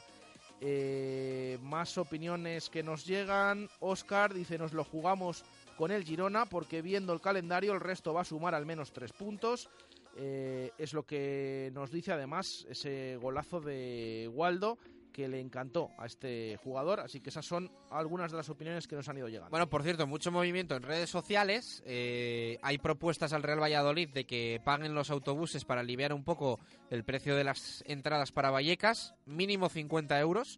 Eh, 0.61 1.57
más 1.61 1.97
opiniones 1.97 2.69
que 2.69 2.83
nos 2.83 3.05
llegan. 3.05 3.69
Oscar 3.79 4.33
dice, 4.33 4.57
nos 4.57 4.73
lo 4.73 4.83
jugamos 4.83 5.43
con 5.77 5.91
el 5.91 6.03
Girona 6.03 6.45
porque 6.45 6.81
viendo 6.81 7.13
el 7.13 7.21
calendario 7.21 7.73
el 7.73 7.79
resto 7.79 8.13
va 8.13 8.21
a 8.21 8.25
sumar 8.25 8.53
al 8.55 8.65
menos 8.65 8.91
tres 8.91 9.13
puntos. 9.13 9.69
Eh, 10.17 10.71
es 10.77 10.93
lo 10.93 11.03
que 11.03 11.71
nos 11.73 11.91
dice 11.91 12.11
además 12.11 12.65
ese 12.69 13.17
golazo 13.21 13.61
de 13.61 14.29
Waldo 14.33 14.77
que 15.19 15.27
le 15.27 15.41
encantó 15.41 15.91
a 15.97 16.05
este 16.05 16.57
jugador. 16.63 17.01
Así 17.01 17.19
que 17.19 17.29
esas 17.29 17.45
son 17.45 17.69
algunas 17.91 18.31
de 18.31 18.37
las 18.37 18.49
opiniones 18.49 18.87
que 18.87 18.95
nos 18.95 19.09
han 19.09 19.17
ido 19.17 19.27
llegando. 19.27 19.49
Bueno, 19.49 19.69
por 19.69 19.83
cierto, 19.83 20.07
mucho 20.07 20.31
movimiento 20.31 20.77
en 20.77 20.83
redes 20.83 21.09
sociales. 21.09 21.83
Eh, 21.85 22.57
hay 22.61 22.77
propuestas 22.77 23.33
al 23.33 23.43
Real 23.43 23.61
Valladolid 23.61 24.07
de 24.13 24.25
que 24.25 24.61
paguen 24.63 24.93
los 24.93 25.09
autobuses 25.09 25.65
para 25.65 25.81
aliviar 25.81 26.13
un 26.13 26.23
poco 26.23 26.57
el 26.89 27.03
precio 27.03 27.35
de 27.35 27.43
las 27.43 27.83
entradas 27.85 28.31
para 28.31 28.49
Vallecas, 28.49 29.13
mínimo 29.25 29.67
50 29.67 30.17
euros. 30.21 30.57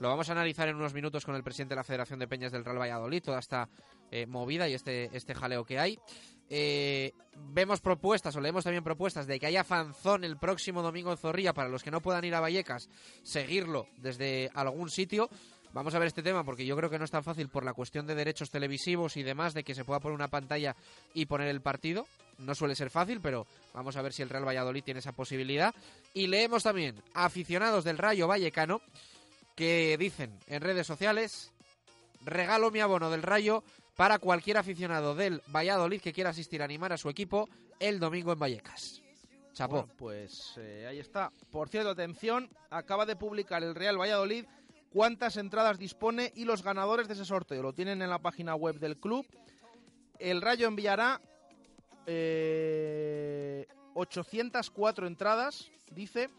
Lo 0.00 0.08
vamos 0.08 0.28
a 0.28 0.32
analizar 0.32 0.68
en 0.68 0.76
unos 0.76 0.94
minutos 0.94 1.24
con 1.24 1.34
el 1.34 1.42
presidente 1.42 1.74
de 1.74 1.76
la 1.76 1.84
Federación 1.84 2.20
de 2.20 2.28
Peñas 2.28 2.52
del 2.52 2.64
Real 2.64 2.78
Valladolid, 2.78 3.20
toda 3.20 3.40
esta 3.40 3.68
eh, 4.12 4.26
movida 4.26 4.68
y 4.68 4.74
este, 4.74 5.10
este 5.12 5.34
jaleo 5.34 5.64
que 5.64 5.80
hay. 5.80 5.98
Eh, 6.48 7.12
vemos 7.36 7.80
propuestas, 7.80 8.36
o 8.36 8.40
leemos 8.40 8.62
también 8.62 8.84
propuestas 8.84 9.26
de 9.26 9.40
que 9.40 9.46
haya 9.46 9.64
fanzón 9.64 10.22
el 10.22 10.36
próximo 10.36 10.82
domingo 10.82 11.10
en 11.10 11.18
Zorrilla 11.18 11.52
para 11.52 11.68
los 11.68 11.82
que 11.82 11.90
no 11.90 12.00
puedan 12.00 12.24
ir 12.24 12.34
a 12.36 12.40
Vallecas, 12.40 12.88
seguirlo 13.24 13.88
desde 13.96 14.50
algún 14.54 14.88
sitio. 14.88 15.28
Vamos 15.72 15.94
a 15.94 15.98
ver 15.98 16.06
este 16.06 16.22
tema 16.22 16.44
porque 16.44 16.64
yo 16.64 16.76
creo 16.76 16.88
que 16.88 16.98
no 16.98 17.04
es 17.04 17.10
tan 17.10 17.24
fácil 17.24 17.48
por 17.48 17.64
la 17.64 17.74
cuestión 17.74 18.06
de 18.06 18.14
derechos 18.14 18.50
televisivos 18.50 19.16
y 19.16 19.24
demás, 19.24 19.52
de 19.52 19.64
que 19.64 19.74
se 19.74 19.84
pueda 19.84 19.98
poner 19.98 20.14
una 20.14 20.28
pantalla 20.28 20.76
y 21.12 21.26
poner 21.26 21.48
el 21.48 21.60
partido. 21.60 22.06
No 22.38 22.54
suele 22.54 22.76
ser 22.76 22.88
fácil, 22.88 23.20
pero 23.20 23.46
vamos 23.74 23.96
a 23.96 24.02
ver 24.02 24.12
si 24.12 24.22
el 24.22 24.30
Real 24.30 24.46
Valladolid 24.46 24.84
tiene 24.84 25.00
esa 25.00 25.12
posibilidad. 25.12 25.74
Y 26.14 26.28
leemos 26.28 26.62
también 26.62 27.02
aficionados 27.14 27.82
del 27.82 27.98
Rayo 27.98 28.28
Vallecano 28.28 28.80
que 29.58 29.96
dicen 29.98 30.38
en 30.46 30.62
redes 30.62 30.86
sociales, 30.86 31.52
regalo 32.24 32.70
mi 32.70 32.78
abono 32.78 33.10
del 33.10 33.24
Rayo 33.24 33.64
para 33.96 34.20
cualquier 34.20 34.56
aficionado 34.56 35.16
del 35.16 35.42
Valladolid 35.48 36.00
que 36.00 36.12
quiera 36.12 36.30
asistir 36.30 36.62
a 36.62 36.64
animar 36.64 36.92
a 36.92 36.96
su 36.96 37.08
equipo 37.08 37.48
el 37.80 37.98
domingo 37.98 38.32
en 38.32 38.38
Vallecas. 38.38 39.02
Chapó. 39.52 39.88
Pues 39.98 40.54
eh, 40.58 40.86
ahí 40.88 41.00
está. 41.00 41.32
Por 41.50 41.68
cierto, 41.70 41.90
atención, 41.90 42.48
acaba 42.70 43.04
de 43.04 43.16
publicar 43.16 43.64
el 43.64 43.74
Real 43.74 44.00
Valladolid 44.00 44.44
cuántas 44.92 45.36
entradas 45.36 45.76
dispone 45.76 46.30
y 46.36 46.44
los 46.44 46.62
ganadores 46.62 47.08
de 47.08 47.14
ese 47.14 47.24
sorteo. 47.24 47.60
Lo 47.60 47.72
tienen 47.72 48.00
en 48.00 48.10
la 48.10 48.20
página 48.20 48.54
web 48.54 48.78
del 48.78 48.96
club. 48.96 49.26
El 50.20 50.40
Rayo 50.40 50.68
enviará 50.68 51.20
eh, 52.06 53.66
804 53.94 55.08
entradas, 55.08 55.68
dice, 55.90 56.30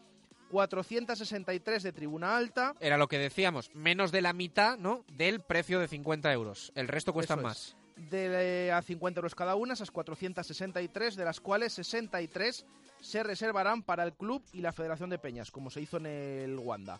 463 0.50 1.82
de 1.82 1.92
tribuna 1.92 2.36
alta. 2.36 2.74
Era 2.80 2.98
lo 2.98 3.08
que 3.08 3.18
decíamos, 3.18 3.70
menos 3.74 4.12
de 4.12 4.22
la 4.22 4.32
mitad 4.32 4.76
¿no? 4.78 5.04
del 5.12 5.40
precio 5.40 5.80
de 5.80 5.88
50 5.88 6.32
euros. 6.32 6.72
El 6.74 6.88
resto 6.88 7.12
cuestan 7.12 7.42
más. 7.42 7.76
De 7.96 8.72
a 8.72 8.82
50 8.82 9.18
euros 9.18 9.34
cada 9.34 9.54
una, 9.54 9.74
esas 9.74 9.90
463, 9.90 11.16
de 11.16 11.24
las 11.24 11.40
cuales 11.40 11.74
63 11.74 12.64
se 13.00 13.22
reservarán 13.22 13.82
para 13.82 14.04
el 14.04 14.12
club 14.12 14.42
y 14.52 14.60
la 14.60 14.72
Federación 14.72 15.10
de 15.10 15.18
Peñas, 15.18 15.50
como 15.50 15.70
se 15.70 15.82
hizo 15.82 15.98
en 15.98 16.06
el 16.06 16.58
Wanda. 16.58 16.98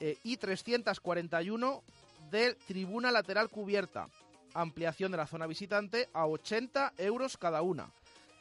Eh, 0.00 0.16
y 0.22 0.36
341 0.36 1.82
de 2.30 2.54
tribuna 2.66 3.10
lateral 3.10 3.48
cubierta, 3.48 4.08
ampliación 4.54 5.10
de 5.10 5.18
la 5.18 5.26
zona 5.26 5.46
visitante 5.46 6.08
a 6.12 6.26
80 6.26 6.94
euros 6.98 7.36
cada 7.36 7.62
una. 7.62 7.90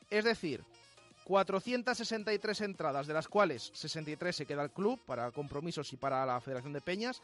Es 0.09 0.23
decir, 0.23 0.63
463 1.27 2.61
entradas, 2.61 3.05
de 3.05 3.13
las 3.13 3.27
cuales 3.27 3.69
63 3.73 4.33
se 4.33 4.45
queda 4.45 4.63
el 4.63 4.71
club 4.71 4.97
para 5.05 5.29
compromisos 5.31 5.91
y 5.91 5.97
para 5.97 6.25
la 6.25 6.39
Federación 6.39 6.71
de 6.71 6.79
Peñas. 6.79 7.21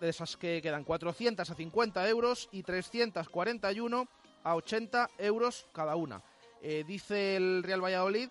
De 0.00 0.08
esas 0.08 0.36
que 0.36 0.60
quedan 0.60 0.84
400 0.84 1.48
a 1.48 1.54
50 1.54 2.08
euros 2.08 2.48
y 2.52 2.64
341 2.64 4.08
a 4.42 4.54
80 4.56 5.10
euros 5.18 5.66
cada 5.72 5.94
una. 5.94 6.20
Eh, 6.60 6.84
dice 6.86 7.36
el 7.36 7.62
Real 7.62 7.82
Valladolid, 7.82 8.28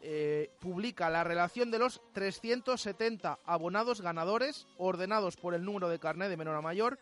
eh, 0.00 0.50
publica 0.58 1.08
la 1.10 1.22
relación 1.22 1.70
de 1.70 1.78
los 1.78 2.00
370 2.12 3.38
abonados 3.44 4.00
ganadores 4.00 4.66
ordenados 4.78 5.36
por 5.36 5.54
el 5.54 5.64
número 5.64 5.88
de 5.88 5.98
carnet 6.00 6.30
de 6.30 6.36
menor 6.36 6.56
a 6.56 6.62
mayor 6.62 6.98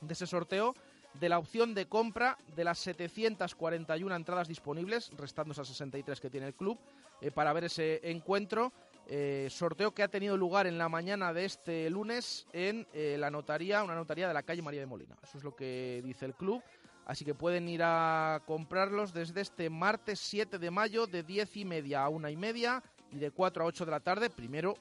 de 0.00 0.14
ese 0.14 0.26
sorteo 0.26 0.74
de 1.14 1.28
la 1.28 1.38
opción 1.38 1.74
de 1.74 1.86
compra 1.86 2.36
de 2.54 2.64
las 2.64 2.78
741 2.78 4.14
entradas 4.14 4.48
disponibles, 4.48 5.10
restando 5.16 5.52
esas 5.52 5.68
63 5.68 6.20
que 6.20 6.30
tiene 6.30 6.46
el 6.46 6.54
club, 6.54 6.78
eh, 7.20 7.30
para 7.30 7.52
ver 7.52 7.64
ese 7.64 8.00
encuentro. 8.10 8.72
eh, 9.12 9.48
sorteo 9.50 9.92
que 9.92 10.04
ha 10.04 10.08
tenido 10.08 10.36
lugar 10.36 10.68
en 10.68 10.78
la 10.78 10.88
mañana 10.88 11.32
de 11.32 11.44
este 11.44 11.90
lunes 11.90 12.46
en 12.52 12.86
eh, 12.92 13.16
la 13.18 13.28
notaría, 13.28 13.82
una 13.82 13.96
notaría 13.96 14.28
de 14.28 14.34
la 14.34 14.44
calle 14.44 14.62
María 14.62 14.80
de 14.80 14.86
Molina. 14.86 15.16
Eso 15.20 15.38
es 15.38 15.42
lo 15.42 15.56
que 15.56 16.00
dice 16.04 16.26
el 16.26 16.34
club. 16.34 16.62
Así 17.06 17.24
que 17.24 17.34
pueden 17.34 17.68
ir 17.68 17.82
a 17.82 18.40
comprarlos 18.46 19.12
desde 19.12 19.40
este 19.40 19.68
martes 19.68 20.20
7 20.20 20.60
de 20.60 20.70
mayo 20.70 21.08
de 21.08 21.24
10 21.24 21.56
y 21.56 21.64
media 21.64 22.04
a 22.04 22.08
una 22.08 22.30
y 22.30 22.36
media 22.36 22.84
y 23.12 23.18
de 23.18 23.30
4 23.30 23.62
a 23.62 23.66
8 23.66 23.84
de 23.84 23.90
la 23.90 24.00
tarde. 24.00 24.30
Primero, 24.30 24.76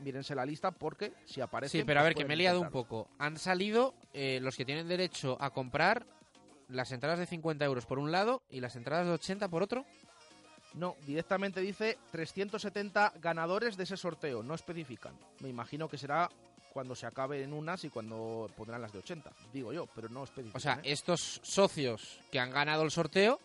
mírense 0.00 0.34
la 0.34 0.46
lista 0.46 0.70
porque 0.70 1.12
si 1.24 1.40
aparece. 1.40 1.78
Sí, 1.78 1.84
pero 1.84 2.00
a 2.00 2.02
ver, 2.02 2.14
que 2.14 2.24
me 2.24 2.34
he 2.34 2.36
liado 2.36 2.60
un 2.60 2.70
poco. 2.70 3.08
Han 3.18 3.38
salido 3.38 3.94
eh, 4.12 4.38
los 4.42 4.56
que 4.56 4.64
tienen 4.64 4.88
derecho 4.88 5.36
a 5.40 5.50
comprar 5.50 6.06
las 6.68 6.92
entradas 6.92 7.18
de 7.18 7.26
50 7.26 7.64
euros 7.64 7.86
por 7.86 7.98
un 7.98 8.10
lado 8.10 8.42
y 8.50 8.60
las 8.60 8.76
entradas 8.76 9.06
de 9.06 9.12
80 9.12 9.48
por 9.48 9.62
otro. 9.62 9.84
No, 10.74 10.96
directamente 11.06 11.60
dice 11.60 11.98
370 12.10 13.14
ganadores 13.20 13.76
de 13.76 13.84
ese 13.84 13.96
sorteo, 13.96 14.42
no 14.42 14.54
especifican. 14.54 15.14
Me 15.40 15.48
imagino 15.48 15.88
que 15.88 15.98
será 15.98 16.28
cuando 16.72 16.96
se 16.96 17.06
acaben 17.06 17.52
unas 17.52 17.84
y 17.84 17.90
cuando 17.90 18.50
pondrán 18.56 18.82
las 18.82 18.92
de 18.92 18.98
80, 18.98 19.30
digo 19.52 19.72
yo, 19.72 19.86
pero 19.94 20.08
no 20.08 20.24
especifican. 20.24 20.56
O 20.56 20.60
sea, 20.60 20.74
¿eh? 20.82 20.92
estos 20.92 21.40
socios 21.44 22.18
que 22.32 22.40
han 22.40 22.50
ganado 22.50 22.82
el 22.82 22.90
sorteo, 22.90 23.38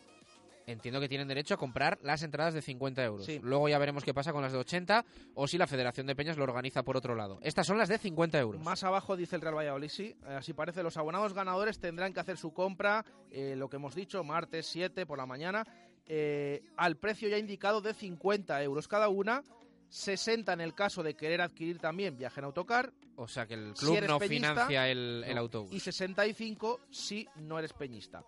entiendo 0.72 1.00
que 1.00 1.10
tienen 1.10 1.28
derecho 1.28 1.54
a 1.54 1.58
comprar 1.58 1.98
las 2.02 2.24
entradas 2.24 2.54
de 2.54 2.62
50 2.62 3.04
euros. 3.04 3.28
Luego 3.42 3.70
ya 3.70 3.78
veremos 3.78 4.04
qué 4.04 4.14
pasa 4.14 4.32
con 4.32 4.42
las 4.42 4.52
de 4.52 4.60
80 4.60 5.06
o 5.36 5.48
si 5.48 5.58
la 5.58 5.68
Federación 5.68 6.08
de 6.08 6.16
Peñas 6.16 6.38
lo 6.38 6.44
organiza 6.44 6.84
por 6.84 6.98
otro 6.98 7.16
lado. 7.16 7.40
Estas 7.42 7.68
son 7.68 7.78
las 7.78 7.90
de 7.90 7.98
50 7.98 8.40
euros. 8.40 8.62
Más 8.62 8.84
abajo 8.84 9.16
dice 9.16 9.36
el 9.36 9.42
Real 9.42 9.56
Valladolid, 9.56 9.90
sí. 9.90 10.16
eh, 10.28 10.36
Así 10.36 10.54
parece, 10.54 10.84
los 10.84 10.98
abonados 10.98 11.34
ganadores 11.34 11.80
tendrán 11.80 12.14
que 12.14 12.20
hacer 12.20 12.38
su 12.38 12.54
compra, 12.54 13.06
eh, 13.32 13.56
lo 13.58 13.70
que 13.70 13.78
hemos 13.78 13.96
dicho, 13.96 14.24
martes 14.24 14.68
7 14.68 15.06
por 15.06 15.18
la 15.18 15.26
mañana, 15.26 15.66
eh, 16.06 16.64
al 16.78 16.98
precio 16.98 17.30
ya 17.30 17.38
indicado 17.38 17.82
de 17.82 17.94
50 17.94 18.62
euros 18.64 18.88
cada 18.88 19.10
una, 19.10 19.44
60 19.90 20.54
en 20.54 20.62
el 20.62 20.74
caso 20.74 21.04
de 21.04 21.16
querer 21.16 21.42
adquirir 21.42 21.80
también 21.80 22.18
viaje 22.18 22.40
en 22.40 22.46
autocar. 22.46 22.94
O 23.16 23.28
sea 23.28 23.46
que 23.46 23.56
el 23.56 23.74
club 23.74 24.00
no 24.08 24.18
peñista, 24.20 24.50
financia 24.50 24.88
el, 24.88 25.38
autobús. 25.38 25.74
Y 25.74 25.80
65 25.80 26.80
si 26.90 27.28
no 27.36 27.60
eres 27.60 27.74
peñista. 27.74 28.24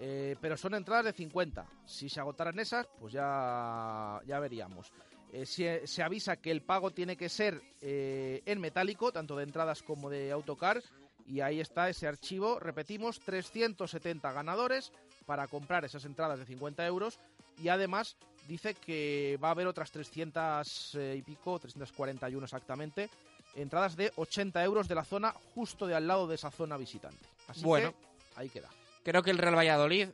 Eh, 0.00 0.36
pero 0.40 0.56
son 0.56 0.74
entradas 0.74 1.06
de 1.06 1.12
50. 1.12 1.66
Si 1.84 2.08
se 2.08 2.20
agotaran 2.20 2.58
esas, 2.58 2.86
pues 3.00 3.12
ya, 3.12 4.20
ya 4.26 4.38
veríamos. 4.38 4.92
Eh, 5.32 5.44
se, 5.44 5.86
se 5.86 6.02
avisa 6.02 6.36
que 6.36 6.50
el 6.50 6.62
pago 6.62 6.90
tiene 6.92 7.16
que 7.16 7.28
ser 7.28 7.60
eh, 7.80 8.42
en 8.46 8.60
metálico, 8.60 9.12
tanto 9.12 9.36
de 9.36 9.44
entradas 9.44 9.82
como 9.82 10.08
de 10.08 10.30
autocar. 10.30 10.82
Y 11.26 11.40
ahí 11.40 11.60
está 11.60 11.88
ese 11.90 12.06
archivo. 12.06 12.58
Repetimos, 12.58 13.20
370 13.20 14.32
ganadores 14.32 14.92
para 15.26 15.46
comprar 15.48 15.84
esas 15.84 16.04
entradas 16.04 16.38
de 16.38 16.46
50 16.46 16.86
euros. 16.86 17.18
Y 17.60 17.68
además 17.68 18.16
dice 18.46 18.74
que 18.74 19.38
va 19.42 19.48
a 19.48 19.50
haber 19.50 19.66
otras 19.66 19.90
300 19.90 20.94
eh, 20.94 21.16
y 21.18 21.22
pico, 21.22 21.58
341 21.58 22.44
exactamente, 22.44 23.10
entradas 23.56 23.96
de 23.96 24.12
80 24.16 24.62
euros 24.64 24.88
de 24.88 24.94
la 24.94 25.04
zona 25.04 25.34
justo 25.54 25.86
de 25.86 25.94
al 25.94 26.06
lado 26.06 26.26
de 26.28 26.36
esa 26.36 26.50
zona 26.50 26.76
visitante. 26.76 27.26
Así 27.48 27.62
Bueno. 27.64 27.92
que 27.92 27.96
ahí 28.40 28.48
queda. 28.48 28.70
Creo 29.04 29.22
que 29.22 29.30
el 29.30 29.38
Real 29.38 29.56
Valladolid 29.56 30.08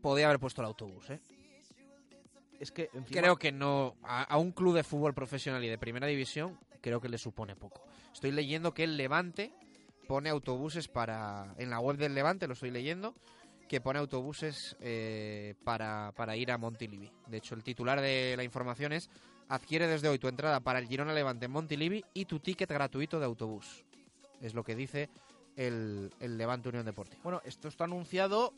podía 0.00 0.26
haber 0.26 0.38
puesto 0.38 0.60
el 0.62 0.66
autobús, 0.66 1.10
¿eh? 1.10 1.20
Es 2.60 2.70
que 2.70 2.90
encima- 2.92 3.20
Creo 3.20 3.36
que 3.36 3.50
no. 3.52 3.96
A, 4.02 4.22
a 4.22 4.36
un 4.36 4.52
club 4.52 4.74
de 4.74 4.84
fútbol 4.84 5.14
profesional 5.14 5.64
y 5.64 5.68
de 5.68 5.78
primera 5.78 6.06
división, 6.06 6.58
creo 6.80 7.00
que 7.00 7.08
le 7.08 7.18
supone 7.18 7.56
poco. 7.56 7.82
Estoy 8.12 8.30
leyendo 8.30 8.72
que 8.74 8.84
el 8.84 8.96
Levante 8.96 9.52
pone 10.06 10.28
autobuses 10.30 10.88
para. 10.88 11.54
En 11.58 11.70
la 11.70 11.80
web 11.80 11.96
del 11.96 12.14
Levante, 12.14 12.46
lo 12.46 12.52
estoy 12.52 12.70
leyendo, 12.70 13.14
que 13.68 13.80
pone 13.80 13.98
autobuses 13.98 14.76
eh, 14.80 15.54
para, 15.64 16.12
para 16.14 16.36
ir 16.36 16.52
a 16.52 16.58
Montilivi. 16.58 17.10
De 17.26 17.38
hecho, 17.38 17.54
el 17.54 17.64
titular 17.64 18.00
de 18.00 18.34
la 18.36 18.44
información 18.44 18.92
es: 18.92 19.10
adquiere 19.48 19.88
desde 19.88 20.08
hoy 20.08 20.18
tu 20.20 20.28
entrada 20.28 20.60
para 20.60 20.78
el 20.78 20.86
Girona 20.86 21.14
Levante 21.14 21.46
en 21.46 21.50
Montilivi 21.52 22.04
y 22.14 22.26
tu 22.26 22.38
ticket 22.38 22.70
gratuito 22.70 23.18
de 23.18 23.26
autobús. 23.26 23.84
Es 24.40 24.54
lo 24.54 24.62
que 24.62 24.76
dice 24.76 25.08
el, 25.56 26.12
el 26.20 26.38
Levante 26.38 26.68
Unión 26.68 26.84
Deportiva. 26.84 27.20
Bueno, 27.22 27.40
esto 27.44 27.68
está 27.68 27.84
anunciado. 27.84 28.52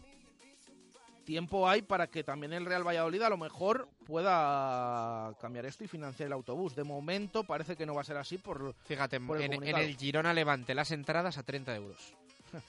Tiempo 1.25 1.69
hay 1.69 1.83
para 1.83 2.07
que 2.07 2.23
también 2.23 2.53
el 2.53 2.67
Real 2.67 2.87
Valladolid 2.87 3.23
a 3.23 3.31
lo 3.31 3.39
mejor 3.39 3.89
pueda 4.07 5.35
cambiar 5.41 5.65
esto 5.65 5.83
y 5.83 5.89
financiar 5.89 6.27
el 6.27 6.35
autobús. 6.35 6.77
De 6.77 6.85
momento 6.85 7.45
parece 7.45 7.77
que 7.77 7.87
no 7.87 7.95
va 7.95 8.03
a 8.03 8.05
ser 8.05 8.19
así 8.19 8.37
por, 8.37 8.75
Fíjate, 8.85 9.21
por 9.21 9.41
el 9.41 9.53
en, 9.53 9.77
el 9.77 9.97
Girona 9.97 10.35
Levante 10.35 10.75
las 10.75 10.91
entradas 10.91 11.39
a 11.39 11.43
30 11.43 11.75
euros. 11.75 12.15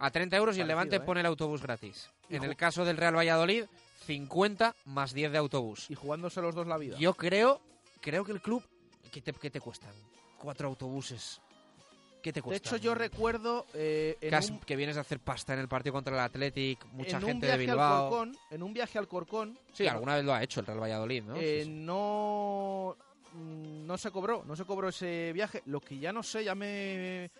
A 0.00 0.12
30 0.12 0.36
euros 0.36 0.56
y 0.56 0.60
el 0.60 0.68
Levante 0.68 0.96
¿eh? 0.96 1.00
pone 1.00 1.20
el 1.20 1.26
autobús 1.26 1.60
gratis. 1.60 2.08
Y 2.28 2.36
En 2.36 2.44
el 2.44 2.54
caso 2.54 2.84
del 2.84 2.96
Real 2.96 3.16
Valladolid, 3.16 3.64
50 4.06 4.76
más 4.84 5.12
10 5.12 5.32
de 5.32 5.38
autobús. 5.38 5.90
Y 5.90 5.96
jugándose 5.96 6.40
los 6.40 6.54
dos 6.54 6.68
la 6.68 6.78
vida. 6.78 6.96
Yo 6.98 7.14
creo, 7.14 7.60
creo 8.00 8.24
que 8.24 8.30
el 8.30 8.40
club... 8.40 8.62
¿Qué 9.10 9.20
te, 9.20 9.32
qué 9.32 9.50
te 9.50 9.60
cuestan? 9.60 9.90
Cuatro 10.38 10.68
autobuses. 10.68 11.40
¿Qué 12.22 12.32
te 12.32 12.40
De 12.40 12.42
cuesta? 12.42 12.68
hecho, 12.68 12.76
yo 12.76 12.94
recuerdo 12.94 13.64
eh, 13.74 14.16
en 14.20 14.30
que, 14.30 14.36
has- 14.36 14.50
un- 14.50 14.58
que 14.60 14.76
vienes 14.76 14.96
a 14.96 15.00
hacer 15.00 15.20
pasta 15.20 15.54
en 15.54 15.60
el 15.60 15.68
partido 15.68 15.92
contra 15.92 16.12
el 16.14 16.20
Athletic, 16.20 16.84
mucha 16.92 17.16
en 17.18 17.24
un 17.24 17.28
gente 17.30 17.46
de 17.46 17.56
viaje 17.56 17.70
al 17.70 17.76
Bilbao. 17.76 18.08
Corcón, 18.10 18.36
en 18.50 18.62
un 18.62 18.72
viaje 18.74 18.98
al 18.98 19.08
Corcón. 19.08 19.58
Sí, 19.72 19.86
alguna 19.86 20.16
vez 20.16 20.24
lo 20.24 20.34
ha 20.34 20.42
hecho 20.42 20.60
el 20.60 20.66
Real 20.66 20.80
Valladolid, 20.82 21.22
¿no? 21.24 21.36
Eh, 21.36 21.60
Sí, 21.60 21.64
sí. 21.70 21.70
no 21.76 22.96
mm, 23.34 23.86
no 23.86 23.96
se 23.98 24.10
cobró, 24.10 24.42
no 24.44 24.56
se 24.56 24.64
cobró 24.64 24.88
ese 24.88 25.32
viaje. 25.32 25.62
Lo 25.66 25.80
que 25.80 25.98
ya 25.98 26.12
no 26.12 26.22
sé, 26.22 26.44
ya 26.44 26.54
me, 26.54 27.30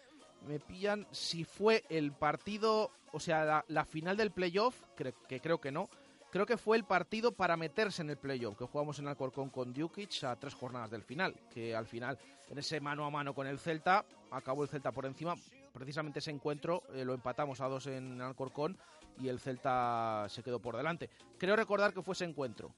me 0.47 0.61
pillan 0.61 1.07
si 1.11 1.45
fue 1.45 1.85
el 1.89 2.13
partido, 2.13 2.93
o 3.13 3.19
sea, 3.21 3.45
la, 3.45 3.65
la 3.69 3.85
final 3.85 4.17
del 4.17 4.31
playoff, 4.31 4.77
cre- 4.97 5.15
que 5.29 5.41
creo 5.41 5.61
que 5.61 5.73
no. 5.73 5.89
Creo 6.31 6.45
que 6.45 6.59
fue 6.59 6.77
el 6.77 6.85
partido 6.85 7.33
para 7.33 7.57
meterse 7.57 8.03
en 8.03 8.11
el 8.11 8.19
playoff, 8.19 8.59
que 8.59 8.67
jugamos 8.67 8.99
en 8.99 9.09
Alcorcón 9.09 9.49
con 9.49 9.73
Djukic 9.73 10.25
a 10.25 10.37
tres 10.37 10.55
jornadas 10.55 10.91
del 10.91 11.03
final, 11.03 11.35
que 11.51 11.75
al 11.75 11.87
final, 11.87 12.19
en 12.51 12.59
ese 12.59 12.81
mano 12.81 13.07
a 13.07 13.11
mano 13.11 13.35
con 13.35 13.47
el 13.47 13.59
Celta, 13.59 14.05
acabó 14.31 14.63
el 14.63 14.69
Celta 14.69 14.93
por 14.93 15.07
encima. 15.07 15.35
Precisamente 15.73 16.19
ese 16.19 16.31
encuentro 16.31 16.83
eh, 16.93 17.05
lo 17.05 17.15
empatamos 17.15 17.63
a 17.63 17.69
dos 17.69 17.87
en 17.87 18.21
Alcorcón 18.21 18.77
y 19.19 19.29
el 19.29 19.41
Celta 19.41 20.27
se 20.29 20.43
quedó 20.43 20.61
por 20.61 20.77
delante. 20.77 21.09
Creo 21.39 21.57
recordar 21.57 21.95
que 21.95 22.03
fue 22.03 22.13
ese 22.13 22.27
encuentro 22.27 22.75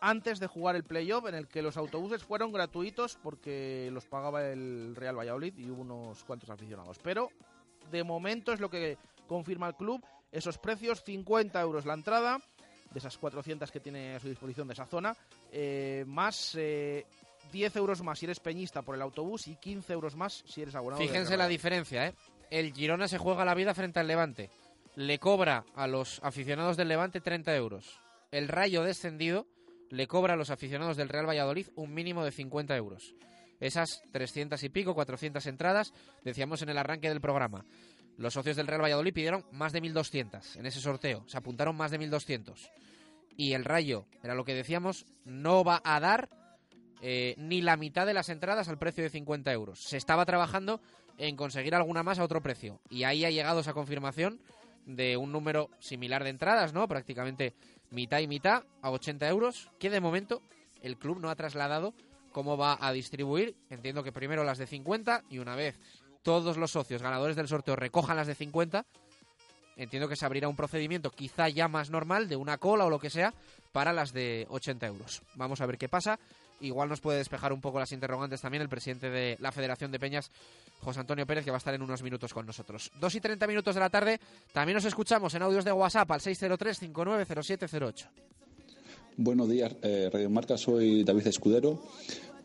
antes 0.00 0.38
de 0.38 0.46
jugar 0.46 0.76
el 0.76 0.84
playoff 0.84 1.26
en 1.26 1.34
el 1.34 1.48
que 1.48 1.62
los 1.62 1.78
autobuses 1.78 2.22
fueron 2.22 2.52
gratuitos 2.52 3.18
porque 3.22 3.88
los 3.90 4.04
pagaba 4.04 4.46
el 4.46 4.94
Real 4.94 5.18
Valladolid 5.18 5.56
y 5.56 5.70
hubo 5.70 5.80
unos 5.80 6.22
cuantos 6.24 6.50
aficionados. 6.50 6.98
Pero 7.02 7.30
de 7.90 8.04
momento 8.04 8.52
es 8.52 8.60
lo 8.60 8.68
que 8.68 8.98
confirma 9.26 9.66
el 9.66 9.74
club. 9.74 10.04
Esos 10.30 10.58
precios, 10.58 11.02
50 11.04 11.58
euros 11.60 11.86
la 11.86 11.94
entrada, 11.94 12.38
de 12.94 13.00
esas 13.00 13.18
400 13.18 13.70
que 13.70 13.80
tiene 13.80 14.14
a 14.14 14.20
su 14.20 14.28
disposición 14.28 14.68
de 14.68 14.74
esa 14.74 14.86
zona, 14.86 15.14
eh, 15.52 16.04
más 16.06 16.54
eh, 16.54 17.04
10 17.52 17.76
euros 17.76 18.02
más 18.02 18.18
si 18.18 18.26
eres 18.26 18.40
peñista 18.40 18.82
por 18.82 18.94
el 18.94 19.02
autobús 19.02 19.48
y 19.48 19.56
15 19.56 19.92
euros 19.92 20.14
más 20.16 20.44
si 20.46 20.62
eres 20.62 20.76
abonado. 20.76 21.02
Fíjense 21.02 21.36
la 21.36 21.48
diferencia, 21.48 22.06
¿eh? 22.06 22.14
el 22.50 22.72
Girona 22.72 23.08
se 23.08 23.18
juega 23.18 23.44
la 23.44 23.54
vida 23.54 23.74
frente 23.74 23.98
al 23.98 24.06
Levante. 24.06 24.48
Le 24.94 25.18
cobra 25.18 25.64
a 25.74 25.88
los 25.88 26.20
aficionados 26.22 26.76
del 26.76 26.88
Levante 26.88 27.20
30 27.20 27.54
euros. 27.56 27.98
El 28.30 28.46
Rayo 28.46 28.84
descendido 28.84 29.46
le 29.90 30.06
cobra 30.06 30.34
a 30.34 30.36
los 30.36 30.50
aficionados 30.50 30.96
del 30.96 31.08
Real 31.08 31.28
Valladolid 31.28 31.66
un 31.74 31.92
mínimo 31.92 32.24
de 32.24 32.30
50 32.30 32.76
euros. 32.76 33.14
Esas 33.60 34.02
300 34.12 34.62
y 34.62 34.68
pico, 34.68 34.94
400 34.94 35.44
entradas, 35.46 35.92
decíamos 36.22 36.62
en 36.62 36.68
el 36.68 36.78
arranque 36.78 37.08
del 37.08 37.20
programa. 37.20 37.64
Los 38.16 38.34
socios 38.34 38.56
del 38.56 38.66
Real 38.66 38.82
Valladolid 38.82 39.12
pidieron 39.12 39.44
más 39.50 39.72
de 39.72 39.82
1.200 39.82 40.56
en 40.56 40.66
ese 40.66 40.80
sorteo. 40.80 41.24
Se 41.26 41.36
apuntaron 41.36 41.76
más 41.76 41.90
de 41.90 41.98
1.200. 41.98 42.70
Y 43.36 43.54
el 43.54 43.64
Rayo, 43.64 44.06
era 44.22 44.34
lo 44.34 44.44
que 44.44 44.54
decíamos, 44.54 45.06
no 45.24 45.64
va 45.64 45.82
a 45.84 45.98
dar 45.98 46.28
eh, 47.02 47.34
ni 47.36 47.60
la 47.60 47.76
mitad 47.76 48.06
de 48.06 48.14
las 48.14 48.28
entradas 48.28 48.68
al 48.68 48.78
precio 48.78 49.02
de 49.02 49.10
50 49.10 49.52
euros. 49.52 49.80
Se 49.80 49.96
estaba 49.96 50.24
trabajando 50.24 50.80
en 51.18 51.36
conseguir 51.36 51.74
alguna 51.74 52.02
más 52.02 52.18
a 52.18 52.24
otro 52.24 52.42
precio. 52.42 52.80
Y 52.88 53.04
ahí 53.04 53.24
ha 53.24 53.30
llegado 53.30 53.60
esa 53.60 53.74
confirmación 53.74 54.40
de 54.86 55.16
un 55.16 55.32
número 55.32 55.70
similar 55.80 56.22
de 56.24 56.30
entradas, 56.30 56.72
¿no? 56.72 56.86
Prácticamente 56.86 57.54
mitad 57.90 58.20
y 58.20 58.28
mitad 58.28 58.64
a 58.82 58.90
80 58.90 59.28
euros, 59.28 59.70
que 59.78 59.90
de 59.90 60.00
momento 60.00 60.42
el 60.82 60.98
club 60.98 61.18
no 61.18 61.30
ha 61.30 61.36
trasladado 61.36 61.94
cómo 62.32 62.56
va 62.56 62.76
a 62.80 62.92
distribuir. 62.92 63.56
Entiendo 63.70 64.02
que 64.02 64.12
primero 64.12 64.44
las 64.44 64.58
de 64.58 64.66
50 64.66 65.24
y 65.30 65.38
una 65.38 65.56
vez 65.56 65.78
todos 66.24 66.56
los 66.56 66.72
socios 66.72 67.02
ganadores 67.02 67.36
del 67.36 67.46
sorteo 67.46 67.76
recojan 67.76 68.16
las 68.16 68.26
de 68.26 68.34
50, 68.34 68.84
entiendo 69.76 70.08
que 70.08 70.16
se 70.16 70.26
abrirá 70.26 70.48
un 70.48 70.56
procedimiento 70.56 71.10
quizá 71.10 71.48
ya 71.48 71.68
más 71.68 71.90
normal 71.90 72.28
de 72.28 72.34
una 72.34 72.58
cola 72.58 72.86
o 72.86 72.90
lo 72.90 72.98
que 72.98 73.10
sea 73.10 73.32
para 73.70 73.92
las 73.92 74.12
de 74.12 74.46
80 74.50 74.86
euros. 74.86 75.22
Vamos 75.34 75.60
a 75.60 75.66
ver 75.66 75.78
qué 75.78 75.88
pasa. 75.88 76.18
Igual 76.60 76.88
nos 76.88 77.00
puede 77.00 77.18
despejar 77.18 77.52
un 77.52 77.60
poco 77.60 77.78
las 77.78 77.92
interrogantes 77.92 78.40
también 78.40 78.62
el 78.62 78.68
presidente 78.68 79.10
de 79.10 79.36
la 79.40 79.52
Federación 79.52 79.90
de 79.92 79.98
Peñas, 79.98 80.30
José 80.80 81.00
Antonio 81.00 81.26
Pérez, 81.26 81.44
que 81.44 81.50
va 81.50 81.56
a 81.56 81.58
estar 81.58 81.74
en 81.74 81.82
unos 81.82 82.02
minutos 82.02 82.32
con 82.32 82.46
nosotros. 82.46 82.90
2 83.00 83.14
y 83.16 83.20
30 83.20 83.46
minutos 83.46 83.74
de 83.74 83.80
la 83.80 83.90
tarde. 83.90 84.18
También 84.52 84.74
nos 84.74 84.84
escuchamos 84.84 85.34
en 85.34 85.42
audios 85.42 85.64
de 85.64 85.72
WhatsApp 85.72 86.10
al 86.10 86.20
603-590708. 86.20 88.06
Buenos 89.16 89.48
días, 89.48 89.76
eh, 89.82 90.08
Radio 90.12 90.30
Marca, 90.30 90.56
soy 90.56 91.04
David 91.04 91.26
Escudero. 91.26 91.82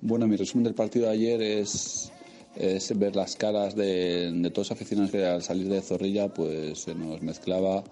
Bueno, 0.01 0.27
mi 0.27 0.35
resumen 0.35 0.65
del 0.65 0.75
partido 0.75 1.05
de 1.05 1.13
ayer 1.13 1.41
es, 1.41 2.11
es 2.59 2.97
ver 2.99 3.15
las 3.15 3.35
caras 3.35 3.75
de, 3.75 4.31
de 4.31 4.49
todos 4.51 4.69
los 4.69 4.71
aficionados 4.71 5.11
que 5.11 5.25
al 5.25 5.41
salir 5.41 5.69
de 5.69 5.81
Zorrilla 5.81 6.27
pues 6.27 6.79
se 6.79 6.93
nos 6.93 7.21
mezclaba 7.21 7.83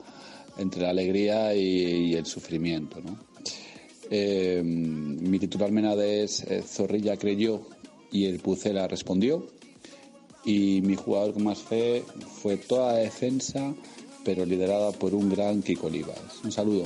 entre 0.58 0.82
la 0.82 0.90
alegría 0.90 1.54
y, 1.54 2.14
el 2.14 2.26
sufrimiento. 2.26 3.00
¿no? 3.02 3.18
Eh, 4.10 4.62
mi 4.64 5.40
titular 5.40 5.72
menade 5.72 6.24
es 6.24 6.44
eh, 6.44 6.62
Zorrilla 6.62 7.18
creyó 7.18 7.62
y 8.12 8.26
el 8.26 8.40
Pucela 8.40 8.88
respondió. 8.88 9.48
Y 10.44 10.82
mi 10.82 10.96
jugador 10.96 11.34
con 11.34 11.44
más 11.44 11.60
fe 11.60 12.04
fue 12.42 12.56
toda 12.56 12.96
defensa, 12.96 13.74
pero 14.24 14.46
liderada 14.46 14.92
por 14.92 15.14
un 15.14 15.30
gran 15.30 15.62
Kiko 15.62 15.88
Olivas. 15.88 16.20
Un 16.44 16.52
saludo. 16.52 16.86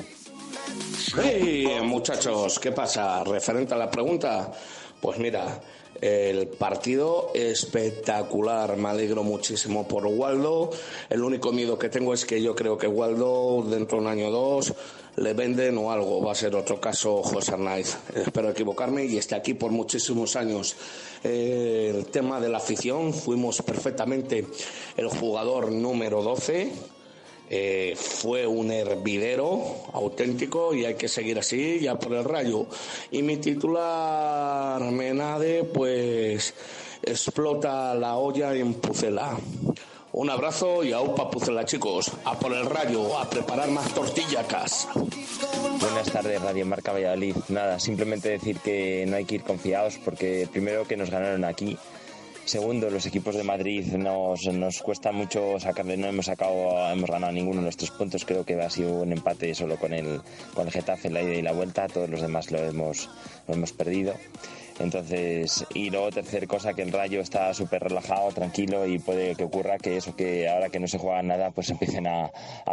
Hey, 1.22 1.68
muchachos, 1.84 2.60
¿qué 2.60 2.72
pasa? 2.72 3.24
Referente 3.24 3.76
a 3.76 3.78
la 3.78 3.92
pregunta, 3.92 4.52
pues 5.00 5.20
mira, 5.20 5.62
el 6.02 6.48
partido 6.48 7.32
espectacular, 7.36 8.76
me 8.76 8.90
alegro 8.90 9.24
muchísimo 9.24 9.88
por 9.88 10.08
Waldo. 10.08 10.72
El 11.10 11.24
único 11.24 11.52
miedo 11.52 11.78
que 11.78 11.90
tengo 11.90 12.14
es 12.14 12.26
que 12.26 12.42
yo 12.42 12.56
creo 12.56 12.78
que 12.78 12.88
Waldo 12.88 13.64
dentro 13.70 14.00
de 14.00 14.04
un 14.04 14.10
año 14.10 14.28
o 14.30 14.32
dos 14.32 14.74
le 15.18 15.34
venden 15.34 15.78
o 15.78 15.92
algo. 15.92 16.24
Va 16.24 16.32
a 16.32 16.36
ser 16.36 16.56
otro 16.56 16.82
caso 16.82 17.22
José 17.22 17.54
Arnaiz. 17.54 17.98
Espero 18.16 18.50
equivocarme 18.50 19.06
y 19.06 19.18
esté 19.18 19.36
aquí 19.36 19.54
por 19.54 19.72
muchísimos 19.72 20.36
años. 20.36 20.76
El 21.24 22.08
tema 22.08 22.40
de 22.40 22.50
la 22.50 22.58
afición, 22.58 23.14
fuimos 23.14 23.62
perfectamente 23.62 24.48
el 24.98 25.08
jugador 25.08 25.72
número 25.72 26.24
12. 26.24 27.01
Eh, 27.54 27.98
fue 27.98 28.48
un 28.48 28.72
hervidero 28.72 29.62
auténtico 29.92 30.74
y 30.74 30.86
hay 30.86 30.96
que 30.96 31.10
seguir 31.10 31.38
así 31.38 31.82
ya 31.82 32.00
por 32.00 32.14
el 32.14 32.24
rayo. 32.24 32.66
Y 33.12 33.22
mi 33.24 33.36
titular 33.36 34.82
Menade, 34.82 35.66
pues 35.66 36.54
explota 37.04 37.94
la 37.94 38.16
olla 38.16 38.56
en 38.56 38.76
Pucela. 38.76 39.38
Un 40.14 40.30
abrazo 40.30 40.82
y 40.86 40.94
a 40.94 41.02
UPA 41.02 41.30
Pucela, 41.30 41.66
chicos. 41.66 42.10
A 42.24 42.40
por 42.40 42.54
el 42.54 42.66
rayo, 42.66 43.18
a 43.18 43.30
preparar 43.30 43.70
más 43.70 43.94
tortillacas. 43.94 44.88
Buenas 45.82 46.10
tardes, 46.10 46.42
Radio 46.42 46.66
Marca 46.66 46.94
Valladolid. 46.94 47.36
Nada, 47.50 47.82
simplemente 47.82 48.30
decir 48.30 48.60
que 48.60 49.06
no 49.10 49.18
hay 49.18 49.26
que 49.26 49.36
ir 49.36 49.44
confiados 49.44 50.00
porque 50.06 50.48
primero 50.50 50.88
que 50.88 50.96
nos 50.96 51.10
ganaron 51.10 51.44
aquí. 51.44 51.78
Segundo, 52.46 52.90
los 52.90 53.06
equipos 53.06 53.36
de 53.36 53.44
Madrid 53.44 53.86
nos, 53.94 54.46
nos 54.48 54.82
cuesta 54.82 55.12
mucho 55.12 55.60
sacarle, 55.60 55.96
no 55.96 56.08
hemos 56.08 56.26
sacado, 56.26 56.92
hemos 56.92 57.10
ganado 57.10 57.32
ninguno 57.32 57.58
de 57.58 57.64
nuestros 57.64 57.92
puntos, 57.92 58.26
creo 58.26 58.44
que 58.44 58.56
ha 58.56 58.70
sido 58.70 58.94
un 59.02 59.12
empate 59.12 59.54
solo 59.54 59.78
con 59.78 59.94
el, 59.94 60.22
con 60.54 60.68
el 60.68 60.74
Getafe 60.74 61.08
en 61.08 61.14
la 61.14 61.22
ida 61.22 61.36
y 61.36 61.42
la 61.42 61.54
vuelta, 61.54 61.88
todos 61.88 62.10
los 62.10 62.22
demás 62.22 62.52
lo 62.52 62.60
hemos, 62.60 63.10
lo 63.48 63.54
hemos 63.54 63.72
perdido. 63.72 64.16
Entonces, 64.82 65.66
y 65.74 65.90
luego 65.90 66.10
tercer 66.10 66.48
cosa, 66.48 66.74
que 66.74 66.82
el 66.82 66.92
Rayo 66.92 67.22
está 67.22 67.54
súper 67.54 67.84
relajado, 67.84 68.32
tranquilo 68.32 68.88
y 68.88 68.98
puede 68.98 69.36
que 69.36 69.44
ocurra 69.44 69.78
que 69.78 69.98
eso, 69.98 70.16
que 70.16 70.50
ahora 70.50 70.70
que 70.70 70.80
no 70.80 70.88
se 70.88 70.98
juega 70.98 71.22
nada, 71.22 71.52
pues 71.52 71.70
empiecen 71.70 72.08
a, 72.08 72.32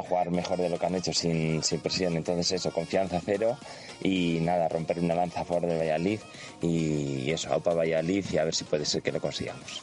jugar 0.09 0.31
mejor 0.31 0.59
de 0.59 0.71
lo 0.71 0.79
que 0.79 0.87
han 0.87 0.95
hecho 0.95 1.13
sin, 1.13 1.63
sin 1.63 1.81
presión. 1.81 2.17
Entonces 2.17 2.53
eso, 2.53 2.73
confianza 2.73 3.21
cero 3.25 3.59
y 4.03 4.39
nada, 4.41 4.69
romper 4.69 5.01
una 5.01 5.15
lanza 5.15 5.43
a 5.43 5.45
favor 5.45 5.67
de 5.67 5.77
Valladolid 5.77 6.21
y 6.63 7.31
eso, 7.31 7.53
aupa 7.53 7.75
Valladolid 7.75 8.25
y 8.33 8.39
a 8.39 8.45
ver 8.45 8.55
si 8.55 8.65
puede 8.65 8.87
ser 8.87 9.03
que 9.03 9.13
lo 9.13 9.21
consigamos. 9.21 9.83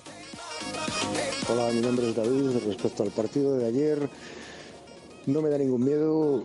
Hola, 1.48 1.72
mi 1.72 1.82
nombre 1.82 2.10
es 2.10 2.16
David. 2.16 2.58
Respecto 2.66 3.04
al 3.04 3.12
partido 3.12 3.56
de 3.58 3.68
ayer, 3.68 4.10
no 5.28 5.42
me 5.44 5.50
da 5.50 5.60
ningún 5.60 5.84
miedo, 5.84 6.44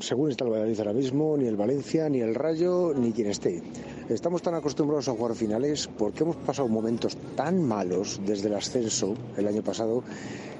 según 0.00 0.30
está 0.30 0.44
el 0.44 0.50
Valladolid 0.50 0.78
ahora 0.78 0.92
mismo, 0.92 1.36
ni 1.36 1.46
el 1.46 1.56
Valencia, 1.56 2.08
ni 2.08 2.20
el 2.20 2.34
Rayo, 2.34 2.92
ni 2.94 3.12
quien 3.12 3.28
esté. 3.28 3.62
Estamos 4.08 4.42
tan 4.42 4.54
acostumbrados 4.54 5.08
a 5.08 5.12
jugar 5.12 5.34
finales 5.34 5.88
porque 5.98 6.22
hemos 6.22 6.36
pasado 6.36 6.68
momentos 6.68 7.16
tan 7.36 7.62
malos 7.62 8.20
desde 8.24 8.48
el 8.48 8.54
ascenso 8.54 9.14
el 9.36 9.46
año 9.46 9.62
pasado 9.62 10.02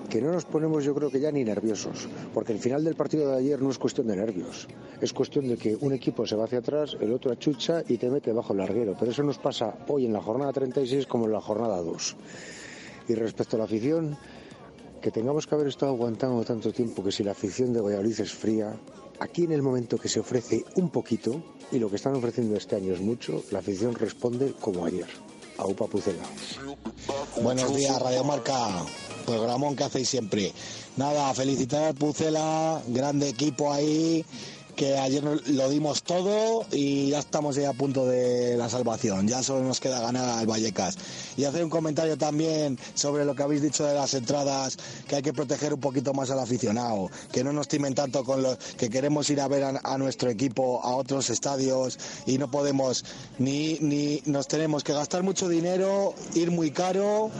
que 0.08 0.22
no 0.22 0.32
nos 0.32 0.46
ponemos 0.46 0.84
yo 0.84 0.94
creo 0.94 1.10
que 1.10 1.20
ya 1.20 1.30
ni 1.30 1.44
nerviosos, 1.44 2.08
porque 2.32 2.52
el 2.52 2.58
final 2.58 2.82
del 2.82 2.94
partido 2.94 3.30
de 3.30 3.38
ayer 3.38 3.60
no 3.60 3.70
es 3.70 3.78
cuestión 3.78 4.06
de 4.06 4.16
nervios, 4.16 4.66
es 5.02 5.12
cuestión 5.12 5.46
de 5.48 5.58
que 5.58 5.76
un 5.80 5.92
equipo 5.92 6.26
se 6.26 6.34
va 6.34 6.44
hacia 6.44 6.60
atrás, 6.60 6.96
el 6.98 7.12
otro 7.12 7.30
achucha 7.30 7.82
y 7.86 7.98
te 7.98 8.08
mete 8.08 8.32
bajo 8.32 8.54
el 8.54 8.58
larguero, 8.60 8.96
pero 8.98 9.10
eso 9.10 9.22
nos 9.22 9.38
pasa 9.38 9.74
hoy 9.88 10.06
en 10.06 10.14
la 10.14 10.22
jornada 10.22 10.52
36 10.52 11.06
como 11.06 11.26
en 11.26 11.32
la 11.32 11.40
jornada 11.40 11.82
2. 11.82 12.16
Y 13.08 13.14
respecto 13.14 13.56
a 13.56 13.58
la 13.58 13.64
afición, 13.64 14.16
que 15.00 15.10
tengamos 15.10 15.46
que 15.46 15.54
haber 15.54 15.68
estado 15.68 15.92
aguantando 15.92 16.44
tanto 16.44 16.72
tiempo 16.72 17.02
que 17.02 17.12
si 17.12 17.22
la 17.22 17.32
afición 17.32 17.72
de 17.72 17.80
Valladolid 17.80 18.20
es 18.20 18.32
fría, 18.32 18.76
aquí 19.20 19.44
en 19.44 19.52
el 19.52 19.62
momento 19.62 19.98
que 19.98 20.08
se 20.08 20.20
ofrece 20.20 20.64
un 20.76 20.90
poquito, 20.90 21.42
y 21.70 21.78
lo 21.78 21.90
que 21.90 21.96
están 21.96 22.14
ofreciendo 22.14 22.56
este 22.56 22.76
año 22.76 22.92
es 22.92 23.00
mucho, 23.00 23.42
la 23.50 23.60
afición 23.60 23.94
responde 23.94 24.54
como 24.60 24.84
ayer. 24.84 25.06
Aupa 25.58 25.86
Pucela. 25.86 26.22
Buenos 27.42 27.74
días, 27.74 28.00
Radio 28.00 28.22
Marca. 28.24 28.84
Programón 29.26 29.74
que 29.74 29.84
hacéis 29.84 30.08
siempre. 30.08 30.52
Nada, 30.96 31.34
felicitar 31.34 31.84
al 31.84 31.94
Pucela, 31.94 32.80
grande 32.88 33.28
equipo 33.28 33.72
ahí, 33.72 34.24
que 34.78 34.96
ayer 34.96 35.24
lo 35.24 35.68
dimos 35.68 36.04
todo 36.04 36.64
y 36.70 37.10
ya 37.10 37.18
estamos 37.18 37.56
ya 37.56 37.68
a 37.68 37.72
punto 37.72 38.06
de 38.06 38.56
la 38.56 38.68
salvación. 38.68 39.26
Ya 39.26 39.42
solo 39.42 39.64
nos 39.64 39.80
queda 39.80 40.00
ganar 40.00 40.38
al 40.38 40.46
Vallecas. 40.46 40.96
Y 41.36 41.44
hacer 41.44 41.64
un 41.64 41.70
comentario 41.70 42.16
también 42.16 42.78
sobre 42.94 43.24
lo 43.24 43.34
que 43.34 43.42
habéis 43.42 43.60
dicho 43.60 43.84
de 43.84 43.94
las 43.94 44.14
entradas, 44.14 44.78
que 45.08 45.16
hay 45.16 45.22
que 45.22 45.32
proteger 45.32 45.74
un 45.74 45.80
poquito 45.80 46.14
más 46.14 46.30
al 46.30 46.38
aficionado, 46.38 47.10
que 47.32 47.42
no 47.42 47.52
nos 47.52 47.66
timen 47.66 47.96
tanto 47.96 48.22
con 48.22 48.40
los 48.40 48.56
que 48.56 48.88
queremos 48.88 49.28
ir 49.30 49.40
a 49.40 49.48
ver 49.48 49.64
a, 49.64 49.98
nuestro 49.98 50.30
equipo 50.30 50.80
a 50.84 50.94
otros 50.94 51.28
estadios 51.28 51.98
y 52.24 52.38
no 52.38 52.48
podemos 52.48 53.04
ni, 53.38 53.78
ni 53.80 54.22
nos 54.26 54.46
tenemos 54.46 54.84
que 54.84 54.92
gastar 54.92 55.24
mucho 55.24 55.48
dinero, 55.48 56.14
ir 56.34 56.52
muy 56.52 56.70
caro 56.70 57.32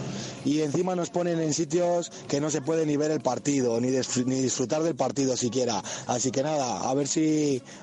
y 0.45 0.63
encima 0.63 0.97
nos 0.97 1.11
ponen 1.11 1.39
en 1.41 1.55
sitios 1.55 2.11
que 2.27 2.41
no 2.41 2.51
se 2.51 2.63
puede 2.63 2.85
ni 2.85 2.97
ver 2.97 3.13
el 3.13 3.21
partido, 3.21 3.81
ni, 3.81 3.91
ni 3.91 4.41
disfrutar 4.41 4.83
del 4.83 4.97
partido 4.97 5.37
siquiera. 5.37 5.85
Así 6.09 6.33
que 6.33 6.43
nada, 6.43 6.81
a 6.81 6.95
ver 6.95 7.07
si 7.07 7.28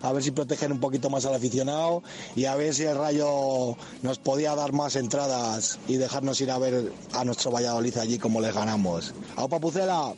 a 0.02 0.12
ver 0.12 0.24
si 0.24 0.32
protegen 0.32 0.72
un 0.72 0.80
poquito 0.80 1.10
más 1.10 1.26
al 1.26 1.36
aficionado 1.36 2.04
y 2.36 2.46
a 2.46 2.56
ver 2.56 2.74
si 2.74 2.84
el 2.84 2.98
Rayo 2.98 3.76
nos 4.02 4.20
podía 4.20 4.56
dar 4.56 4.72
más 4.72 4.96
entradas 4.96 5.80
y 5.88 5.98
dejarnos 5.98 6.40
ir 6.42 6.52
a 6.52 6.58
ver 6.58 6.92
a 7.14 7.26
nuestro 7.26 7.52
Valladolid 7.52 7.98
allí 7.98 8.18
como 8.18 8.42
les 8.42 8.54
ganamos. 8.54 9.14
¡Aupa 9.36 9.60
Pucela! 9.60 10.14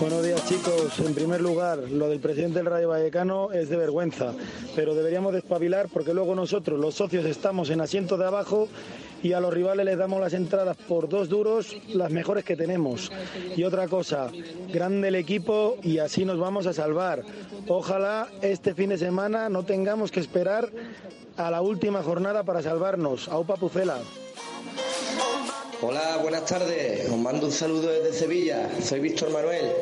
Buenos 0.00 0.24
días 0.24 0.46
chicos. 0.48 0.98
En 1.00 1.14
primer 1.14 1.40
lugar, 1.40 1.78
lo 1.78 2.08
del 2.08 2.20
presidente 2.20 2.58
del 2.58 2.66
Rayo 2.66 2.88
Vallecano 2.90 3.50
es 3.50 3.68
de 3.68 3.76
vergüenza, 3.76 4.32
pero 4.76 4.94
deberíamos 4.94 5.32
despabilar 5.32 5.88
porque 5.92 6.14
luego 6.14 6.36
nosotros, 6.36 6.78
los 6.78 6.94
socios, 6.94 7.24
estamos 7.24 7.70
en 7.70 7.80
asientos 7.80 8.18
de 8.18 8.26
abajo 8.26 8.68
y 9.22 9.32
a 9.32 9.40
los 9.40 9.52
rivales 9.52 9.86
les 9.86 9.98
damos 9.98 10.20
las 10.20 10.34
entradas 10.34 10.76
por 10.76 11.08
dos 11.08 11.28
duros, 11.28 11.76
las 11.88 12.10
mejores 12.10 12.44
que 12.44 12.56
tenemos. 12.56 13.10
Y 13.56 13.64
otra 13.64 13.88
cosa, 13.88 14.30
grande 14.72 15.08
el 15.08 15.14
equipo 15.14 15.76
y 15.82 15.98
así 15.98 16.24
nos 16.24 16.38
vamos 16.38 16.66
a 16.66 16.72
salvar. 16.72 17.22
Ojalá 17.68 18.28
este 18.42 18.74
fin 18.74 18.90
de 18.90 18.98
semana 18.98 19.48
no 19.48 19.64
tengamos 19.64 20.10
que 20.10 20.20
esperar 20.20 20.70
a 21.36 21.50
la 21.50 21.60
última 21.60 22.02
jornada 22.02 22.44
para 22.44 22.62
salvarnos. 22.62 23.28
Aupa 23.28 23.56
Pucela. 23.56 23.98
Hola, 25.82 26.18
buenas 26.22 26.46
tardes. 26.46 27.10
Os 27.10 27.18
mando 27.18 27.46
un 27.46 27.52
saludo 27.52 27.88
desde 27.88 28.12
Sevilla. 28.12 28.70
Soy 28.80 29.00
Víctor 29.00 29.30
Manuel. 29.30 29.72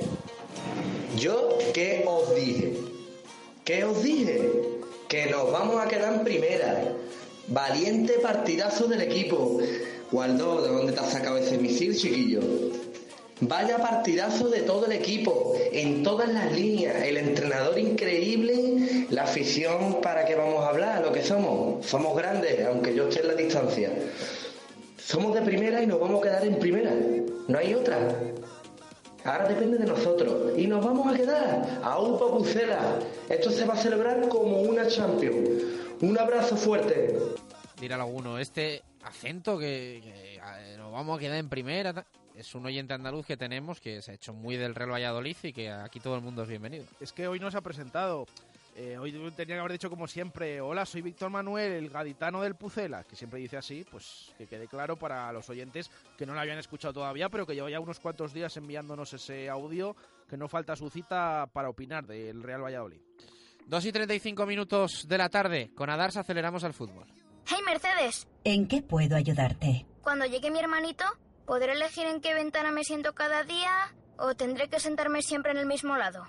Yo, 1.16 1.56
¿qué 1.73 2.05
os 2.06 2.35
dije? 2.35 2.77
¿Qué 3.65 3.85
os 3.85 4.02
dije? 4.02 4.51
Que 5.09 5.27
nos 5.27 5.52
vamos 5.52 5.81
a 5.81 5.86
quedar 5.86 6.15
en 6.15 6.24
primera. 6.24 6.93
Valiente 7.49 8.15
partidazo 8.23 8.87
del 8.87 9.03
equipo. 9.03 9.59
Waldo, 10.12 10.62
¿de 10.62 10.69
dónde 10.69 10.93
te 10.93 11.01
has 11.01 11.12
sacado 11.12 11.37
ese 11.37 11.59
misil, 11.59 11.95
chiquillo? 11.95 12.41
Vaya 13.41 13.79
partidazo 13.79 14.49
de 14.49 14.61
todo 14.61 14.87
el 14.87 14.93
equipo, 14.93 15.55
en 15.73 16.03
todas 16.03 16.33
las 16.33 16.53
líneas, 16.53 17.03
el 17.03 17.19
entrenador 17.19 17.79
increíble, 17.79 19.07
la 19.11 19.25
afición 19.25 20.01
para 20.01 20.25
qué 20.25 20.37
vamos 20.37 20.65
a 20.65 20.69
hablar, 20.69 21.03
lo 21.03 21.12
que 21.12 21.23
somos. 21.23 21.85
Somos 21.85 22.16
grandes, 22.16 22.65
aunque 22.65 22.95
yo 22.95 23.09
esté 23.09 23.21
en 23.21 23.29
la 23.29 23.35
distancia. 23.35 23.91
Somos 24.97 25.35
de 25.35 25.43
primera 25.43 25.83
y 25.83 25.87
nos 25.87 26.01
vamos 26.01 26.21
a 26.21 26.23
quedar 26.23 26.47
en 26.47 26.59
primera. 26.59 26.93
No 27.49 27.59
hay 27.59 27.75
otra. 27.75 27.99
Ahora 29.25 29.49
depende 29.49 29.77
de 29.79 29.87
nosotros. 29.87 30.53
Y 30.57 30.66
nos 30.66 30.83
vamos 30.83 31.12
a 31.12 31.16
quedar 31.16 31.81
a 31.83 31.99
UPA 31.99 32.39
Pucela. 32.39 32.99
Esto 33.29 33.51
se 33.51 33.66
va 33.66 33.75
a 33.75 33.77
celebrar 33.77 34.29
como 34.29 34.62
una 34.62 34.87
Champions. 34.87 35.84
Un 36.01 36.19
abrazo 36.19 36.57
fuerte. 36.57 37.16
Dirá 37.81 37.97
alguno, 37.97 38.39
este 38.39 38.83
acento 39.03 39.59
que, 39.59 40.01
que, 40.03 40.37
eh, 40.37 40.77
nos 40.77 40.93
vamos 40.93 41.16
a 41.16 41.21
quedar 41.21 41.39
en 41.39 41.49
primera. 41.49 42.05
Es 42.35 42.55
un 42.55 42.66
oyente 42.66 42.95
andaluz 42.95 43.27
que 43.27 43.37
tenemos 43.37 43.81
que 43.81 44.03
se 44.03 44.11
ha 44.11 44.15
hecho 44.15 44.33
muy 44.33 44.57
del 44.57 44.75
Real 44.75 44.91
Valladolid 44.91 45.37
y 45.43 45.53
que 45.53 45.71
aquí 45.71 46.01
todo 46.01 46.16
el 46.16 46.21
mundo 46.21 46.43
es 46.43 46.49
bienvenido. 46.49 46.85
Es 47.01 47.12
que 47.12 47.29
hoy 47.29 47.39
nos 47.39 47.55
ha 47.55 47.61
presentado. 47.61 48.27
Eh, 48.77 48.99
hoy 48.99 49.12
tenía 49.37 49.55
que 49.55 49.61
haber 49.61 49.73
dicho 49.73 49.89
como 49.89 50.09
siempre, 50.09 50.61
hola, 50.61 50.85
soy 50.85 51.01
Víctor 51.01 51.31
Manuel, 51.31 51.73
el 51.73 51.91
gaditano 51.91 52.43
del 52.43 52.57
Pucela, 52.57 53.05
que 53.05 53.15
siempre 53.15 53.39
dice 53.39 53.57
así, 53.57 53.87
pues 53.89 54.33
que 54.37 54.49
quede 54.49 54.66
claro 54.66 54.97
para 54.97 55.33
los 55.33 55.49
oyentes 55.49 55.93
que 56.19 56.27
no 56.27 56.35
lo 56.35 56.41
habían 56.41 56.59
escuchado 56.59 56.93
todavía, 56.93 57.29
pero 57.29 57.47
que 57.47 57.55
lleva 57.55 57.71
ya 57.71 57.79
unos 57.79 58.01
cuantos 58.01 58.33
días 58.33 58.57
enviándonos 58.57 59.12
ese 59.12 59.49
audio, 59.49 59.95
que 60.29 60.37
no 60.37 60.49
falta 60.49 60.75
su 60.75 60.91
cita 60.91 61.49
para 61.53 61.69
opinar 61.69 62.05
del 62.05 62.43
Real 62.43 62.65
Valladolid. 62.65 62.99
2 63.66 63.85
y 63.86 63.93
35 63.93 64.47
minutos 64.47 65.07
de 65.09 65.19
la 65.19 65.28
tarde. 65.28 65.70
Con 65.74 65.91
Adars 65.91 66.16
aceleramos 66.16 66.65
al 66.65 66.74
fútbol. 66.74 67.07
Hey 67.47 67.59
Mercedes, 67.66 68.27
¿En 68.45 68.66
qué 68.69 68.82
puedo 68.82 69.16
ayudarte? 69.16 69.86
cuando 70.03 70.27
llegue 70.27 70.51
mi 70.51 70.59
hermanito, 70.59 71.05
¿podré 71.47 71.73
elegir 71.73 72.07
en 72.07 72.20
qué 72.20 72.35
ventana 72.35 72.70
me 72.73 72.85
siento 72.85 73.15
cada 73.15 73.43
día 73.45 73.95
o 74.19 74.35
tendré 74.35 74.69
que 74.69 74.81
sentarme 74.81 75.23
siempre 75.23 75.53
en 75.53 75.59
el 75.59 75.66
mismo 75.66 75.97
lado? 75.97 76.24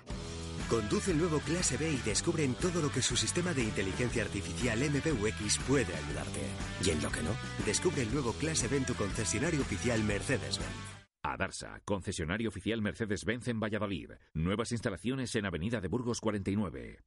Conduce 0.68 1.12
el 1.12 1.18
nuevo 1.18 1.38
Clase 1.40 1.76
B 1.76 1.90
y 1.90 1.96
descubre 1.98 2.42
en 2.42 2.54
todo 2.54 2.82
lo 2.82 2.90
que 2.90 3.00
su 3.00 3.16
sistema 3.16 3.54
de 3.54 3.62
inteligencia 3.62 4.22
artificial 4.24 4.78
MPUX 4.80 5.58
puede 5.58 5.94
ayudarte. 5.94 6.40
Y 6.84 6.90
en 6.90 7.00
lo 7.02 7.10
que 7.12 7.22
no, 7.22 7.30
descubre 7.64 8.02
el 8.02 8.12
nuevo 8.12 8.32
Clase 8.32 8.66
B 8.66 8.78
en 8.78 8.84
tu 8.86 8.94
concesionario 8.94 9.60
oficial 9.60 10.02
Mercedes-Benz. 10.02 10.96
Adarsa, 11.22 11.80
concesionario 11.84 12.48
oficial 12.48 12.82
Mercedes-Benz 12.82 13.48
en 13.48 13.60
Valladolid. 13.60 14.10
Nuevas 14.34 14.72
instalaciones 14.72 15.34
en 15.36 15.46
Avenida 15.46 15.80
de 15.80 15.88
Burgos 15.88 16.20
49. 16.20 16.98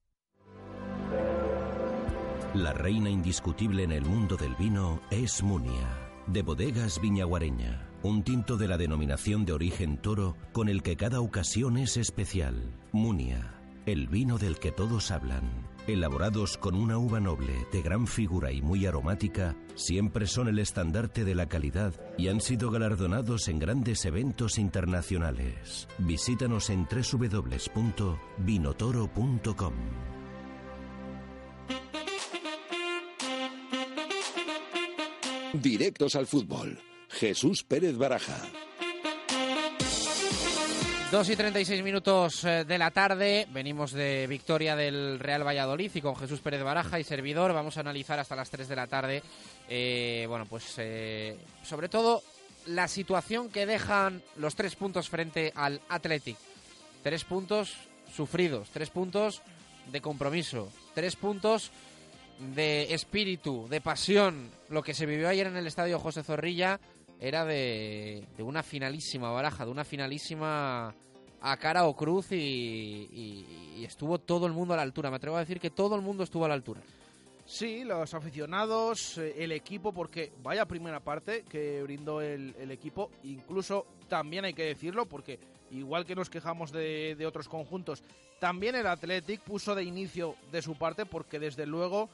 La 2.55 2.73
reina 2.73 3.11
indiscutible 3.11 3.83
en 3.83 3.91
el 3.91 4.03
mundo 4.03 4.35
del 4.35 4.55
vino 4.55 5.01
es 5.11 5.43
Munia, 5.43 5.87
de 6.25 6.41
bodegas 6.41 6.99
Viñaguareña, 6.99 7.87
un 8.01 8.23
tinto 8.23 8.57
de 8.57 8.67
la 8.67 8.75
denominación 8.75 9.45
de 9.45 9.53
origen 9.53 9.97
toro 9.97 10.35
con 10.51 10.67
el 10.67 10.81
que 10.81 10.97
cada 10.97 11.21
ocasión 11.21 11.77
es 11.77 11.95
especial. 11.95 12.73
Munia, 12.91 13.53
el 13.85 14.07
vino 14.07 14.39
del 14.39 14.57
que 14.57 14.71
todos 14.71 15.11
hablan. 15.11 15.43
Elaborados 15.85 16.57
con 16.57 16.73
una 16.73 16.97
uva 16.97 17.19
noble, 17.19 17.67
de 17.71 17.83
gran 17.83 18.07
figura 18.07 18.51
y 18.51 18.63
muy 18.63 18.87
aromática, 18.87 19.55
siempre 19.75 20.25
son 20.25 20.47
el 20.47 20.57
estandarte 20.57 21.25
de 21.25 21.35
la 21.35 21.47
calidad 21.47 21.93
y 22.17 22.29
han 22.29 22.41
sido 22.41 22.71
galardonados 22.71 23.47
en 23.47 23.59
grandes 23.59 24.05
eventos 24.05 24.57
internacionales. 24.57 25.87
Visítanos 25.99 26.71
en 26.71 26.87
www.vinotoro.com. 26.87 29.73
Directos 35.53 36.15
al 36.15 36.27
fútbol. 36.27 36.79
Jesús 37.09 37.63
Pérez 37.63 37.97
Baraja. 37.97 38.37
2 41.11 41.29
y 41.29 41.35
36 41.35 41.83
minutos 41.83 42.43
eh, 42.43 42.65
de 42.65 42.77
la 42.77 42.91
tarde, 42.91 43.47
venimos 43.51 43.91
de 43.91 44.27
victoria 44.27 44.75
del 44.75 45.17
Real 45.19 45.45
Valladolid 45.45 45.89
y 45.95 46.01
con 46.01 46.15
Jesús 46.15 46.39
Pérez 46.39 46.61
Baraja 46.61 46.99
y 46.99 47.03
servidor 47.03 47.51
vamos 47.51 47.77
a 47.77 47.79
analizar 47.79 48.19
hasta 48.19 48.35
las 48.35 48.51
3 48.51 48.67
de 48.67 48.75
la 48.75 48.85
tarde, 48.85 49.23
eh, 49.67 50.27
bueno, 50.29 50.45
pues 50.45 50.75
eh, 50.77 51.35
sobre 51.63 51.89
todo 51.89 52.21
la 52.67 52.87
situación 52.87 53.49
que 53.49 53.65
dejan 53.65 54.21
los 54.35 54.53
tres 54.53 54.75
puntos 54.75 55.09
frente 55.09 55.51
al 55.55 55.81
Athletic. 55.89 56.37
Tres 57.01 57.23
puntos 57.23 57.73
sufridos, 58.15 58.69
tres 58.71 58.91
puntos 58.91 59.41
de 59.91 60.01
compromiso, 60.01 60.71
tres 60.93 61.15
puntos 61.15 61.71
de 62.39 62.93
espíritu, 62.93 63.67
de 63.69 63.81
pasión. 63.81 64.49
Lo 64.69 64.81
que 64.81 64.93
se 64.93 65.05
vivió 65.05 65.29
ayer 65.29 65.47
en 65.47 65.57
el 65.57 65.67
estadio 65.67 65.99
José 65.99 66.23
Zorrilla 66.23 66.79
era 67.19 67.45
de, 67.45 68.25
una 68.39 68.63
finalísima 68.63 69.29
baraja, 69.31 69.65
de 69.65 69.71
una 69.71 69.83
finalísima 69.83 70.95
a 71.41 71.57
cara 71.57 71.85
o 71.85 71.95
cruz 71.95 72.31
y, 72.31 73.83
estuvo 73.83 74.19
todo 74.19 74.45
el 74.45 74.53
mundo 74.53 74.73
a 74.73 74.77
la 74.77 74.83
altura. 74.83 75.09
Me 75.09 75.17
atrevo 75.17 75.37
a 75.37 75.41
decir 75.41 75.59
que 75.59 75.69
todo 75.69 75.95
el 75.95 76.01
mundo 76.01 76.23
estuvo 76.23 76.45
a 76.45 76.47
la 76.47 76.53
altura. 76.53 76.81
Sí, 77.45 77.83
los 77.83 78.13
aficionados, 78.13 79.17
eh, 79.17 79.33
el 79.39 79.51
equipo, 79.51 79.91
porque 79.91 80.31
vaya 80.43 80.65
primera 80.65 80.99
parte 80.99 81.43
que 81.49 81.81
brindó 81.81 82.21
el, 82.21 82.55
el 82.59 82.69
equipo, 82.69 83.09
incluso 83.23 83.87
también 84.07 84.45
hay 84.45 84.53
que 84.53 84.65
decirlo, 84.65 85.07
porque 85.07 85.39
igual 85.71 86.05
que 86.05 86.13
nos 86.13 86.29
quejamos 86.29 86.71
de, 86.71 87.15
de 87.17 87.25
otros 87.25 87.49
conjuntos, 87.49 88.03
también 88.39 88.75
el 88.75 88.85
Athletic 88.85 89.41
puso 89.41 89.73
de 89.73 89.83
inicio 89.83 90.35
de 90.51 90.61
su 90.61 90.75
parte, 90.75 91.07
porque 91.07 91.39
desde 91.39 91.65
luego 91.65 92.09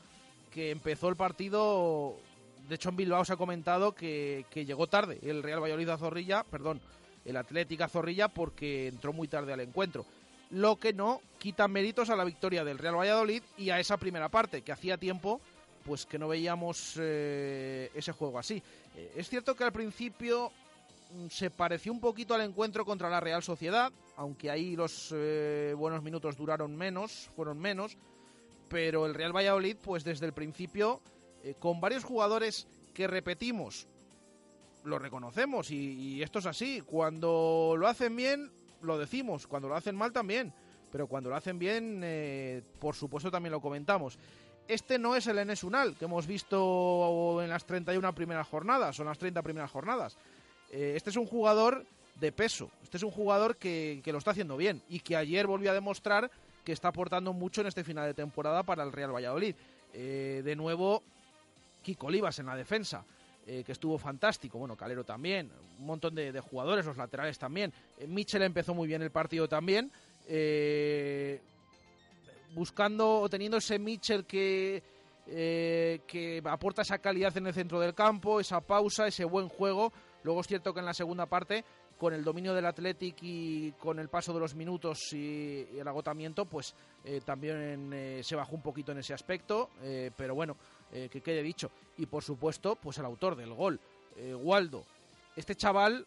que 0.56 0.72
empezó 0.72 1.10
el 1.10 1.18
partido, 1.18 2.16
de 2.70 2.76
hecho 2.76 2.88
en 2.88 2.96
Bilbao 2.96 3.26
se 3.26 3.34
ha 3.34 3.38
comentado 3.38 3.94
que, 3.94 4.46
que 4.50 4.66
llegó 4.66 4.88
tarde 4.88 5.20
el 5.22 5.44
Real 5.44 5.62
Valladolid 5.62 5.90
a 5.90 5.98
Zorrilla, 5.98 6.46
perdón, 6.46 6.80
el 7.26 7.36
Athletic 7.36 7.82
a 7.82 7.90
Zorrilla 7.90 8.30
porque 8.30 8.88
entró 8.88 9.12
muy 9.12 9.28
tarde 9.28 9.52
al 9.52 9.60
encuentro 9.60 10.06
lo 10.52 10.78
que 10.78 10.94
no 10.94 11.22
quita 11.40 11.68
méritos 11.68 12.10
a 12.10 12.16
la 12.16 12.24
victoria 12.24 12.64
del 12.64 12.78
Real 12.78 12.98
Valladolid 12.98 13.44
y 13.58 13.72
a 13.72 13.80
esa 13.80 13.98
primera 13.98 14.30
parte, 14.30 14.62
que 14.62 14.72
hacía 14.72 14.98
tiempo 14.98 15.42
pues 15.84 16.06
que 16.06 16.18
no 16.18 16.30
veíamos 16.30 16.96
eh, 17.00 17.92
ese 17.94 18.14
juego 18.14 18.40
así. 18.40 18.64
Eh, 18.96 19.14
es 19.18 19.30
cierto 19.30 19.54
que 19.54 19.66
al 19.66 19.74
principio 19.74 20.52
mm, 21.14 21.28
se 21.28 21.52
pareció 21.52 21.92
un 21.92 22.00
poquito 22.00 22.34
al 22.34 22.42
encuentro 22.42 22.86
contra 22.86 23.10
la 23.10 23.20
Real 23.20 23.44
Sociedad, 23.44 23.92
aunque 24.16 24.50
ahí 24.50 24.76
los 24.76 25.14
eh, 25.14 25.76
buenos 25.78 26.02
minutos 26.02 26.38
duraron 26.38 26.76
menos, 26.76 27.30
fueron 27.36 27.60
menos, 27.60 27.98
pero 28.68 29.06
el 29.06 29.14
Real 29.14 29.36
Valladolid 29.36 29.78
pues 29.82 30.04
desde 30.04 30.26
el 30.26 30.34
principio 30.34 31.02
eh, 31.44 31.56
con 31.60 31.80
varios 31.80 32.04
jugadores 32.04 32.68
que 32.94 33.08
repetimos 33.08 33.88
lo 34.86 35.00
reconocemos 35.00 35.72
y, 35.72 35.94
y 35.94 36.24
esto 36.24 36.40
es 36.40 36.46
así. 36.46 36.82
Cuando 36.82 37.76
lo 37.78 37.88
hacen 37.88 38.16
bien, 38.16 38.52
lo 38.82 38.98
decimos. 38.98 39.48
Cuando 39.48 39.68
lo 39.68 39.76
hacen 39.76 39.96
mal, 39.96 40.12
también. 40.12 40.54
Pero 40.92 41.08
cuando 41.08 41.30
lo 41.30 41.36
hacen 41.36 41.60
bien, 41.60 42.02
eh, 42.04 42.62
por 42.80 42.96
supuesto, 42.96 43.30
también 43.32 43.52
lo 43.52 43.60
comentamos. 43.60 44.18
Este 44.68 44.98
no 44.98 45.16
es 45.16 45.28
el 45.28 45.38
Enes 45.38 45.64
Unal 45.64 45.96
que 45.96 46.06
hemos 46.06 46.26
visto 46.26 47.40
en 47.44 47.50
las 47.50 47.66
31 47.66 48.16
primeras 48.16 48.48
jornadas 48.48 48.98
o 48.98 49.04
en 49.04 49.10
las 49.10 49.18
30 49.18 49.42
primeras 49.42 49.70
jornadas. 49.70 50.18
Eh, 50.72 50.94
este 50.96 51.10
es 51.10 51.18
un 51.18 51.28
jugador 51.28 51.86
de 52.20 52.32
peso. 52.32 52.72
Este 52.82 52.98
es 52.98 53.04
un 53.04 53.12
jugador 53.12 53.58
que, 53.58 54.02
que 54.04 54.12
lo 54.12 54.18
está 54.18 54.32
haciendo 54.32 54.58
bien 54.58 54.82
y 54.90 55.02
que 55.02 55.16
ayer 55.16 55.46
volvió 55.48 55.70
a 55.70 55.74
demostrar 55.74 56.32
que 56.66 56.74
está 56.74 56.90
aportando 56.90 57.32
mucho 57.32 57.62
en 57.62 57.68
este 57.68 57.84
final 57.84 58.08
de 58.08 58.14
temporada 58.14 58.64
para 58.64 58.84
el 58.84 58.92
Real 58.92 59.14
Valladolid. 59.14 59.56
Eh, 59.94 60.42
de 60.44 60.56
nuevo, 60.56 61.04
Kiko 61.84 62.08
Olivas 62.08 62.40
en 62.40 62.48
la 62.48 62.56
defensa, 62.56 63.06
eh, 63.46 63.64
que 63.64 63.72
estuvo 63.72 63.98
fantástico. 64.00 64.58
Bueno, 64.58 64.76
Calero 64.76 65.04
también, 65.04 65.52
un 65.80 65.86
montón 65.86 66.16
de, 66.16 66.38
jugadores, 66.40 66.86
los 66.86 66.98
laterales 66.98 67.38
también. 67.38 67.72
Eh, 68.00 68.08
Mitchell 68.08 68.42
empezó 68.42 68.74
muy 68.74 68.88
bien 68.88 69.04
el 69.04 69.12
partido 69.12 69.48
también. 69.48 69.92
eh, 70.28 71.40
buscando 72.56 73.20
o 73.20 73.30
teniendo 73.30 73.58
ese 73.58 73.78
Mitchell 73.78 74.26
que, 74.26 74.82
que 75.26 76.42
aporta 76.46 76.84
esa 76.84 77.00
calidad 77.00 77.36
en 77.36 77.48
el 77.48 77.54
centro 77.54 77.82
del 77.82 77.94
campo, 77.94 78.40
esa 78.40 78.62
pausa, 78.62 79.08
ese 79.08 79.26
buen 79.26 79.50
juego. 79.50 79.92
Luego 80.24 80.40
es 80.40 80.48
cierto 80.48 80.74
que 80.74 80.80
en 80.80 80.86
la 80.86 80.94
segunda 80.94 81.26
parte, 81.26 81.66
con 81.98 82.14
el 82.14 82.24
dominio 82.24 82.54
del 82.54 82.66
Athletic 82.66 83.16
y 83.22 83.72
con 83.74 84.00
el 84.00 84.10
paso 84.10 84.34
de 84.34 84.40
los 84.40 84.56
minutos 84.56 85.14
y, 85.14 85.68
y 85.74 85.80
el 85.80 85.88
agotamiento, 85.88 86.46
pues 86.46 86.76
eh, 87.04 87.22
también 87.24 87.92
eh, 87.94 88.22
se 88.24 88.36
bajó 88.36 88.56
un 88.56 88.62
poquito 88.62 88.92
en 88.92 88.98
ese 88.98 89.14
aspecto. 89.14 89.70
eh, 89.82 90.12
pero 90.16 90.36
bueno, 90.36 90.58
que 90.92 91.20
quede 91.20 91.44
dicho. 91.44 91.72
Y 91.98 92.06
por 92.06 92.24
supuesto, 92.24 92.78
pues 92.78 92.98
el 93.00 93.06
autor 93.06 93.36
del 93.36 93.54
gol, 93.54 93.78
Waldo. 94.42 94.86
Este 95.36 95.54
chaval 95.56 96.06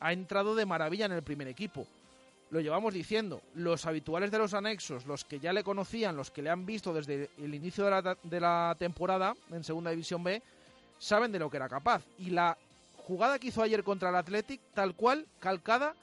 ha 0.00 0.12
entrado 0.12 0.54
de 0.54 0.64
maravilla 0.64 1.04
en 1.04 1.12
el 1.12 1.22
primer 1.22 1.46
equipo. 1.48 1.86
Lo 2.50 2.60
llevamos 2.60 2.94
diciendo, 2.94 3.42
los 3.54 3.84
habituales 3.84 4.30
de 4.30 4.38
los 4.38 4.54
anexos, 4.54 5.04
los 5.04 5.26
que 5.26 5.40
ya 5.40 5.52
le 5.52 5.62
conocían, 5.62 6.16
los 6.16 6.30
que 6.30 6.40
le 6.40 6.48
han 6.48 6.64
visto 6.64 6.94
desde 6.94 7.28
el 7.36 7.54
inicio 7.54 7.84
de 8.22 8.40
la 8.40 8.74
temporada 8.78 9.34
en 9.50 9.62
Segunda 9.62 9.90
División 9.90 10.24
B, 10.24 10.40
saben 10.96 11.30
de 11.30 11.38
lo 11.38 11.50
que 11.50 11.58
era 11.58 11.68
capaz. 11.68 12.02
Y 12.18 12.30
la 12.30 12.56
jugada 13.08 13.38
que 13.38 13.48
hizo 13.48 13.62
ayer 13.62 13.82
contra 13.82 14.10
el 14.10 14.16
Athletic, 14.16 14.60
tal 14.74 14.94
cual, 14.94 15.26
calcada, 15.40 15.94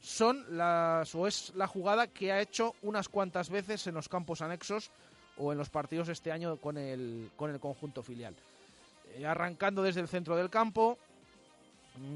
son 0.00 0.44
las 0.58 1.14
o 1.14 1.28
es 1.28 1.52
la 1.54 1.68
jugada 1.68 2.08
que 2.08 2.32
ha 2.32 2.40
hecho 2.40 2.74
unas 2.82 3.08
cuantas 3.08 3.50
veces 3.50 3.86
en 3.86 3.94
los 3.94 4.08
campos 4.08 4.42
anexos 4.42 4.90
o 5.38 5.52
en 5.52 5.58
los 5.58 5.70
partidos 5.70 6.08
este 6.08 6.32
año 6.32 6.56
con 6.56 6.76
el, 6.76 7.30
con 7.36 7.52
el 7.52 7.60
conjunto 7.60 8.02
filial. 8.02 8.34
Eh, 9.14 9.24
arrancando 9.24 9.84
desde 9.84 10.00
el 10.00 10.08
centro 10.08 10.34
del 10.34 10.50
campo, 10.50 10.98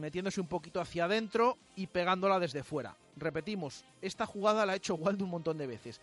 metiéndose 0.01 0.41
un 0.41 0.49
poquito 0.49 0.81
hacia 0.81 1.05
adentro 1.05 1.57
y 1.77 1.87
pegándola 1.87 2.41
desde 2.41 2.65
fuera. 2.65 2.97
Repetimos, 3.17 3.85
esta 4.03 4.27
jugada 4.27 4.67
la 4.67 4.73
ha 4.73 4.77
hecho 4.77 4.97
Waldo 4.97 5.25
un 5.25 5.31
montón 5.31 5.59
de 5.59 5.69
veces. 5.69 6.01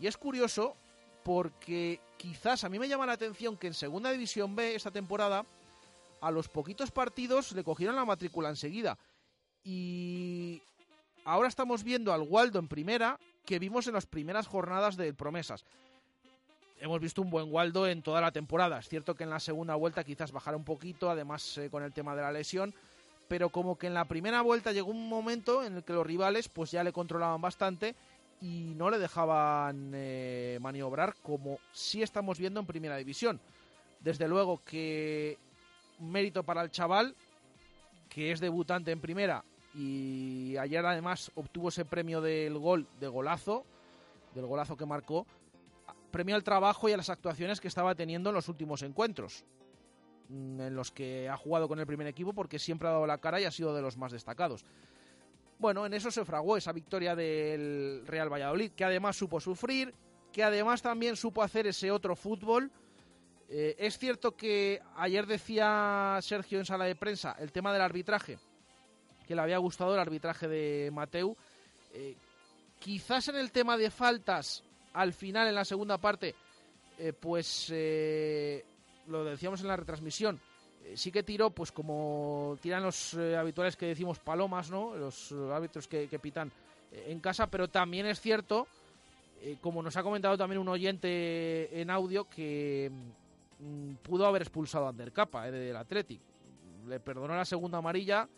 Y 0.00 0.06
es 0.06 0.16
curioso 0.16 0.74
porque 1.22 2.00
quizás 2.16 2.64
a 2.64 2.70
mí 2.70 2.78
me 2.78 2.88
llama 2.88 3.04
la 3.04 3.12
atención 3.12 3.58
que 3.58 3.66
en 3.66 3.74
Segunda 3.74 4.10
División 4.10 4.56
B 4.56 4.74
esta 4.74 4.90
temporada 4.90 5.44
a 6.20 6.30
los 6.30 6.48
poquitos 6.48 6.90
partidos 6.90 7.52
le 7.52 7.64
cogieron 7.64 7.96
la 7.96 8.04
matrícula 8.04 8.48
enseguida. 8.48 8.98
Y 9.64 10.62
ahora 11.24 11.48
estamos 11.48 11.84
viendo 11.84 12.12
al 12.12 12.22
Waldo 12.22 12.58
en 12.58 12.68
primera 12.68 13.18
que 13.44 13.58
vimos 13.58 13.86
en 13.86 13.94
las 13.94 14.06
primeras 14.06 14.46
jornadas 14.46 14.96
de 14.96 15.12
Promesas. 15.14 15.64
Hemos 16.80 17.00
visto 17.00 17.22
un 17.22 17.30
buen 17.30 17.52
Waldo 17.52 17.88
en 17.88 18.02
toda 18.02 18.20
la 18.20 18.30
temporada. 18.30 18.78
Es 18.78 18.88
cierto 18.88 19.14
que 19.14 19.24
en 19.24 19.30
la 19.30 19.40
segunda 19.40 19.74
vuelta 19.74 20.04
quizás 20.04 20.32
bajara 20.32 20.56
un 20.56 20.64
poquito, 20.64 21.10
además 21.10 21.58
eh, 21.58 21.70
con 21.70 21.82
el 21.82 21.92
tema 21.92 22.14
de 22.14 22.22
la 22.22 22.30
lesión, 22.30 22.74
pero 23.26 23.48
como 23.48 23.76
que 23.76 23.88
en 23.88 23.94
la 23.94 24.04
primera 24.04 24.42
vuelta 24.42 24.72
llegó 24.72 24.90
un 24.90 25.08
momento 25.08 25.64
en 25.64 25.76
el 25.76 25.84
que 25.84 25.92
los 25.92 26.06
rivales 26.06 26.48
pues 26.48 26.70
ya 26.70 26.84
le 26.84 26.92
controlaban 26.92 27.40
bastante 27.40 27.94
y 28.40 28.74
no 28.76 28.90
le 28.90 28.98
dejaban 28.98 29.92
eh, 29.94 30.58
maniobrar 30.60 31.14
como 31.22 31.58
sí 31.72 32.02
estamos 32.02 32.38
viendo 32.38 32.60
en 32.60 32.66
primera 32.66 32.96
división. 32.96 33.40
Desde 34.00 34.28
luego 34.28 34.62
que 34.64 35.36
mérito 35.98 36.42
para 36.42 36.62
el 36.62 36.70
chaval, 36.70 37.14
que 38.08 38.32
es 38.32 38.40
debutante 38.40 38.90
en 38.90 39.00
primera 39.00 39.44
y 39.74 40.56
ayer 40.56 40.84
además 40.84 41.30
obtuvo 41.34 41.68
ese 41.68 41.84
premio 41.84 42.20
del 42.20 42.58
gol, 42.58 42.88
de 42.98 43.06
golazo, 43.06 43.64
del 44.34 44.46
golazo 44.46 44.76
que 44.76 44.86
marcó, 44.86 45.26
premio 46.10 46.34
al 46.34 46.42
trabajo 46.42 46.88
y 46.88 46.92
a 46.92 46.96
las 46.96 47.10
actuaciones 47.10 47.60
que 47.60 47.68
estaba 47.68 47.94
teniendo 47.94 48.30
en 48.30 48.34
los 48.34 48.48
últimos 48.48 48.82
encuentros, 48.82 49.44
mm, 50.28 50.60
en 50.60 50.74
los 50.74 50.90
que 50.90 51.28
ha 51.28 51.36
jugado 51.36 51.68
con 51.68 51.78
el 51.78 51.86
primer 51.86 52.06
equipo 52.06 52.32
porque 52.32 52.58
siempre 52.58 52.88
ha 52.88 52.92
dado 52.92 53.06
la 53.06 53.18
cara 53.18 53.40
y 53.40 53.44
ha 53.44 53.50
sido 53.50 53.74
de 53.74 53.82
los 53.82 53.96
más 53.96 54.10
destacados. 54.10 54.64
Bueno, 55.58 55.86
en 55.86 55.92
eso 55.92 56.10
se 56.10 56.24
fraguó 56.24 56.56
esa 56.56 56.72
victoria 56.72 57.14
del 57.14 58.04
Real 58.06 58.32
Valladolid, 58.32 58.72
que 58.72 58.84
además 58.84 59.16
supo 59.16 59.40
sufrir, 59.40 59.94
que 60.32 60.42
además 60.42 60.82
también 60.82 61.16
supo 61.16 61.42
hacer 61.42 61.66
ese 61.66 61.90
otro 61.90 62.14
fútbol. 62.14 62.70
Eh, 63.50 63.76
es 63.78 63.98
cierto 63.98 64.36
que 64.36 64.82
ayer 64.96 65.26
decía 65.26 66.18
Sergio 66.20 66.58
en 66.58 66.66
sala 66.66 66.84
de 66.84 66.94
prensa 66.94 67.34
el 67.38 67.50
tema 67.50 67.72
del 67.72 67.80
arbitraje, 67.80 68.38
que 69.26 69.34
le 69.34 69.40
había 69.40 69.58
gustado 69.58 69.94
el 69.94 70.00
arbitraje 70.00 70.46
de 70.48 70.90
Mateu. 70.92 71.34
Eh, 71.94 72.14
quizás 72.78 73.28
en 73.28 73.36
el 73.36 73.50
tema 73.50 73.78
de 73.78 73.90
faltas, 73.90 74.62
al 74.92 75.14
final, 75.14 75.48
en 75.48 75.54
la 75.54 75.64
segunda 75.64 75.96
parte, 75.96 76.34
eh, 76.98 77.14
pues 77.18 77.70
lo 79.06 79.24
decíamos 79.24 79.62
en 79.62 79.68
la 79.68 79.76
retransmisión, 79.76 80.38
sí 80.94 81.10
que 81.10 81.22
tiró, 81.22 81.48
pues 81.48 81.72
como 81.72 82.58
tiran 82.60 82.82
los 82.82 83.14
habituales 83.14 83.76
que 83.76 83.86
decimos 83.86 84.18
palomas, 84.18 84.70
¿no? 84.70 84.94
Los 84.94 85.32
árbitros 85.32 85.88
que, 85.88 86.06
pitan 86.20 86.52
en 86.92 87.20
casa, 87.20 87.46
pero 87.46 87.68
también 87.68 88.04
es 88.06 88.20
cierto, 88.20 88.66
como 89.62 89.82
nos 89.82 89.96
ha 89.96 90.02
comentado 90.02 90.36
también 90.36 90.60
un 90.60 90.68
oyente 90.68 91.80
en 91.80 91.90
audio, 91.90 92.28
que 92.28 92.90
pudo 94.02 94.26
haber 94.26 94.42
expulsado 94.42 94.86
a 94.86 94.90
Andercapa 94.90 95.50
del 95.50 95.76
Athletic. 95.76 96.20
Le 96.86 97.00
perdonó 97.00 97.36
la 97.36 97.44
segunda 97.44 97.78
amarilla 97.78 98.28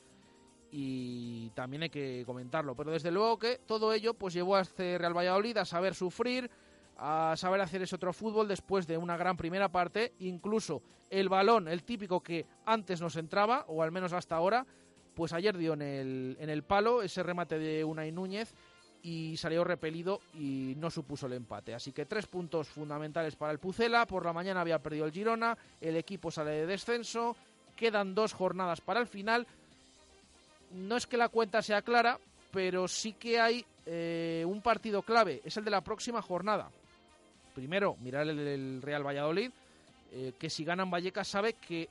y 0.71 1.51
también 1.51 1.85
hay 1.85 1.91
que 1.91 2.23
comentarlo. 2.27 2.75
Pero 2.75 2.93
desde 2.93 3.11
luego 3.11 3.39
que 3.39 3.59
todo 3.67 3.93
ello 3.93 4.15
pues 4.15 4.35
llevó 4.35 4.57
a 4.57 4.63
este 4.63 4.99
Real 4.99 5.17
Valladolid 5.17 5.57
a 5.57 5.65
saber 5.65 5.95
sufrir, 5.95 6.51
a 6.97 7.35
saber 7.37 7.61
hacer 7.61 7.83
ese 7.83 7.97
otro 7.97 8.13
fútbol 8.13 8.49
después 8.49 8.87
de 8.87 8.99
una 8.99 9.17
gran 9.17 9.37
primera 9.37 9.71
parte. 9.71 10.15
Incluso 10.21 10.83
el 11.11 11.29
balón, 11.29 11.69
el 11.69 11.83
típico 11.83 12.23
que 12.23 12.47
antes 12.65 13.01
nos 13.01 13.17
entraba, 13.17 13.65
o 13.69 13.83
al 13.83 13.93
menos 13.93 14.13
hasta 14.13 14.37
ahora, 14.37 14.67
pues 15.15 15.33
ayer 15.33 15.57
dio 15.57 15.75
en 15.75 15.83
el, 15.83 16.37
en 16.41 16.51
el 16.51 16.63
palo 16.63 17.03
ese 17.03 17.23
remate 17.23 17.59
de 17.59 17.85
Unai 17.85 18.13
Núñez 18.13 18.55
y 19.03 19.37
salió 19.37 19.65
repelido 19.65 20.21
y 20.35 20.75
no 20.77 20.91
supuso 20.91 21.27
el 21.27 21.35
empate. 21.35 21.75
Así 21.75 21.93
que 21.93 22.07
tres 22.07 22.27
puntos 22.27 22.69
fundamentales 22.69 23.37
para 23.37 23.53
el 23.53 23.59
Pucela. 23.59 24.07
Por 24.07 24.25
la 24.25 24.33
mañana 24.33 24.61
había 24.61 24.79
perdido 24.79 25.07
el 25.07 25.13
Girona, 25.13 25.57
el 25.81 25.97
equipo 25.97 26.31
sale 26.31 26.51
de 26.51 26.67
descenso, 26.67 27.37
quedan 27.77 28.15
dos 28.15 28.33
jornadas 28.33 28.81
para 28.81 29.01
el 29.01 29.07
final. 29.07 29.47
No 30.73 30.97
es 30.97 31.07
que 31.07 31.17
la 31.17 31.29
cuenta 31.29 31.63
sea 31.63 31.83
clara, 31.83 32.19
pero 32.53 32.87
sí 32.89 33.13
que 33.15 33.41
hay 33.41 33.65
eh, 33.87 34.45
un 34.47 34.61
partido 34.61 35.03
clave, 35.03 35.41
es 35.45 35.57
el 35.57 35.65
de 35.65 35.71
la 35.71 35.81
próxima 35.81 36.23
jornada 36.23 36.71
primero, 37.51 37.97
mirar 38.01 38.27
el, 38.29 38.81
Real 38.83 39.07
Valladolid, 39.07 39.51
eh, 40.13 40.33
que 40.39 40.51
si 40.51 40.65
ganan 40.65 40.91
Vallecas 40.91 41.29
sabe 41.29 41.55
que 41.55 41.89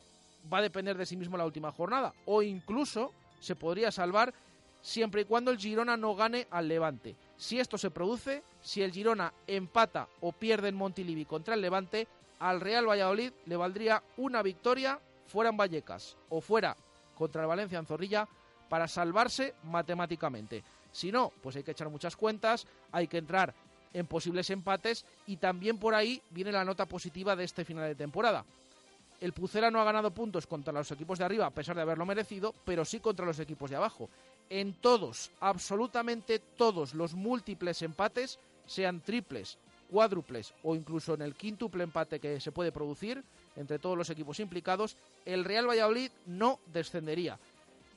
va 0.51 0.59
a 0.59 0.63
depender 0.63 0.97
de 0.97 1.05
sí 1.05 1.15
mismo 1.15 1.37
la 1.37 1.45
última 1.45 1.71
jornada, 1.71 2.13
o 2.25 2.41
incluso 2.41 3.13
se 3.39 3.55
podría 3.55 3.91
salvar 3.91 4.33
siempre 4.81 5.21
y 5.21 5.25
cuando 5.25 5.51
el 5.51 5.57
Girona 5.57 5.97
no 5.97 6.15
gane 6.15 6.47
al 6.51 6.67
Levante. 6.67 7.15
Si 7.37 7.59
esto 7.59 7.77
se 7.77 7.91
produce, 7.91 8.43
si 8.61 8.81
el 8.81 8.91
Girona 8.91 9.33
empata 9.47 10.07
o 10.21 10.31
pierde 10.31 10.69
en 10.69 10.75
Montilivi 10.75 11.25
contra 11.25 11.55
el 11.55 11.61
Levante, 11.61 12.07
al 12.39 12.61
Real 12.61 12.87
Valladolid 12.87 13.31
le 13.45 13.57
valdría 13.57 14.01
una 14.17 14.41
victoria 14.41 14.99
fuera 15.27 15.49
en 15.49 15.57
Vallecas 15.57 16.15
o 16.29 16.41
fuera 16.41 16.75
contra 17.15 17.41
el 17.41 17.47
Valencia 17.47 17.79
en 17.79 17.85
Zorrilla 17.85 18.27
para 18.69 18.87
salvarse 18.87 19.55
matemáticamente. 19.63 20.63
Si 20.91 21.11
no, 21.11 21.31
pues 21.41 21.55
hay 21.55 21.63
que 21.63 21.71
echar 21.71 21.89
muchas 21.89 22.15
cuentas, 22.15 22.65
hay 22.91 23.07
que 23.07 23.17
entrar 23.17 23.53
en 23.93 24.05
posibles 24.07 24.49
empates 24.49 25.05
y 25.27 25.37
también 25.37 25.77
por 25.77 25.95
ahí 25.95 26.21
viene 26.29 26.51
la 26.51 26.65
nota 26.65 26.85
positiva 26.85 27.35
de 27.35 27.43
este 27.43 27.65
final 27.65 27.87
de 27.87 27.95
temporada. 27.95 28.45
El 29.19 29.33
Pucera 29.33 29.69
no 29.69 29.81
ha 29.81 29.83
ganado 29.83 30.11
puntos 30.11 30.47
contra 30.47 30.71
los 30.71 30.89
equipos 30.91 31.19
de 31.19 31.25
arriba 31.25 31.45
a 31.45 31.51
pesar 31.51 31.75
de 31.75 31.81
haberlo 31.81 32.05
merecido, 32.05 32.53
pero 32.63 32.85
sí 32.85 32.99
contra 32.99 33.25
los 33.25 33.39
equipos 33.39 33.69
de 33.69 33.75
abajo. 33.75 34.09
En 34.49 34.73
todos, 34.73 35.31
absolutamente 35.39 36.39
todos 36.39 36.93
los 36.93 37.13
múltiples 37.13 37.81
empates, 37.81 38.39
sean 38.65 39.01
triples, 39.01 39.57
cuádruples 39.89 40.53
o 40.63 40.75
incluso 40.75 41.13
en 41.13 41.21
el 41.21 41.35
quíntuple 41.35 41.83
empate 41.83 42.19
que 42.19 42.39
se 42.39 42.51
puede 42.51 42.71
producir 42.71 43.23
entre 43.55 43.79
todos 43.79 43.97
los 43.97 44.09
equipos 44.09 44.39
implicados, 44.39 44.97
el 45.25 45.45
Real 45.45 45.67
Valladolid 45.67 46.11
no 46.25 46.59
descendería. 46.71 47.39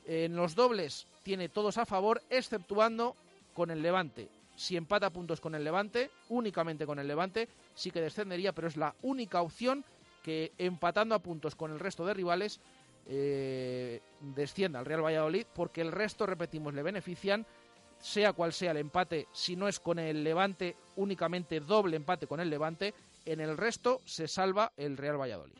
En 0.05 0.35
los 0.35 0.55
dobles 0.55 1.07
tiene 1.23 1.49
todos 1.49 1.77
a 1.77 1.85
favor, 1.85 2.21
exceptuando 2.29 3.15
con 3.53 3.71
el 3.71 3.81
Levante 3.81 4.29
si 4.55 4.77
empata 4.77 5.09
puntos 5.09 5.41
con 5.41 5.55
el 5.55 5.63
Levante, 5.63 6.11
únicamente 6.29 6.85
con 6.85 6.99
el 6.99 7.07
Levante, 7.07 7.49
sí 7.75 7.91
que 7.91 8.01
descendería, 8.01 8.53
pero 8.53 8.67
es 8.67 8.77
la 8.77 8.95
única 9.01 9.41
opción 9.41 9.83
que 10.21 10.53
empatando 10.57 11.15
a 11.15 11.19
puntos 11.19 11.55
con 11.55 11.71
el 11.71 11.79
resto 11.79 12.05
de 12.05 12.13
rivales 12.13 12.61
eh, 13.07 14.01
descienda 14.19 14.79
al 14.79 14.85
Real 14.85 15.03
Valladolid, 15.03 15.45
porque 15.53 15.81
el 15.81 15.91
resto, 15.91 16.25
repetimos, 16.25 16.73
le 16.73 16.83
benefician, 16.83 17.45
sea 17.99 18.33
cual 18.33 18.53
sea 18.53 18.71
el 18.71 18.77
empate, 18.77 19.27
si 19.31 19.55
no 19.55 19.67
es 19.67 19.79
con 19.79 19.99
el 19.99 20.23
Levante, 20.23 20.75
únicamente 20.95 21.59
doble 21.59 21.95
empate 21.95 22.27
con 22.27 22.39
el 22.39 22.49
Levante, 22.49 22.93
en 23.25 23.39
el 23.39 23.57
resto 23.57 24.01
se 24.05 24.27
salva 24.27 24.73
el 24.77 24.97
Real 24.97 25.19
Valladolid. 25.19 25.55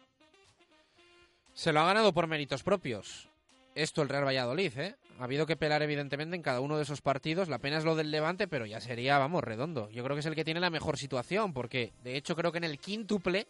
Se 1.54 1.72
lo 1.72 1.82
ha 1.82 1.86
ganado 1.86 2.14
por 2.14 2.28
méritos 2.28 2.64
propios. 2.64 3.30
Esto 3.76 4.02
el 4.02 4.10
Real 4.10 4.26
Valladolid, 4.26 4.78
¿eh? 4.78 4.96
Ha 5.20 5.26
habido 5.26 5.46
que 5.46 5.56
pelar 5.56 5.82
evidentemente 5.84 6.36
en 6.36 6.42
cada 6.42 6.60
uno 6.60 6.78
de 6.78 6.84
esos 6.84 7.02
partidos. 7.02 7.48
La 7.48 7.60
pena 7.60 7.78
es 7.78 7.86
lo 7.86 7.96
del 7.96 8.12
Levante, 8.12 8.48
pero 8.48 8.66
ya 8.66 8.82
sería, 8.82 9.18
vamos, 9.20 9.44
redondo. 9.44 9.90
Yo 9.90 10.04
creo 10.04 10.16
que 10.16 10.22
es 10.22 10.26
el 10.26 10.36
que 10.36 10.46
tiene 10.46 10.60
la 10.60 10.70
mejor 10.70 10.98
situación, 10.98 11.54
porque 11.54 11.94
de 12.04 12.18
hecho 12.18 12.36
creo 12.36 12.52
que 12.52 12.58
en 12.58 12.64
el 12.64 12.80
quíntuple 12.80 13.48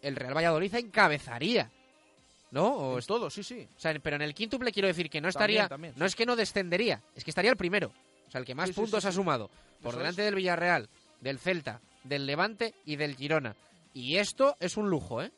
el 0.00 0.16
Real 0.16 0.36
Valladolid 0.36 0.74
encabezaría. 0.74 1.70
¿No? 2.52 2.68
O 2.68 2.98
es 2.98 3.06
todo, 3.06 3.30
sí, 3.30 3.42
sí. 3.42 3.66
O 3.76 3.80
sea, 3.80 3.98
pero 4.00 4.16
en 4.16 4.22
el 4.22 4.34
quíntuple 4.34 4.70
quiero 4.72 4.86
decir 4.86 5.10
que 5.10 5.20
no 5.20 5.28
estaría. 5.28 5.68
no 5.96 6.06
es 6.06 6.14
que 6.14 6.26
no 6.26 6.36
descendería, 6.36 7.02
es 7.16 7.24
que 7.24 7.30
estaría 7.30 7.50
el 7.50 7.56
primero. 7.56 7.90
O 8.28 8.30
sea, 8.30 8.38
el 8.38 8.46
que 8.46 8.54
más 8.54 8.70
puntos 8.70 9.04
ha 9.04 9.12
sumado. 9.12 9.50
Por 9.82 9.96
delante 9.96 10.22
del 10.22 10.34
Villarreal, 10.34 10.88
del 11.20 11.38
Celta, 11.38 11.80
del 12.04 12.26
Levante 12.26 12.74
y 12.84 12.96
del 12.96 13.16
Girona. 13.16 13.56
Y 13.94 14.16
esto 14.16 14.56
es 14.60 14.76
un 14.76 14.88
lujo, 14.88 15.22
¿eh? 15.22 15.32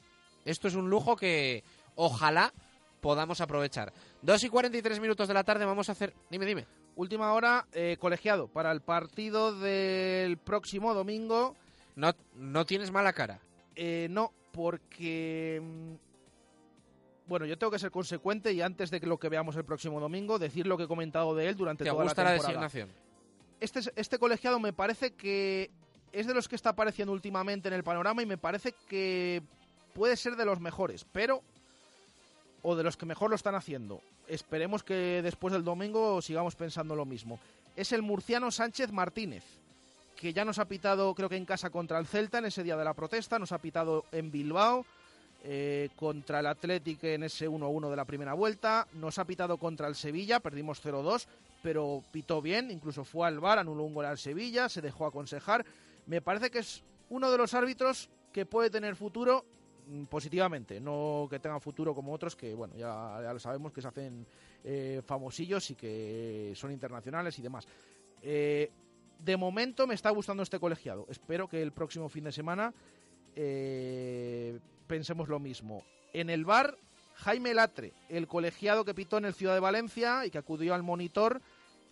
Esto 0.44 0.68
es 0.68 0.74
un 0.74 0.90
lujo 0.90 1.16
que 1.16 1.64
ojalá 1.94 2.52
podamos 3.00 3.40
aprovechar. 3.40 3.92
2 4.22 4.44
y 4.44 4.48
43 4.48 5.00
minutos 5.00 5.28
de 5.28 5.34
la 5.34 5.44
tarde 5.44 5.64
vamos 5.64 5.88
a 5.88 5.92
hacer... 5.92 6.14
Dime, 6.30 6.46
dime. 6.46 6.66
Última 6.96 7.32
hora, 7.32 7.66
eh, 7.72 7.96
colegiado, 7.98 8.48
para 8.48 8.70
el 8.72 8.80
partido 8.80 9.58
del 9.58 10.36
próximo 10.36 10.94
domingo. 10.94 11.56
No, 11.96 12.12
no 12.36 12.64
tienes 12.64 12.90
mala 12.90 13.12
cara. 13.12 13.40
Eh, 13.76 14.08
no, 14.10 14.32
porque... 14.52 15.60
Bueno, 17.26 17.46
yo 17.46 17.56
tengo 17.56 17.70
que 17.70 17.78
ser 17.78 17.90
consecuente 17.90 18.52
y 18.52 18.60
antes 18.60 18.90
de 18.90 19.00
que 19.00 19.06
lo 19.06 19.18
que 19.18 19.28
veamos 19.28 19.56
el 19.56 19.64
próximo 19.64 19.98
domingo, 19.98 20.38
decir 20.38 20.66
lo 20.66 20.76
que 20.76 20.84
he 20.84 20.88
comentado 20.88 21.34
de 21.34 21.48
él 21.48 21.56
durante 21.56 21.84
toda 21.84 22.04
la 22.04 22.10
temporada. 22.10 22.36
la 22.36 22.42
designación? 22.42 22.90
Este, 23.60 23.80
este 23.96 24.18
colegiado 24.18 24.60
me 24.60 24.72
parece 24.72 25.12
que 25.12 25.70
es 26.12 26.26
de 26.26 26.34
los 26.34 26.48
que 26.48 26.56
está 26.56 26.70
apareciendo 26.70 27.12
últimamente 27.12 27.68
en 27.68 27.74
el 27.74 27.82
panorama 27.82 28.22
y 28.22 28.26
me 28.26 28.36
parece 28.36 28.74
que 28.88 29.42
puede 29.94 30.16
ser 30.16 30.36
de 30.36 30.44
los 30.44 30.60
mejores, 30.60 31.06
pero 31.12 31.42
o 32.62 32.76
de 32.76 32.82
los 32.82 32.96
que 32.96 33.06
mejor 33.06 33.30
lo 33.30 33.36
están 33.36 33.54
haciendo. 33.54 34.00
Esperemos 34.26 34.82
que 34.82 35.20
después 35.22 35.52
del 35.52 35.64
domingo 35.64 36.22
sigamos 36.22 36.56
pensando 36.56 36.94
lo 36.94 37.04
mismo. 37.04 37.38
Es 37.76 37.92
el 37.92 38.02
murciano 38.02 38.50
Sánchez 38.50 38.90
Martínez, 38.90 39.44
que 40.16 40.32
ya 40.32 40.44
nos 40.44 40.58
ha 40.58 40.64
pitado, 40.66 41.14
creo 41.14 41.28
que 41.28 41.36
en 41.36 41.44
casa 41.44 41.70
contra 41.70 41.98
el 41.98 42.06
Celta 42.06 42.38
en 42.38 42.46
ese 42.46 42.62
día 42.62 42.76
de 42.76 42.84
la 42.84 42.94
protesta, 42.94 43.38
nos 43.38 43.52
ha 43.52 43.58
pitado 43.58 44.04
en 44.12 44.30
Bilbao. 44.30 44.86
Eh, 45.46 45.90
contra 45.94 46.40
el 46.40 46.46
Athletic 46.46 47.04
en 47.04 47.24
ese 47.24 47.46
1-1 47.46 47.90
de 47.90 47.96
la 47.96 48.06
primera 48.06 48.32
vuelta, 48.32 48.88
nos 48.94 49.18
ha 49.18 49.26
pitado 49.26 49.58
contra 49.58 49.88
el 49.88 49.94
Sevilla, 49.94 50.40
perdimos 50.40 50.82
0-2, 50.82 51.26
pero 51.62 52.02
pitó 52.10 52.40
bien, 52.40 52.70
incluso 52.70 53.04
fue 53.04 53.26
al 53.26 53.40
bar, 53.40 53.58
anuló 53.58 53.82
un 53.84 53.92
gol 53.92 54.06
al 54.06 54.16
Sevilla, 54.16 54.70
se 54.70 54.80
dejó 54.80 55.04
aconsejar. 55.04 55.66
Me 56.06 56.22
parece 56.22 56.50
que 56.50 56.60
es 56.60 56.82
uno 57.10 57.30
de 57.30 57.36
los 57.36 57.52
árbitros 57.52 58.08
que 58.32 58.46
puede 58.46 58.70
tener 58.70 58.96
futuro 58.96 59.44
mm, 59.86 60.04
positivamente, 60.04 60.80
no 60.80 61.26
que 61.28 61.38
tengan 61.38 61.60
futuro 61.60 61.94
como 61.94 62.14
otros 62.14 62.34
que, 62.34 62.54
bueno, 62.54 62.74
ya, 62.74 63.30
lo 63.30 63.38
sabemos 63.38 63.70
que 63.70 63.82
se 63.82 63.88
hacen 63.88 64.26
eh, 64.64 65.02
famosillos 65.04 65.70
y 65.70 65.74
que 65.74 66.54
son 66.56 66.72
internacionales 66.72 67.38
y 67.38 67.42
demás. 67.42 67.68
Eh, 68.22 68.70
de 69.18 69.36
momento 69.36 69.86
me 69.86 69.94
está 69.94 70.08
gustando 70.08 70.42
este 70.42 70.58
colegiado. 70.58 71.04
Espero 71.10 71.48
que 71.48 71.60
el 71.60 71.72
próximo 71.72 72.08
fin 72.08 72.24
de 72.24 72.32
semana 72.32 72.72
pensemos 74.86 75.28
lo 75.28 75.38
mismo. 75.38 75.84
En 76.12 76.30
el 76.30 76.44
bar, 76.44 76.76
Jaime 77.16 77.54
Latre, 77.54 77.92
el 78.08 78.26
colegiado 78.26 78.84
que 78.84 78.94
pitó 78.94 79.18
en 79.18 79.24
el 79.24 79.34
Ciudad 79.34 79.54
de 79.54 79.60
Valencia 79.60 80.26
y 80.26 80.30
que 80.30 80.38
acudió 80.38 80.74
al 80.74 80.82
monitor 80.82 81.40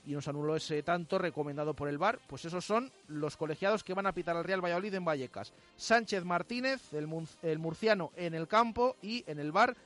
y 0.04 0.12
nos 0.12 0.26
anuló 0.26 0.56
ese 0.56 0.82
tanto 0.82 1.18
recomendado 1.18 1.74
por 1.74 1.88
el 1.88 1.98
bar, 1.98 2.18
pues 2.26 2.44
esos 2.44 2.64
son 2.64 2.90
los 3.06 3.36
colegiados 3.36 3.84
que 3.84 3.94
van 3.94 4.06
a 4.06 4.12
pitar 4.12 4.36
al 4.36 4.44
Real 4.44 4.64
Valladolid 4.64 4.94
en 4.94 5.04
Vallecas. 5.04 5.52
Sánchez 5.76 6.24
Martínez, 6.24 6.92
el, 6.92 7.08
el 7.42 7.58
murciano 7.58 8.10
en 8.16 8.34
el 8.34 8.48
campo 8.48 8.96
y 9.00 9.24
en 9.28 9.38
el 9.38 9.52
bar 9.52 9.76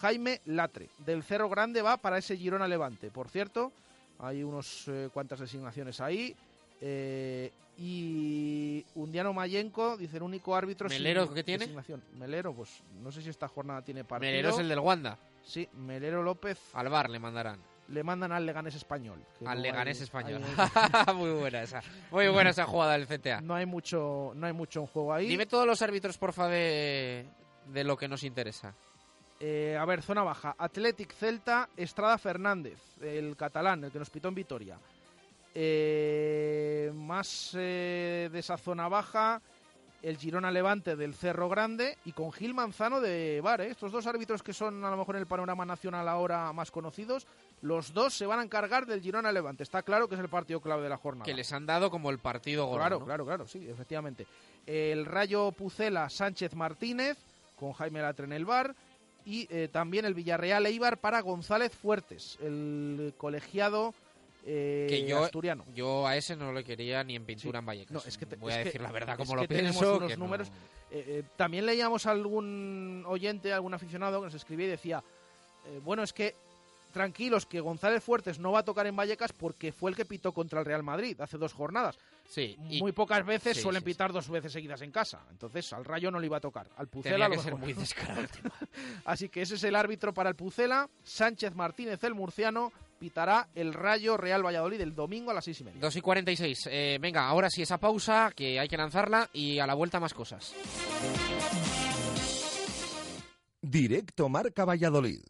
Jaime 0.00 0.40
Latre. 0.46 0.90
Del 1.04 1.24
Cerro 1.24 1.48
Grande 1.48 1.82
va 1.82 1.96
para 1.96 2.18
ese 2.18 2.36
Girona 2.36 2.68
Levante. 2.68 3.10
Por 3.10 3.28
cierto, 3.28 3.72
hay 4.20 4.42
unos 4.44 4.86
eh, 4.88 5.08
cuantas 5.12 5.40
designaciones 5.40 6.00
ahí. 6.00 6.36
Eh, 6.80 7.50
y 7.78 8.84
Undiano 8.94 9.32
Mayenco, 9.32 9.96
dice 9.96 10.16
el 10.18 10.22
único 10.24 10.54
árbitro 10.56 10.88
sin 10.88 10.98
¿Melero 10.98 11.32
qué 11.32 11.44
tiene? 11.44 11.60
designación. 11.60 12.02
Melero, 12.14 12.52
pues 12.54 12.82
no 13.00 13.12
sé 13.12 13.22
si 13.22 13.30
esta 13.30 13.48
jornada 13.48 13.82
tiene 13.82 14.04
partido. 14.04 14.30
Melero 14.30 14.50
es 14.50 14.58
el 14.58 14.68
del 14.68 14.80
Wanda. 14.80 15.16
Sí, 15.42 15.68
Melero 15.74 16.22
López. 16.22 16.58
Al 16.74 16.88
bar 16.88 17.08
le 17.08 17.18
mandarán. 17.18 17.60
Le 17.88 18.02
mandan 18.02 18.32
al 18.32 18.44
Leganés 18.44 18.74
español. 18.74 19.24
Al 19.46 19.56
no 19.58 19.62
Leganés 19.62 19.98
hay- 19.98 20.04
español. 20.04 20.42
hay- 20.44 21.14
Muy 21.14 21.30
buena 21.30 21.62
esa. 21.62 21.80
Muy 22.10 22.28
buena 22.28 22.50
esa 22.50 22.66
jugada 22.66 22.92
del 22.98 23.06
CTA. 23.06 23.40
no 23.40 23.54
hay 23.54 23.64
mucho, 23.64 24.32
no 24.34 24.46
hay 24.46 24.52
mucho 24.52 24.80
en 24.80 24.86
juego 24.88 25.14
ahí. 25.14 25.28
Dime 25.28 25.46
todos 25.46 25.66
los 25.66 25.80
árbitros, 25.80 26.18
porfa, 26.18 26.48
de, 26.48 27.24
de 27.72 27.84
lo 27.84 27.96
que 27.96 28.08
nos 28.08 28.24
interesa. 28.24 28.74
Eh, 29.40 29.76
a 29.80 29.84
ver, 29.84 30.02
zona 30.02 30.22
baja. 30.24 30.54
Athletic 30.58 31.12
Celta, 31.14 31.68
Estrada 31.76 32.18
Fernández, 32.18 32.78
el 33.00 33.36
catalán, 33.36 33.84
el 33.84 33.92
que 33.92 34.00
nos 34.00 34.10
pitó 34.10 34.28
en 34.28 34.34
Vitoria. 34.34 34.76
Eh, 35.54 36.92
más 36.94 37.52
eh, 37.54 38.28
de 38.30 38.38
esa 38.38 38.56
zona 38.56 38.88
baja, 38.88 39.40
el 40.02 40.16
Girona 40.16 40.50
Levante 40.50 40.94
del 40.94 41.14
Cerro 41.14 41.48
Grande 41.48 41.98
y 42.04 42.12
con 42.12 42.32
Gil 42.32 42.54
Manzano 42.54 43.00
de 43.00 43.40
Bar. 43.42 43.60
¿eh? 43.60 43.70
Estos 43.70 43.90
dos 43.90 44.06
árbitros 44.06 44.42
que 44.42 44.52
son 44.52 44.84
a 44.84 44.90
lo 44.90 44.96
mejor 44.96 45.16
en 45.16 45.22
el 45.22 45.26
panorama 45.26 45.64
nacional 45.64 46.08
ahora 46.08 46.52
más 46.52 46.70
conocidos, 46.70 47.26
los 47.62 47.92
dos 47.92 48.14
se 48.14 48.26
van 48.26 48.38
a 48.38 48.44
encargar 48.44 48.86
del 48.86 49.00
Girona 49.00 49.32
Levante. 49.32 49.62
Está 49.62 49.82
claro 49.82 50.08
que 50.08 50.14
es 50.14 50.20
el 50.20 50.28
partido 50.28 50.60
clave 50.60 50.82
de 50.82 50.88
la 50.88 50.96
jornada. 50.96 51.24
Que 51.24 51.34
les 51.34 51.52
han 51.52 51.66
dado 51.66 51.90
como 51.90 52.10
el 52.10 52.18
partido 52.18 52.66
gordo. 52.66 52.78
Claro, 52.78 52.98
¿no? 53.00 53.04
claro, 53.04 53.26
claro, 53.26 53.46
sí, 53.46 53.66
efectivamente. 53.68 54.26
El 54.66 55.06
Rayo 55.06 55.50
Pucela 55.52 56.08
Sánchez 56.08 56.54
Martínez, 56.54 57.18
con 57.58 57.72
Jaime 57.72 58.00
Latre 58.00 58.26
en 58.26 58.32
el 58.32 58.44
bar. 58.44 58.74
Y 59.24 59.46
eh, 59.50 59.68
también 59.70 60.06
el 60.06 60.14
Villarreal 60.14 60.64
Eibar 60.64 60.98
para 60.98 61.20
González 61.20 61.74
Fuertes, 61.74 62.38
el 62.40 63.12
colegiado 63.18 63.92
eh, 64.44 64.86
que 64.88 65.06
yo, 65.06 65.24
asturiano. 65.24 65.64
yo 65.74 66.06
a 66.06 66.16
ese 66.16 66.36
no 66.36 66.52
le 66.52 66.64
quería 66.64 67.02
ni 67.04 67.16
en 67.16 67.24
pintura 67.24 67.58
en 67.58 67.66
Vallecas. 67.66 67.92
No, 67.92 68.02
es 68.06 68.16
que 68.16 68.26
te- 68.26 68.36
Voy 68.36 68.50
es 68.52 68.56
a 68.56 68.58
que- 68.60 68.64
decir 68.66 68.80
la 68.80 68.92
verdad 68.92 69.16
como 69.16 69.36
lo 69.36 69.46
pienso. 69.46 69.96
unos 69.96 70.08
que 70.10 70.16
no- 70.16 70.24
números. 70.24 70.48
Eh, 70.90 71.04
eh, 71.06 71.22
también 71.36 71.66
leíamos 71.66 72.06
a 72.06 72.12
algún 72.12 73.04
oyente, 73.06 73.52
algún 73.52 73.74
aficionado 73.74 74.20
que 74.20 74.26
nos 74.26 74.34
escribía 74.34 74.66
y 74.66 74.70
decía, 74.70 75.02
eh, 75.66 75.80
bueno, 75.84 76.02
es 76.02 76.12
que 76.12 76.34
tranquilos 76.92 77.44
que 77.44 77.60
González 77.60 78.02
Fuertes 78.02 78.38
no 78.38 78.52
va 78.52 78.60
a 78.60 78.64
tocar 78.64 78.86
en 78.86 78.96
Vallecas 78.96 79.32
porque 79.34 79.72
fue 79.72 79.90
el 79.90 79.96
que 79.96 80.06
pitó 80.06 80.32
contra 80.32 80.60
el 80.60 80.66
Real 80.66 80.82
Madrid 80.82 81.20
hace 81.20 81.36
dos 81.36 81.52
jornadas. 81.52 81.98
Sí, 82.26 82.56
y- 82.70 82.80
Muy 82.80 82.92
pocas 82.92 83.24
veces 83.24 83.56
sí, 83.56 83.62
suelen 83.62 83.80
sí, 83.82 83.86
pitar 83.86 84.12
dos 84.12 84.28
veces 84.28 84.52
seguidas 84.52 84.80
en 84.82 84.90
casa. 84.90 85.20
Entonces 85.30 85.70
al 85.74 85.84
Rayo 85.84 86.10
no 86.10 86.18
le 86.20 86.26
iba 86.26 86.38
a 86.38 86.40
tocar. 86.40 86.66
Al 86.76 86.88
Pucela 86.88 87.26
Tenía 87.26 87.36
que 87.38 87.42
ser 87.42 87.56
muy 87.56 87.72
descarado 87.74 88.20
el 88.20 88.28
tema. 88.30 88.54
Así 89.04 89.28
que 89.28 89.42
ese 89.42 89.54
es 89.56 89.64
el 89.64 89.76
árbitro 89.76 90.12
para 90.14 90.30
el 90.30 90.36
Pucela. 90.36 90.88
Sánchez 91.04 91.54
Martínez, 91.54 92.02
el 92.04 92.14
murciano, 92.14 92.72
pitará 92.98 93.48
el 93.54 93.72
Rayo 93.72 94.16
Real 94.16 94.44
Valladolid 94.44 94.80
el 94.80 94.94
domingo 94.94 95.30
a 95.30 95.34
las 95.34 95.44
seis 95.44 95.60
y 95.60 95.64
media. 95.64 95.80
2 95.80 95.96
y 95.96 96.00
46. 96.00 96.68
Eh, 96.70 96.98
venga, 97.00 97.26
ahora 97.26 97.50
sí 97.50 97.62
esa 97.62 97.78
pausa, 97.78 98.32
que 98.34 98.58
hay 98.58 98.68
que 98.68 98.76
lanzarla 98.76 99.30
y 99.32 99.58
a 99.58 99.66
la 99.66 99.74
vuelta 99.74 100.00
más 100.00 100.14
cosas. 100.14 100.54
Directo 103.62 104.28
Marca 104.28 104.64
Valladolid. 104.64 105.20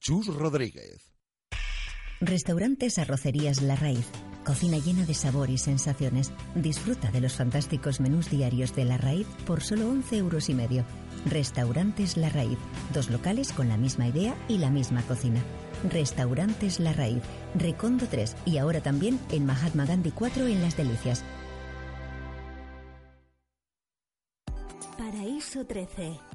Chus 0.00 0.26
Rodríguez. 0.28 1.12
Restaurantes 2.20 2.98
Arrocerías 2.98 3.62
La 3.62 3.76
Raíz. 3.76 4.08
Cocina 4.48 4.78
llena 4.78 5.04
de 5.04 5.12
sabor 5.12 5.50
y 5.50 5.58
sensaciones. 5.58 6.32
Disfruta 6.54 7.10
de 7.10 7.20
los 7.20 7.34
fantásticos 7.34 8.00
menús 8.00 8.30
diarios 8.30 8.74
de 8.74 8.86
La 8.86 8.96
Raíz 8.96 9.26
por 9.46 9.62
solo 9.62 9.90
11 9.90 10.16
euros 10.16 10.48
y 10.48 10.54
medio. 10.54 10.86
Restaurantes 11.26 12.16
La 12.16 12.30
Raíz. 12.30 12.56
Dos 12.94 13.10
locales 13.10 13.52
con 13.52 13.68
la 13.68 13.76
misma 13.76 14.08
idea 14.08 14.34
y 14.48 14.56
la 14.56 14.70
misma 14.70 15.02
cocina. 15.02 15.42
Restaurantes 15.90 16.80
La 16.80 16.94
Raíz. 16.94 17.20
Recondo 17.56 18.06
3 18.06 18.36
y 18.46 18.56
ahora 18.56 18.80
también 18.80 19.20
en 19.32 19.44
Mahatma 19.44 19.84
Gandhi 19.84 20.12
4 20.12 20.46
en 20.46 20.62
Las 20.62 20.78
Delicias. 20.78 21.22
Paraíso 24.96 25.66
13, 25.66 26.18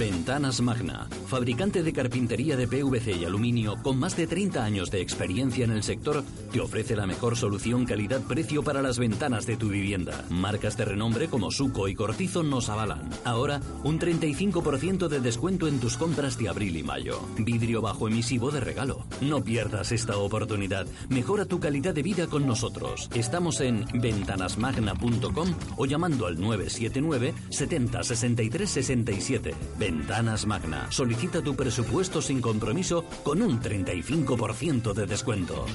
Ventanas 0.00 0.62
Magna, 0.62 1.06
fabricante 1.26 1.82
de 1.82 1.92
carpintería 1.92 2.56
de 2.56 2.66
PVC 2.66 3.18
y 3.18 3.26
aluminio 3.26 3.76
con 3.82 3.98
más 3.98 4.16
de 4.16 4.26
30 4.26 4.64
años 4.64 4.90
de 4.90 5.02
experiencia 5.02 5.66
en 5.66 5.72
el 5.72 5.82
sector, 5.82 6.24
te 6.50 6.58
ofrece 6.58 6.96
la 6.96 7.06
mejor 7.06 7.36
solución 7.36 7.84
calidad-precio 7.84 8.62
para 8.62 8.80
las 8.80 8.98
ventanas 8.98 9.44
de 9.44 9.58
tu 9.58 9.68
vivienda. 9.68 10.24
Marcas 10.30 10.78
de 10.78 10.86
renombre 10.86 11.28
como 11.28 11.50
Suco 11.50 11.86
y 11.86 11.94
Cortizo 11.94 12.42
nos 12.42 12.70
avalan. 12.70 13.10
Ahora, 13.26 13.60
un 13.84 14.00
35% 14.00 15.08
de 15.08 15.20
descuento 15.20 15.68
en 15.68 15.78
tus 15.80 15.98
compras 15.98 16.38
de 16.38 16.48
abril 16.48 16.78
y 16.78 16.82
mayo. 16.82 17.20
Vidrio 17.36 17.82
bajo 17.82 18.08
emisivo 18.08 18.50
de 18.50 18.60
regalo. 18.60 19.04
No 19.20 19.44
pierdas 19.44 19.92
esta 19.92 20.16
oportunidad. 20.16 20.86
Mejora 21.10 21.44
tu 21.44 21.60
calidad 21.60 21.92
de 21.92 22.02
vida 22.02 22.26
con 22.26 22.46
nosotros. 22.46 23.10
Estamos 23.14 23.60
en 23.60 23.84
ventanasmagna.com 23.92 25.48
o 25.76 25.84
llamando 25.84 26.24
al 26.24 26.40
979 26.40 27.34
70 27.50 28.02
63 28.02 28.70
67. 28.70 29.54
Ventanas 29.90 30.46
Magna. 30.46 30.86
Solicita 30.88 31.42
tu 31.42 31.56
presupuesto 31.56 32.22
sin 32.22 32.40
compromiso 32.40 33.04
con 33.24 33.42
un 33.42 33.60
35% 33.60 34.92
de 34.92 35.04
descuento. 35.04 35.66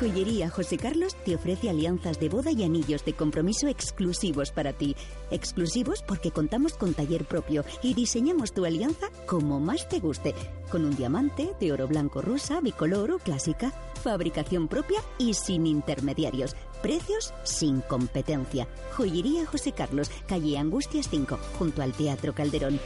Joyería 0.00 0.50
José 0.50 0.76
Carlos 0.76 1.16
te 1.24 1.36
ofrece 1.36 1.70
alianzas 1.70 2.18
de 2.18 2.28
boda 2.28 2.50
y 2.50 2.64
anillos 2.64 3.04
de 3.04 3.12
compromiso 3.12 3.68
exclusivos 3.68 4.50
para 4.50 4.72
ti. 4.72 4.96
Exclusivos 5.30 6.02
porque 6.02 6.32
contamos 6.32 6.74
con 6.74 6.94
taller 6.94 7.24
propio 7.24 7.64
y 7.80 7.94
diseñamos 7.94 8.52
tu 8.52 8.64
alianza 8.64 9.06
como 9.26 9.60
más 9.60 9.88
te 9.88 10.00
guste. 10.00 10.34
Con 10.68 10.84
un 10.84 10.96
diamante 10.96 11.52
de 11.60 11.72
oro 11.72 11.86
blanco 11.86 12.22
rosa, 12.22 12.60
bicolor 12.60 13.12
o 13.12 13.18
clásica. 13.20 13.72
Fabricación 13.96 14.68
propia 14.68 15.00
y 15.18 15.34
sin 15.34 15.66
intermediarios. 15.66 16.54
Precios 16.82 17.34
sin 17.44 17.80
competencia. 17.80 18.68
Joyería 18.92 19.46
José 19.46 19.72
Carlos, 19.72 20.10
calle 20.28 20.58
Angustias 20.58 21.08
5, 21.10 21.38
junto 21.58 21.82
al 21.82 21.92
Teatro 21.92 22.34
Calderón. 22.34 22.78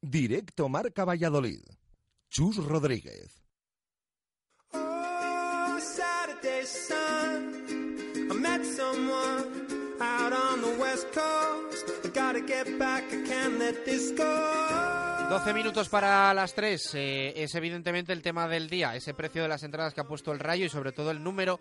Directo 0.00 0.68
Marca 0.68 1.04
Valladolid. 1.04 1.62
Chus 2.28 2.56
Rodríguez. 2.56 3.44
Oh, 4.72 5.78
Saturday 5.78 6.64
sun. 6.64 8.28
I 8.30 8.34
met 8.34 8.64
someone 8.64 9.66
out 10.00 10.32
on 10.32 10.60
the 10.62 10.76
west 10.80 11.06
coast. 11.12 11.91
I 12.12 12.14
gotta 12.14 12.40
get 12.40 12.78
back, 12.78 13.04
I 13.10 13.26
can't 13.26 13.58
let 13.58 13.84
this 13.84 14.14
go. 14.14 14.24
12 15.30 15.54
minutos 15.54 15.88
para 15.88 16.34
las 16.34 16.54
3. 16.54 16.94
Eh, 16.94 17.32
es 17.36 17.54
evidentemente 17.54 18.12
el 18.12 18.20
tema 18.20 18.46
del 18.48 18.68
día, 18.68 18.94
ese 18.94 19.14
precio 19.14 19.40
de 19.40 19.48
las 19.48 19.62
entradas 19.62 19.94
que 19.94 20.02
ha 20.02 20.04
puesto 20.04 20.30
el 20.30 20.38
Rayo 20.38 20.66
y 20.66 20.68
sobre 20.68 20.92
todo 20.92 21.10
el 21.10 21.24
número 21.24 21.58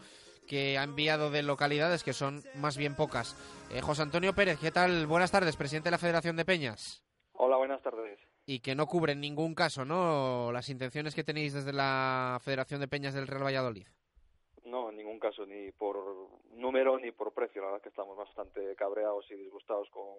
que 0.50 0.78
ha 0.78 0.84
enviado 0.84 1.32
de 1.32 1.42
localidades 1.42 2.04
que 2.04 2.12
son 2.12 2.44
más 2.56 2.76
bien 2.76 2.96
pocas. 2.96 3.38
Eh, 3.72 3.80
José 3.80 4.02
Antonio 4.02 4.34
Pérez, 4.34 4.60
¿qué 4.60 4.72
tal? 4.72 5.08
Buenas 5.08 5.32
tardes, 5.32 5.56
presidente 5.56 5.88
de 5.88 5.92
la 5.92 5.98
Federación 5.98 6.36
de 6.36 6.44
Peñas. 6.44 7.02
Hola, 7.32 7.56
buenas 7.56 7.82
tardes. 7.82 8.20
Y 8.46 8.60
que 8.60 8.76
no 8.76 8.88
cubre 8.88 9.14
en 9.14 9.22
ningún 9.22 9.56
caso, 9.56 9.86
¿no? 9.86 10.52
Las 10.52 10.68
intenciones 10.68 11.16
que 11.16 11.24
tenéis 11.24 11.54
desde 11.54 11.72
la 11.72 12.40
Federación 12.42 12.82
de 12.82 12.90
Peñas 12.90 13.14
del 13.14 13.28
Real 13.28 13.46
Valladolid. 13.46 13.88
No, 14.66 14.90
en 14.90 14.98
ningún 14.98 15.18
caso, 15.18 15.46
ni 15.46 15.72
por 15.72 15.96
número 16.54 16.98
ni 17.00 17.12
por 17.12 17.34
precio. 17.34 17.62
La 17.62 17.68
verdad 17.68 17.84
que 17.84 17.90
estamos 17.90 18.18
bastante 18.18 18.76
cabreados 18.76 19.30
y 19.32 19.36
disgustados 19.36 19.90
con, 19.90 20.16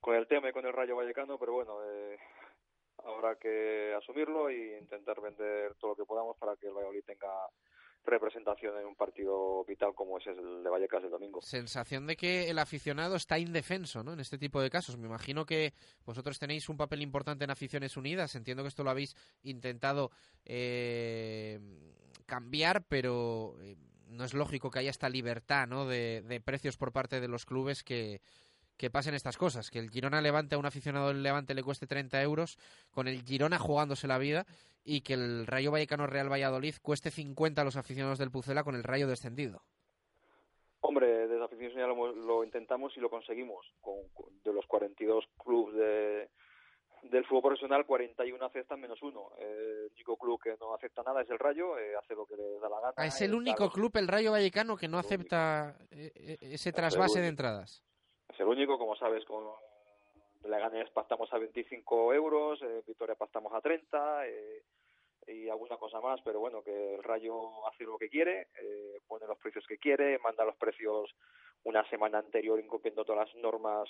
con 0.00 0.14
el 0.14 0.26
tema 0.26 0.48
y 0.48 0.52
con 0.52 0.66
el 0.66 0.72
Rayo 0.72 0.96
Vallecano, 0.96 1.38
pero 1.38 1.52
bueno, 1.52 1.78
eh, 1.84 2.18
habrá 3.04 3.36
que 3.36 3.94
asumirlo 3.94 4.48
e 4.48 4.78
intentar 4.80 5.20
vender 5.20 5.74
todo 5.76 5.92
lo 5.92 5.96
que 5.96 6.04
podamos 6.04 6.36
para 6.36 6.56
que 6.56 6.66
el 6.66 6.74
Valladolid 6.74 7.04
tenga 7.04 7.30
representación 8.04 8.76
en 8.78 8.86
un 8.86 8.96
partido 8.96 9.64
vital 9.64 9.94
como 9.94 10.18
es 10.18 10.26
el 10.26 10.62
de 10.62 10.70
Vallecas 10.70 11.04
el 11.04 11.10
domingo. 11.10 11.40
Sensación 11.40 12.06
de 12.06 12.16
que 12.16 12.50
el 12.50 12.58
aficionado 12.58 13.16
está 13.16 13.38
indefenso 13.38 14.02
¿no? 14.02 14.12
en 14.12 14.20
este 14.20 14.38
tipo 14.38 14.60
de 14.60 14.70
casos. 14.70 14.98
Me 14.98 15.06
imagino 15.06 15.46
que 15.46 15.72
vosotros 16.04 16.38
tenéis 16.38 16.68
un 16.68 16.76
papel 16.76 17.02
importante 17.02 17.44
en 17.44 17.50
Aficiones 17.50 17.96
Unidas. 17.96 18.34
Entiendo 18.34 18.64
que 18.64 18.68
esto 18.68 18.82
lo 18.82 18.90
habéis 18.90 19.14
intentado 19.42 20.10
eh, 20.44 21.60
cambiar, 22.26 22.82
pero 22.88 23.54
eh, 23.60 23.76
no 24.12 24.24
es 24.24 24.34
lógico 24.34 24.70
que 24.70 24.78
haya 24.78 24.90
esta 24.90 25.08
libertad 25.08 25.66
¿no? 25.66 25.86
de, 25.86 26.22
de 26.22 26.40
precios 26.40 26.76
por 26.76 26.92
parte 26.92 27.20
de 27.20 27.28
los 27.28 27.44
clubes 27.44 27.82
que, 27.82 28.20
que 28.76 28.90
pasen 28.90 29.14
estas 29.14 29.36
cosas, 29.36 29.70
que 29.70 29.78
el 29.78 29.90
Girona 29.90 30.20
Levante 30.20 30.54
a 30.54 30.58
un 30.58 30.66
aficionado 30.66 31.08
del 31.08 31.22
Levante 31.22 31.54
le 31.54 31.62
cueste 31.62 31.86
30 31.86 32.20
euros, 32.22 32.58
con 32.90 33.08
el 33.08 33.22
Girona 33.22 33.58
jugándose 33.58 34.08
la 34.08 34.18
vida, 34.18 34.44
y 34.84 35.02
que 35.02 35.14
el 35.14 35.46
Rayo 35.46 35.70
Vallecano 35.70 36.06
Real 36.06 36.30
Valladolid 36.30 36.74
cueste 36.82 37.10
50 37.10 37.62
a 37.62 37.64
los 37.64 37.76
aficionados 37.76 38.18
del 38.18 38.30
Pucela 38.30 38.64
con 38.64 38.74
el 38.74 38.82
Rayo 38.82 39.06
descendido. 39.06 39.62
Hombre, 40.80 41.28
desde 41.28 41.38
lo, 41.86 42.12
lo, 42.12 42.42
intentamos 42.42 42.96
y 42.96 43.00
lo 43.00 43.08
conseguimos. 43.08 43.64
Con, 43.80 43.98
de 44.44 44.52
los 44.52 44.66
42 44.66 45.24
clubes 45.38 45.76
de, 45.76 46.28
del 47.02 47.24
fútbol 47.26 47.42
profesional, 47.42 47.84
41 47.84 48.44
aceptan 48.44 48.80
menos 48.80 49.02
uno. 49.02 49.30
Eh, 49.38 49.86
el 49.86 49.92
único 49.92 50.16
club 50.16 50.40
que 50.42 50.56
no 50.60 50.74
acepta 50.74 51.02
nada 51.02 51.22
es 51.22 51.30
el 51.30 51.38
Rayo, 51.38 51.78
eh, 51.78 51.94
hace 51.96 52.14
lo 52.14 52.26
que 52.26 52.36
le 52.36 52.58
da 52.58 52.68
la 52.68 52.80
gana. 52.80 52.94
Ah, 52.96 53.06
es 53.06 53.20
el 53.20 53.34
único 53.34 53.70
club, 53.70 53.96
el 53.96 54.08
Rayo 54.08 54.32
Vallecano, 54.32 54.76
que 54.76 54.88
no 54.88 54.98
acepta 54.98 55.76
eh, 55.90 56.38
ese 56.40 56.72
trasvase 56.72 57.20
de 57.20 57.28
entradas 57.28 57.82
es 58.32 58.40
el 58.40 58.46
único, 58.46 58.78
como 58.78 58.96
sabes, 58.96 59.24
con 59.24 59.44
Leganés 60.44 60.90
pactamos 60.90 61.32
a 61.32 61.38
25 61.38 62.14
euros, 62.14 62.60
eh, 62.62 62.82
Vitoria 62.86 63.14
pactamos 63.14 63.52
a 63.52 63.60
30 63.60 64.26
eh, 64.26 64.62
y 65.28 65.48
alguna 65.48 65.76
cosa 65.76 66.00
más, 66.00 66.20
pero 66.24 66.40
bueno, 66.40 66.62
que 66.62 66.94
el 66.94 67.02
Rayo 67.02 67.66
hace 67.68 67.84
lo 67.84 67.98
que 67.98 68.08
quiere, 68.08 68.48
eh, 68.60 68.98
pone 69.06 69.26
los 69.26 69.38
precios 69.38 69.64
que 69.66 69.78
quiere, 69.78 70.18
manda 70.18 70.44
los 70.44 70.56
precios 70.56 71.10
una 71.64 71.88
semana 71.90 72.18
anterior 72.18 72.58
incumpliendo 72.58 73.04
todas 73.04 73.28
las 73.28 73.42
normas 73.42 73.88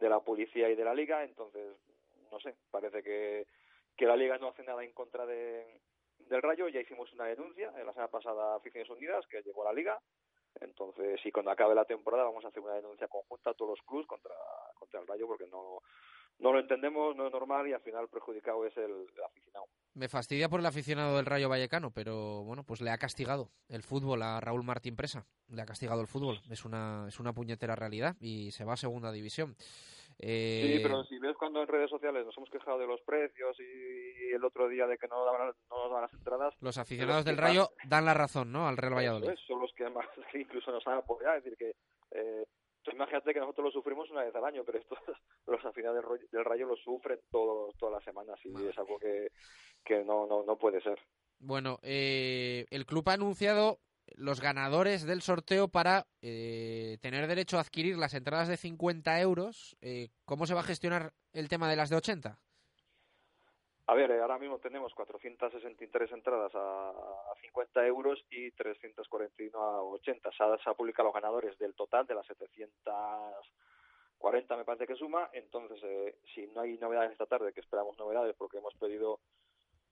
de 0.00 0.08
la 0.08 0.20
policía 0.20 0.70
y 0.70 0.76
de 0.76 0.84
la 0.84 0.94
liga, 0.94 1.24
entonces, 1.24 1.74
no 2.32 2.40
sé, 2.40 2.56
parece 2.70 3.02
que, 3.02 3.46
que 3.96 4.06
la 4.06 4.16
liga 4.16 4.38
no 4.38 4.48
hace 4.48 4.64
nada 4.64 4.82
en 4.82 4.92
contra 4.92 5.26
de, 5.26 5.80
del 6.18 6.42
Rayo, 6.42 6.68
ya 6.68 6.80
hicimos 6.80 7.12
una 7.12 7.26
denuncia 7.26 7.72
en 7.76 7.86
la 7.86 7.92
semana 7.92 8.10
pasada 8.10 8.54
a 8.54 8.56
Aficiones 8.56 8.90
Unidas, 8.90 9.26
que 9.28 9.42
llegó 9.42 9.62
a 9.62 9.72
la 9.72 9.74
liga, 9.74 10.00
entonces, 10.60 11.20
si 11.22 11.30
cuando 11.30 11.50
acabe 11.50 11.74
la 11.74 11.84
temporada 11.84 12.24
vamos 12.24 12.44
a 12.44 12.48
hacer 12.48 12.62
una 12.62 12.74
denuncia 12.74 13.08
conjunta 13.08 13.50
a 13.50 13.54
todos 13.54 13.70
los 13.70 13.86
clubes 13.86 14.06
contra, 14.06 14.34
contra 14.78 15.00
el 15.00 15.06
Rayo 15.06 15.26
porque 15.26 15.46
no, 15.46 15.80
no 16.38 16.52
lo 16.52 16.60
entendemos, 16.60 17.16
no 17.16 17.26
es 17.26 17.32
normal 17.32 17.68
y 17.68 17.72
al 17.72 17.80
final 17.80 18.08
perjudicado 18.08 18.66
es 18.66 18.76
el, 18.76 19.06
aficionado. 19.24 19.66
Me 19.94 20.08
fastidia 20.08 20.48
por 20.48 20.60
el 20.60 20.66
aficionado 20.66 21.16
del 21.16 21.26
Rayo 21.26 21.48
Vallecano, 21.48 21.90
pero 21.90 22.42
bueno, 22.44 22.64
pues 22.64 22.80
le 22.80 22.90
ha 22.90 22.98
castigado 22.98 23.50
el 23.68 23.82
fútbol 23.82 24.22
a 24.22 24.40
Raúl 24.40 24.62
Martín 24.62 24.96
Presa. 24.96 25.26
Le 25.48 25.62
ha 25.62 25.66
castigado 25.66 26.00
el 26.00 26.06
fútbol. 26.06 26.40
Es 26.50 26.64
una, 26.64 27.06
es 27.08 27.20
una 27.20 27.32
puñetera 27.32 27.76
realidad 27.76 28.16
y 28.20 28.50
se 28.52 28.64
va 28.64 28.74
a 28.74 28.76
segunda 28.76 29.12
división. 29.12 29.54
Eh... 30.18 30.76
Sí, 30.76 30.82
pero 30.82 31.04
si 31.04 31.18
ves 31.18 31.36
cuando 31.36 31.62
en 31.62 31.68
redes 31.68 31.90
sociales 31.90 32.24
nos 32.24 32.36
hemos 32.36 32.50
quejado 32.50 32.78
de 32.78 32.86
los 32.86 33.00
precios 33.02 33.56
y 33.60 34.34
el 34.34 34.44
otro 34.44 34.68
día 34.68 34.86
de 34.86 34.98
que 34.98 35.08
no, 35.08 35.24
daban, 35.24 35.54
no 35.70 35.76
nos 35.76 35.90
daban 35.90 36.02
las 36.02 36.12
entradas. 36.14 36.54
Los 36.60 36.78
aficionados 36.78 37.24
del 37.24 37.36
Rayo 37.36 37.70
dan 37.86 38.04
la 38.04 38.14
razón, 38.14 38.52
¿no? 38.52 38.68
Al 38.68 38.76
Real 38.76 38.94
Valladolid. 38.94 39.30
Es, 39.30 39.40
son 39.46 39.60
los 39.60 39.72
que 39.74 39.88
más 39.88 40.06
incluso 40.34 40.70
nos 40.70 40.86
han 40.86 40.98
apoyado. 40.98 41.36
Es 41.36 41.44
decir, 41.44 41.58
que 41.58 41.74
eh, 42.12 42.44
imagínate 42.92 43.32
que 43.32 43.40
nosotros 43.40 43.66
lo 43.66 43.70
sufrimos 43.70 44.10
una 44.10 44.24
vez 44.24 44.34
al 44.34 44.44
año, 44.44 44.62
pero 44.64 44.78
estos, 44.78 44.98
los 45.46 45.64
aficionados 45.64 46.04
del, 46.20 46.28
del 46.30 46.44
Rayo 46.44 46.66
lo 46.66 46.76
sufren 46.76 47.20
todo, 47.30 47.72
todas 47.78 47.94
las 47.94 48.04
semanas 48.04 48.38
y 48.44 48.54
es 48.66 48.76
algo 48.78 48.98
que, 48.98 49.28
que 49.84 50.04
no, 50.04 50.26
no, 50.26 50.42
no 50.44 50.56
puede 50.56 50.80
ser. 50.80 50.98
Bueno, 51.38 51.78
eh, 51.82 52.66
el 52.70 52.86
club 52.86 53.08
ha 53.08 53.14
anunciado 53.14 53.78
los 54.16 54.40
ganadores 54.40 55.04
del 55.04 55.22
sorteo 55.22 55.68
para 55.68 56.06
eh, 56.20 56.98
tener 57.00 57.26
derecho 57.26 57.58
a 57.58 57.60
adquirir 57.60 57.96
las 57.96 58.14
entradas 58.14 58.48
de 58.48 58.56
50 58.56 59.20
euros. 59.20 59.76
Eh, 59.80 60.08
¿Cómo 60.24 60.46
se 60.46 60.54
va 60.54 60.60
a 60.60 60.64
gestionar 60.64 61.12
el 61.32 61.48
tema 61.48 61.68
de 61.68 61.76
las 61.76 61.90
de 61.90 61.96
80? 61.96 62.38
A 63.86 63.94
ver, 63.94 64.12
ahora 64.12 64.38
mismo 64.38 64.58
tenemos 64.58 64.94
463 64.94 66.12
entradas 66.12 66.52
a, 66.54 66.92
50 67.42 67.86
euros 67.86 68.24
y 68.30 68.50
341 68.52 69.58
a 69.58 69.82
80. 69.82 70.30
Se, 70.30 70.42
ha, 70.42 70.56
se 70.56 70.70
ha 70.70 70.74
publicado 70.74 71.08
los 71.08 71.14
ganadores 71.14 71.58
del 71.58 71.74
total 71.74 72.06
de 72.06 72.14
las 72.14 72.24
740, 72.26 74.56
me 74.56 74.64
parece 74.64 74.86
que 74.86 74.94
suma. 74.94 75.28
Entonces, 75.32 75.82
eh, 75.82 76.16
si 76.34 76.46
no 76.48 76.60
hay 76.60 76.78
novedades 76.78 77.12
esta 77.12 77.26
tarde, 77.26 77.52
que 77.52 77.60
esperamos 77.60 77.98
novedades 77.98 78.34
porque 78.38 78.58
hemos 78.58 78.74
pedido 78.74 79.18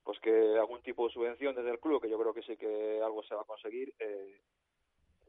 pues 0.05 0.19
que 0.21 0.59
algún 0.59 0.83
tipo 0.83 1.07
de 1.07 1.13
subvención 1.13 1.55
desde 1.55 1.71
el 1.71 1.79
club, 1.79 2.01
que 2.01 2.09
yo 2.09 2.19
creo 2.19 2.35
que 2.35 2.43
sí 2.43 2.57
que 2.57 3.01
algo 3.03 3.23
se 3.23 3.35
va 3.35 3.43
a 3.43 3.47
conseguir, 3.47 3.95
eh, 3.99 4.41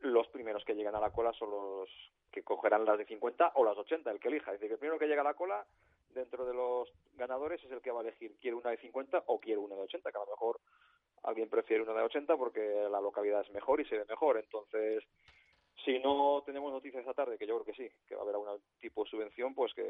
los 0.02 0.27
primeros 0.30 0.64
que 0.65 0.76
llegan 0.76 0.95
a 0.95 0.99
la 0.99 1.11
cola 1.11 1.31
son 1.34 1.52
los 1.52 1.89
que 2.31 2.43
cogerán 2.43 2.85
las 2.85 2.98
de 2.98 3.06
50 3.06 3.53
o 3.56 3.65
las 3.65 3.77
80, 3.77 4.10
el 4.10 4.19
que 4.19 4.30
elija. 4.30 4.53
Es 4.53 4.60
decir, 4.60 4.72
el 4.72 4.80
primero 4.80 4.98
que 4.98 5.07
llega 5.07 5.22
a 5.22 5.26
la 5.26 5.34
cola 5.34 5.65
dentro 6.10 6.45
de 6.45 6.53
los 6.53 6.91
ganadores 7.15 7.64
es 7.64 7.72
el 7.72 7.81
que 7.81 7.91
va 7.91 7.99
a 7.99 8.03
elegir 8.03 8.35
quiere 8.39 8.56
una 8.56 8.72
de 8.72 8.77
50 8.77 9.23
o 9.27 9.39
quiere 9.39 9.60
una 9.60 9.76
de 9.76 9.81
80, 9.84 10.11
que 10.11 10.18
a 10.18 10.22
lo 10.22 10.31
mejor 10.31 10.60
alguien 11.23 11.49
prefiere 11.49 11.84
una 11.84 11.93
de 11.93 12.03
80 12.03 12.35
porque 12.38 12.88
la 12.89 13.02
localidad 13.02 13.41
es 13.41 13.52
mejor 13.52 13.81
y 13.81 13.85
se 13.85 13.98
ve 13.98 14.06
mejor. 14.06 14.38
Entonces, 14.38 15.03
si 15.84 15.99
no 15.99 16.43
tenemos 16.45 16.72
noticias 16.72 17.02
esta 17.02 17.14
tarde, 17.14 17.38
que 17.38 17.48
yo 17.48 17.56
creo 17.60 17.73
que 17.73 17.84
sí, 17.84 17.89
que 18.07 18.15
va 18.15 18.22
a 18.22 18.23
haber 18.23 18.35
algún 18.35 18.61
tipo 18.80 19.03
de 19.03 19.10
subvención, 19.10 19.56
pues 19.56 19.73
que 19.73 19.84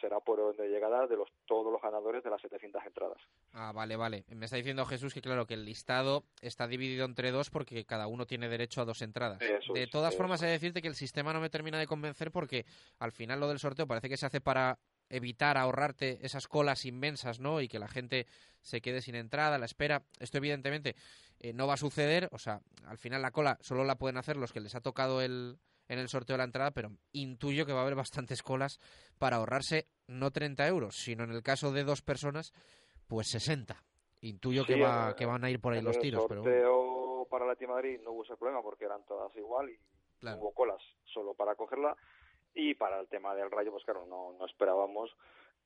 será 0.00 0.20
por 0.20 0.40
orden 0.40 0.66
de 0.66 0.72
llegada 0.72 1.06
de 1.06 1.16
los 1.16 1.28
todos 1.46 1.72
los 1.72 1.82
ganadores 1.82 2.24
de 2.24 2.30
las 2.30 2.40
700 2.40 2.82
entradas. 2.86 3.18
Ah, 3.52 3.72
vale, 3.74 3.96
vale. 3.96 4.24
Me 4.28 4.46
está 4.46 4.56
diciendo 4.56 4.86
Jesús 4.86 5.12
que 5.12 5.20
claro, 5.20 5.46
que 5.46 5.54
el 5.54 5.64
listado 5.64 6.24
está 6.40 6.66
dividido 6.66 7.04
entre 7.04 7.32
dos 7.32 7.50
porque 7.50 7.84
cada 7.84 8.06
uno 8.06 8.26
tiene 8.26 8.48
derecho 8.48 8.80
a 8.80 8.84
dos 8.84 9.02
entradas. 9.02 9.38
de 9.40 9.86
todas 9.86 10.16
formas, 10.16 10.42
he 10.42 10.46
de 10.46 10.52
decirte 10.52 10.80
que 10.80 10.88
el 10.88 10.94
sistema 10.94 11.32
no 11.32 11.40
me 11.40 11.50
termina 11.50 11.78
de 11.78 11.86
convencer 11.86 12.30
porque 12.30 12.64
al 12.98 13.12
final 13.12 13.40
lo 13.40 13.48
del 13.48 13.58
sorteo 13.58 13.86
parece 13.86 14.08
que 14.08 14.16
se 14.16 14.26
hace 14.26 14.40
para 14.40 14.78
evitar 15.10 15.58
ahorrarte 15.58 16.24
esas 16.24 16.48
colas 16.48 16.86
inmensas, 16.86 17.40
¿no? 17.40 17.60
Y 17.60 17.68
que 17.68 17.78
la 17.78 17.88
gente 17.88 18.26
se 18.62 18.80
quede 18.80 19.02
sin 19.02 19.16
entrada, 19.16 19.58
la 19.58 19.66
espera. 19.66 20.04
Esto 20.18 20.38
evidentemente 20.38 20.94
eh, 21.40 21.52
no 21.52 21.66
va 21.66 21.74
a 21.74 21.78
suceder, 21.78 22.28
o 22.32 22.38
sea, 22.38 22.60
al 22.86 22.98
final 22.98 23.22
la 23.22 23.30
cola 23.30 23.58
solo 23.60 23.84
la 23.84 23.96
pueden 23.96 24.16
hacer 24.16 24.36
los 24.36 24.52
que 24.52 24.60
les 24.60 24.74
ha 24.74 24.80
tocado 24.80 25.20
el, 25.20 25.58
en 25.88 25.98
el 25.98 26.08
sorteo 26.08 26.34
de 26.34 26.38
la 26.38 26.44
entrada, 26.44 26.70
pero 26.70 26.92
intuyo 27.12 27.66
que 27.66 27.72
va 27.72 27.80
a 27.80 27.82
haber 27.82 27.96
bastantes 27.96 28.42
colas 28.42 28.78
para 29.18 29.36
ahorrarse 29.36 29.88
no 30.06 30.30
30 30.30 30.66
euros, 30.68 30.96
sino 30.96 31.24
en 31.24 31.32
el 31.32 31.42
caso 31.42 31.72
de 31.72 31.84
dos 31.84 32.02
personas, 32.02 32.52
pues 33.06 33.28
60. 33.28 33.82
Intuyo 34.22 34.64
que, 34.64 34.80
va, 34.80 35.16
que 35.16 35.26
van 35.26 35.44
a 35.44 35.50
ir 35.50 35.60
por 35.60 35.72
ahí 35.72 35.82
los 35.82 35.98
tiros. 35.98 36.30
El 36.30 36.36
sorteo 36.36 37.26
para 37.30 37.46
la 37.46 37.56
Madrid 37.68 37.98
no 38.04 38.12
hubo 38.12 38.24
ese 38.24 38.36
problema 38.36 38.62
porque 38.62 38.84
eran 38.84 39.02
todas 39.06 39.34
igual 39.36 39.70
y 39.70 39.78
hubo 40.28 40.52
colas 40.52 40.82
solo 41.04 41.34
para 41.34 41.54
cogerla. 41.54 41.96
Y 42.54 42.74
para 42.74 43.00
el 43.00 43.08
tema 43.08 43.34
del 43.34 43.50
rayo, 43.50 43.70
pues 43.70 43.84
claro, 43.84 44.06
no, 44.06 44.32
no 44.38 44.46
esperábamos 44.46 45.10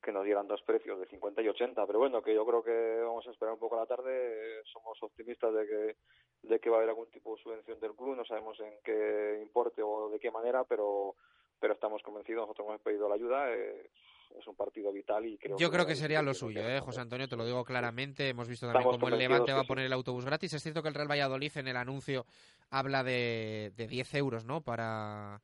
que 0.05 0.11
nos 0.11 0.23
dieran 0.23 0.47
dos 0.47 0.61
precios 0.61 0.99
de 0.99 1.07
50 1.07 1.41
y 1.41 1.49
80, 1.49 1.85
pero 1.87 1.99
bueno, 1.99 2.21
que 2.21 2.33
yo 2.33 2.45
creo 2.45 2.63
que 2.63 3.01
vamos 3.01 3.25
a 3.27 3.31
esperar 3.31 3.53
un 3.55 3.59
poco 3.59 3.75
a 3.75 3.81
la 3.81 3.87
tarde, 3.87 4.61
somos 4.71 5.01
optimistas 5.01 5.53
de 5.53 5.67
que 5.67 5.95
de 6.43 6.59
que 6.59 6.69
va 6.69 6.75
a 6.75 6.79
haber 6.79 6.89
algún 6.89 7.09
tipo 7.09 7.35
de 7.35 7.41
subvención 7.41 7.79
del 7.79 7.95
club, 7.95 8.15
no 8.15 8.23
sabemos 8.23 8.59
en 8.59 8.73
qué 8.83 9.39
importe 9.41 9.81
o 9.81 10.09
de 10.09 10.19
qué 10.19 10.29
manera, 10.29 10.63
pero 10.63 11.15
pero 11.59 11.73
estamos 11.73 12.03
convencidos, 12.03 12.41
nosotros 12.41 12.67
hemos 12.67 12.81
pedido 12.81 13.09
la 13.09 13.15
ayuda, 13.15 13.51
eh, 13.51 13.89
es 14.37 14.45
un 14.45 14.55
partido 14.55 14.91
vital 14.91 15.25
y 15.25 15.37
creo 15.37 15.57
Yo 15.57 15.71
creo 15.71 15.87
que 15.87 15.95
sería 15.95 16.21
lo 16.21 16.35
suyo, 16.35 16.61
eh, 16.61 16.79
José 16.81 17.01
Antonio, 17.01 17.27
te 17.27 17.35
lo 17.35 17.45
digo 17.45 17.63
claramente, 17.63 18.29
hemos 18.29 18.47
visto 18.47 18.67
también 18.67 18.91
cómo 18.91 19.07
el 19.07 19.17
Levante 19.17 19.53
va 19.53 19.61
a 19.61 19.65
poner 19.65 19.85
el 19.85 19.93
autobús 19.93 20.25
gratis, 20.25 20.53
es 20.53 20.61
cierto 20.61 20.83
que 20.83 20.89
el 20.89 20.93
Real 20.93 21.09
Valladolid 21.09 21.57
en 21.57 21.67
el 21.67 21.77
anuncio 21.77 22.25
habla 22.69 23.03
de, 23.03 23.71
de 23.75 23.87
10 23.87 24.13
euros, 24.15 24.45
¿no?, 24.45 24.61
para 24.61 25.41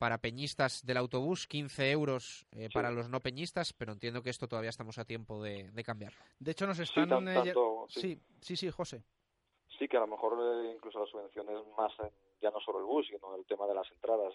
para 0.00 0.16
peñistas 0.16 0.80
del 0.86 0.96
autobús, 0.96 1.46
15 1.46 1.90
euros 1.90 2.46
eh, 2.52 2.70
para 2.72 2.90
los 2.90 3.10
no 3.10 3.20
peñistas, 3.20 3.74
pero 3.74 3.92
entiendo 3.92 4.22
que 4.22 4.30
esto 4.30 4.48
todavía 4.48 4.70
estamos 4.70 4.96
a 4.96 5.04
tiempo 5.04 5.42
de, 5.42 5.70
de 5.70 5.84
cambiarlo. 5.84 6.18
De 6.38 6.52
hecho, 6.52 6.66
nos 6.66 6.78
están... 6.78 7.28
Eh, 7.28 7.52
sí, 7.88 8.18
sí, 8.40 8.56
sí, 8.56 8.70
José. 8.70 9.04
Sí, 9.78 9.86
que 9.86 9.98
a 9.98 10.00
lo 10.00 10.06
mejor 10.06 10.38
eh, 10.40 10.72
incluso 10.74 11.00
las 11.00 11.10
subvenciones 11.10 11.58
más, 11.76 11.92
ya 12.40 12.50
no 12.50 12.60
solo 12.60 12.78
el 12.78 12.86
bus, 12.86 13.08
sino 13.08 13.36
el 13.36 13.44
tema 13.44 13.66
de 13.66 13.74
las 13.74 13.92
entradas. 13.92 14.32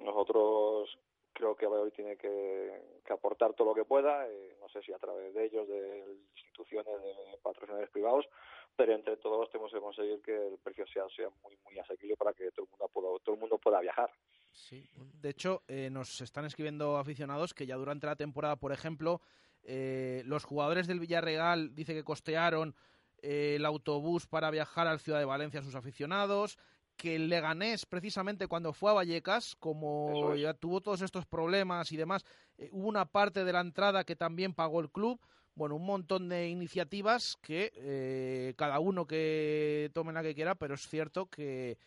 nosotros 0.00 0.98
creo 1.32 1.54
que 1.54 1.66
Valladolid 1.66 1.92
tiene 1.92 2.16
que, 2.16 3.00
que 3.04 3.12
aportar 3.12 3.54
todo 3.54 3.68
lo 3.68 3.74
que 3.74 3.84
pueda, 3.84 4.28
eh, 4.28 4.56
no 4.60 4.68
sé 4.68 4.82
si 4.82 4.92
a 4.92 4.98
través 4.98 5.32
de 5.32 5.44
ellos, 5.44 5.68
de 5.68 6.18
instituciones, 6.34 6.92
de 7.02 7.38
patrocinadores 7.40 7.90
privados, 7.90 8.26
pero 8.74 8.94
entre 8.94 9.16
todos 9.16 9.48
tenemos 9.50 9.72
que 9.72 9.80
conseguir 9.80 10.20
que 10.22 10.48
el 10.48 10.58
precio 10.58 10.86
sea, 10.88 11.08
sea 11.14 11.28
muy 11.42 11.56
muy 11.64 11.78
asequible 11.78 12.16
para 12.16 12.32
que 12.32 12.50
todo 12.50 12.64
el 12.64 12.70
mundo 12.70 12.88
pueda, 12.88 13.08
todo 13.22 13.34
el 13.34 13.40
mundo 13.40 13.58
pueda 13.58 13.80
viajar. 13.80 14.10
Sí. 14.52 14.88
De 15.20 15.30
hecho, 15.30 15.62
eh, 15.66 15.88
nos 15.90 16.20
están 16.20 16.44
escribiendo 16.44 16.98
aficionados 16.98 17.54
que 17.54 17.66
ya 17.66 17.76
durante 17.76 18.06
la 18.06 18.16
temporada, 18.16 18.56
por 18.56 18.72
ejemplo, 18.72 19.20
eh, 19.62 20.22
los 20.26 20.44
jugadores 20.44 20.86
del 20.86 21.00
Villarreal 21.00 21.74
dice 21.74 21.94
que 21.94 22.04
costearon 22.04 22.74
eh, 23.22 23.54
el 23.56 23.64
autobús 23.64 24.26
para 24.26 24.50
viajar 24.50 24.88
al 24.88 24.98
Ciudad 24.98 25.20
de 25.20 25.24
Valencia 25.24 25.60
a 25.60 25.62
sus 25.62 25.76
aficionados, 25.76 26.58
que 26.96 27.14
el 27.14 27.28
Leganés, 27.28 27.86
precisamente 27.86 28.48
cuando 28.48 28.72
fue 28.72 28.90
a 28.90 28.94
Vallecas, 28.94 29.54
como 29.56 30.34
ya 30.34 30.54
tuvo 30.54 30.80
todos 30.80 31.02
estos 31.02 31.24
problemas 31.24 31.92
y 31.92 31.96
demás, 31.96 32.24
eh, 32.58 32.68
hubo 32.72 32.88
una 32.88 33.06
parte 33.06 33.44
de 33.44 33.52
la 33.52 33.60
entrada 33.60 34.04
que 34.04 34.16
también 34.16 34.54
pagó 34.54 34.80
el 34.80 34.90
club. 34.90 35.20
Bueno, 35.54 35.76
un 35.76 35.86
montón 35.86 36.28
de 36.28 36.48
iniciativas 36.48 37.38
que 37.42 37.72
eh, 37.76 38.54
cada 38.56 38.80
uno 38.80 39.06
que 39.06 39.90
tome 39.94 40.12
la 40.12 40.22
que 40.22 40.34
quiera, 40.34 40.54
pero 40.56 40.74
es 40.74 40.88
cierto 40.88 41.26
que, 41.26 41.78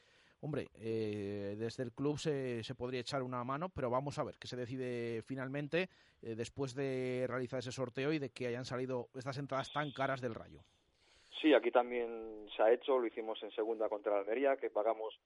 hombre, 0.46 0.70
eh, 0.76 1.56
desde 1.58 1.84
el 1.84 1.92
club 1.92 2.20
se, 2.20 2.64
se, 2.64 2.76
podría 2.76 3.00
echar 3.02 3.24
una 3.24 3.44
mano, 3.44 3.70
pero 3.70 3.90
vamos 3.90 4.20
a 4.20 4.24
ver 4.24 4.36
qué 4.40 4.48
se 4.48 4.56
decide 4.56 5.24
finalmente 5.24 5.90
eh, 6.22 6.36
después 6.36 6.76
de 6.76 7.26
realizar 7.28 7.60
ese 7.60 7.72
sorteo 7.72 8.14
y 8.14 8.20
de 8.20 8.30
que 8.30 8.48
hayan 8.48 8.64
salido 8.64 9.10
estas 9.16 9.38
entradas 9.40 9.74
tan 9.74 9.92
caras 9.92 10.22
del 10.22 10.36
Rayo. 10.36 10.62
Sí, 11.42 11.54
aquí 11.54 11.72
también 11.72 12.48
se 12.56 12.62
ha 12.62 12.72
hecho, 12.72 13.00
lo 13.00 13.08
hicimos 13.08 13.42
en 13.42 13.52
segunda 13.52 13.90
contra 13.90 14.14
la 14.14 14.20
Almería, 14.20 14.56
que 14.56 14.70
pagamos 14.70 15.20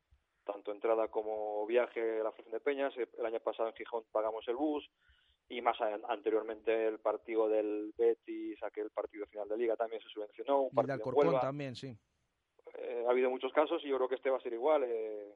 tanto 0.45 0.71
entrada 0.71 1.09
como 1.09 1.65
viaje 1.67 2.21
a 2.21 2.23
la 2.23 2.31
Función 2.31 2.53
de 2.53 2.59
Peñas. 2.61 2.93
El 2.95 3.25
año 3.25 3.39
pasado 3.41 3.69
en 3.69 3.75
Gijón 3.75 4.03
pagamos 4.11 4.47
el 4.47 4.55
bus 4.55 4.89
y 5.49 5.61
más 5.61 5.77
anteriormente 6.07 6.87
el 6.87 6.99
partido 6.99 7.49
del 7.49 7.93
Betis, 7.97 8.61
aquel 8.63 8.89
partido 8.91 9.25
final 9.27 9.49
de 9.49 9.57
Liga 9.57 9.75
también 9.75 10.01
se 10.01 10.09
subvencionó. 10.09 10.61
Un 10.61 10.71
y 10.73 10.79
el 10.79 10.87
de 10.87 10.93
Alcorcón 10.93 11.39
también, 11.39 11.75
sí. 11.75 11.97
Eh, 12.81 13.03
ha 13.07 13.11
habido 13.11 13.29
muchos 13.29 13.51
casos 13.53 13.83
y 13.83 13.89
yo 13.89 13.97
creo 13.97 14.09
que 14.09 14.15
este 14.15 14.29
va 14.29 14.37
a 14.37 14.41
ser 14.41 14.53
igual. 14.53 14.83
Eh, 14.85 15.35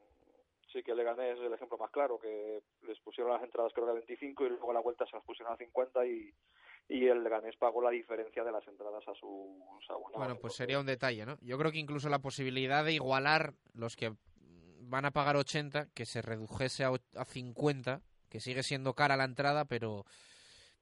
sí 0.72 0.82
que 0.82 0.94
Leganés 0.94 1.38
es 1.38 1.44
el 1.44 1.52
ejemplo 1.52 1.78
más 1.78 1.90
claro, 1.90 2.18
que 2.18 2.62
les 2.86 2.98
pusieron 3.00 3.32
las 3.32 3.42
entradas 3.42 3.72
creo 3.72 3.86
que 3.86 3.92
a 3.92 3.94
25 3.94 4.44
y 4.44 4.48
luego 4.50 4.70
a 4.70 4.74
la 4.74 4.80
vuelta 4.80 5.06
se 5.06 5.16
las 5.16 5.24
pusieron 5.24 5.52
a 5.52 5.56
50 5.56 6.06
y, 6.06 6.34
y 6.88 7.06
el 7.06 7.22
Leganés 7.22 7.56
pagó 7.56 7.80
la 7.80 7.90
diferencia 7.90 8.42
de 8.42 8.52
las 8.52 8.66
entradas 8.66 9.06
a 9.06 9.14
su 9.14 9.56
abonado. 9.88 10.18
Bueno, 10.18 10.36
pues 10.40 10.54
sería 10.54 10.80
un 10.80 10.86
detalle, 10.86 11.24
¿no? 11.26 11.38
Yo 11.40 11.58
creo 11.58 11.70
que 11.70 11.78
incluso 11.78 12.08
la 12.08 12.18
posibilidad 12.18 12.84
de 12.84 12.92
igualar 12.92 13.54
los 13.72 13.96
que 13.96 14.12
van 14.80 15.04
a 15.04 15.12
pagar 15.12 15.36
80, 15.36 15.88
que 15.94 16.06
se 16.06 16.22
redujese 16.22 16.84
a, 16.84 16.90
a 17.16 17.24
50, 17.24 18.02
que 18.28 18.40
sigue 18.40 18.62
siendo 18.62 18.94
cara 18.94 19.16
la 19.16 19.24
entrada, 19.24 19.64
pero 19.64 20.04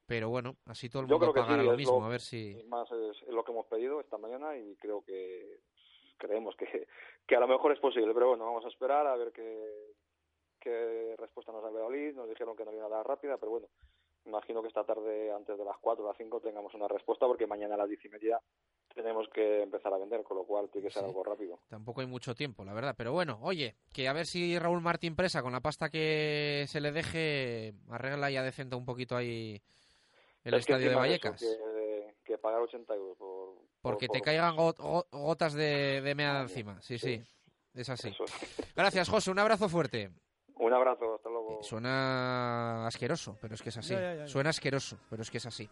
pero 0.06 0.28
bueno, 0.28 0.56
así 0.66 0.90
todo 0.90 1.02
el 1.02 1.08
mundo 1.08 1.32
pagará 1.32 1.62
sí, 1.62 1.66
lo 1.66 1.76
mismo, 1.76 2.00
lo, 2.00 2.04
a 2.04 2.08
ver 2.08 2.20
si... 2.20 2.62
Más 2.68 2.86
es, 2.92 3.26
lo 3.28 3.44
que 3.44 3.52
hemos 3.52 3.66
pedido 3.66 4.00
esta 4.00 4.18
mañana 4.18 4.56
y 4.58 4.74
creo 4.76 5.02
que 5.02 5.60
creemos 6.22 6.54
que, 6.56 6.86
que 7.26 7.36
a 7.36 7.40
lo 7.40 7.48
mejor 7.48 7.72
es 7.72 7.80
posible, 7.80 8.14
pero 8.14 8.28
bueno, 8.28 8.44
vamos 8.44 8.64
a 8.64 8.68
esperar 8.68 9.06
a 9.06 9.16
ver 9.16 9.32
qué, 9.32 9.94
qué 10.60 11.14
respuesta 11.18 11.52
nos 11.52 11.62
da 11.62 11.70
Valladolid. 11.70 12.14
Nos 12.14 12.28
dijeron 12.28 12.56
que 12.56 12.64
no 12.64 12.70
había 12.70 12.82
nada 12.82 13.02
rápida, 13.02 13.36
pero 13.36 13.50
bueno, 13.50 13.66
imagino 14.24 14.62
que 14.62 14.68
esta 14.68 14.84
tarde, 14.84 15.32
antes 15.32 15.58
de 15.58 15.64
las 15.64 15.76
4 15.80 16.04
o 16.04 16.08
las 16.08 16.16
5, 16.16 16.40
tengamos 16.40 16.72
una 16.74 16.88
respuesta, 16.88 17.26
porque 17.26 17.46
mañana 17.46 17.74
a 17.74 17.78
las 17.78 17.88
10 17.88 18.04
y 18.04 18.08
media 18.08 18.40
tenemos 18.94 19.28
que 19.34 19.62
empezar 19.62 19.92
a 19.92 19.98
vender, 19.98 20.22
con 20.22 20.36
lo 20.36 20.44
cual 20.44 20.70
tiene 20.70 20.88
que 20.88 20.92
ser 20.92 21.02
sí. 21.02 21.08
algo 21.08 21.24
rápido. 21.24 21.58
Tampoco 21.68 22.00
hay 22.00 22.06
mucho 22.06 22.34
tiempo, 22.34 22.64
la 22.64 22.74
verdad. 22.74 22.94
Pero 22.96 23.12
bueno, 23.12 23.38
oye, 23.42 23.74
que 23.92 24.08
a 24.08 24.12
ver 24.12 24.26
si 24.26 24.58
Raúl 24.58 24.80
Martín 24.80 25.16
Presa, 25.16 25.42
con 25.42 25.52
la 25.52 25.60
pasta 25.60 25.88
que 25.88 26.64
se 26.68 26.80
le 26.80 26.92
deje, 26.92 27.74
arregla 27.90 28.30
y 28.30 28.36
adecenta 28.36 28.76
un 28.76 28.84
poquito 28.84 29.16
ahí 29.16 29.60
el 30.44 30.54
es 30.54 30.60
estadio 30.60 30.90
de 30.90 30.96
Vallecas. 30.96 31.42
Pagar 32.42 32.60
80 32.60 32.94
euros 32.94 33.16
por... 33.16 33.54
Porque 33.80 34.06
por, 34.08 34.16
te 34.16 34.20
caigan 34.20 34.54
got, 34.56 34.78
gotas 35.10 35.54
de, 35.54 36.00
de 36.02 36.14
mea 36.14 36.42
encima, 36.42 36.80
sí, 36.82 36.98
sí, 36.98 37.16
sí, 37.16 37.24
es 37.74 37.88
así. 37.88 38.08
Es. 38.08 38.72
Gracias, 38.76 39.08
José, 39.08 39.30
un 39.30 39.38
abrazo 39.38 39.68
fuerte. 39.68 40.10
Un 40.56 40.72
abrazo, 40.72 41.14
hasta 41.16 41.28
luego. 41.28 41.62
Suena 41.62 42.86
asqueroso, 42.86 43.36
pero 43.40 43.54
es 43.54 43.62
que 43.62 43.70
es 43.70 43.76
así. 43.78 43.94
Ya, 43.94 44.00
ya, 44.00 44.14
ya, 44.16 44.26
Suena 44.28 44.50
asqueroso, 44.50 44.98
pero 45.08 45.22
es 45.22 45.30
que 45.30 45.38
es 45.38 45.46
así. 45.46 45.68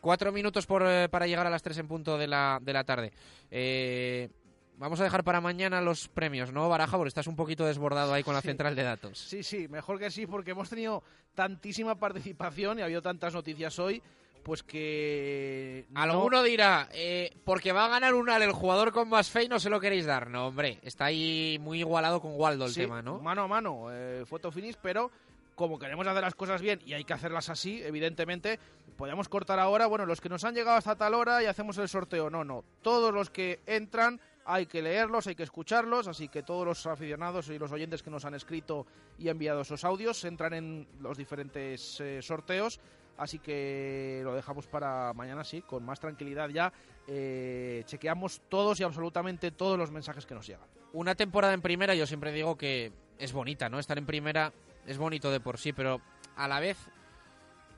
Cuatro 0.00 0.32
minutos 0.32 0.66
por, 0.66 0.82
eh, 0.86 1.08
para 1.08 1.26
llegar 1.26 1.46
a 1.46 1.50
las 1.50 1.62
tres 1.62 1.78
en 1.78 1.86
punto 1.88 2.18
de 2.18 2.26
la, 2.26 2.58
de 2.60 2.72
la 2.72 2.84
tarde. 2.84 3.12
Eh, 3.50 4.28
vamos 4.76 5.00
a 5.00 5.04
dejar 5.04 5.22
para 5.24 5.40
mañana 5.40 5.80
los 5.80 6.08
premios, 6.08 6.52
¿no, 6.52 6.68
Baraja? 6.68 6.96
Porque 6.96 7.08
estás 7.08 7.26
un 7.26 7.36
poquito 7.36 7.64
desbordado 7.64 8.12
ahí 8.12 8.22
con 8.22 8.34
la 8.34 8.40
Sí. 8.40 8.48
central 8.48 8.74
de 8.74 8.82
datos. 8.82 9.18
Sí, 9.18 9.42
sí, 9.44 9.68
mejor 9.68 9.98
que 9.98 10.10
sí, 10.10 10.26
porque 10.26 10.50
hemos 10.50 10.68
tenido 10.68 11.02
tantísima 11.34 11.94
participación 11.94 12.78
y 12.78 12.82
ha 12.82 12.86
habido 12.86 13.02
tantas 13.02 13.32
noticias 13.34 13.78
hoy, 13.78 14.02
pues 14.44 14.62
que... 14.62 15.86
no- 15.90 16.00
Alguno 16.02 16.42
dirá, 16.42 16.88
eh, 16.92 17.34
porque 17.44 17.72
va 17.72 17.86
a 17.86 17.88
ganar 17.88 18.14
un 18.14 18.28
al 18.30 18.42
el 18.42 18.52
jugador 18.52 18.92
con 18.92 19.08
más 19.08 19.30
fe 19.30 19.44
y 19.44 19.48
no 19.48 19.58
se 19.58 19.70
lo 19.70 19.80
queréis 19.80 20.06
dar. 20.06 20.28
No, 20.30 20.48
hombre, 20.48 20.78
está 20.82 21.06
ahí 21.06 21.58
muy 21.60 21.80
igualado 21.80 22.20
con 22.20 22.32
Waldo 22.36 22.66
el 22.66 22.72
Sí, 22.72 22.80
tema, 22.82 23.02
¿no? 23.02 23.18
Mano 23.20 23.42
a 23.42 23.48
mano, 23.48 23.86
eh, 23.90 24.24
foto 24.26 24.50
finish, 24.52 24.76
pero 24.80 25.10
como 25.54 25.78
queremos 25.78 26.06
hacer 26.06 26.22
las 26.22 26.34
cosas 26.34 26.60
bien 26.60 26.80
y 26.84 26.92
hay 26.94 27.04
que 27.04 27.12
hacerlas 27.12 27.48
así, 27.48 27.80
evidentemente, 27.82 28.58
podemos 28.96 29.28
cortar 29.28 29.58
ahora, 29.60 29.86
bueno, 29.86 30.04
los 30.04 30.20
que 30.20 30.28
nos 30.28 30.44
han 30.44 30.54
llegado 30.54 30.76
hasta 30.76 30.96
tal 30.96 31.14
hora 31.14 31.42
y 31.42 31.46
hacemos 31.46 31.78
el 31.78 31.88
sorteo. 31.88 32.28
No, 32.30 32.44
no, 32.44 32.64
todos 32.82 33.12
los 33.14 33.30
que 33.30 33.60
entran 33.66 34.20
hay 34.46 34.66
que 34.66 34.82
leerlos, 34.82 35.26
hay 35.26 35.34
que 35.36 35.42
escucharlos, 35.44 36.06
así 36.06 36.28
que 36.28 36.42
todos 36.42 36.66
los 36.66 36.84
aficionados 36.86 37.48
y 37.48 37.58
los 37.58 37.72
oyentes 37.72 38.02
que 38.02 38.10
nos 38.10 38.24
han 38.26 38.34
escrito 38.34 38.84
y 39.18 39.28
enviado 39.28 39.62
esos 39.62 39.84
audios 39.84 40.22
entran 40.24 40.52
en 40.52 40.86
los 41.00 41.16
diferentes 41.16 41.98
eh, 42.00 42.20
sorteos. 42.20 42.78
Así 43.16 43.38
que 43.38 44.20
lo 44.24 44.34
dejamos 44.34 44.66
para 44.66 45.12
mañana, 45.12 45.44
sí, 45.44 45.62
con 45.62 45.84
más 45.84 46.00
tranquilidad 46.00 46.48
ya. 46.48 46.72
eh, 47.06 47.82
chequeamos 47.86 48.42
todos 48.48 48.80
y 48.80 48.82
absolutamente 48.82 49.50
todos 49.50 49.78
los 49.78 49.90
mensajes 49.90 50.26
que 50.26 50.34
nos 50.34 50.46
llegan. 50.46 50.66
Una 50.92 51.14
temporada 51.14 51.54
en 51.54 51.60
primera, 51.60 51.94
yo 51.94 52.06
siempre 52.06 52.32
digo 52.32 52.56
que 52.56 52.92
es 53.18 53.32
bonita, 53.32 53.68
¿no? 53.68 53.78
Estar 53.78 53.98
en 53.98 54.06
primera 54.06 54.52
es 54.86 54.98
bonito 54.98 55.30
de 55.30 55.40
por 55.40 55.58
sí, 55.58 55.72
pero 55.72 56.00
a 56.36 56.48
la 56.48 56.60
vez 56.60 56.78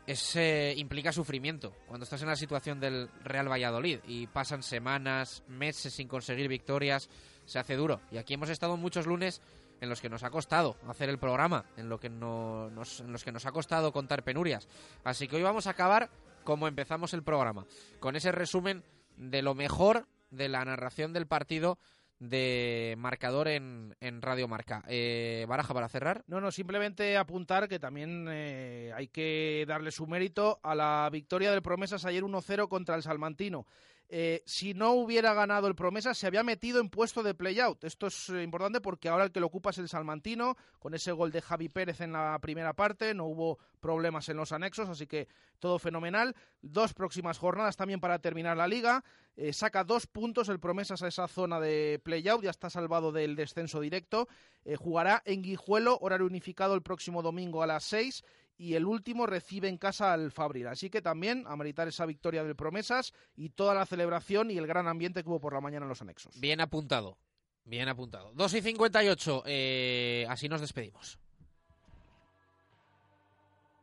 es, 0.06 0.36
eh, 0.36 0.74
implica 0.76 1.12
sufrimiento. 1.12 1.72
Cuando 1.86 2.04
estás 2.04 2.22
en 2.22 2.28
la 2.28 2.36
situación 2.36 2.78
del 2.78 3.08
Real 3.24 3.50
Valladolid 3.50 3.98
y 4.06 4.26
pasan 4.28 4.62
semanas, 4.62 5.42
meses 5.48 5.94
sin 5.94 6.08
conseguir 6.08 6.48
victorias, 6.48 7.08
se 7.44 7.58
hace 7.58 7.74
duro. 7.74 8.00
Y 8.10 8.18
aquí 8.18 8.34
hemos 8.34 8.48
estado 8.50 8.76
muchos 8.76 9.06
lunes 9.06 9.40
en 9.80 9.88
los 9.88 10.00
que 10.00 10.08
nos 10.08 10.22
ha 10.22 10.30
costado 10.30 10.76
hacer 10.88 11.08
el 11.08 11.18
programa, 11.18 11.64
en, 11.76 11.88
lo 11.88 11.98
que 11.98 12.08
no, 12.08 12.70
nos, 12.70 13.00
en 13.00 13.12
los 13.12 13.24
que 13.24 13.32
nos 13.32 13.46
ha 13.46 13.52
costado 13.52 13.92
contar 13.92 14.22
penurias. 14.22 14.68
Así 15.04 15.28
que 15.28 15.36
hoy 15.36 15.42
vamos 15.42 15.66
a 15.66 15.70
acabar 15.70 16.10
como 16.44 16.68
empezamos 16.68 17.12
el 17.12 17.22
programa, 17.22 17.66
con 18.00 18.16
ese 18.16 18.32
resumen 18.32 18.84
de 19.16 19.42
lo 19.42 19.54
mejor 19.54 20.06
de 20.30 20.48
la 20.48 20.64
narración 20.64 21.12
del 21.12 21.26
partido 21.26 21.78
de 22.18 22.94
marcador 22.96 23.48
en, 23.48 23.94
en 24.00 24.22
Radio 24.22 24.48
Marca. 24.48 24.82
Eh, 24.88 25.44
Baraja 25.48 25.74
para 25.74 25.88
cerrar. 25.88 26.24
No, 26.26 26.40
no, 26.40 26.50
simplemente 26.50 27.16
apuntar 27.16 27.68
que 27.68 27.78
también 27.78 28.26
eh, 28.30 28.92
hay 28.94 29.08
que 29.08 29.64
darle 29.68 29.90
su 29.90 30.06
mérito 30.06 30.58
a 30.62 30.74
la 30.74 31.08
victoria 31.12 31.50
del 31.50 31.62
Promesas 31.62 32.04
ayer 32.04 32.22
1-0 32.22 32.68
contra 32.68 32.94
el 32.94 33.02
Salmantino. 33.02 33.66
Eh, 34.08 34.42
si 34.46 34.72
no 34.72 34.92
hubiera 34.92 35.34
ganado 35.34 35.66
el 35.66 35.74
Promesas, 35.74 36.16
se 36.16 36.26
había 36.26 36.44
metido 36.44 36.80
en 36.80 36.90
puesto 36.90 37.22
de 37.22 37.34
play-out. 37.34 37.82
Esto 37.84 38.06
es 38.06 38.28
eh, 38.30 38.42
importante 38.42 38.80
porque 38.80 39.08
ahora 39.08 39.24
el 39.24 39.32
que 39.32 39.40
lo 39.40 39.46
ocupa 39.46 39.70
es 39.70 39.78
el 39.78 39.88
Salmantino, 39.88 40.56
con 40.78 40.94
ese 40.94 41.10
gol 41.10 41.32
de 41.32 41.42
Javi 41.42 41.68
Pérez 41.68 42.00
en 42.00 42.12
la 42.12 42.38
primera 42.40 42.72
parte, 42.72 43.14
no 43.14 43.24
hubo 43.24 43.58
problemas 43.80 44.28
en 44.28 44.36
los 44.36 44.52
anexos, 44.52 44.88
así 44.88 45.06
que 45.06 45.26
todo 45.58 45.78
fenomenal. 45.78 46.36
Dos 46.62 46.94
próximas 46.94 47.38
jornadas 47.38 47.76
también 47.76 48.00
para 48.00 48.20
terminar 48.20 48.56
la 48.56 48.68
liga. 48.68 49.02
Eh, 49.36 49.52
saca 49.52 49.82
dos 49.82 50.06
puntos 50.06 50.48
el 50.48 50.60
Promesas 50.60 51.02
a 51.02 51.08
esa 51.08 51.26
zona 51.26 51.58
de 51.58 52.00
play-out, 52.02 52.42
ya 52.42 52.50
está 52.50 52.70
salvado 52.70 53.10
del 53.10 53.34
descenso 53.34 53.80
directo. 53.80 54.28
Jugará 54.78 55.22
en 55.24 55.42
Guijuelo, 55.42 55.96
horario 56.00 56.26
unificado 56.26 56.74
el 56.74 56.82
próximo 56.82 57.22
domingo 57.22 57.62
a 57.62 57.68
las 57.68 57.84
6 57.84 58.24
y 58.58 58.74
el 58.74 58.84
último 58.84 59.26
recibe 59.26 59.68
en 59.68 59.78
casa 59.78 60.12
al 60.12 60.32
Fabril. 60.32 60.68
Así 60.68 60.90
que 60.90 61.02
también 61.02 61.44
a 61.46 61.56
meritar 61.56 61.88
esa 61.88 62.06
victoria 62.06 62.42
del 62.44 62.56
Promesas 62.56 63.12
y 63.34 63.50
toda 63.50 63.74
la 63.74 63.86
celebración 63.86 64.50
y 64.50 64.58
el 64.58 64.66
gran 64.66 64.88
ambiente 64.88 65.22
que 65.22 65.28
hubo 65.28 65.40
por 65.40 65.54
la 65.54 65.60
mañana 65.60 65.84
en 65.84 65.90
los 65.90 66.02
anexos. 66.02 66.38
Bien 66.40 66.60
apuntado. 66.60 67.18
Bien 67.64 67.88
apuntado. 67.88 68.32
2 68.34 68.54
y 68.54 68.62
58. 68.62 69.42
Eh, 69.46 70.26
así 70.28 70.48
nos 70.48 70.60
despedimos. 70.60 71.18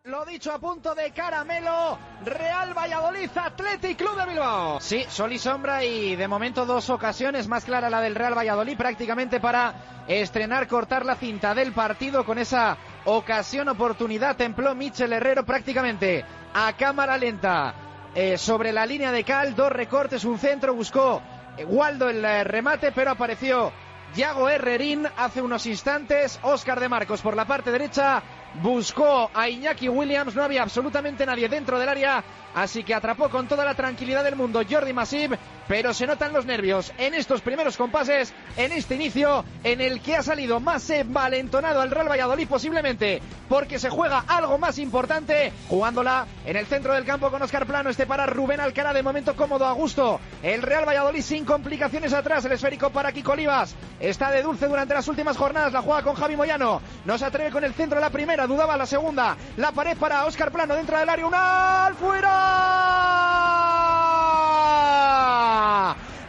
Lo 0.05 0.25
dicho 0.25 0.51
a 0.51 0.59
punto 0.59 0.93
de 0.93 1.11
caramelo, 1.11 1.97
Real 2.25 2.77
Valladolid, 2.77 3.29
Athletic 3.33 3.97
Club 3.97 4.17
de 4.17 4.25
Bilbao. 4.25 4.81
Sí, 4.81 5.05
sol 5.07 5.31
y 5.31 5.39
sombra 5.39 5.85
y 5.85 6.17
de 6.17 6.27
momento 6.27 6.65
dos 6.65 6.89
ocasiones, 6.89 7.47
más 7.47 7.63
clara 7.63 7.89
la 7.89 8.01
del 8.01 8.13
Real 8.13 8.37
Valladolid 8.37 8.75
prácticamente 8.75 9.39
para 9.39 10.03
estrenar, 10.05 10.67
cortar 10.67 11.05
la 11.05 11.15
cinta 11.15 11.55
del 11.55 11.71
partido 11.71 12.25
con 12.25 12.37
esa 12.37 12.77
ocasión, 13.05 13.69
oportunidad, 13.69 14.35
templó 14.35 14.75
Michel 14.75 15.13
Herrero 15.13 15.45
prácticamente 15.45 16.25
a 16.53 16.73
cámara 16.73 17.17
lenta. 17.17 17.75
Eh, 18.15 18.37
sobre 18.37 18.71
la 18.71 18.85
línea 18.85 19.11
de 19.11 19.23
cal, 19.23 19.55
dos 19.55 19.71
recortes, 19.71 20.23
un 20.23 20.37
centro, 20.37 20.75
buscó 20.75 21.21
eh, 21.57 21.65
Waldo 21.65 22.09
el 22.09 22.23
eh, 22.23 22.43
remate, 22.43 22.91
pero 22.91 23.09
apareció 23.11 23.71
Yago 24.15 24.47
Herrerín 24.49 25.07
hace 25.17 25.41
unos 25.41 25.65
instantes, 25.65 26.39
Óscar 26.43 26.79
de 26.79 26.89
Marcos 26.89 27.21
por 27.21 27.35
la 27.35 27.45
parte 27.45 27.71
derecha, 27.71 28.21
buscó 28.61 29.31
a 29.33 29.49
Iñaki 29.49 29.89
Williams, 29.89 30.35
no 30.35 30.43
había 30.43 30.61
absolutamente 30.61 31.25
nadie 31.25 31.49
dentro 31.49 31.79
del 31.79 31.89
área, 31.89 32.23
así 32.53 32.83
que 32.83 32.93
atrapó 32.93 33.29
con 33.29 33.47
toda 33.47 33.65
la 33.65 33.73
tranquilidad 33.73 34.23
del 34.23 34.35
mundo 34.35 34.61
Jordi 34.69 34.93
Masip, 34.93 35.33
pero 35.67 35.93
se 35.93 36.07
notan 36.07 36.33
los 36.33 36.45
nervios 36.45 36.91
en 36.97 37.13
estos 37.13 37.41
primeros 37.41 37.77
compases, 37.77 38.33
en 38.57 38.71
este 38.71 38.95
inicio, 38.95 39.45
en 39.63 39.81
el 39.81 40.01
que 40.01 40.15
ha 40.15 40.23
salido 40.23 40.59
más 40.59 40.91
valentonado 41.05 41.81
al 41.81 41.91
Real 41.91 42.09
Valladolid 42.09 42.47
posiblemente, 42.47 43.21
porque 43.49 43.79
se 43.79 43.89
juega 43.89 44.23
algo 44.27 44.57
más 44.57 44.77
importante, 44.79 45.53
jugándola 45.67 46.27
en 46.45 46.57
el 46.57 46.65
centro 46.65 46.93
del 46.93 47.05
campo 47.05 47.31
con 47.31 47.41
Oscar 47.41 47.65
Plano, 47.65 47.89
este 47.89 48.05
para 48.05 48.25
Rubén 48.25 48.59
Alcara, 48.59 48.93
de 48.93 49.03
momento 49.03 49.35
cómodo, 49.35 49.65
a 49.65 49.73
gusto, 49.73 50.19
el 50.41 50.61
Real 50.61 50.87
Valladolid 50.87 51.21
sin 51.21 51.45
complicaciones 51.45 52.13
atrás, 52.13 52.45
el 52.45 52.51
esférico 52.51 52.89
para 52.89 53.11
Kiko 53.11 53.31
Olivas, 53.33 53.75
está 53.99 54.31
de 54.31 54.43
dulce 54.43 54.67
durante 54.67 54.93
las 54.93 55.07
últimas 55.07 55.37
jornadas, 55.37 55.73
la 55.73 55.81
juega 55.81 56.03
con 56.03 56.15
Javi 56.15 56.35
Moyano, 56.35 56.81
no 57.05 57.17
se 57.17 57.25
atreve 57.25 57.51
con 57.51 57.63
el 57.63 57.73
centro 57.73 57.99
la 57.99 58.09
primera, 58.09 58.47
dudaba 58.47 58.77
la 58.77 58.85
segunda, 58.85 59.37
la 59.57 59.71
pared 59.71 59.97
para 59.97 60.25
Oscar 60.25 60.51
Plano 60.51 60.75
dentro 60.75 60.99
del 60.99 61.09
área, 61.09 61.25
una 61.25 61.85
al 61.85 61.95
fuera. 61.95 63.92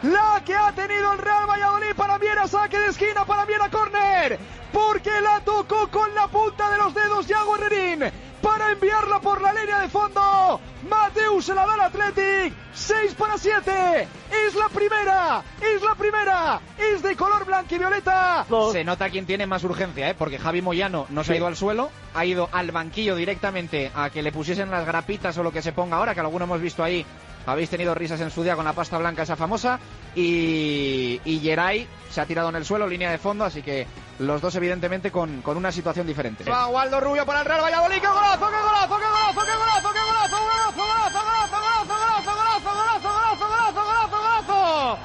La 0.03 0.41
que 0.45 0.55
ha 0.55 0.71
tenido 0.73 1.13
el 1.13 1.17
Real 1.17 1.49
Valladolid 1.49 1.95
para 1.95 2.17
Viera, 2.17 2.47
saque 2.47 2.77
de 2.77 2.87
esquina 2.87 3.25
para 3.25 3.45
Viera 3.45 3.69
Corner, 3.69 4.37
porque 4.71 5.21
la 5.21 5.39
tocó 5.39 5.89
con 5.89 6.13
la 6.13 6.27
punta 6.27 6.69
de 6.69 6.77
los 6.77 6.93
dedos 6.93 7.27
Yago 7.27 7.55
Herrerín 7.55 8.03
para 8.45 8.71
enviarla 8.71 9.19
por 9.19 9.41
la 9.41 9.51
línea 9.53 9.79
de 9.81 9.89
fondo. 9.89 10.61
Mateus 10.87 11.45
se 11.45 11.55
la 11.55 11.65
da 11.65 11.73
al 11.73 11.81
Athletic. 11.81 12.53
6 12.75 13.15
para 13.15 13.37
7. 13.39 14.07
Es 14.47 14.53
la 14.53 14.69
primera. 14.69 15.43
Es 15.59 15.81
la 15.81 15.95
primera. 15.95 16.61
Es 16.77 17.01
de 17.01 17.15
color 17.15 17.43
blanco 17.45 17.73
y 17.73 17.79
violeta. 17.79 18.45
Se 18.71 18.83
nota 18.83 19.09
quién 19.09 19.25
tiene 19.25 19.47
más 19.47 19.63
urgencia, 19.63 20.09
¿eh? 20.09 20.13
porque 20.13 20.37
Javi 20.37 20.61
Moyano 20.61 21.07
no 21.09 21.23
se 21.23 21.33
ha 21.33 21.37
ido 21.37 21.47
al 21.47 21.55
suelo. 21.55 21.89
Ha 22.13 22.23
ido 22.25 22.47
al 22.51 22.69
banquillo 22.71 23.15
directamente 23.15 23.91
a 23.95 24.11
que 24.11 24.21
le 24.21 24.31
pusiesen 24.31 24.69
las 24.69 24.85
grapitas 24.85 25.35
o 25.39 25.43
lo 25.43 25.51
que 25.51 25.63
se 25.63 25.71
ponga 25.71 25.97
ahora, 25.97 26.13
que 26.13 26.19
alguno 26.19 26.45
hemos 26.45 26.61
visto 26.61 26.83
ahí 26.83 27.03
habéis 27.45 27.69
tenido 27.69 27.93
risas 27.95 28.21
en 28.21 28.31
su 28.31 28.43
día 28.43 28.55
con 28.55 28.65
la 28.65 28.73
pasta 28.73 28.97
blanca 28.97 29.23
esa 29.23 29.35
famosa. 29.35 29.79
Y, 30.15 31.19
y 31.25 31.39
Geray 31.39 31.87
se 32.09 32.21
ha 32.21 32.25
tirado 32.25 32.49
en 32.49 32.55
el 32.55 32.65
suelo, 32.65 32.87
línea 32.87 33.11
de 33.11 33.17
fondo, 33.17 33.43
así 33.43 33.61
que 33.61 33.85
los 34.19 34.41
dos 34.41 34.55
evidentemente 34.55 35.11
con, 35.11 35.41
con 35.41 35.57
una 35.57 35.71
situación 35.71 36.07
diferente. 36.07 36.43
Va 36.49 36.67
Waldo 36.67 36.99
Rubio 37.01 37.25
para 37.25 37.41
el 37.41 37.45
Real 37.45 37.61
Valladolid, 37.61 37.97
¡qué 37.99 38.07
golazo, 38.07 38.47
qué 38.49 38.61
golazo, 38.61 38.97
qué 38.97 39.05
golazo, 39.05 39.41
qué 39.45 39.51
golazo, 39.57 39.93
qué 39.93 39.99
golazo, 39.99 40.37
golazo, 40.37 40.79
golazo, 40.79 41.19
golazo, 41.19 41.91
golazo, 41.91 42.31
golazo, 42.31 42.69
golazo, 42.69 43.45
golazo, 43.45 43.81
golazo, 43.81 44.17
golazo. 44.17 44.99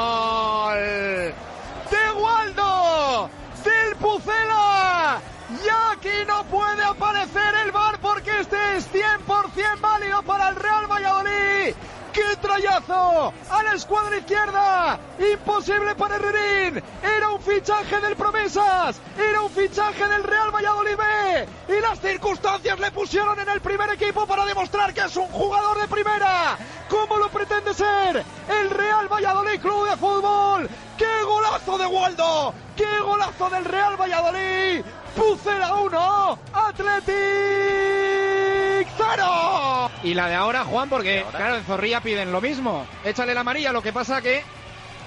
¡Gol! 0.00 1.34
¡De 1.90 2.10
Waldo! 2.12 3.30
¡Del 3.64 3.96
Pucela! 3.96 5.20
Ya 5.64 6.00
que 6.00 6.24
no 6.24 6.44
puede 6.44 6.84
aparecer 6.84 7.54
el 7.64 7.72
bar 7.72 7.98
porque 8.00 8.40
este 8.40 8.76
es 8.76 8.88
100% 8.92 9.80
válido 9.80 10.22
para 10.22 10.48
el 10.50 10.56
Real 10.56 10.86
Valladolid. 10.86 11.74
¡Qué 12.12 12.36
A 13.28 13.62
la 13.62 13.74
escuadra 13.74 14.16
izquierda. 14.16 14.98
Imposible 15.18 15.94
para 15.94 16.16
Herrerín. 16.16 16.82
Era 17.02 17.28
un 17.30 17.40
fichaje 17.40 18.00
del 18.00 18.16
Promesas. 18.16 18.98
Era 19.18 19.42
un 19.42 19.50
fichaje 19.50 20.08
del 20.08 20.24
Real 20.24 20.50
Valladolid 20.50 20.96
B. 20.96 21.76
Y 21.76 21.80
las 21.82 22.00
circunstancias 22.00 22.80
le 22.80 22.90
pusieron 22.90 23.38
en 23.38 23.48
el 23.48 23.60
primer 23.60 23.90
equipo 23.90 24.26
para 24.26 24.46
demostrar 24.46 24.94
que 24.94 25.02
es 25.02 25.16
un 25.16 25.28
jugador 25.28 25.78
de 25.80 25.88
primera. 25.88 26.56
¿Cómo 26.88 27.16
lo 27.18 27.28
pretende 27.28 27.74
ser? 27.74 28.24
El 28.48 28.70
Real 28.70 29.06
Valladolid 29.08 29.60
Club 29.60 29.90
de 29.90 29.96
Fútbol. 29.96 30.70
¡Qué 30.96 31.22
golazo 31.22 31.76
de 31.76 31.86
Waldo! 31.86 32.54
¡Qué 32.76 33.00
golazo 33.00 33.50
del 33.50 33.64
Real 33.64 34.00
Valladolid! 34.00 34.82
Pucela 35.14 35.74
1, 35.74 36.38
Athletic 36.52 38.29
0. 39.16 39.90
Y 40.04 40.14
la 40.14 40.28
de 40.28 40.34
ahora, 40.34 40.64
Juan, 40.64 40.88
porque 40.88 41.24
claro, 41.30 41.56
en 41.56 41.64
Zorrilla 41.64 42.00
piden 42.00 42.32
lo 42.32 42.40
mismo. 42.40 42.86
Échale 43.04 43.34
la 43.34 43.40
amarilla, 43.40 43.72
lo 43.72 43.82
que 43.82 43.92
pasa 43.92 44.20
que 44.22 44.42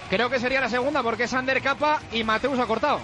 creo 0.09 0.29
que 0.29 0.39
sería 0.39 0.61
la 0.61 0.69
segunda 0.69 1.01
porque 1.03 1.23
es 1.23 1.33
Ander 1.33 1.61
Capa 1.61 1.99
y 2.11 2.23
Mateus 2.23 2.59
ha 2.59 2.65
cortado. 2.65 2.99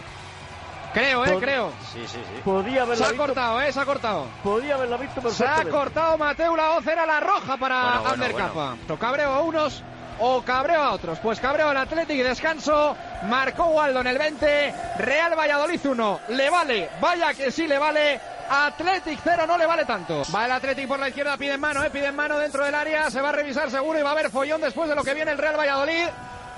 Creo, 0.94 1.24
eh, 1.24 1.30
Pod- 1.36 1.40
creo. 1.40 1.72
Sí, 1.94 2.02
sí, 2.08 2.18
sí. 2.18 2.42
Podía 2.44 2.82
haberla 2.82 2.96
Se 2.96 3.04
ha 3.04 3.10
visto- 3.10 3.24
cortado, 3.26 3.62
eh, 3.62 3.72
se 3.72 3.80
ha 3.80 3.86
cortado. 3.86 4.26
Podía 4.44 4.74
haberla 4.76 4.98
visto 4.98 5.30
Se 5.30 5.46
ha 5.46 5.64
cortado 5.66 6.18
Mateo, 6.18 6.56
la 6.56 6.70
voz 6.70 6.88
era 6.88 7.06
la 7.06 7.20
roja 7.20 7.58
para 7.58 7.82
Bueno, 7.84 8.00
bueno, 8.02 8.14
Ander 8.14 8.32
bueno. 8.32 8.48
Capa. 8.48 8.76
O 8.94 8.98
cabreo 8.98 9.30
a 9.32 9.42
unos 9.42 9.84
o 10.20 10.42
cabreo 10.42 10.82
a 10.82 10.92
otros. 10.92 11.20
Pues 11.20 11.40
cabreo 11.40 11.70
al 11.70 11.78
Atlético 11.78 12.14
y 12.14 12.24
descanso. 12.24 12.96
Marcó 13.24 13.66
Waldo 13.66 14.02
en 14.02 14.08
el 14.08 14.18
20. 14.18 14.74
Real 15.00 15.38
Valladolid 15.38 15.86
1. 15.86 16.20
Le 16.30 16.50
vale. 16.50 16.90
Vaya 17.02 17.34
que 17.34 17.52
sí 17.52 17.68
le 17.68 17.78
vale. 17.78 18.20
Athletic 18.50 19.20
0 19.24 19.44
no 19.48 19.58
le 19.58 19.66
vale 19.66 19.86
tanto. 19.86 20.24
Va 20.34 20.46
el 20.46 20.52
Athletic 20.52 20.88
por 20.88 21.00
la 21.00 21.10
izquierda, 21.10 21.38
pide 21.38 21.54
en 21.54 21.60
mano, 21.60 21.84
eh, 21.84 21.90
pide 21.92 22.08
en 22.08 22.16
mano 22.16 22.40
dentro 22.40 22.66
del 22.66 22.74
área. 22.74 23.12
Se 23.12 23.22
va 23.22 23.30
a 23.30 23.34
revisar 23.34 23.70
seguro 23.70 24.00
y 24.00 24.02
va 24.02 24.10
a 24.10 24.14
haber 24.14 24.32
follón 24.32 24.62
después 24.62 24.90
de 24.90 24.96
lo 24.96 25.04
que 25.04 25.14
viene 25.14 25.32
el 25.32 25.38
Real 25.38 25.58
Valladolid. 25.58 26.06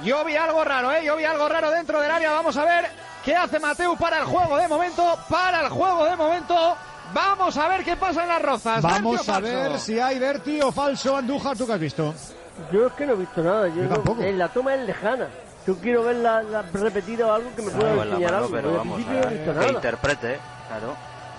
Yo 0.04 0.24
vi 0.24 0.36
algo 0.36 0.64
raro, 0.64 0.92
eh. 0.94 1.04
Yo 1.04 1.16
vi 1.18 1.26
algo 1.26 1.48
raro 1.50 1.70
dentro 1.70 2.00
del 2.02 2.10
área. 2.10 2.32
Vamos 2.32 2.56
a 2.58 2.66
ver 2.66 2.90
qué 3.24 3.36
hace 3.36 3.60
Mateu 3.60 3.98
para 3.98 4.20
el 4.20 4.24
juego 4.24 4.58
de 4.58 4.68
momento. 4.68 5.20
Para 5.30 5.62
el 5.62 5.70
juego 5.70 6.06
de 6.06 6.16
momento. 6.16 6.78
Vamos 7.14 7.58
a 7.58 7.68
ver 7.68 7.84
qué 7.84 7.98
pasa 7.98 8.24
en 8.24 8.30
las 8.30 8.42
rozas. 8.42 8.82
Vamos 8.82 9.26
¿Verti 9.26 9.32
a 9.32 9.40
ver 9.40 9.80
si 9.80 10.00
hay 10.00 10.18
Berti 10.18 10.62
o 10.62 10.72
falso 10.72 11.18
Andújar, 11.18 11.58
¿tú 11.58 11.68
qué 11.68 11.74
has 11.74 11.80
visto? 11.80 12.14
Yo 12.72 12.88
es 12.88 12.94
que 12.94 13.06
no 13.06 13.14
he 13.14 13.16
visto 13.18 13.42
nada. 13.44 13.68
Yo 13.70 13.76
Yo 13.76 13.84
no- 13.84 13.90
tampoco. 13.96 14.22
en 14.24 14.38
la 14.38 14.48
toma 14.50 14.76
es 14.76 14.86
lejana. 14.86 15.28
Yo 15.68 15.76
quiero 15.78 16.04
ver 16.04 16.16
la, 16.18 16.42
la 16.44 16.62
repetida 16.74 17.28
o 17.28 17.34
algo 17.34 17.50
que 17.56 17.62
me 17.62 17.72
pueda 17.72 17.94
Claro, 17.94 18.04
enseñar 18.10 18.34
algo. 18.34 18.50
pero 18.52 18.74
vamos, 18.78 18.98
al 18.98 19.04
principio 19.06 19.22
no 19.22 19.30
he 19.30 19.34
eh, 19.34 19.38
visto 19.38 19.54
que 19.54 19.60
nada. 19.60 19.72
interprete, 19.72 20.40
claro. 20.68 20.96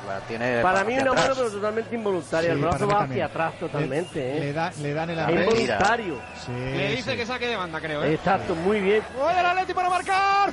La 0.08 0.18
tiene 0.26 0.60
Para 0.62 0.82
mí 0.82 0.98
una 0.98 1.12
mano 1.12 1.32
pero 1.36 1.48
totalmente 1.50 1.94
involuntaria. 1.94 2.50
Sí, 2.50 2.56
el 2.56 2.62
brazo 2.62 2.86
va 2.88 2.98
también. 2.98 3.22
hacia 3.22 3.24
atrás 3.26 3.54
totalmente. 3.60 4.18
Le, 4.18 4.36
¿eh? 4.36 4.40
le 4.40 4.52
da- 4.52 4.72
le 4.80 4.94
dan 4.94 5.10
el 5.10 5.18
Es 5.18 5.24
arresto. 5.24 5.54
involuntario. 5.60 6.16
Sí, 6.44 6.52
Le 6.52 6.88
dice 6.96 7.10
sí. 7.12 7.16
que 7.16 7.26
saque 7.26 7.46
de 7.46 7.56
banda, 7.56 7.80
creo, 7.80 8.02
¿eh? 8.02 8.14
Exacto, 8.14 8.54
muy 8.56 8.80
bien. 8.80 9.02
Oye, 9.24 9.38
el 9.40 9.46
Atleti 9.46 9.74
para 9.74 9.90
marcar. 9.90 10.52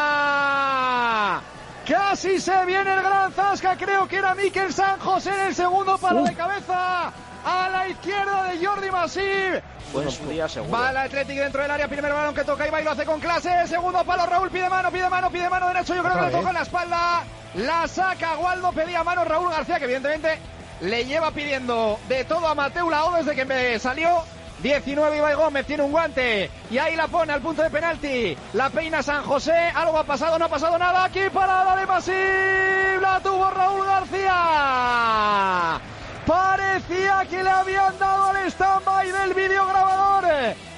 ¡Fuera! 0.00 1.40
Casi 1.88 2.38
se 2.40 2.64
viene 2.66 2.94
el 2.94 3.02
gran 3.02 3.32
Zasca. 3.32 3.76
Creo 3.76 4.06
que 4.06 4.16
era 4.18 4.34
Miquel 4.34 4.72
San 4.72 4.98
José 5.00 5.30
en 5.30 5.46
el 5.48 5.54
segundo 5.54 5.98
palo 5.98 6.22
de 6.22 6.34
cabeza. 6.34 7.12
A 7.44 7.68
la 7.68 7.88
izquierda 7.88 8.44
de 8.44 8.64
Jordi 8.64 8.90
Masip. 8.90 9.62
Buen 9.92 10.10
su 10.10 10.26
día 10.28 10.48
seguro. 10.48 10.72
Va 10.72 10.90
el 10.90 10.96
Atlético 10.96 11.40
dentro 11.40 11.62
del 11.62 11.70
área, 11.70 11.88
primer 11.88 12.12
balón 12.12 12.34
que 12.34 12.44
toca 12.44 12.66
y 12.66 12.84
lo 12.84 12.90
hace 12.90 13.04
con 13.04 13.20
clase, 13.20 13.66
segundo 13.66 14.04
palo 14.04 14.26
Raúl 14.26 14.50
pide 14.50 14.68
mano, 14.68 14.90
pide 14.90 15.08
mano, 15.08 15.30
pide 15.30 15.48
mano 15.48 15.68
derecho, 15.68 15.94
yo 15.94 16.02
creo 16.02 16.14
que 16.16 16.26
le 16.26 16.30
toca 16.30 16.48
en 16.48 16.54
la 16.54 16.62
espalda, 16.62 17.24
la 17.54 17.88
saca 17.88 18.38
Waldo, 18.38 18.72
pedía 18.72 19.02
mano 19.02 19.24
Raúl 19.24 19.50
García 19.50 19.78
que 19.78 19.84
evidentemente 19.84 20.38
le 20.80 21.04
lleva 21.04 21.30
pidiendo 21.32 21.98
de 22.08 22.24
todo 22.24 22.46
a 22.46 22.54
Mateu 22.54 22.88
Lao 22.88 23.12
desde 23.14 23.34
que 23.34 23.44
me 23.44 23.78
salió 23.78 24.22
19 24.62 25.16
Ibai 25.16 25.34
Gómez 25.34 25.66
tiene 25.66 25.82
un 25.82 25.90
guante 25.90 26.50
y 26.70 26.78
ahí 26.78 26.94
la 26.94 27.08
pone 27.08 27.32
al 27.32 27.40
punto 27.40 27.62
de 27.62 27.70
penalti. 27.70 28.36
La 28.52 28.68
peina 28.68 29.02
San 29.02 29.22
José. 29.24 29.54
Algo 29.74 29.98
ha 29.98 30.04
pasado, 30.04 30.38
no 30.38 30.44
ha 30.44 30.48
pasado 30.48 30.78
nada. 30.78 31.04
Aquí 31.04 31.20
parada 31.32 31.76
de 31.76 31.86
Masip. 31.86 33.00
La 33.00 33.20
tuvo 33.22 33.50
Raúl 33.50 33.86
García. 33.86 35.80
Parecía 36.26 37.26
que 37.28 37.42
le 37.42 37.50
habían 37.50 37.98
dado 37.98 38.36
el 38.36 38.46
stand-by 38.50 39.10
del 39.12 39.34
videograbador. 39.34 40.24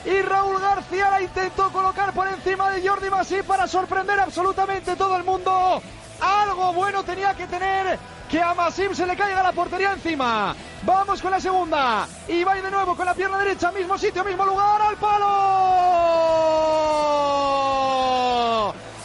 Y 0.04 0.22
Raúl 0.22 0.60
García 0.60 1.10
la 1.10 1.22
intentó 1.22 1.70
colocar 1.70 2.12
por 2.12 2.26
encima 2.26 2.70
de 2.70 2.86
Jordi 2.86 3.10
Masip 3.10 3.46
para 3.46 3.66
sorprender 3.66 4.18
absolutamente 4.18 4.96
todo 4.96 5.16
el 5.16 5.24
mundo. 5.24 5.82
Algo 6.20 6.72
bueno 6.72 7.04
tenía 7.04 7.34
que 7.34 7.46
tener 7.46 7.98
que 8.32 8.40
a 8.40 8.54
Masip 8.54 8.94
se 8.94 9.06
le 9.06 9.14
caiga 9.14 9.42
la 9.42 9.52
portería 9.52 9.92
encima. 9.92 10.56
Vamos 10.84 11.20
con 11.20 11.30
la 11.30 11.40
segunda. 11.40 12.08
Y 12.26 12.42
va 12.44 12.54
de 12.54 12.70
nuevo 12.70 12.96
con 12.96 13.04
la 13.04 13.12
pierna 13.14 13.38
derecha, 13.38 13.70
mismo 13.72 13.98
sitio, 13.98 14.24
mismo 14.24 14.46
lugar, 14.46 14.80
al 14.80 14.96
palo. 14.96 15.26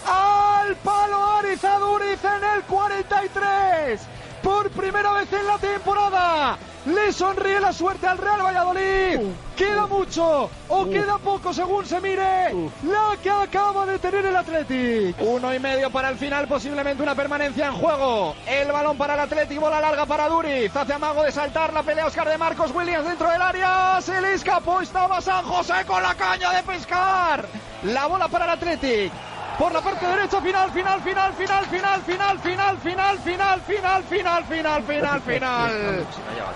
Al 0.07 0.76
palo 0.77 1.26
Arizaduriz 1.39 2.23
en 2.23 2.43
el 2.55 2.64
43. 2.64 3.99
Por 4.41 4.69
primera 4.72 5.14
vez 5.14 5.31
en 5.34 5.47
la 5.47 5.57
temporada. 5.57 6.57
Le 6.85 7.11
sonríe 7.11 7.59
la 7.59 7.73
suerte 7.73 8.07
al 8.07 8.18
Real 8.18 8.41
Valladolid. 8.41 9.19
Queda 9.57 9.88
mucho 9.88 10.49
o 10.69 10.85
queda 10.85 11.18
poco 11.18 11.53
según 11.53 11.85
se 11.85 11.99
mire. 11.99 12.53
La 12.84 13.18
que 13.22 13.30
acaba 13.30 13.85
de 13.85 13.99
tener 13.99 14.26
el 14.26 14.35
Athletic. 14.35 15.18
Uno 15.19 15.53
y 15.53 15.59
medio 15.59 15.89
para 15.89 16.09
el 16.09 16.18
final, 16.18 16.47
posiblemente 16.47 17.03
una 17.03 17.14
permanencia 17.14 17.68
en 17.68 17.73
juego. 17.73 18.35
El 18.47 18.72
balón 18.72 18.97
para 18.97 19.15
el 19.15 19.19
Athletic, 19.19 19.59
bola 19.59 19.81
larga 19.81 20.05
para 20.05 20.30
Duriz. 20.30 20.73
Hace 20.73 20.93
amago 20.93 21.23
de 21.23 21.31
saltar 21.34 21.73
la 21.73 21.84
pelea 21.84 22.05
Oscar 22.05 22.30
de 22.30 22.38
Marcos 22.38 22.72
Williams 22.73 23.05
dentro 23.05 23.30
del 23.30 23.41
área. 23.41 23.99
Se 24.01 24.22
le 24.22 24.35
escapó, 24.35 24.80
estaba 24.80 25.19
San 25.19 25.43
José 25.43 25.84
con 25.85 26.01
la 26.01 26.15
caña 26.15 26.51
de 26.51 26.64
pescar. 26.64 27.45
La 27.84 28.05
bola 28.05 28.30
para 28.30 28.45
el 28.45 28.51
Athletic. 28.51 29.11
Por 29.58 29.72
la 29.72 29.82
parte 29.82 30.06
derecha, 30.06 30.40
final, 30.40 30.72
final, 30.72 31.02
final, 31.02 31.34
final, 31.34 31.66
final, 31.66 32.02
final, 32.02 32.02
final, 32.02 32.40
final, 32.40 32.80
final, 32.80 33.62
final, 33.62 34.04
final, 34.04 34.44
final, 34.44 34.84
final, 34.84 35.22
final. 35.22 36.08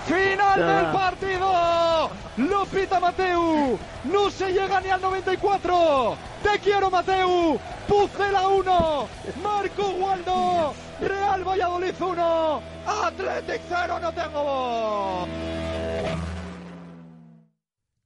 Final 0.06 0.66
del 0.66 0.92
partido. 0.92 2.10
Lo 2.36 2.66
pita 2.66 3.00
Mateu. 3.00 3.78
No 4.04 4.30
se 4.30 4.52
llega 4.52 4.80
ni 4.80 4.88
al 4.88 5.00
94. 5.00 6.16
Te 6.42 6.58
quiero, 6.60 6.90
Mateu. 6.90 7.58
Pucela 7.88 8.48
1. 8.48 9.08
Marco 9.42 9.88
Waldo. 9.90 10.74
Real 11.00 11.44
Valladolid 11.44 11.94
1. 12.00 12.62
Athletic 12.86 13.62
0. 13.68 13.98
No 14.00 14.12
tengo 14.12 14.44
voz. 14.44 15.28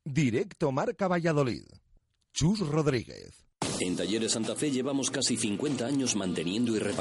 Directo 0.05 0.73
Marca 0.73 1.09
Valladolid. 1.09 1.65
Chus 2.33 2.61
Rodríguez. 2.61 3.46
En 3.81 3.97
Talleres 3.97 4.33
Santa 4.33 4.55
Fe 4.55 4.71
llevamos 4.71 5.11
casi 5.11 5.37
50 5.37 5.87
años 5.87 6.17
manteniendo 6.17 6.75
y 6.77 6.79
reparando 6.79 6.97